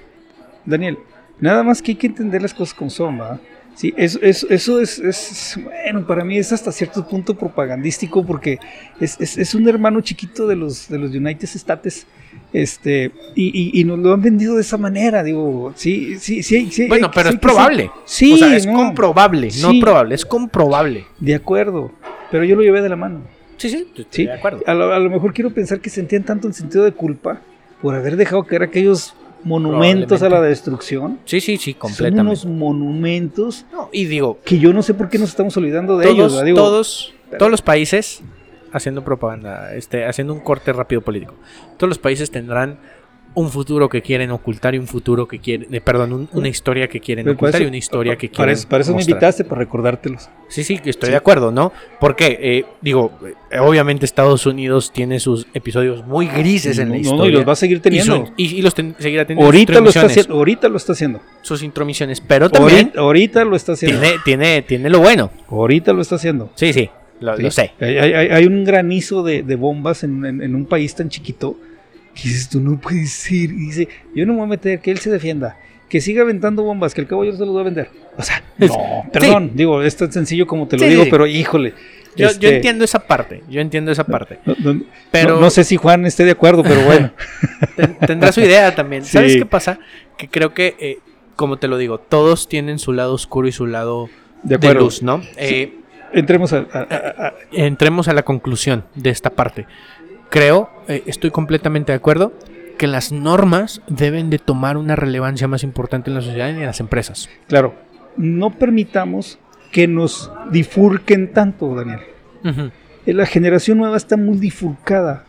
Daniel, 0.65 0.99
nada 1.39 1.63
más 1.63 1.83
que 1.83 1.93
hay 1.93 1.97
que 1.97 2.07
entender 2.07 2.41
las 2.41 2.55
cosas 2.55 2.75
como 2.75 2.89
son. 2.89 3.21
Sí, 3.75 3.93
eso, 3.97 4.21
eso, 4.23 4.47
eso 4.51 4.81
es, 4.81 4.99
es- 5.01 5.59
bueno, 5.63 6.07
para 6.07 6.25
mí 6.25 6.39
es 6.39 6.53
hasta 6.53 6.71
cierto 6.71 7.07
punto 7.09 7.35
propagandístico 7.35 8.25
porque 8.25 8.59
es, 9.01 9.21
es- 9.21 9.37
es 9.37 9.55
un 9.55 9.69
hermano 9.69 10.01
chiquito 10.01 10.47
de 10.47 10.55
los, 10.55 10.89
de 10.89 10.99
los 10.99 11.11
United 11.11 11.49
States, 11.55 12.07
este, 12.53 13.11
y, 13.35 13.47
y- 13.49 13.81
y 13.81 13.85
nos 13.85 13.99
lo 13.99 14.13
han 14.13 14.23
vendido 14.23 14.55
de 14.55 14.61
esa 14.61 14.77
manera, 14.79 15.23
digo, 15.25 15.73
sí, 15.75 16.17
sí, 16.21 16.43
sí. 16.45 16.71
sí 16.71 16.87
Bueno, 16.87 17.11
pero 17.13 17.31
sí 17.31 17.35
es 17.35 17.41
que 17.41 17.49
sí. 17.49 17.53
probable. 17.55 17.91
Sí, 18.05 18.33
o 18.35 18.37
sea, 18.37 18.57
es 18.57 18.65
no, 18.67 18.75
comprobable. 18.75 19.49
No 19.61 19.73
probable, 19.81 20.15
es 20.15 20.25
comprobable. 20.25 21.05
De 21.19 21.35
acuerdo, 21.35 21.91
pero 22.31 22.45
yo 22.45 22.55
lo 22.55 22.63
llevé 22.63 22.81
de 22.81 22.89
la 22.89 22.97
mano. 22.97 23.23
Sí, 23.57 23.69
sí, 23.71 23.87
estoy 23.89 24.07
Sí, 24.11 24.27
de 24.27 24.33
acuerdo. 24.35 24.63
A 24.67 24.75
lo, 24.75 24.93
a 24.93 24.99
lo 25.01 25.11
mejor 25.11 25.33
quiero 25.35 25.51
pensar 25.53 25.81
que 25.81 25.91
sentían 25.91 26.23
tanto 26.23 26.47
el 26.47 26.55
sentido 26.55 26.85
de 26.85 26.93
culpa 26.93 27.41
por 27.83 27.95
haber 27.95 28.17
dejado 28.17 28.45
caer 28.45 28.63
aquellos 28.63 29.15
monumentos 29.45 30.23
a 30.23 30.29
la 30.29 30.41
destrucción. 30.41 31.19
Sí, 31.25 31.41
sí, 31.41 31.57
sí, 31.57 31.73
Son 31.73 31.81
completamente. 31.81 32.23
unos 32.23 32.47
monumentos 32.47 33.67
No, 33.73 33.89
y 33.93 34.07
digo, 34.07 34.39
que 34.45 34.59
yo 34.59 34.73
no 34.73 34.83
sé 34.83 34.95
por 34.95 35.09
qué 35.09 35.19
nos 35.19 35.31
estamos 35.31 35.57
olvidando 35.57 35.97
de 35.99 36.07
ellos. 36.07 36.17
todos, 36.19 36.33
¿verdad? 36.33 36.45
Digo, 36.47 36.59
todos, 36.59 37.15
todos 37.39 37.51
los 37.51 37.63
países 37.63 38.23
haciendo 38.73 39.05
propaganda, 39.05 39.75
este, 39.75 40.05
haciendo 40.07 40.33
un 40.35 40.41
corte 40.41 40.73
rápido 40.73 41.01
político. 41.01 41.35
Todos 41.77 41.89
los 41.89 41.99
países 41.99 42.31
tendrán 42.31 42.79
un 43.37 43.51
futuro 43.51 43.89
que 43.89 44.01
quieren 44.01 44.31
ocultar 44.31 44.75
y 44.75 44.79
un 44.79 44.87
futuro 44.87 45.27
que 45.27 45.41
quieren, 45.41 45.75
eh, 45.75 45.81
perdón, 45.81 46.13
un- 46.13 46.29
una 46.33 46.49
historia 46.49 46.87
que 46.89 47.01
quieren 47.01 47.29
ocultar 47.29 47.63
y 47.63 47.67
una 47.67 47.77
historia 47.77 48.13
que 48.17 48.29
quieren 48.29 48.37
para 48.37 48.53
eso, 48.53 48.69
para 48.69 48.83
eso 48.83 48.95
me 48.95 49.01
invitaste, 49.03 49.43
para 49.45 49.59
recordártelos. 49.61 50.29
Sí, 50.49 50.63
sí, 50.63 50.75
estoy 50.85 51.09
Sí. 51.09 51.11
de 51.11 51.17
acuerdo, 51.17 51.51
¿no? 51.51 51.73
Porque, 51.99 52.39
eh, 52.41 52.65
digo, 52.81 53.11
eh, 53.51 53.59
obviamente 53.59 54.05
Estados 54.05 54.47
Unidos 54.47 54.93
tiene 54.93 55.19
sus 55.19 55.47
episodios 55.53 56.07
muy 56.07 56.29
grises 56.29 56.79
en 56.79 56.91
la 56.91 56.95
No, 56.95 57.01
historia. 57.01 57.23
no, 57.25 57.29
y 57.29 57.33
los 57.33 57.49
va 57.49 57.53
a 57.53 57.57
seguir 57.57 57.79
y, 57.79 57.81
teniendo. 57.81 58.27
su- 58.27 58.33
y- 58.37 58.55
y 58.57 58.63
los 58.63 58.75
ten- 58.75 58.95
seguirá 58.99 59.25
teniendo 59.27 59.47
Ahorita 59.47 59.81
lo, 59.81 59.89
está 59.89 60.07
haciendo, 60.07 60.35
ahorita 60.35 60.69
lo 60.69 60.77
está 60.77 60.93
haciendo. 60.93 61.21
sus 61.43 61.63
intromisiones, 61.65 62.21
pero 62.21 62.49
también 62.51 62.93
Ahorita, 62.97 63.01
ahorita 63.01 63.45
lo 63.45 63.57
está 63.57 63.73
haciendo. 63.73 64.01
tiene, 64.01 64.17
tiene, 64.25 64.63
tiene 64.63 64.91
lo 64.91 65.01
bueno. 65.01 65.31
Ahorita 65.49 65.93
lo 65.93 66.03
está 66.03 66.15
haciendo. 66.15 66.51
Sí, 66.55 66.73
sí, 66.73 66.89
lo, 67.21 67.37
Sí. 67.37 67.43
lo 67.43 67.51
sé. 67.51 67.73
Hay, 67.81 67.97
hay- 67.99 68.29
hay 68.29 68.47
un 68.47 68.63
granizo 68.65 69.25
de, 69.25 69.43
de 69.43 69.57
bombas 69.57 70.05
en, 70.05 70.25
en- 70.25 70.41
en 70.43 70.55
un 70.55 70.67
país 70.67 70.95
tan 70.95 71.09
chiquito 71.09 71.57
que 72.15 72.23
dices, 72.29 72.49
tú 72.49 72.61
no 72.61 72.79
puedes 72.81 73.11
ser. 73.13 73.35
Y 73.51 73.67
dice, 73.67 73.89
yo 74.15 74.25
no 74.27 74.33
me 74.33 74.39
voy 74.41 74.47
a 74.47 74.51
meter, 74.51 74.81
que 74.81 74.91
él 74.91 74.99
se 74.99 75.11
defienda. 75.11 75.57
Que 75.89 76.01
siga 76.01 76.23
aventando 76.23 76.63
bombas, 76.63 76.95
que 76.95 77.01
el 77.01 77.07
cabo 77.07 77.25
yo 77.25 77.33
se 77.33 77.39
los 77.41 77.51
voy 77.51 77.61
a 77.61 77.65
vender. 77.65 77.89
O 78.17 78.23
sea, 78.23 78.43
no, 78.59 79.05
perdón, 79.13 79.53
digo, 79.55 79.83
es 79.83 79.97
tan 79.97 80.11
sencillo 80.13 80.47
como 80.47 80.67
te 80.67 80.77
lo 80.77 80.83
Sí, 80.85 80.89
digo, 80.89 81.05
sí. 81.05 81.11
pero 81.11 81.27
híjole. 81.27 81.75
Yo, 82.17 82.27
yo 82.27 82.31
este, 82.31 82.57
entiendo 82.57 82.85
esa 82.85 83.01
parte, 83.01 83.43
yo 83.51 83.61
entiendo 83.61 83.91
esa 83.91 84.05
parte. 84.05 84.39
no- 84.47 84.55
no- 84.73 84.83
Pero 85.11 85.41
no, 85.41 85.51
sé 85.51 85.65
si 85.65 85.77
Juan 85.77 86.07
esté 86.07 86.25
de 86.25 86.31
acuerdo, 86.31 86.63
pero 86.63 86.81
bueno. 86.87 87.11
ten- 87.77 87.97
tendrá 88.07 88.31
su 88.33 88.41
idea 88.41 88.75
también. 88.75 89.03
Sí. 89.05 89.11
¿Sabes 89.13 89.37
qué 89.37 89.47
pasa? 89.47 89.79
Que 90.17 90.29
creo 90.29 90.55
que, 90.55 90.77
eh, 90.79 90.99
como 91.37 91.59
te 91.59 91.67
lo 91.69 91.77
digo, 91.77 91.99
todos 91.99 92.49
tienen 92.49 92.79
su 92.79 92.93
lado 92.93 93.15
oscuro 93.15 93.49
y 93.49 93.53
su 93.53 93.67
lado 93.67 94.09
De 94.45 94.75
luz, 94.75 95.03
¿no? 95.03 95.23
Eh, 95.37 95.75
Entremos 96.13 96.53
a, 96.53 96.59
a- 96.73 96.79
a- 96.79 97.27
a- 97.27 97.35
entremos 97.51 98.07
a 98.07 98.13
la 98.13 98.23
conclusión 98.23 98.85
de 98.95 99.11
esta 99.11 99.31
parte. 99.31 99.67
Creo, 100.31 100.71
eh, 100.89 101.03
estoy 101.07 101.31
completamente 101.31 101.93
de 101.93 101.97
acuerdo, 101.97 102.33
que 102.79 102.87
las 102.87 103.13
normas 103.13 103.83
deben 103.87 104.31
de 104.31 104.39
tomar 104.39 104.77
una 104.77 104.97
relevancia 104.97 105.47
más 105.47 105.63
importante 105.63 106.11
en 106.11 106.15
la 106.17 106.23
sociedad 106.23 106.49
y 106.49 106.53
en 106.57 106.67
las 106.67 106.81
empresas. 106.81 107.29
Claro, 107.47 107.75
no 108.17 108.51
permitamos 108.51 109.39
que 109.71 109.87
nos 109.87 110.31
difurquen 110.51 111.33
tanto, 111.33 111.75
Daniel. 111.75 112.01
Eh, 113.07 113.13
La 113.13 113.27
generación 113.27 113.79
nueva 113.79 113.97
está 113.97 114.17
muy 114.17 114.39
difurcada. 114.39 115.25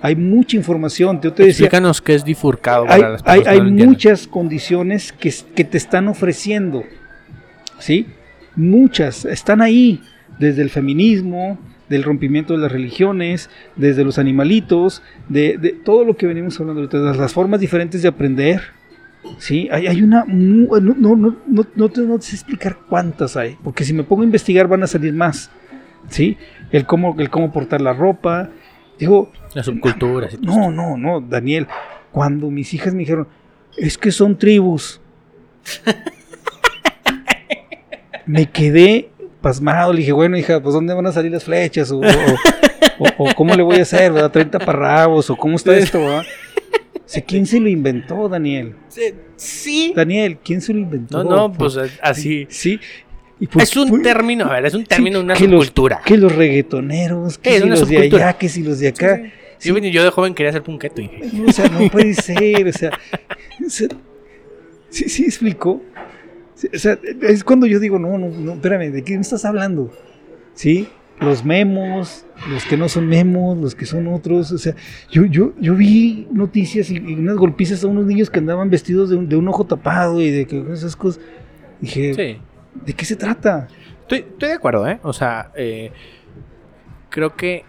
Hay 0.00 0.16
mucha 0.16 0.56
información. 0.56 1.20
Yo 1.20 1.32
te 1.32 1.44
decía, 1.44 1.66
Explícanos 1.66 2.00
qué 2.02 2.14
es 2.14 2.24
difurcado 2.24 2.84
hay, 2.88 3.00
para 3.00 3.12
las 3.12 3.22
hay- 3.24 3.24
personas 3.40 3.44
que 3.44 3.50
hay 3.50 3.58
no 3.58 3.62
entienden. 3.68 3.88
muchas 3.88 4.26
condiciones 4.26 5.12
que, 5.12 5.32
que 5.54 5.64
te 5.64 5.76
están 5.78 6.08
ofreciendo. 6.08 6.82
¿Sí? 7.78 8.06
Muchas. 8.56 9.24
Están 9.24 9.60
ahí. 9.62 10.00
Desde 10.38 10.62
el 10.62 10.70
feminismo, 10.70 11.58
del 11.92 12.02
rompimiento 12.02 12.54
de 12.54 12.60
las 12.60 12.72
religiones, 12.72 13.50
desde 13.76 14.04
los 14.04 14.18
animalitos, 14.18 15.02
de, 15.28 15.58
de 15.58 15.72
todo 15.72 16.04
lo 16.04 16.16
que 16.16 16.26
venimos 16.26 16.58
hablando 16.58 16.80
ahorita, 16.80 16.98
las 16.98 17.32
formas 17.32 17.60
diferentes 17.60 18.02
de 18.02 18.08
aprender. 18.08 18.62
Sí, 19.38 19.68
hay, 19.70 19.86
hay 19.86 20.02
una. 20.02 20.24
No, 20.26 20.80
no, 20.80 20.94
no, 20.94 21.16
no, 21.46 21.66
no 21.76 21.88
te, 21.88 22.00
no 22.00 22.18
te 22.18 22.24
sé 22.24 22.36
explicar 22.36 22.78
cuántas 22.88 23.36
hay, 23.36 23.56
porque 23.62 23.84
si 23.84 23.92
me 23.92 24.02
pongo 24.02 24.22
a 24.22 24.24
investigar 24.24 24.66
van 24.66 24.82
a 24.82 24.86
salir 24.86 25.12
más. 25.12 25.50
¿Sí? 26.08 26.36
El 26.72 26.86
cómo, 26.86 27.14
el 27.18 27.30
cómo 27.30 27.52
portar 27.52 27.80
la 27.80 27.92
ropa. 27.92 28.50
Digo, 28.98 29.30
Las 29.54 29.66
subculturas. 29.66 30.40
no, 30.40 30.72
no, 30.72 30.96
no, 30.96 31.20
Daniel. 31.20 31.68
Cuando 32.10 32.50
mis 32.50 32.74
hijas 32.74 32.94
me 32.94 33.00
dijeron, 33.00 33.28
es 33.76 33.96
que 33.96 34.10
son 34.10 34.36
tribus. 34.36 35.00
me 38.26 38.46
quedé 38.46 39.10
pasmado. 39.42 39.92
Le 39.92 39.98
dije, 40.00 40.12
bueno, 40.12 40.38
hija, 40.38 40.60
pues 40.62 40.72
¿dónde 40.74 40.94
van 40.94 41.06
a 41.06 41.12
salir 41.12 41.30
las 41.32 41.44
flechas? 41.44 41.90
O, 41.90 41.98
o- 41.98 42.02
o- 42.98 43.08
o 43.28 43.34
cómo 43.34 43.54
le 43.54 43.62
voy 43.62 43.76
a 43.76 43.82
hacer, 43.82 44.12
¿verdad? 44.12 44.30
30 44.30 44.58
parrabos, 44.60 45.28
o 45.28 45.36
cómo 45.36 45.56
está 45.56 45.76
esto, 45.76 45.98
¿verdad? 46.00 46.24
O 46.94 47.00
sea, 47.12 47.22
¿quién 47.22 47.44
se 47.46 47.60
lo 47.60 47.68
inventó, 47.68 48.28
Daniel? 48.28 48.74
Sí. 49.36 49.92
Daniel, 49.94 50.38
¿quién 50.42 50.60
se 50.62 50.72
lo 50.72 50.78
inventó? 50.78 51.22
No, 51.24 51.30
no, 51.30 51.52
pues 51.52 51.76
así. 52.00 52.46
Sí. 52.48 52.78
Y 53.40 53.48
pues, 53.48 53.68
Es 53.70 53.76
un 53.76 53.88
pues, 53.90 54.02
término, 54.02 54.44
a 54.46 54.52
ver, 54.54 54.66
es 54.66 54.74
un 54.74 54.84
término, 54.84 55.18
sí, 55.18 55.24
una 55.24 55.34
que 55.34 55.48
los- 55.48 55.64
subcultura. 55.66 56.00
Que 56.04 56.16
los 56.16 56.34
reggaetoneros, 56.34 57.38
que 57.38 57.60
si 57.60 57.68
los 57.68 57.88
de 57.88 57.98
allá, 57.98 58.32
que 58.34 58.48
si 58.48 58.62
los 58.62 58.78
de 58.78 58.88
acá. 58.88 59.20
Sí, 59.58 59.72
yo 59.90 60.02
de 60.04 60.10
joven 60.10 60.34
quería 60.34 60.52
ser 60.52 60.62
punqueto. 60.62 61.00
y- 61.02 61.10
O 61.46 61.52
sea, 61.52 61.68
no 61.68 61.88
puede 61.90 62.14
ser, 62.14 62.66
o 62.68 62.72
sea, 62.72 62.90
o 63.66 63.68
sea, 63.70 63.88
sí, 64.90 65.08
sí 65.08 65.24
explicó. 65.24 65.82
O 66.74 66.78
sea, 66.78 66.98
es 67.22 67.44
cuando 67.44 67.66
yo 67.66 67.80
digo, 67.80 67.98
no, 67.98 68.18
no, 68.18 68.28
no, 68.28 68.52
espérame, 68.54 68.90
¿de 68.92 69.02
qué 69.02 69.14
me 69.14 69.20
estás 69.22 69.44
hablando? 69.44 69.90
¿Sí? 70.54 70.88
Los 71.20 71.44
memos, 71.44 72.26
los 72.50 72.64
que 72.64 72.76
no 72.76 72.88
son 72.88 73.06
memos, 73.08 73.56
los 73.56 73.74
que 73.74 73.86
son 73.86 74.08
otros, 74.08 74.50
o 74.52 74.58
sea, 74.58 74.74
yo, 75.10 75.24
yo, 75.24 75.52
yo 75.60 75.74
vi 75.74 76.26
noticias 76.32 76.90
y, 76.90 76.96
y 76.96 77.14
unas 77.14 77.36
golpizas 77.36 77.84
a 77.84 77.86
unos 77.86 78.06
niños 78.06 78.28
que 78.30 78.40
andaban 78.40 78.70
vestidos 78.70 79.10
de 79.10 79.16
un, 79.16 79.28
de 79.28 79.36
un 79.36 79.46
ojo 79.48 79.64
tapado 79.64 80.20
y 80.20 80.30
de 80.30 80.46
que 80.46 80.64
esas 80.72 80.96
cosas. 80.96 81.22
Dije, 81.80 82.14
Sí. 82.14 82.38
¿de 82.86 82.92
qué 82.92 83.04
se 83.04 83.16
trata? 83.16 83.68
Estoy, 84.00 84.18
estoy 84.20 84.48
de 84.48 84.54
acuerdo, 84.54 84.88
¿eh? 84.88 84.98
O 85.02 85.12
sea, 85.12 85.52
eh, 85.54 85.92
creo 87.08 87.36
que 87.36 87.64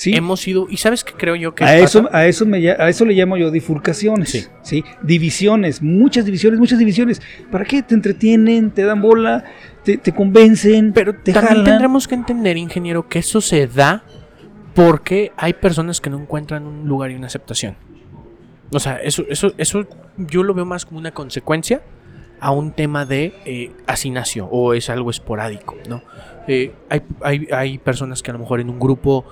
Sí. 0.00 0.14
hemos 0.14 0.48
ido. 0.48 0.66
¿Y 0.70 0.78
sabes 0.78 1.04
qué 1.04 1.12
creo 1.12 1.36
yo 1.36 1.54
que 1.54 1.62
A 1.62 1.76
eso, 1.76 2.04
pasa? 2.04 2.16
a, 2.16 2.26
eso 2.26 2.46
me, 2.46 2.70
a 2.70 2.88
eso 2.88 3.04
le 3.04 3.12
llamo 3.12 3.36
yo 3.36 3.50
bifurcaciones. 3.50 4.30
Sí. 4.30 4.46
Sí. 4.62 4.84
Divisiones, 5.02 5.82
muchas 5.82 6.24
divisiones, 6.24 6.58
muchas 6.58 6.78
divisiones. 6.78 7.20
¿Para 7.50 7.66
qué? 7.66 7.82
Te 7.82 7.94
entretienen, 7.94 8.70
te 8.70 8.84
dan 8.84 9.02
bola, 9.02 9.44
te, 9.84 9.98
te 9.98 10.12
convencen, 10.14 10.94
Pero 10.94 11.12
te 11.16 11.34
también 11.34 11.48
jalan. 11.56 11.64
tendremos 11.66 12.08
que 12.08 12.14
entender, 12.14 12.56
ingeniero, 12.56 13.08
que 13.10 13.18
eso 13.18 13.42
se 13.42 13.66
da 13.66 14.02
porque 14.74 15.32
hay 15.36 15.52
personas 15.52 16.00
que 16.00 16.08
no 16.08 16.18
encuentran 16.18 16.66
un 16.66 16.88
lugar 16.88 17.10
y 17.10 17.14
una 17.16 17.26
aceptación. 17.26 17.76
O 18.72 18.80
sea, 18.80 18.96
eso, 19.02 19.24
eso, 19.28 19.52
eso 19.58 19.86
yo 20.16 20.42
lo 20.44 20.54
veo 20.54 20.64
más 20.64 20.86
como 20.86 20.98
una 20.98 21.10
consecuencia 21.12 21.82
a 22.40 22.52
un 22.52 22.72
tema 22.72 23.04
de 23.04 23.34
eh, 23.44 23.72
hacinación 23.86 24.48
o 24.50 24.72
es 24.72 24.88
algo 24.88 25.10
esporádico, 25.10 25.76
¿no? 25.90 26.02
Eh, 26.48 26.72
hay, 26.88 27.02
hay, 27.20 27.48
hay 27.52 27.78
personas 27.78 28.22
que 28.22 28.30
a 28.30 28.32
lo 28.32 28.38
mejor 28.40 28.60
en 28.60 28.70
un 28.70 28.78
grupo 28.78 29.26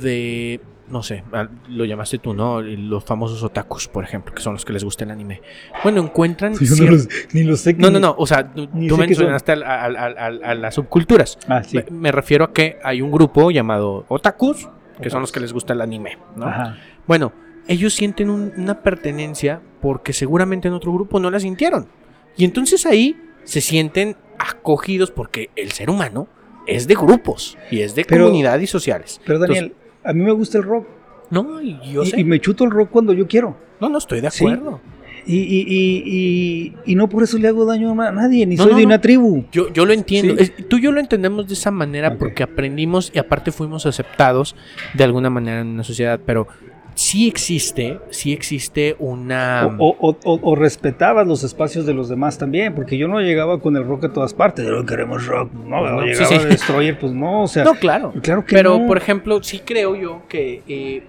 de, 0.00 0.60
no 0.88 1.02
sé, 1.02 1.24
lo 1.68 1.84
llamaste 1.84 2.18
tú, 2.18 2.34
¿no? 2.34 2.60
Los 2.60 3.04
famosos 3.04 3.42
otakus, 3.42 3.88
por 3.88 4.04
ejemplo, 4.04 4.34
que 4.34 4.42
son 4.42 4.54
los 4.54 4.64
que 4.64 4.72
les 4.72 4.84
gusta 4.84 5.04
el 5.04 5.10
anime. 5.10 5.40
Bueno, 5.82 6.00
encuentran... 6.02 6.54
Yo 6.54 6.84
no 6.84 6.90
los- 6.92 7.08
ni 7.32 7.42
lo 7.44 7.56
sé. 7.56 7.74
no, 7.74 7.90
no, 7.90 8.00
no, 8.00 8.14
o 8.18 8.26
sea, 8.26 8.52
tú 8.52 8.68
son. 8.88 8.98
mencionaste 9.00 9.52
a 9.52 10.54
las 10.54 10.74
subculturas. 10.74 11.38
Ah, 11.48 11.62
sí. 11.62 11.76
Me, 11.78 11.84
me 11.90 12.12
refiero 12.12 12.44
a 12.44 12.52
que 12.52 12.78
hay 12.82 13.02
un 13.02 13.10
grupo 13.10 13.50
llamado 13.50 14.04
otakus, 14.08 14.68
que 15.00 15.10
son 15.10 15.20
los 15.20 15.32
que 15.32 15.40
les 15.40 15.52
gusta 15.52 15.72
el 15.72 15.80
anime, 15.80 16.18
¿no? 16.36 16.46
Ajá. 16.46 16.78
Bueno, 17.06 17.32
ellos 17.68 17.94
sienten 17.94 18.30
un- 18.30 18.52
una 18.56 18.82
pertenencia 18.82 19.60
porque 19.80 20.12
seguramente 20.12 20.68
en 20.68 20.74
otro 20.74 20.92
grupo 20.92 21.18
no 21.20 21.30
la 21.30 21.40
sintieron. 21.40 21.88
Y 22.36 22.44
entonces 22.44 22.86
ahí 22.86 23.16
se 23.44 23.60
sienten 23.60 24.16
acogidos 24.38 25.10
porque 25.10 25.50
el 25.56 25.72
ser 25.72 25.90
humano 25.90 26.28
es 26.66 26.86
de 26.86 26.94
grupos 26.94 27.58
y 27.70 27.80
es 27.80 27.94
de 27.96 28.04
Pero- 28.04 28.24
comunidad 28.26 28.58
y 28.60 28.66
sociales. 28.68 29.20
Pero 29.26 29.38
Daniel, 29.40 29.74
a 30.04 30.12
mí 30.12 30.22
me 30.22 30.32
gusta 30.32 30.58
el 30.58 30.64
rock. 30.64 30.86
No, 31.30 31.60
y 31.62 31.78
yo 31.92 32.02
y, 32.02 32.06
sé. 32.06 32.20
y 32.20 32.24
me 32.24 32.40
chuto 32.40 32.64
el 32.64 32.70
rock 32.70 32.90
cuando 32.90 33.12
yo 33.12 33.26
quiero. 33.26 33.56
No, 33.80 33.88
no 33.88 33.98
estoy 33.98 34.20
de 34.20 34.30
Sí. 34.30 34.44
acuerdo. 34.44 34.80
Y, 35.24 35.36
y, 35.36 35.60
y, 35.68 36.02
y, 36.04 36.74
y 36.84 36.94
no 36.96 37.08
por 37.08 37.22
eso 37.22 37.38
le 37.38 37.46
hago 37.46 37.64
daño 37.64 37.92
a 38.02 38.10
nadie, 38.10 38.44
ni 38.44 38.56
No, 38.56 38.64
soy 38.64 38.72
no, 38.72 38.76
de 38.78 38.82
no. 38.82 38.88
una 38.88 39.00
tribu. 39.00 39.44
Yo, 39.52 39.72
yo 39.72 39.86
lo 39.86 39.92
entiendo. 39.92 40.34
Sí. 40.36 40.50
Tú 40.68 40.78
y 40.78 40.82
yo 40.82 40.90
lo 40.90 40.98
entendemos 40.98 41.46
de 41.46 41.54
esa 41.54 41.70
manera 41.70 42.18
porque 42.18 42.42
aprendimos 42.42 43.12
y 43.14 43.18
aparte 43.20 43.52
fuimos 43.52 43.86
aceptados 43.86 44.56
de 44.94 45.04
alguna 45.04 45.30
manera 45.30 45.60
en 45.60 45.68
una 45.68 45.84
sociedad, 45.84 46.18
pero 46.26 46.48
sí 46.94 47.26
existe, 47.28 47.98
sí 48.10 48.32
existe 48.32 48.96
una... 48.98 49.76
O, 49.78 49.96
o- 49.98 50.16
o- 50.24 50.40
o 50.42 50.54
respetabas 50.56 51.26
los 51.26 51.42
espacios 51.44 51.86
de 51.86 51.94
los 51.94 52.08
demás 52.08 52.38
también, 52.38 52.74
porque 52.74 52.96
yo 52.98 53.08
no 53.08 53.20
llegaba 53.20 53.60
con 53.60 53.76
el 53.76 53.84
rock 53.84 54.04
a 54.04 54.12
todas 54.12 54.34
partes. 54.34 54.66
No 54.66 54.84
queremos 54.84 55.26
rock, 55.26 55.52
no, 55.52 55.80
No, 55.90 56.02
llegaba 56.02 56.26
sí, 56.26 56.34
sí. 56.38 56.40
a 56.42 56.44
Destroyer, 56.46 56.98
pues 56.98 57.12
no, 57.12 57.42
o 57.42 57.48
sea, 57.48 57.64
no, 57.64 57.74
claro. 57.74 58.12
claro 58.22 58.44
que 58.44 58.54
Pero, 58.54 58.78
no. 58.78 58.86
por 58.86 58.96
ejemplo, 58.98 59.42
sí 59.42 59.60
creo 59.64 59.96
yo 59.96 60.22
que, 60.28 60.62
eh, 60.68 61.02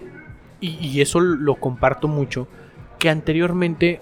y, 0.61 0.69
y 0.87 1.01
eso 1.01 1.19
lo 1.19 1.55
comparto 1.55 2.07
mucho, 2.07 2.47
que 2.99 3.09
anteriormente, 3.09 3.99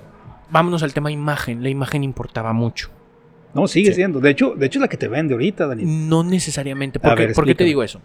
vámonos 0.52 0.84
al 0.84 0.94
tema 0.94 1.12
imagen, 1.12 1.64
la 1.64 1.70
imagen 1.70 2.04
importaba 2.04 2.54
mucho. 2.54 2.90
no, 3.54 3.68
sigue 3.68 3.90
Sí. 3.90 3.96
siendo. 3.96 4.20
De 4.22 4.30
hecho, 4.30 4.54
de 4.56 4.66
hecho 4.68 4.80
es 4.80 4.82
la 4.82 4.88
que 4.88 4.96
te 4.98 5.08
vende 5.10 5.34
ahorita, 5.34 5.68
Daniel. 5.68 6.08
No 6.08 6.24
necesariamente. 6.24 7.00
A 7.00 7.02
¿Por 7.02 7.16
qué, 7.18 7.26
ver, 7.26 7.36
por 7.36 7.46
qué 7.46 7.56
te 7.56 7.64
digo 7.66 7.84
eso? 7.84 8.00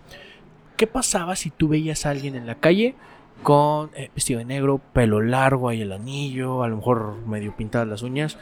¿Qué 0.77 0.87
pasaba 0.89 1.37
si 1.37 1.51
tú 1.51 1.69
veías 1.69 2.05
a 2.05 2.11
alguien 2.11 2.35
en 2.35 2.47
la 2.47 2.57
calle 2.57 2.95
con 3.43 3.91
eh, 3.95 4.11
vestido 4.15 4.39
de 4.39 4.45
negro, 4.45 4.81
pelo 4.93 5.21
largo, 5.21 5.69
ahí 5.69 5.83
el 5.83 5.93
anillo, 5.93 6.63
a 6.63 6.69
lo 6.69 6.77
mejor 6.77 7.17
medio 7.27 7.55
pintadas 7.57 7.87
las 7.87 8.03
uñas? 8.03 8.39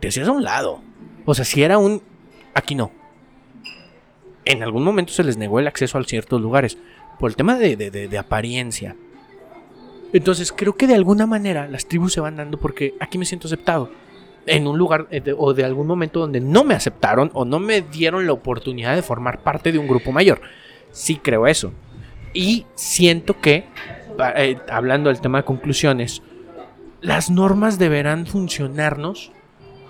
Te 0.00 0.08
hacías 0.08 0.28
a 0.28 0.32
un 0.32 0.42
lado. 0.44 0.80
O 1.24 1.34
sea, 1.34 1.44
si 1.44 1.62
era 1.62 1.78
un... 1.78 2.02
Aquí 2.54 2.74
no. 2.74 2.90
En 4.44 4.62
algún 4.62 4.82
momento 4.84 5.12
se 5.12 5.24
les 5.24 5.36
negó 5.36 5.58
el 5.60 5.66
acceso 5.66 5.98
a 5.98 6.04
ciertos 6.04 6.40
lugares 6.40 6.78
por 7.18 7.30
el 7.30 7.36
tema 7.36 7.56
de, 7.58 7.76
de- 7.76 7.90
de- 7.90 8.18
apariencia. 8.18 8.96
Entonces 10.12 10.52
creo 10.52 10.74
que 10.76 10.86
de 10.86 10.94
alguna 10.94 11.26
manera 11.26 11.68
las 11.68 11.86
tribus 11.86 12.14
se 12.14 12.20
van 12.20 12.36
dando 12.36 12.58
porque 12.58 12.94
aquí 13.00 13.18
me 13.18 13.26
siento 13.26 13.46
aceptado. 13.48 13.90
En 14.46 14.66
un 14.66 14.78
lugar 14.78 15.06
eh, 15.10 15.22
o 15.36 15.52
de 15.52 15.64
algún 15.64 15.86
momento 15.86 16.20
donde 16.20 16.40
no 16.40 16.64
me 16.64 16.74
aceptaron 16.74 17.30
o 17.34 17.44
no 17.44 17.58
me 17.58 17.82
dieron 17.82 18.26
la 18.26 18.32
oportunidad 18.32 18.94
de 18.94 19.02
formar 19.02 19.40
parte 19.42 19.72
de 19.72 19.78
un 19.78 19.86
grupo 19.86 20.10
mayor. 20.12 20.40
Sí 20.90 21.16
creo 21.16 21.46
eso. 21.46 21.72
Y 22.32 22.64
siento 22.74 23.38
que, 23.40 23.66
eh, 24.36 24.56
hablando 24.70 25.10
del 25.10 25.20
tema 25.20 25.38
de 25.38 25.44
conclusiones, 25.44 26.22
las 27.00 27.30
normas 27.30 27.78
deberán 27.78 28.26
funcionarnos 28.26 29.32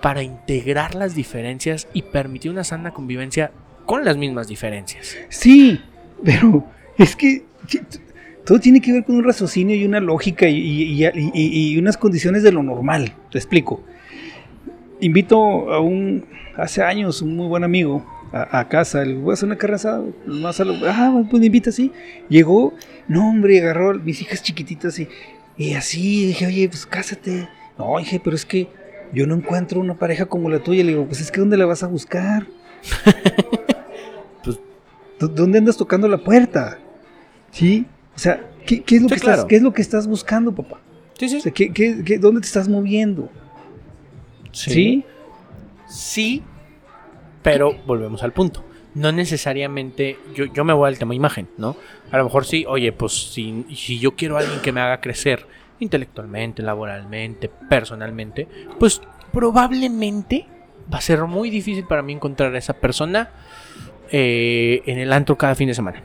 para 0.03 0.23
integrar 0.23 0.95
las 0.95 1.15
diferencias 1.15 1.89
y 1.93 2.03
permitir 2.03 2.51
una 2.51 2.65
sana 2.65 2.93
convivencia 2.93 3.51
con 3.87 4.05
las 4.05 4.17
mismas 4.17 4.47
diferencias. 4.49 5.17
Sí, 5.29 5.81
pero 6.25 6.65
es 6.99 7.17
que 7.17 7.45
todo 8.45 8.61
tiene 8.61 8.81
que 8.81 8.93
ver 8.93 9.05
con 9.05 9.17
un 9.17 9.25
raciocinio 9.25 9.75
y 9.75 9.85
una 9.85 10.01
lógica 10.01 10.49
y- 10.49 11.05
y 11.35 11.79
unas 11.79 11.97
condiciones 11.97 12.43
de 12.43 12.53
lo 12.53 12.63
normal. 12.63 13.13
Te 13.31 13.39
explico. 13.39 13.83
Invito 15.01 15.73
a 15.73 15.81
un, 15.81 16.27
hace 16.57 16.83
años, 16.83 17.23
un 17.23 17.37
muy 17.37 17.47
buen 17.47 17.65
amigo 17.65 18.05
a, 18.33 18.59
a 18.61 18.69
casa. 18.69 19.05
Le 19.05 19.15
voy 19.15 19.31
a 19.31 19.35
hacer 19.35 19.47
una 19.47 19.57
carne 19.57 19.77
asada. 19.77 20.03
Más 20.27 20.61
a 20.61 20.65
lo, 20.65 20.75
ah, 20.89 21.23
pues 21.31 21.41
me 21.41 21.47
invita 21.47 21.71
así. 21.71 21.93
Llegó, 22.29 22.75
no, 23.09 23.29
hombre, 23.31 23.61
agarró 23.61 23.91
a 23.91 23.95
mis 23.95 24.21
hijas 24.23 24.43
chiquititas 24.43 24.99
y, 24.99 25.09
y 25.57 25.75
así. 25.75 26.27
Dije, 26.27 26.47
oye, 26.47 26.69
pues 26.69 26.87
cásate. 26.87 27.49
No, 27.79 27.99
dije, 27.99 28.21
pero 28.23 28.35
es 28.37 28.45
que 28.45 28.69
yo 29.13 29.27
no 29.27 29.35
encuentro 29.35 29.81
una 29.81 29.95
pareja 29.95 30.27
como 30.27 30.49
la 30.51 30.59
tuya. 30.61 30.83
Le 30.85 30.91
digo, 30.93 31.07
pues 31.07 31.21
es 31.21 31.31
que 31.31 31.41
¿dónde 31.41 31.57
la 31.57 31.67
vas 31.67 31.83
a 31.83 31.87
buscar? 31.87 32.47
Pues- 34.45 34.59
¿Dó- 35.19 35.29
¿Dónde 35.29 35.59
andas 35.59 35.77
tocando 35.77 36.09
la 36.09 36.19
puerta? 36.19 36.79
¿Sí? 37.51 37.87
O 38.15 38.19
sea, 38.19 38.41
¿qué, 38.67 38.83
qué 38.83 38.97
es, 38.97 39.03
lo 39.03 39.09
Sí, 39.09 39.15
que 39.15 39.21
claro. 39.21 39.35
estás, 39.39 39.49
¿qué 39.49 39.57
es 39.57 39.63
lo 39.63 39.73
que 39.73 39.83
estás 39.83 40.07
buscando, 40.07 40.55
papá? 40.55 40.81
Sí, 41.19 41.37
O 41.37 41.41
sea, 41.41 41.53
¿qué, 41.53 41.73
qué- 41.73 42.03
qué- 42.05 42.19
dónde 42.19 42.41
te 42.41 42.47
estás 42.47 42.69
moviendo? 42.69 43.29
¿Sí? 44.53 45.05
Sí, 45.89 46.43
pero 47.53 47.75
volvemos 47.87 48.23
al 48.23 48.33
punto. 48.33 48.65
No 48.95 49.13
necesariamente, 49.13 50.19
yo, 50.35 50.47
yo 50.47 50.65
me 50.65 50.73
voy 50.73 50.89
al 50.89 50.99
tema 50.99 51.15
imagen, 51.15 51.49
¿no? 51.57 51.77
A 52.11 52.17
lo 52.19 52.25
mejor 52.25 52.45
sí, 52.45 52.65
oye, 52.67 52.93
pues 52.93 53.33
si, 53.33 53.65
si 53.75 53.99
yo 53.99 54.17
quiero 54.17 54.37
a 54.37 54.41
alguien 54.41 54.61
que 54.61 54.73
me 54.73 54.81
haga 54.81 55.01
crecer 55.01 55.47
intelectualmente, 55.79 56.63
laboralmente, 56.63 57.49
personalmente, 57.69 58.49
pues 58.79 59.01
probablemente 59.33 60.47
va 60.93 60.99
a 60.99 61.01
ser 61.03 61.23
muy 61.25 61.51
difícil 61.51 61.85
para 61.87 62.03
mí 62.03 62.13
encontrar 62.13 62.55
a 62.55 62.59
esa 62.59 62.73
persona 62.75 63.31
eh, 64.11 64.83
en 64.87 64.99
el 64.99 65.13
antro 65.13 65.37
cada 65.37 65.55
fin 65.55 65.69
de 65.69 65.75
semana. 65.75 66.03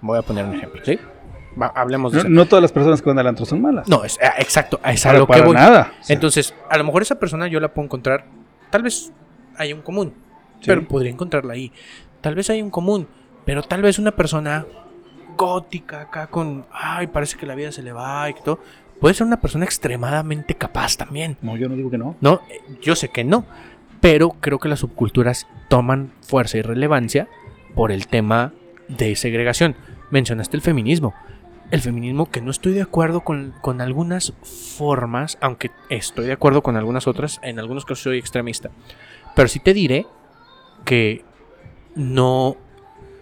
Voy 0.00 0.18
a 0.18 0.22
poner 0.22 0.44
un 0.44 0.54
ejemplo, 0.54 0.80
¿sí? 0.84 0.98
Va, 1.60 1.68
hablemos 1.74 2.12
de 2.12 2.18
No, 2.18 2.22
eso. 2.22 2.28
no 2.30 2.46
todas 2.46 2.62
las 2.62 2.70
personas 2.72 3.02
que 3.02 3.08
van 3.08 3.18
al 3.18 3.26
antro 3.26 3.44
son 3.46 3.60
malas. 3.62 3.88
No, 3.88 4.04
es, 4.04 4.16
eh, 4.22 4.30
exacto, 4.38 4.78
es 4.84 5.04
a 5.06 5.08
para, 5.08 5.18
lo 5.18 5.26
que 5.26 5.40
voy. 5.40 5.54
nada. 5.54 5.92
Entonces, 6.08 6.54
a 6.70 6.78
lo 6.78 6.84
mejor 6.84 7.02
esa 7.02 7.18
persona 7.18 7.48
yo 7.48 7.58
la 7.58 7.68
puedo 7.68 7.86
encontrar, 7.86 8.26
tal 8.70 8.82
vez 8.82 9.12
hay 9.56 9.72
un 9.72 9.80
común, 9.82 10.12
Sí. 10.60 10.66
pero 10.66 10.86
podría 10.86 11.12
encontrarla 11.12 11.54
ahí. 11.54 11.72
Tal 12.20 12.34
vez 12.34 12.50
hay 12.50 12.62
un 12.62 12.70
común, 12.70 13.06
pero 13.44 13.62
tal 13.62 13.82
vez 13.82 13.98
una 13.98 14.12
persona 14.12 14.66
gótica 15.36 16.02
acá 16.02 16.26
con, 16.26 16.66
ay, 16.72 17.06
parece 17.06 17.38
que 17.38 17.46
la 17.46 17.54
vida 17.54 17.72
se 17.72 17.82
le 17.82 17.92
va 17.92 18.28
y 18.28 18.34
todo, 18.34 18.60
puede 19.00 19.14
ser 19.14 19.26
una 19.26 19.40
persona 19.40 19.64
extremadamente 19.64 20.54
capaz 20.54 20.96
también. 20.96 21.38
no, 21.40 21.56
yo 21.56 21.68
no 21.68 21.76
digo 21.76 21.90
que 21.90 21.98
no. 21.98 22.16
No, 22.20 22.40
yo 22.82 22.96
sé 22.96 23.08
que 23.08 23.24
no, 23.24 23.46
pero 24.00 24.30
creo 24.40 24.58
que 24.58 24.68
las 24.68 24.80
subculturas 24.80 25.46
toman 25.68 26.12
fuerza 26.20 26.58
y 26.58 26.62
relevancia 26.62 27.28
por 27.74 27.92
el 27.92 28.08
tema 28.08 28.52
de 28.88 29.14
segregación. 29.16 29.76
Mencionaste 30.10 30.56
el 30.56 30.62
feminismo. 30.62 31.14
El 31.70 31.82
feminismo 31.82 32.30
que 32.30 32.40
no 32.40 32.50
estoy 32.50 32.72
de 32.72 32.82
acuerdo 32.82 33.20
con, 33.20 33.54
con 33.60 33.80
algunas 33.80 34.32
formas, 34.42 35.36
aunque 35.40 35.70
estoy 35.90 36.26
de 36.26 36.32
acuerdo 36.32 36.62
con 36.62 36.76
algunas 36.76 37.06
otras, 37.06 37.40
en 37.42 37.58
algunos 37.58 37.84
casos 37.84 38.04
soy 38.04 38.18
extremista. 38.18 38.70
Pero 39.36 39.48
sí 39.48 39.60
te 39.60 39.74
diré 39.74 40.06
que 40.88 41.22
no 41.94 42.56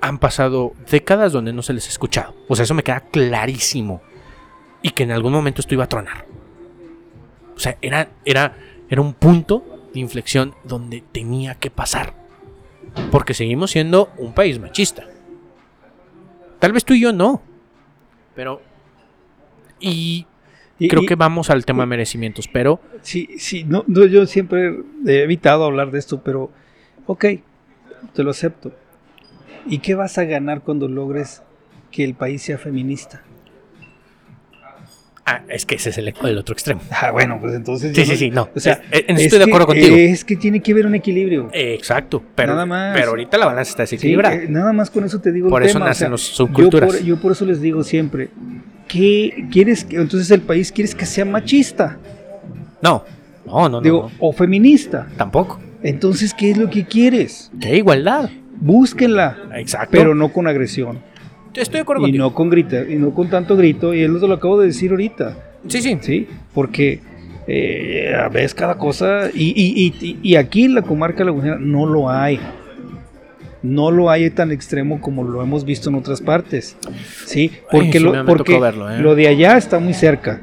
han 0.00 0.18
pasado 0.18 0.72
décadas 0.88 1.32
donde 1.32 1.52
no 1.52 1.62
se 1.62 1.72
les 1.72 1.86
ha 1.86 1.88
escuchado. 1.90 2.36
O 2.46 2.54
sea, 2.54 2.62
eso 2.62 2.74
me 2.74 2.84
queda 2.84 3.00
clarísimo. 3.00 4.02
Y 4.82 4.90
que 4.90 5.02
en 5.02 5.10
algún 5.10 5.32
momento 5.32 5.60
esto 5.60 5.74
iba 5.74 5.82
a 5.82 5.88
tronar. 5.88 6.26
O 7.56 7.58
sea, 7.58 7.76
era, 7.82 8.10
era, 8.24 8.56
era 8.88 9.00
un 9.00 9.14
punto 9.14 9.64
de 9.92 9.98
inflexión 9.98 10.54
donde 10.62 11.02
tenía 11.10 11.56
que 11.56 11.70
pasar. 11.70 12.14
Porque 13.10 13.34
seguimos 13.34 13.72
siendo 13.72 14.10
un 14.18 14.32
país 14.32 14.60
machista. 14.60 15.02
Tal 16.60 16.70
vez 16.72 16.84
tú 16.84 16.94
y 16.94 17.00
yo 17.00 17.12
no. 17.12 17.42
Pero... 18.36 18.62
Y 19.80 20.26
Y- 20.78 20.88
creo 20.88 21.02
y- 21.02 21.06
que 21.06 21.16
vamos 21.16 21.50
al 21.50 21.64
tema 21.64 21.82
de 21.82 21.86
merecimientos. 21.88 22.46
Pero 22.46 22.80
Sí, 23.02 23.28
sí, 23.38 23.64
no, 23.64 23.82
no, 23.88 24.04
yo 24.06 24.24
siempre 24.26 24.76
he 25.06 25.22
evitado 25.22 25.64
hablar 25.64 25.90
de 25.90 25.98
esto, 25.98 26.22
pero 26.22 26.50
ok, 27.06 27.24
te 28.14 28.22
lo 28.22 28.30
acepto. 28.30 28.72
¿Y 29.66 29.78
qué 29.78 29.94
vas 29.94 30.18
a 30.18 30.24
ganar 30.24 30.62
cuando 30.62 30.88
logres 30.88 31.42
que 31.90 32.04
el 32.04 32.14
país 32.14 32.42
sea 32.42 32.58
feminista? 32.58 33.22
ah, 35.28 35.42
es 35.48 35.66
que 35.66 35.74
ese 35.74 35.90
es 35.90 35.98
el, 35.98 36.14
el 36.22 36.38
otro 36.38 36.52
extremo. 36.52 36.80
Ah, 36.90 37.10
bueno, 37.10 37.38
pues 37.40 37.54
entonces... 37.54 37.96
Sí, 37.96 38.04
sí, 38.04 38.16
sí, 38.16 38.30
no. 38.30 38.48
O 38.54 38.60
sea, 38.60 38.74
Es- 38.92 39.00
eso 39.08 39.12
es 39.14 39.22
estoy 39.22 39.38
de 39.40 39.44
que- 39.46 39.50
acuerdo 39.50 39.66
contigo. 39.66 39.96
Es 39.96 40.24
que 40.24 40.36
tiene 40.36 40.60
que 40.60 40.70
haber 40.72 40.86
un 40.86 40.94
equilibrio. 40.94 41.50
Eh, 41.52 41.74
Exacto. 41.74 42.22
Pero, 42.36 42.52
Nada 42.52 42.64
más. 42.64 42.96
pero 42.96 43.08
ahorita 43.10 43.36
la 43.36 43.46
balanza 43.46 43.70
está 43.70 43.86
Sí, 43.86 43.96
desequilibrada. 43.96 44.36
eh, 44.36 44.46
nada 44.48 44.72
más 44.72 44.88
con 44.90 45.04
eso 45.04 45.20
te 45.20 45.32
digo 45.32 45.48
Por 45.48 45.62
el 45.62 45.68
eso 45.68 45.78
tema, 45.78 45.86
o 45.86 45.88
nacen 45.88 46.12
los 46.12 46.28
yo 46.30 46.34
subculturas. 46.36 46.90
por, 46.94 47.02
yo 47.04 47.16
por 47.16 47.32
eso 47.32 47.44
les 47.44 47.60
digo 47.60 47.82
siempre, 47.82 48.28
¿qué 48.86 49.48
quieres 49.50 49.84
que 49.84 49.96
entonces 49.96 50.30
el 50.30 50.42
país 50.42 50.70
quieres 50.70 50.94
que 50.94 51.06
sea 51.06 51.24
machista? 51.24 51.98
No. 52.80 53.04
No, 53.46 53.62
no, 53.62 53.68
no, 53.68 53.80
digo, 53.80 54.10
no. 54.12 54.16
o 54.20 54.32
feminista. 54.32 55.08
Tampoco. 55.16 55.60
Entonces, 55.88 56.34
¿qué 56.34 56.50
es 56.50 56.56
lo 56.56 56.68
que 56.70 56.84
quieres? 56.84 57.50
Que 57.60 57.76
igualdad. 57.76 58.30
Búsquenla, 58.60 59.36
Exacto. 59.56 59.88
pero 59.92 60.14
no 60.14 60.32
con 60.32 60.46
agresión 60.46 60.98
estoy 61.54 61.78
de 61.78 61.82
acuerdo 61.82 62.02
y 62.02 62.10
contigo. 62.10 62.24
no 62.24 62.34
con 62.34 62.50
grita 62.50 62.82
y 62.86 62.96
no 62.96 63.14
con 63.14 63.30
tanto 63.30 63.56
grito 63.56 63.94
y 63.94 64.02
eso 64.02 64.26
lo 64.28 64.34
acabo 64.34 64.60
de 64.60 64.66
decir 64.66 64.90
ahorita, 64.90 65.38
Sí, 65.68 65.80
sí. 65.80 65.96
¿sí? 66.02 66.28
Porque 66.52 67.00
eh, 67.46 68.12
ves 68.30 68.52
cada 68.54 68.76
cosa 68.76 69.30
y, 69.32 69.54
y- 69.56 69.94
y- 70.06 70.18
y 70.22 70.36
aquí 70.36 70.64
en 70.64 70.74
la 70.74 70.82
comarca 70.82 71.24
lagunera 71.24 71.56
no 71.58 71.86
lo 71.86 72.10
hay. 72.10 72.38
No 73.62 73.90
lo 73.90 74.10
hay 74.10 74.28
tan 74.30 74.52
extremo 74.52 75.00
como 75.00 75.24
lo 75.24 75.42
hemos 75.42 75.64
visto 75.64 75.88
en 75.88 75.94
otras 75.96 76.20
partes. 76.20 76.76
Sí, 77.24 77.50
porque, 77.70 78.00
lo, 78.00 78.24
porque 78.26 78.60
verlo, 78.60 78.90
¿eh? 78.90 78.98
lo 78.98 79.14
de 79.14 79.26
allá 79.28 79.56
está 79.56 79.78
muy 79.78 79.94
cerca, 79.94 80.42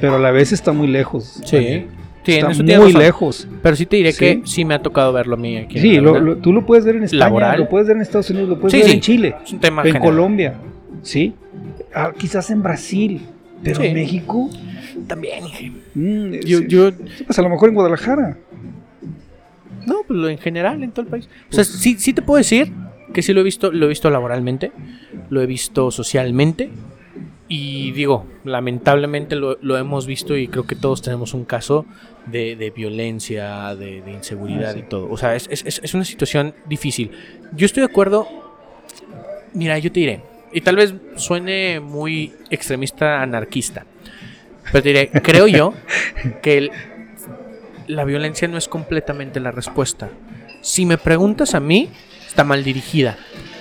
pero 0.00 0.14
a 0.14 0.18
la 0.20 0.30
vez 0.30 0.52
está 0.52 0.70
muy 0.72 0.86
lejos. 0.86 1.40
Sí. 1.44 1.86
Sí, 2.32 2.38
en 2.38 2.38
está 2.50 2.52
eso 2.52 2.62
muy 2.64 2.72
razón. 2.92 3.00
lejos. 3.02 3.48
Pero 3.62 3.76
sí 3.76 3.86
te 3.86 3.96
diré 3.96 4.12
Sí. 4.12 4.18
que 4.18 4.40
sí 4.44 4.64
me 4.64 4.74
ha 4.74 4.82
tocado 4.82 5.12
verlo 5.12 5.34
a 5.34 5.38
mí 5.38 5.56
aquí. 5.56 5.76
en 5.76 5.82
Sí, 5.82 5.96
lo- 5.98 6.18
lo- 6.20 6.36
tú 6.36 6.52
lo 6.52 6.64
puedes 6.66 6.84
ver 6.84 6.96
en 6.96 7.04
España, 7.04 7.20
Laboral. 7.24 7.58
lo 7.58 7.68
puedes 7.68 7.86
ver 7.88 7.96
en 7.96 8.02
Estados 8.02 8.30
Unidos, 8.30 8.48
lo 8.48 8.58
puedes 8.60 8.72
Sí, 8.72 8.78
ver 8.78 8.86
sí. 8.88 8.94
en 8.94 9.00
Chile, 9.00 9.34
Es 9.44 9.52
un 9.52 9.60
tema 9.60 9.82
en 9.82 9.86
general. 9.92 10.08
Colombia, 10.08 10.54
¿sí? 11.02 11.34
Ah, 11.94 12.12
quizás 12.16 12.50
en 12.50 12.62
Brasil, 12.62 13.22
pero 13.62 13.82
en 13.82 13.94
México, 13.94 14.50
También, 15.06 15.44
mm, 15.94 16.32
Yo, 16.44 16.58
sí. 16.58 16.66
yo, 16.68 16.90
pues 17.24 17.38
a 17.38 17.42
lo 17.42 17.48
mejor 17.48 17.68
en 17.68 17.74
Guadalajara. 17.76 18.36
No, 19.86 19.96
pues 20.06 20.30
en 20.30 20.38
general 20.38 20.82
en 20.82 20.90
todo 20.90 21.02
el 21.04 21.08
país. 21.08 21.28
O 21.50 21.54
sea, 21.54 21.64
sí, 21.64 21.96
sí 21.98 22.12
te 22.12 22.20
puedo 22.20 22.36
decir 22.38 22.72
que 23.14 23.22
sí 23.22 23.32
lo 23.32 23.40
he 23.40 23.44
visto, 23.44 23.70
lo 23.72 23.86
he 23.86 23.88
visto 23.88 24.10
laboralmente, 24.10 24.70
lo 25.30 25.40
he 25.40 25.46
visto 25.46 25.90
socialmente. 25.90 26.70
Y 27.50 27.92
digo, 27.92 28.26
lamentablemente 28.44 29.34
lo, 29.34 29.56
lo 29.62 29.78
hemos 29.78 30.06
visto 30.06 30.36
y 30.36 30.48
creo 30.48 30.66
que 30.66 30.76
todos 30.76 31.00
tenemos 31.00 31.32
un 31.32 31.44
caso 31.46 31.86
de, 32.26 32.56
de 32.56 32.70
violencia, 32.70 33.74
de, 33.74 34.02
de 34.02 34.12
inseguridad 34.12 34.70
Ah, 34.70 34.74
sí. 34.74 34.78
y 34.80 34.82
todo. 34.82 35.08
O 35.10 35.16
sea, 35.16 35.34
es, 35.34 35.48
es- 35.50 35.80
es- 35.82 35.94
una 35.94 36.04
situación 36.04 36.54
difícil. 36.66 37.10
Yo 37.56 37.64
estoy 37.64 37.80
de 37.82 37.86
acuerdo. 37.86 38.28
Mira, 39.54 39.78
yo 39.78 39.90
te 39.90 40.00
diré, 40.00 40.20
y 40.52 40.60
tal 40.60 40.76
vez 40.76 40.94
suene 41.16 41.80
muy 41.80 42.34
extremista 42.50 43.22
anarquista, 43.22 43.86
pero 44.70 44.82
te 44.82 44.88
diré, 44.90 45.10
creo 45.22 45.46
yo 45.46 45.72
que 46.42 46.58
el- 46.58 46.70
la 47.86 48.04
violencia 48.04 48.46
no 48.46 48.58
es 48.58 48.68
completamente 48.68 49.40
la 49.40 49.50
respuesta. 49.52 50.10
Si 50.60 50.84
me 50.84 50.98
preguntas 50.98 51.54
a 51.54 51.60
mí, 51.60 51.88
está 52.26 52.44
mal 52.44 52.62
dirigida. 52.62 53.16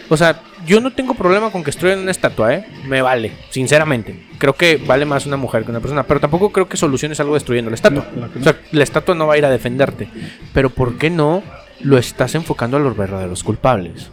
O 0.10 0.16
sea, 0.18 0.42
yo 0.66 0.80
no 0.80 0.94
tengo 0.94 1.14
problema 1.16 1.52
con 1.52 1.62
que 1.64 1.68
destruyan 1.68 2.00
una 2.00 2.12
estatua, 2.12 2.54
¿eh? 2.54 2.66
Me 2.88 3.02
vale, 3.02 3.32
sinceramente. 3.50 4.16
Creo 4.38 4.54
que 4.54 4.78
vale 4.78 5.06
más 5.06 5.26
una 5.26 5.36
mujer 5.38 5.64
que 5.66 5.72
una 5.72 5.80
persona, 5.82 6.04
pero 6.04 6.20
tampoco 6.20 6.52
creo 6.52 6.70
que 6.70 6.78
soluciones 6.78 7.20
algo 7.20 7.34
destruyendo 7.34 7.70
la 7.70 7.76
estatua. 7.76 8.08
No, 8.16 8.28
O 8.40 8.44
sea, 8.44 8.56
la 8.72 8.84
estatua 8.84 9.16
no 9.16 9.28
va 9.28 9.34
a 9.34 9.38
ir 9.38 9.46
a 9.46 9.50
defenderte. 9.50 10.08
Pero 10.54 10.70
¿por 10.70 10.98
qué 10.98 11.10
no 11.10 11.44
lo 11.82 11.98
estás 11.98 12.36
enfocando 12.36 12.78
a 12.78 12.80
los 12.80 12.96
verdaderos 12.96 13.44
culpables? 13.44 14.10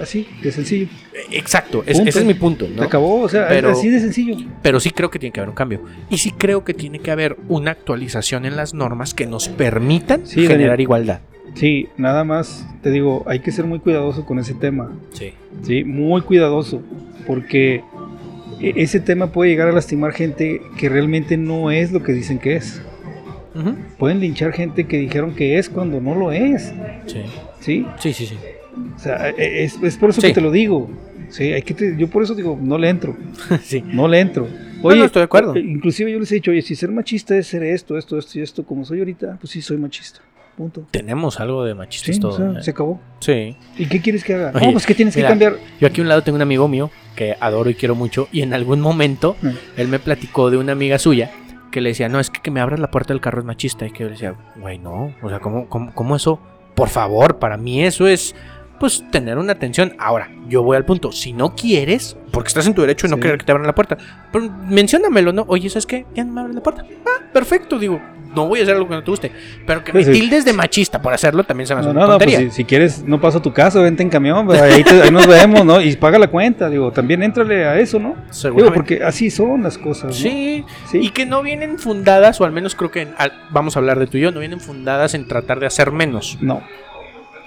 Así, 0.00 0.28
de 0.42 0.50
sencillo. 0.52 0.86
Eh, 1.14 1.26
Exacto, 1.38 1.82
es- 1.86 1.96
Punto. 1.96 2.10
ese 2.10 2.18
es 2.18 2.24
mi 2.24 2.34
punto, 2.34 2.66
Se 2.66 2.72
¿no? 2.74 2.82
acabó, 2.82 3.22
o 3.22 3.28
sea, 3.28 3.48
Pero- 3.48 3.70
así 3.70 3.88
de 3.88 4.00
sencillo. 4.00 4.36
Pero 4.62 4.80
sí 4.80 4.90
creo 4.90 5.10
que 5.10 5.18
tiene 5.18 5.32
que 5.32 5.40
haber 5.40 5.48
un 5.50 5.54
cambio. 5.54 5.82
Y 6.10 6.18
sí 6.18 6.32
creo 6.32 6.64
que 6.64 6.74
tiene 6.74 6.98
que 6.98 7.10
haber 7.10 7.36
una 7.48 7.70
actualización 7.70 8.44
en 8.46 8.56
las 8.56 8.74
normas 8.74 9.14
que 9.14 9.26
nos 9.26 9.48
permitan 9.48 10.26
Sí, 10.26 10.42
generar 10.42 10.58
Daniel. 10.70 10.80
igualdad. 10.80 11.20
Sí, 11.56 11.88
nada 11.96 12.22
más 12.22 12.66
te 12.82 12.90
digo, 12.90 13.24
hay 13.26 13.40
que 13.40 13.50
ser 13.50 13.64
muy 13.64 13.78
cuidadoso 13.78 14.24
con 14.26 14.38
ese 14.38 14.54
tema. 14.54 14.92
Sí. 15.12 15.32
Sí, 15.62 15.84
muy 15.84 16.20
cuidadoso, 16.20 16.82
porque 17.26 17.82
e- 18.60 18.74
ese 18.76 19.00
tema 19.00 19.32
puede 19.32 19.50
llegar 19.50 19.68
a 19.68 19.72
lastimar 19.72 20.12
gente 20.12 20.60
que 20.76 20.88
realmente 20.88 21.36
no 21.38 21.70
es 21.70 21.92
lo 21.92 22.02
que 22.02 22.12
dicen 22.12 22.38
que 22.38 22.56
es. 22.56 22.80
Pueden 23.98 24.20
linchar 24.20 24.52
gente 24.52 24.84
que 24.84 24.98
dijeron 24.98 25.34
que 25.34 25.56
es 25.58 25.70
cuando 25.70 25.98
no 25.98 26.14
lo 26.14 26.30
es. 26.30 26.74
Sí. 27.06 27.22
¿Sí? 27.60 27.86
Sí, 28.00 28.12
sí, 28.12 28.26
sí. 28.26 28.36
O 28.94 28.98
sea, 28.98 29.30
e- 29.30 29.64
es, 29.64 29.82
es 29.82 29.96
por 29.96 30.10
eso 30.10 30.20
Sí. 30.20 30.26
que 30.28 30.34
te 30.34 30.42
lo 30.42 30.50
digo. 30.50 30.90
Sí, 31.30 31.44
hay 31.54 31.62
que 31.62 31.72
te- 31.72 31.96
yo 31.96 32.08
por 32.08 32.22
eso 32.22 32.34
digo, 32.34 32.58
no 32.60 32.76
le 32.76 32.88
entro, 32.90 33.16
sí. 33.62 33.82
no 33.84 34.06
le 34.08 34.20
entro. 34.20 34.46
No, 34.82 34.94
no, 34.94 35.04
estoy 35.06 35.20
de 35.20 35.24
acuerdo. 35.24 35.56
Inclusive 35.56 36.12
yo 36.12 36.20
les 36.20 36.30
he 36.30 36.34
dicho, 36.36 36.50
oye, 36.50 36.60
si 36.62 36.74
ser 36.76 36.92
machista 36.92 37.34
es 37.36 37.46
ser 37.48 37.62
esto, 37.64 37.96
esto, 37.96 38.18
esto 38.18 38.38
y 38.38 38.42
esto, 38.42 38.62
como 38.64 38.84
soy 38.84 38.98
ahorita, 39.00 39.38
pues 39.40 39.50
sí, 39.50 39.62
soy 39.62 39.78
machista. 39.78 40.20
Punto. 40.56 40.84
Tenemos 40.90 41.38
algo 41.38 41.64
de 41.64 41.74
machistas 41.74 42.16
Sí, 42.16 42.20
o 42.24 42.28
todo. 42.30 42.36
sea, 42.52 42.60
¿eh? 42.60 42.62
se 42.62 42.70
acabó. 42.70 42.98
Sí. 43.20 43.56
¿Y 43.76 43.86
qué 43.86 44.00
quieres 44.00 44.24
que 44.24 44.34
haga? 44.34 44.52
Oye, 44.54 44.66
no, 44.66 44.72
pues 44.72 44.86
que 44.86 44.94
tienes 44.94 45.14
mira, 45.14 45.28
que 45.28 45.32
cambiar. 45.32 45.56
Yo 45.80 45.86
aquí 45.86 46.00
a 46.00 46.02
un 46.02 46.08
lado 46.08 46.22
tengo 46.22 46.36
un 46.36 46.42
amigo 46.42 46.66
mío 46.66 46.90
que 47.14 47.36
adoro 47.40 47.68
y 47.68 47.74
quiero 47.74 47.94
mucho. 47.94 48.28
Y 48.32 48.40
en 48.42 48.54
algún 48.54 48.80
momento 48.80 49.36
Mm. 49.42 49.48
él 49.76 49.88
me 49.88 49.98
platicó 49.98 50.50
de 50.50 50.56
una 50.56 50.72
amiga 50.72 50.98
suya 50.98 51.30
que 51.70 51.80
le 51.82 51.90
decía, 51.90 52.08
no, 52.08 52.20
es 52.20 52.30
que 52.30 52.40
que 52.40 52.50
me 52.50 52.60
abras 52.60 52.80
la 52.80 52.90
puerta 52.90 53.12
del 53.12 53.20
carro 53.20 53.40
es 53.40 53.44
machista. 53.44 53.86
Y 53.86 53.90
que 53.90 54.00
yo 54.00 54.06
le 54.06 54.12
decía, 54.12 54.34
güey, 54.58 54.78
no. 54.78 55.12
O 55.22 55.28
sea, 55.28 55.40
¿cómo, 55.40 55.68
cómo, 55.68 55.92
cómo 55.94 56.16
eso? 56.16 56.40
Por 56.74 56.88
favor, 56.88 57.38
para 57.38 57.56
mí 57.58 57.82
eso 57.84 58.06
es, 58.06 58.34
pues, 58.78 59.04
tener 59.10 59.38
una 59.38 59.52
atención. 59.52 59.94
Ahora, 59.98 60.30
yo 60.48 60.62
voy 60.62 60.76
al 60.76 60.84
punto. 60.84 61.12
Si 61.12 61.32
no 61.32 61.54
quieres, 61.54 62.16
porque 62.30 62.48
estás 62.48 62.66
en 62.66 62.74
tu 62.74 62.80
derecho 62.82 63.06
de 63.06 63.10
no 63.12 63.16
Sí. 63.16 63.22
querer 63.22 63.38
que 63.38 63.44
te 63.44 63.52
abran 63.52 63.66
la 63.66 63.74
puerta, 63.74 63.96
pero 64.32 64.50
menciónamelo, 64.50 65.32
¿no? 65.32 65.44
Oye, 65.48 65.68
¿sabes 65.70 65.86
qué? 65.86 66.06
Ya 66.14 66.24
no 66.24 66.32
me 66.32 66.40
abres 66.40 66.54
la 66.56 66.62
puerta. 66.62 66.84
Ah, 67.06 67.22
perfecto, 67.32 67.78
digo. 67.78 68.00
No 68.34 68.48
voy 68.48 68.60
a 68.60 68.64
hacer 68.64 68.74
algo 68.74 68.86
que 68.86 68.94
no 68.96 69.02
te 69.02 69.10
guste. 69.10 69.32
Pero 69.66 69.82
que 69.82 69.94
me 69.94 70.04
Sí, 70.04 70.12
tildes 70.12 70.44
de 70.44 70.52
machista 70.52 71.00
por 71.00 71.14
hacerlo 71.14 71.44
también 71.44 71.66
se 71.66 71.72
me 71.74 71.80
hace 71.80 71.86
No, 71.86 71.92
una 71.92 72.00
no, 72.02 72.06
no, 72.12 72.18
pues 72.18 72.26
tontería. 72.28 72.50
si, 72.50 72.56
si 72.56 72.64
quieres, 72.66 73.02
no 73.02 73.18
paso 73.18 73.38
a 73.38 73.42
tu 73.42 73.50
casa, 73.54 73.80
vente 73.80 74.02
en 74.02 74.10
camión, 74.10 74.44
pues, 74.44 74.60
ahí, 74.60 74.84
te- 74.84 75.00
ahí 75.04 75.10
nos 75.10 75.26
vemos, 75.26 75.64
¿no? 75.64 75.80
Y 75.80 75.96
paga 75.96 76.18
la 76.18 76.26
cuenta, 76.26 76.68
digo, 76.68 76.92
también 76.92 77.22
éntrale 77.22 77.64
a 77.64 77.78
eso, 77.78 77.98
¿no? 77.98 78.14
Digo, 78.54 78.74
porque 78.74 79.02
así 79.02 79.30
son 79.30 79.62
las 79.62 79.78
cosas, 79.78 80.08
¿no? 80.08 80.12
Sí, 80.12 80.66
Sí. 80.90 80.98
y 81.02 81.10
que 81.10 81.24
no 81.24 81.40
vienen 81.42 81.78
fundadas, 81.78 82.38
o 82.42 82.44
al 82.44 82.52
menos 82.52 82.74
creo 82.74 82.90
que 82.90 83.02
en- 83.02 83.14
al- 83.16 83.32
vamos 83.52 83.74
a 83.76 83.78
hablar 83.78 83.98
de 83.98 84.06
tú 84.06 84.18
y 84.18 84.20
yo, 84.20 84.32
no 84.32 84.40
vienen 84.40 84.60
fundadas 84.60 85.14
en 85.14 85.26
tratar 85.28 85.58
de 85.58 85.64
hacer 85.66 85.90
menos, 85.90 86.36
No. 86.42 86.62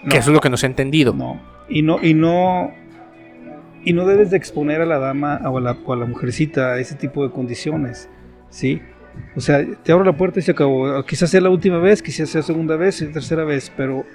Que 0.09 0.17
eso 0.17 0.29
es 0.29 0.33
lo 0.35 0.39
que 0.41 0.49
nos 0.49 0.63
ha 0.63 0.67
entendido. 0.67 1.13
No. 1.13 1.41
Y 1.69 1.81
no, 1.81 1.97
y 2.01 2.13
no, 2.13 2.71
y 3.83 3.93
no 3.93 4.05
debes 4.05 4.29
de 4.31 4.37
exponer 4.37 4.81
a 4.81 4.85
la 4.85 4.99
dama 4.99 5.39
o 5.45 5.57
a 5.57 5.61
la, 5.61 5.77
o 5.85 5.93
a 5.93 5.95
la 5.95 6.05
mujercita 6.05 6.73
a 6.73 6.79
ese 6.79 6.95
tipo 6.95 7.23
de 7.23 7.31
condiciones, 7.31 8.09
¿sí? 8.49 8.81
O 9.35 9.41
sea, 9.41 9.65
te 9.83 9.91
abro 9.91 10.05
la 10.05 10.15
puerta 10.15 10.39
y 10.39 10.41
se 10.43 10.51
acabó. 10.51 11.03
Quizás 11.05 11.29
sea 11.29 11.41
la 11.41 11.49
última 11.49 11.77
vez, 11.79 12.01
quizás 12.01 12.29
sea 12.29 12.41
segunda 12.41 12.75
vez, 12.77 12.97
tercera 13.13 13.43
vez, 13.43 13.71
pero 13.75 14.05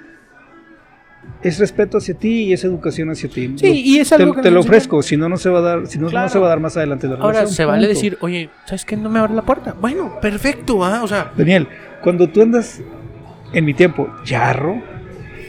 es 1.41 1.59
respeto 1.59 1.97
hacia 1.97 2.13
ti 2.15 2.43
y 2.45 2.53
es 2.53 2.63
educación 2.63 3.09
hacia 3.09 3.29
ti. 3.29 3.53
Sí, 3.57 3.67
Lo- 3.67 3.73
y 3.73 3.99
es 3.99 4.09
te, 4.09 4.15
algo 4.15 4.33
que 4.35 4.41
te 4.41 4.51
lo 4.51 4.59
ofrezco, 4.61 5.01
si 5.01 5.17
no, 5.17 5.27
no 5.29 5.37
se 5.37 5.49
va 5.49 5.59
a 5.59 5.61
dar, 5.61 5.87
si 5.87 5.97
no, 5.97 6.05
no 6.05 6.09
Claro. 6.11 6.29
se 6.29 6.39
va 6.39 6.45
a 6.47 6.49
dar 6.49 6.59
más 6.59 6.77
adelante 6.77 7.07
la 7.07 7.15
Ahora, 7.15 7.39
relación, 7.39 7.51
se 7.55 7.65
vale 7.65 7.87
punto. 7.87 7.95
decir, 7.95 8.17
oye, 8.21 8.49
¿sabes 8.65 8.85
qué? 8.85 8.95
No 8.97 9.09
me 9.09 9.19
abres 9.19 9.35
la 9.35 9.41
puerta. 9.43 9.75
Bueno, 9.79 10.19
perfecto, 10.21 10.83
¿ah? 10.83 11.01
O 11.03 11.07
sea, 11.07 11.31
Daniel, 11.37 11.67
cuando 12.01 12.27
tú 12.29 12.41
andas 12.41 12.81
en 13.53 13.65
mi 13.65 13.73
tiempo, 13.73 14.07
charro, 14.23 14.81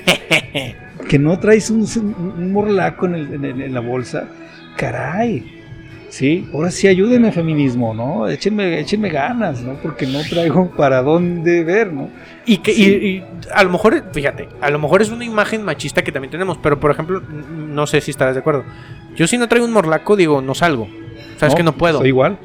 que 1.09 1.19
no 1.19 1.39
traes 1.39 1.70
un, 1.70 1.83
un 2.39 2.53
morlaco 2.53 3.07
en, 3.07 3.15
el- 3.15 3.35
en 3.35 3.45
el- 3.45 3.62
en 3.62 3.74
la 3.74 3.81
bolsa, 3.81 4.28
caray. 4.77 5.53
Sí, 6.09 6.49
ahora 6.55 6.70
sí 6.70 6.87
ayúdenme 6.89 7.31
feminismo, 7.33 7.93
¿no? 7.93 8.28
Échenme, 8.28 8.78
échenme 8.81 9.11
ganas, 9.11 9.61
¿no? 9.62 9.74
Porque 9.74 10.07
no 10.07 10.20
traigo 10.23 10.70
para 10.70 11.03
dónde 11.03 11.62
ver, 11.65 11.93
¿no? 11.93 12.09
y 12.47 12.59
que 12.59 12.73
Sí. 12.73 12.85
y, 12.85 13.07
y 13.07 13.24
a 13.53 13.65
lo 13.65 13.70
mejor, 13.70 14.03
fíjate, 14.12 14.49
a 14.61 14.70
lo 14.70 14.78
mejor 14.78 15.03
es 15.03 15.11
una 15.11 15.24
imagen 15.24 15.62
machista 15.65 16.03
que 16.03 16.12
también 16.12 16.31
tenemos, 16.31 16.59
pero 16.62 16.78
por 16.78 16.93
ejemplo, 16.93 17.20
no 17.20 17.87
sé 17.89 18.01
si 18.01 18.12
estarás 18.12 18.35
de 18.35 18.41
acuerdo. 18.41 18.65
Yo 19.16 19.27
si 19.27 19.37
no 19.37 19.49
traigo 19.49 19.66
un 19.66 19.73
morlaco, 19.73 20.15
digo, 20.16 20.41
no 20.41 20.55
salgo. 20.55 20.89
Sabes 21.39 21.55
que 21.57 21.62
no 21.65 21.73
puedo. 21.73 21.99
Soy 21.99 22.09
igual. 22.09 22.39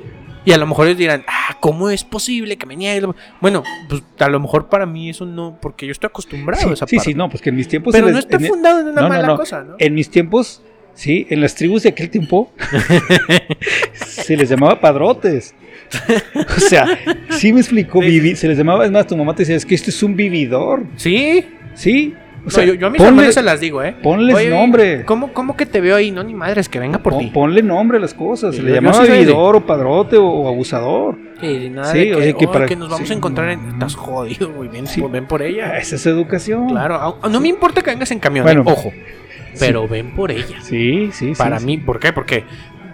Y 0.44 0.52
a 0.54 0.58
lo 0.58 0.66
mejor 0.66 0.88
ellos 0.88 0.98
dirán, 0.98 1.24
ah, 1.28 1.56
¿cómo 1.60 1.90
es 1.92 2.04
posible 2.04 2.58
que 2.58 2.66
me 2.66 2.76
niegue? 2.76 3.08
Bueno, 3.42 3.64
pues 3.88 4.02
a 4.20 4.28
lo 4.28 4.40
mejor 4.40 4.70
para 4.70 4.86
mí 4.88 5.10
eso 5.10 5.26
no, 5.26 5.58
porque 5.62 5.86
yo 5.86 5.92
estoy 5.92 6.08
acostumbrado 6.08 6.64
Sí, 6.64 6.70
a 6.70 6.74
esa 6.74 6.88
sí, 6.88 6.96
parte. 6.96 7.12
sí, 7.12 7.16
no, 7.16 7.30
pues 7.30 7.42
que 7.44 7.50
en 7.50 7.56
mis 7.56 7.68
tiempos... 7.68 7.92
Pero 7.94 8.10
no 8.10 8.18
está 8.18 8.38
en- 8.38 8.46
fundado 8.48 8.80
en 8.82 8.88
una 8.88 9.02
no, 9.02 9.10
mala 9.10 9.28
no. 9.28 9.36
cosa, 9.38 9.64
¿no? 9.64 9.76
En 9.78 9.94
mis 9.94 10.10
tiempos, 10.10 10.64
sí, 10.96 11.28
en 11.30 11.42
las 11.42 11.54
tribus 11.54 11.84
de 11.84 11.90
aquel 11.90 12.10
tiempo, 12.10 12.52
se 13.94 14.36
les 14.38 14.50
llamaba 14.50 14.80
padrotes. 14.80 15.54
O 16.56 16.60
sea, 16.60 16.86
sí 17.30 17.52
me 17.54 17.60
explicó, 17.60 18.02
Sí. 18.02 18.36
se 18.36 18.48
les 18.48 18.58
llamaba, 18.58 18.86
es 18.86 18.92
más, 18.92 19.06
tu 19.08 19.16
mamá 19.18 19.36
te 19.36 19.44
decía, 19.44 19.56
es 19.56 19.66
que 19.66 19.76
esto 19.76 19.90
es 19.90 20.02
un 20.04 20.16
vividor, 20.16 20.86
Sí. 20.96 21.46
¿sí? 21.76 22.14
O 22.46 22.50
sea, 22.50 22.66
yo, 22.66 22.74
yo 22.74 22.88
a 22.88 22.90
mis 22.90 23.00
ponle- 23.00 23.08
hermanos 23.10 23.34
se 23.36 23.44
las 23.44 23.60
digo, 23.60 23.84
¿eh? 23.84 23.96
ponles 24.02 24.36
Oye, 24.36 24.50
nombre. 24.50 25.06
¿cómo, 25.06 25.32
¿Cómo 25.32 25.56
que 25.56 25.66
te 25.68 25.80
veo 25.80 25.96
ahí? 25.96 26.10
No, 26.12 26.24
ni 26.24 26.34
madres, 26.34 26.70
que 26.70 26.80
venga 26.80 26.98
por 27.00 27.14
pon- 27.14 27.22
ti. 27.22 27.32
ponle 27.32 27.62
nombre 27.62 27.98
a 27.98 28.02
las 28.02 28.14
cosas, 28.16 28.56
Sí, 28.56 28.62
le 28.64 28.74
llamaba 28.74 29.04
de- 29.04 29.12
vividor 29.12 29.56
o 29.58 29.66
padrote 29.66 30.18
o, 30.18 30.26
o 30.26 30.48
abusador. 30.48 31.18
Sí, 31.40 31.70
nada 31.70 31.92
Sí, 31.92 32.00
de 32.00 32.06
que, 32.06 32.16
o 32.16 32.22
sea, 32.22 32.34
que 32.34 32.46
"Oh, 32.48 32.52
para- 32.52 32.66
que 32.66 32.76
nos 32.76 32.90
vamos 32.90 33.08
sí. 33.08 33.14
a 33.14 33.18
encontrar 33.18 33.50
en... 33.52 33.60
Estás 33.70 33.96
jodido, 33.96 34.52
güey, 34.54 34.70
ven, 34.70 34.86
ven 35.12 35.28
por 35.28 35.42
ella. 35.44 35.78
Esa 35.78 35.96
es 35.96 36.06
educación. 36.08 36.70
Claro, 36.70 37.18
no 37.30 37.40
me 37.40 37.48
importa 37.48 37.82
que 37.84 37.92
vengas 37.92 38.10
en 38.12 38.20
camión, 38.20 38.44
Bueno. 38.44 38.62
eh, 38.62 38.72
ojo. 38.72 38.92
Pero 39.60 39.88
ven 39.88 40.12
por 40.16 40.32
ella. 40.32 40.62
Sí, 40.62 41.10
sí, 41.12 41.34
sí. 41.34 41.38
Para 41.38 41.60
mí, 41.60 41.78
¿por 41.78 42.00
qué? 42.00 42.14
Porque 42.14 42.46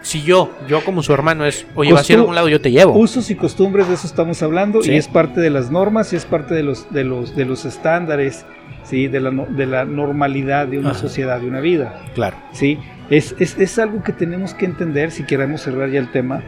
si 0.07 0.23
yo, 0.23 0.51
yo 0.67 0.83
como 0.83 1.03
su 1.03 1.13
hermano 1.13 1.45
es, 1.45 1.67
oye, 1.75 1.93
vas 1.93 2.09
a 2.09 2.13
ir 2.13 2.17
a 2.17 2.19
Costu- 2.19 2.21
algún 2.23 2.35
lado, 2.35 2.49
yo 2.49 2.61
te 2.61 2.71
llevo. 2.71 2.93
Usos 2.97 3.29
y 3.29 3.35
costumbres 3.35 3.87
de 3.87 3.95
eso 3.95 4.07
estamos 4.07 4.41
hablando 4.41 4.81
Sí. 4.81 4.91
y 4.91 4.95
es 4.95 5.07
parte 5.07 5.41
de 5.41 5.49
las 5.49 5.69
normas 5.71 6.13
y 6.13 6.15
es 6.15 6.25
parte 6.25 6.53
de 6.55 6.63
los 6.63 6.91
de 6.91 7.03
los 7.03 7.35
de 7.35 7.45
los 7.45 7.65
estándares, 7.65 8.45
sí, 8.83 9.07
de 9.07 9.19
la 9.19 9.31
de 9.31 9.65
la 9.65 9.85
normalidad 9.85 10.67
de 10.67 10.79
una 10.79 10.91
Ajá. 10.91 10.99
sociedad, 10.99 11.39
de 11.41 11.47
una 11.47 11.59
vida, 11.59 12.05
Claro. 12.15 12.37
sí. 12.53 12.79
Es, 13.09 13.35
es, 13.39 13.57
es 13.57 13.79
algo 13.79 14.03
que 14.03 14.11
tenemos 14.13 14.53
que 14.53 14.65
entender 14.65 15.11
si 15.11 15.23
queremos 15.23 15.61
cerrar 15.61 15.89
ya 15.89 15.99
el 15.99 16.11
tema. 16.11 16.43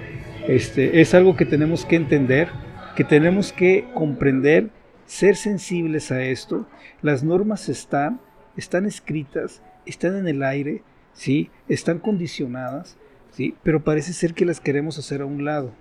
Este, 0.48 0.99
es 1.02 1.14
algo 1.14 1.36
que 1.38 1.45
tenemos 1.45 1.86
que 1.86 1.95
entender, 1.95 2.49
que 2.95 3.03
tenemos 3.03 3.53
que 3.53 3.86
comprender, 3.94 4.69
ser 5.06 5.36
sensibles 5.38 6.11
a 6.11 6.22
esto. 6.22 6.65
Las 7.02 7.23
normas 7.23 7.69
están, 7.69 8.19
están 8.57 8.86
escritas, 8.86 9.61
están 9.86 10.18
en 10.18 10.27
el 10.27 10.44
aire, 10.44 10.84
sí, 11.14 11.49
están 11.69 11.99
condicionadas, 11.99 12.98
sí, 13.40 13.56
pero 13.64 13.84
parece 13.84 14.11
ser 14.11 14.34
que 14.34 14.44
las 14.45 14.60
queremos 14.60 14.99
hacer 14.99 15.22
a 15.22 15.26
un 15.26 15.45
lado 15.45 15.72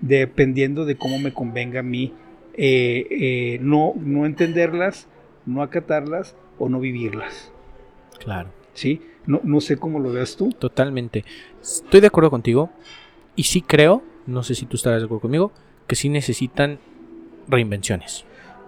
dependiendo 0.00 0.84
de 0.84 0.96
cómo 0.96 1.18
me 1.18 1.32
convenga 1.34 1.80
a 1.80 1.82
mí 1.82 2.14
eh, 2.54 3.06
eh, 3.10 3.58
no, 3.60 3.92
no 4.00 4.24
entenderlas, 4.24 5.08
no 5.46 5.62
acatarlas 5.62 6.36
o 6.58 6.68
no 6.68 6.78
vivirlas. 6.78 7.52
Claro. 8.20 8.50
¿sí? 8.74 9.00
No, 9.26 9.40
no 9.42 9.60
sé 9.60 9.76
cómo 9.76 9.98
lo 9.98 10.12
veas 10.12 10.36
tú. 10.36 10.50
Totalmente. 10.50 11.24
Estoy 11.60 12.00
de 12.00 12.06
acuerdo 12.06 12.30
contigo. 12.30 12.70
Y 13.34 13.44
sí 13.44 13.62
creo, 13.62 14.02
no 14.26 14.44
sé 14.44 14.54
si 14.54 14.64
tú 14.66 14.76
estarás 14.76 15.00
de 15.00 15.06
acuerdo 15.06 15.22
conmigo, 15.22 15.52
que 15.88 15.96
sí 15.96 16.08
necesitan 16.08 16.78
reinvenciones. 17.48 18.24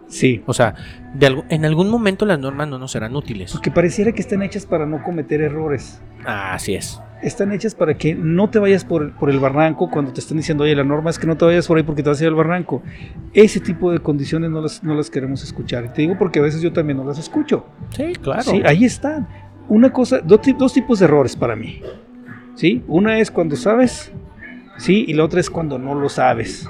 Sí, 0.08 0.42
O 0.46 0.52
sea, 0.54 0.74
de 1.14 1.26
algo- 1.26 1.44
en 1.50 1.64
algún 1.64 1.88
momento 1.88 2.26
las 2.26 2.38
normas 2.40 2.66
no 2.66 2.78
nos 2.80 2.90
serán 2.90 3.14
útiles. 3.14 3.52
porque 3.52 3.70
pareciera 3.70 4.10
que 4.10 4.20
están 4.22 4.42
hechas 4.42 4.66
para 4.66 4.86
no 4.86 5.04
cometer 5.04 5.40
errores. 5.40 6.00
Así 6.24 6.74
es. 6.74 7.00
Están 7.22 7.52
hechas 7.52 7.74
para 7.74 7.94
que 7.94 8.14
no 8.14 8.50
te 8.50 8.58
vayas 8.58 8.84
por, 8.84 9.12
por, 9.14 9.30
el 9.30 9.38
barranco 9.38 9.90
cuando 9.90 10.12
te 10.12 10.20
están 10.20 10.36
diciendo, 10.36 10.64
oye, 10.64 10.74
la 10.74 10.84
norma 10.84 11.10
es 11.10 11.18
que 11.18 11.26
no 11.26 11.36
te 11.36 11.44
vayas 11.44 11.66
por 11.66 11.76
ahí 11.76 11.82
porque 11.82 12.02
te 12.02 12.08
vas 12.08 12.20
a 12.20 12.24
ir 12.24 12.28
al 12.28 12.34
barranco. 12.34 12.82
Ese 13.32 13.60
tipo 13.60 13.92
de 13.92 14.00
condiciones 14.00 14.50
no 14.50 14.60
las, 14.60 14.82
no 14.82 14.94
las 14.94 15.10
queremos 15.10 15.42
escuchar. 15.42 15.84
Y 15.84 15.88
te 15.88 16.02
digo 16.02 16.16
porque 16.18 16.38
a 16.38 16.42
veces 16.42 16.60
yo 16.60 16.72
también 16.72 16.98
no 16.98 17.04
las 17.04 17.18
escucho. 17.18 17.66
Sí, 17.90 18.12
claro. 18.20 18.42
Sí, 18.42 18.62
ahí 18.64 18.84
están. 18.84 19.28
Una 19.68 19.92
cosa, 19.92 20.20
dos, 20.20 20.40
dos 20.58 20.72
tipos 20.72 20.98
de 20.98 21.04
errores 21.04 21.36
para 21.36 21.56
mí. 21.56 21.82
¿Sí? 22.54 22.82
Una 22.88 23.18
es 23.18 23.30
cuando 23.30 23.56
sabes, 23.56 24.12
¿sí? 24.76 25.04
Y 25.06 25.14
la 25.14 25.24
otra 25.24 25.40
es 25.40 25.48
cuando 25.48 25.78
no 25.78 25.94
lo 25.94 26.08
sabes. 26.08 26.68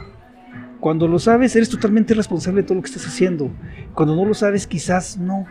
Cuando 0.81 1.06
lo 1.09 1.18
sabes, 1.18 1.55
eres 1.56 1.68
totalmente 1.68 2.14
responsable 2.14 2.62
de 2.62 2.66
todo 2.66 2.77
lo 2.77 2.82
que 2.82 2.89
estás 2.89 3.06
haciendo. 3.06 3.51
Cuando 3.94 4.16
no 4.16 4.24
lo 4.24 4.35
sabes, 4.35 4.66
quizás 4.66 5.18
no. 5.18 5.47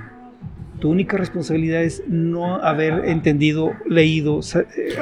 Tu 0.80 0.90
única 0.90 1.18
responsabilidad 1.18 1.84
es 1.84 2.04
no 2.08 2.56
haber 2.56 3.06
entendido, 3.06 3.74
leído 3.86 4.40
eh, 4.56 4.96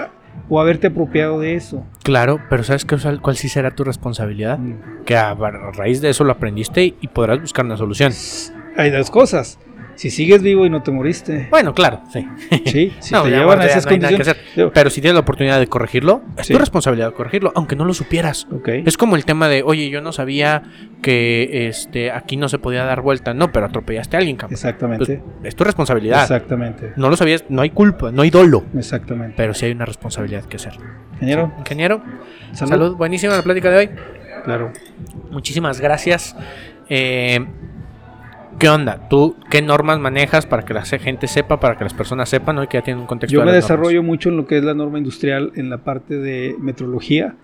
o 0.49 0.59
haberte 0.59 0.87
apropiado 0.87 1.39
de 1.39 1.55
eso. 1.55 1.85
Claro, 2.03 2.39
pero 2.49 2.63
¿sabes 2.63 2.83
qué, 2.83 2.97
cuál 3.21 3.37
sí 3.37 3.47
será 3.47 3.71
tu 3.71 3.83
responsabilidad? 3.83 4.57
Mm. 4.57 5.03
Que 5.05 5.15
a 5.15 5.35
raíz 5.35 6.01
de 6.01 6.09
eso 6.09 6.23
lo 6.23 6.31
aprendiste 6.31 6.95
y 6.99 7.07
podrás 7.07 7.39
buscar 7.39 7.65
una 7.65 7.77
solución. 7.77 8.11
Hay 8.75 8.89
dos 8.89 9.11
cosas 9.11 9.59
si 9.97 10.11
sigues 10.11 10.43
vivo 10.43 10.63
y 10.63 10.69
no 10.69 10.83
te 10.83 10.91
moriste. 10.91 11.47
Bueno, 11.49 11.73
claro, 11.73 12.03
sí. 12.13 12.27
Sí, 12.65 12.93
si 12.99 13.15
te 13.15 13.29
llevan 13.29 13.59
a 13.59 13.65
esas 13.65 13.87
condiciones. 13.87 14.35
Pero 14.71 14.89
si 14.91 15.01
tienes 15.01 15.15
la 15.15 15.21
oportunidad 15.21 15.59
de 15.59 15.65
corregirlo, 15.65 16.21
es 16.37 16.47
tu 16.47 16.57
responsabilidad 16.57 17.07
de 17.07 17.13
corregirlo, 17.13 17.51
aunque 17.55 17.75
no 17.75 17.83
lo 17.83 17.95
supieras. 17.95 18.47
Es 18.65 18.95
como 18.95 19.15
el 19.15 19.25
tema 19.25 19.47
de, 19.47 19.63
oye, 19.63 19.89
yo 19.89 20.01
no 20.01 20.11
sabía 20.11 20.61
que 21.01 21.67
este 21.67 22.11
aquí 22.11 22.37
no 22.37 22.47
se 22.47 22.59
podía 22.59 22.83
dar 22.83 23.01
vuelta. 23.01 23.33
No, 23.33 23.51
pero 23.51 23.65
atropellaste 23.65 24.17
a 24.17 24.19
alguien, 24.19 24.37
cabrón. 24.37 24.53
Exactamente. 24.53 25.23
es 25.43 25.55
tu 25.55 25.63
responsabilidad. 25.63 26.21
Exactamente. 26.21 26.93
No 26.95 27.09
lo 27.09 27.17
sabías, 27.17 27.45
no 27.49 27.63
hay 27.63 27.71
culpa, 27.71 28.11
no 28.11 28.21
hay 28.21 28.29
dolo. 28.29 28.65
Exactamente. 28.77 29.33
Pero 29.35 29.55
sí 29.55 29.65
hay 29.65 29.71
una 29.71 29.85
responsabilidad 29.85 30.45
que 30.45 30.57
hacer. 30.57 30.73
Ingeniero. 31.13 31.53
Ingeniero. 31.57 32.03
Salud. 32.51 32.69
Salud. 32.69 32.95
Buenísima 32.97 33.35
la 33.35 33.41
plática 33.41 33.71
de 33.71 33.77
hoy. 33.77 33.89
Claro. 34.45 34.71
Muchísimas 35.31 35.81
gracias. 35.81 36.35
Eh, 36.87 37.45
¿Qué 38.59 38.69
onda? 38.69 39.07
¿Tú 39.07 39.35
qué 39.51 39.61
normas 39.61 39.99
manejas 39.99 40.47
para 40.47 40.63
que 40.63 40.73
la 40.73 40.83
gente 40.83 41.27
sepa, 41.27 41.59
para 41.59 41.77
que 41.77 41.83
las 41.83 41.93
personas 41.93 42.27
sepan, 42.27 42.55
¿no? 42.55 42.63
y 42.63 42.67
que 42.67 42.77
ya 42.77 42.83
tienen 42.83 43.01
un 43.01 43.07
contexto? 43.07 43.37
Yo 43.37 43.45
me 43.45 43.51
desarrollo 43.51 44.01
mucho 44.01 44.29
en 44.29 44.37
lo 44.37 44.47
que 44.47 44.57
es 44.57 44.63
la 44.63 44.73
norma 44.73 44.97
industrial, 44.97 45.51
en 45.55 45.69
la 45.69 45.77
parte 45.79 46.17
de 46.17 46.55
metrología, 46.59 47.35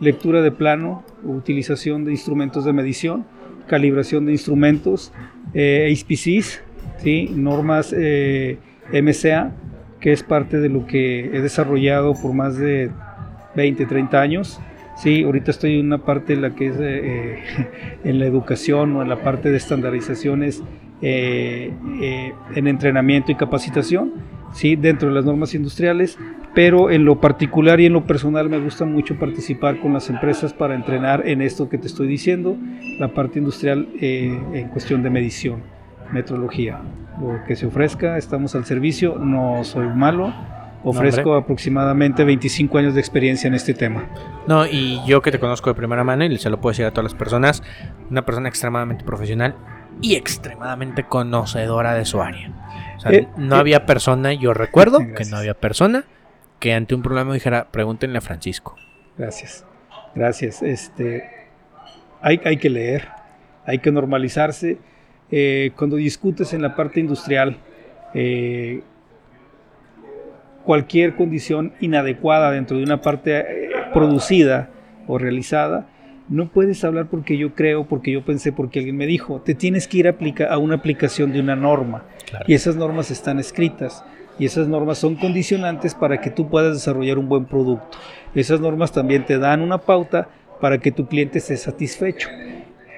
lectura 0.00 0.40
de 0.40 0.50
plano, 0.52 1.04
utilización 1.22 2.06
de 2.06 2.12
instrumentos 2.12 2.64
de 2.64 2.72
medición, 2.72 3.26
calibración 3.66 4.24
de 4.24 4.32
instrumentos, 4.32 5.12
eh, 5.52 5.94
HPCs, 5.94 6.62
¿sí? 6.98 7.30
normas 7.34 7.94
eh, 7.96 8.58
MCA, 8.90 9.52
que 10.00 10.12
es 10.12 10.22
parte 10.22 10.60
de 10.60 10.70
lo 10.70 10.86
que 10.86 11.26
he 11.26 11.40
desarrollado 11.42 12.14
por 12.14 12.32
más 12.32 12.56
de 12.56 12.90
20, 13.54 13.84
30 13.84 14.20
años. 14.20 14.60
Sí, 14.96 15.24
ahorita 15.24 15.50
estoy 15.50 15.80
en 15.80 15.86
una 15.86 15.98
parte 15.98 16.34
en 16.34 16.42
la 16.42 16.54
que 16.54 16.68
es 16.68 16.76
eh, 16.78 17.42
en 18.04 18.18
la 18.18 18.26
educación 18.26 18.94
o 18.96 19.02
en 19.02 19.08
la 19.08 19.22
parte 19.22 19.50
de 19.50 19.56
estandarizaciones 19.56 20.62
eh, 21.02 21.72
eh, 22.00 22.32
en 22.54 22.68
entrenamiento 22.68 23.32
y 23.32 23.34
capacitación, 23.34 24.12
sí, 24.52 24.76
dentro 24.76 25.08
de 25.08 25.14
las 25.16 25.24
normas 25.24 25.54
industriales, 25.54 26.16
pero 26.54 26.90
en 26.90 27.04
lo 27.04 27.20
particular 27.20 27.80
y 27.80 27.86
en 27.86 27.92
lo 27.92 28.06
personal 28.06 28.48
me 28.48 28.60
gusta 28.60 28.84
mucho 28.84 29.18
participar 29.18 29.80
con 29.80 29.92
las 29.92 30.08
empresas 30.08 30.54
para 30.54 30.76
entrenar 30.76 31.26
en 31.26 31.42
esto 31.42 31.68
que 31.68 31.78
te 31.78 31.88
estoy 31.88 32.06
diciendo, 32.06 32.56
la 33.00 33.08
parte 33.08 33.40
industrial 33.40 33.88
en 34.00 34.68
cuestión 34.68 35.02
de 35.02 35.10
medición, 35.10 35.62
metrología. 36.12 36.80
Lo 37.20 37.44
que 37.46 37.56
se 37.56 37.66
ofrezca, 37.66 38.16
estamos 38.16 38.54
al 38.54 38.64
servicio, 38.64 39.18
no 39.18 39.64
soy 39.64 39.88
malo 39.88 40.32
Ofrezco 40.84 41.34
aproximadamente 41.34 42.24
25 42.24 42.78
años 42.78 42.94
de 42.94 43.00
experiencia 43.00 43.48
en 43.48 43.54
este 43.54 43.74
tema. 43.74 44.08
No, 44.46 44.66
y 44.66 45.00
yo 45.06 45.22
que 45.22 45.30
te 45.30 45.40
conozco 45.40 45.70
de 45.70 45.74
primera 45.74 46.04
mano 46.04 46.24
y 46.24 46.38
se 46.38 46.50
lo 46.50 46.60
puedo 46.60 46.72
decir 46.72 46.84
a 46.84 46.90
todas 46.90 47.04
las 47.04 47.14
personas, 47.14 47.62
una 48.10 48.24
persona 48.24 48.48
extremadamente 48.48 49.04
profesional 49.04 49.56
y 50.00 50.16
extremadamente 50.16 51.04
conocedora 51.04 51.94
de 51.94 52.04
su 52.04 52.20
área. 52.20 52.50
O 52.96 53.00
sea, 53.00 53.12
eh, 53.12 53.28
no 53.36 53.56
eh, 53.56 53.58
había 53.58 53.86
persona, 53.86 54.32
yo 54.34 54.52
recuerdo 54.52 54.98
que 55.16 55.24
no 55.24 55.38
había 55.38 55.54
persona 55.54 56.04
que 56.60 56.74
ante 56.74 56.94
un 56.94 57.02
problema 57.02 57.34
dijera, 57.34 57.68
pregúntenle 57.70 58.18
a 58.18 58.20
Francisco. 58.20 58.76
Gracias, 59.18 59.64
gracias. 60.14 60.62
Este, 60.62 61.24
hay, 62.20 62.40
hay 62.44 62.56
que 62.56 62.70
leer, 62.70 63.08
hay 63.66 63.78
que 63.78 63.92
normalizarse. 63.92 64.78
Eh, 65.30 65.72
cuando 65.76 65.96
discutes 65.96 66.52
en 66.52 66.62
la 66.62 66.74
parte 66.74 67.00
industrial, 67.00 67.58
eh, 68.14 68.82
cualquier 70.64 71.14
condición 71.14 71.72
inadecuada 71.80 72.50
dentro 72.50 72.78
de 72.78 72.84
una 72.84 73.00
parte 73.00 73.38
eh, 73.38 73.70
producida 73.92 74.70
o 75.06 75.18
realizada, 75.18 75.86
no 76.28 76.48
puedes 76.48 76.82
hablar 76.84 77.06
porque 77.10 77.36
yo 77.36 77.54
creo, 77.54 77.86
porque 77.86 78.10
yo 78.10 78.24
pensé, 78.24 78.52
porque 78.52 78.78
alguien 78.78 78.96
me 78.96 79.06
dijo. 79.06 79.42
Te 79.44 79.54
tienes 79.54 79.86
que 79.86 79.98
ir 79.98 80.08
a, 80.08 80.16
a 80.50 80.58
una 80.58 80.76
aplicación 80.76 81.32
de 81.32 81.40
una 81.40 81.54
norma. 81.54 82.04
Y 82.46 82.54
esas 82.54 82.76
normas 82.76 83.10
están 83.10 83.38
escritas. 83.38 84.04
Y 84.38 84.46
esas 84.46 84.66
normas 84.66 84.98
son 84.98 85.14
condicionantes 85.16 85.94
para 85.94 86.20
que 86.20 86.30
tú 86.30 86.48
puedas 86.48 86.74
desarrollar 86.74 87.18
un 87.18 87.28
buen 87.28 87.44
producto. 87.44 87.98
Esas 88.34 88.60
normas 88.60 88.90
también 88.90 89.24
te 89.26 89.38
dan 89.38 89.60
una 89.60 89.78
pauta 89.78 90.28
para 90.60 90.78
que 90.78 90.90
tu 90.90 91.06
cliente 91.06 91.38
esté 91.38 91.56
satisfecho. 91.56 92.28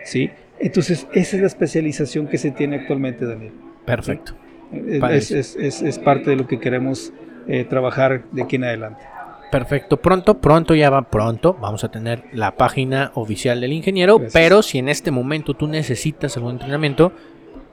¿sí? 0.05 0.30
Entonces, 0.59 1.06
esa 1.12 1.36
es 1.36 1.43
la 1.43 1.48
especialización 1.48 2.28
que 2.28 2.38
se 2.38 2.52
tiene 2.52 2.76
actualmente, 2.76 3.26
Daniel. 3.26 3.52
Perfecto. 3.84 4.34
Es, 4.72 5.30
es, 5.30 5.56
es, 5.82 5.98
parte 5.98 6.30
de 6.30 6.36
lo 6.36 6.47
que 6.47 6.59
queremos 6.59 7.12
eh, 7.48 7.64
trabajar 7.64 8.24
de 8.32 8.43
aquí 8.43 8.56
en 8.56 8.64
adelante. 8.64 9.05
Perfecto, 9.51 9.98
pronto, 9.98 10.39
pronto 10.39 10.74
ya 10.74 10.90
va 10.90 11.02
pronto, 11.02 11.55
vamos 11.55 11.85
a 11.85 11.90
tener 11.90 12.24
la 12.32 12.56
página 12.56 13.12
oficial 13.14 13.60
del 13.60 13.73
ingeniero, 13.73 14.20
pero 14.32 14.62
si 14.62 14.78
en 14.78 14.89
este 14.89 15.10
momento 15.10 15.55
tú 15.55 15.68
necesitas 15.68 16.36
algún 16.36 16.52
entrenamiento, 16.52 17.12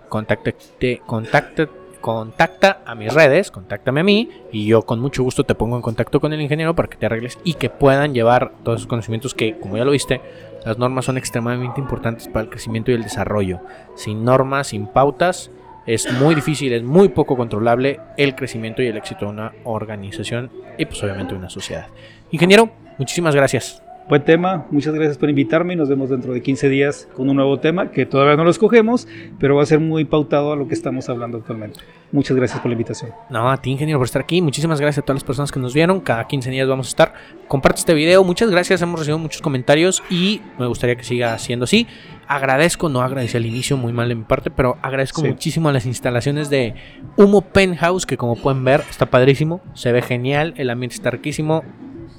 contáctate, 0.07 1.01
contacta, 1.05 1.67
contacta 1.99 2.81
a 2.85 2.95
mis 2.95 3.13
redes, 3.13 3.49
contáctame 3.49 4.01
a 4.01 4.03
mí 4.03 4.29
y 4.51 4.67
yo 4.67 4.83
con 4.83 4.99
mucho 4.99 5.23
gusto 5.23 5.45
te 5.45 5.55
pongo 5.55 5.75
en 5.75 5.81
contacto 5.81 6.19
con 6.19 6.31
el 6.33 6.41
ingeniero 6.41 6.75
para 6.75 6.89
que 6.89 6.97
te 6.97 7.05
arregles 7.05 7.39
y 7.43 7.55
que 7.55 7.69
puedan 7.69 8.13
llevar 8.13 8.51
todos 8.63 8.81
esos 8.81 8.87
conocimientos 8.87 9.33
que, 9.33 9.57
como 9.57 9.77
ya 9.77 9.85
lo 9.85 9.91
viste, 9.91 10.21
las 10.65 10.77
normas 10.77 11.05
son 11.05 11.17
extremadamente 11.17 11.81
importantes 11.81 12.27
para 12.27 12.43
el 12.43 12.49
crecimiento 12.49 12.91
y 12.91 12.93
el 12.93 13.03
desarrollo. 13.03 13.61
Sin 13.95 14.23
normas, 14.23 14.67
sin 14.67 14.87
pautas, 14.87 15.49
es 15.85 16.11
muy 16.13 16.35
difícil, 16.35 16.73
es 16.73 16.83
muy 16.83 17.09
poco 17.09 17.35
controlable 17.35 17.99
el 18.17 18.35
crecimiento 18.35 18.81
y 18.81 18.87
el 18.87 18.97
éxito 18.97 19.25
de 19.25 19.31
una 19.31 19.51
organización 19.63 20.51
y 20.77 20.85
pues 20.85 21.03
obviamente 21.03 21.33
de 21.33 21.39
una 21.39 21.49
sociedad. 21.49 21.87
Ingeniero, 22.31 22.71
muchísimas 22.97 23.35
gracias. 23.35 23.83
Buen 24.09 24.21
tema, 24.25 24.67
muchas 24.69 24.93
gracias 24.93 25.17
por 25.17 25.29
invitarme 25.29 25.73
y 25.73 25.75
nos 25.77 25.87
vemos 25.87 26.09
dentro 26.09 26.33
de 26.33 26.41
15 26.41 26.67
días 26.67 27.07
con 27.15 27.29
un 27.29 27.37
nuevo 27.37 27.61
tema 27.61 27.89
que 27.89 28.05
todavía 28.05 28.35
no 28.35 28.43
lo 28.43 28.49
escogemos, 28.49 29.07
pero 29.39 29.55
va 29.55 29.63
a 29.63 29.65
ser 29.65 29.79
muy 29.79 30.03
pautado 30.03 30.51
a 30.51 30.57
lo 30.57 30.67
que 30.67 30.73
estamos 30.73 31.07
hablando 31.07 31.37
actualmente. 31.37 31.79
Muchas 32.11 32.35
gracias 32.35 32.59
por 32.59 32.67
la 32.67 32.73
invitación. 32.73 33.11
No, 33.29 33.49
a 33.49 33.61
ti 33.61 33.71
ingeniero 33.71 33.99
por 33.99 34.05
estar 34.05 34.21
aquí, 34.21 34.41
muchísimas 34.41 34.81
gracias 34.81 35.03
a 35.03 35.05
todas 35.05 35.21
las 35.21 35.23
personas 35.23 35.53
que 35.53 35.59
nos 35.61 35.73
vieron, 35.73 36.01
cada 36.01 36.27
15 36.27 36.49
días 36.49 36.67
vamos 36.67 36.87
a 36.87 36.89
estar. 36.89 37.13
Comparte 37.47 37.79
este 37.79 37.93
video, 37.93 38.25
muchas 38.25 38.51
gracias, 38.51 38.81
hemos 38.81 38.99
recibido 38.99 39.19
muchos 39.19 39.41
comentarios 39.41 40.03
y 40.09 40.41
me 40.59 40.67
gustaría 40.67 40.97
que 40.97 41.05
siga 41.05 41.37
siendo 41.39 41.63
así. 41.63 41.87
Agradezco, 42.27 42.89
no 42.89 43.01
agradecí 43.01 43.37
al 43.37 43.45
inicio, 43.45 43.77
muy 43.77 43.93
mal 43.93 44.09
de 44.09 44.15
mi 44.15 44.23
parte, 44.25 44.51
pero 44.51 44.77
agradezco 44.81 45.23
muchísimo 45.23 45.69
a 45.69 45.71
las 45.71 45.85
instalaciones 45.85 46.49
de 46.49 46.75
Humo 47.15 47.41
Penthouse, 47.41 48.05
que 48.05 48.17
como 48.17 48.35
pueden 48.35 48.65
ver 48.65 48.83
está 48.89 49.05
padrísimo, 49.05 49.61
se 49.73 49.93
ve 49.93 50.01
genial, 50.01 50.53
el 50.57 50.69
ambiente 50.69 50.95
está 50.95 51.09
riquísimo, 51.09 51.63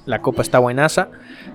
la 0.07 0.21
copa 0.21 0.43
está 0.43 0.59
buenaza. 0.59 1.09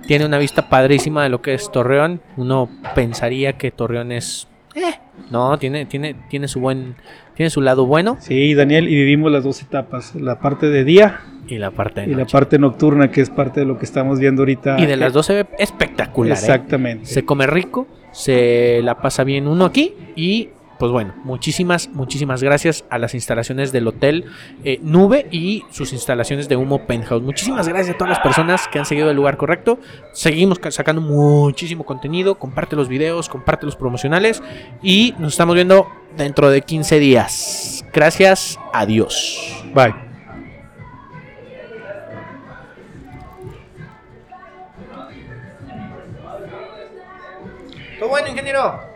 Tiene 0.08 0.26
una 0.26 0.38
vista 0.38 0.70
padrísima 0.70 1.24
de 1.24 1.30
lo 1.30 1.42
que 1.42 1.54
es 1.54 1.72
Torreón. 1.72 2.22
Uno 2.38 2.70
pensaría 2.96 3.54
que 3.54 3.72
Torreón 3.72 4.12
es. 4.12 4.48
Eh, 4.76 4.94
no, 5.32 5.58
tiene, 5.58 5.86
tiene, 5.86 6.16
tiene 6.30 6.48
su 6.48 6.60
buen. 6.60 6.96
Tiene 7.36 7.50
su 7.50 7.62
lado 7.62 7.86
bueno. 7.86 8.18
Sí, 8.20 8.54
Daniel, 8.54 8.90
y 8.90 8.96
vivimos 8.96 9.32
las 9.32 9.44
dos 9.44 9.62
etapas. 9.62 10.16
La 10.16 10.40
parte 10.40 10.68
de 10.68 10.84
día. 10.84 11.22
Y 11.48 11.58
la 11.58 11.72
parte 11.72 12.04
Y 12.06 12.14
la 12.14 12.26
parte 12.26 12.60
nocturna, 12.60 13.10
que 13.12 13.22
es 13.22 13.30
parte 13.30 13.62
de 13.62 13.66
lo 13.66 13.80
que 13.80 13.86
estamos 13.86 14.20
viendo 14.20 14.42
ahorita. 14.42 14.80
Y 14.80 14.86
de 14.86 14.98
las 14.98 15.14
dos 15.14 15.26
se 15.26 15.34
ve 15.34 15.46
espectacular. 15.58 16.38
¿eh? 16.38 16.40
Exactamente. 16.40 17.06
Se 17.06 17.26
come 17.26 17.48
rico, 17.48 17.88
se 18.12 18.82
la 18.84 19.02
pasa 19.02 19.24
bien 19.24 19.48
uno 19.48 19.66
aquí 19.66 19.94
y 20.16 20.50
pues 20.80 20.94
bueno, 20.94 21.14
muchísimas, 21.26 21.90
muchísimas 21.90 22.42
gracias 22.42 22.86
a 22.90 22.98
las 22.98 23.14
instalaciones 23.14 23.74
del 23.74 23.86
Hotel 23.86 24.26
eh, 24.64 24.80
Nube 24.82 25.28
y 25.30 25.66
sus 25.72 25.92
instalaciones 25.92 26.48
de 26.48 26.56
Humo 26.56 26.88
Penthouse. 26.88 27.22
Muchísimas 27.22 27.68
gracias 27.68 27.96
a 27.96 27.98
todas 27.98 28.12
las 28.12 28.20
personas 28.20 28.66
que 28.70 28.80
han 28.80 28.86
seguido 28.86 29.10
el 29.10 29.18
lugar 29.18 29.36
correcto. 29.36 29.80
Seguimos 30.14 30.58
sacando 30.70 31.02
muchísimo 31.02 31.84
contenido. 31.86 32.40
Comparte 32.40 32.78
los 32.78 32.88
videos, 32.88 33.28
comparte 33.28 33.66
los 33.66 33.76
promocionales 33.76 34.42
y 34.82 35.14
nos 35.20 35.34
estamos 35.34 35.54
viendo 35.54 35.86
dentro 36.16 36.50
de 36.50 36.62
15 36.62 37.00
días. 37.00 37.86
Gracias, 37.94 38.58
adiós. 38.72 39.62
Bye. 39.74 39.94
Todo 48.00 48.08
bueno, 48.08 48.30
ingeniero. 48.30 48.89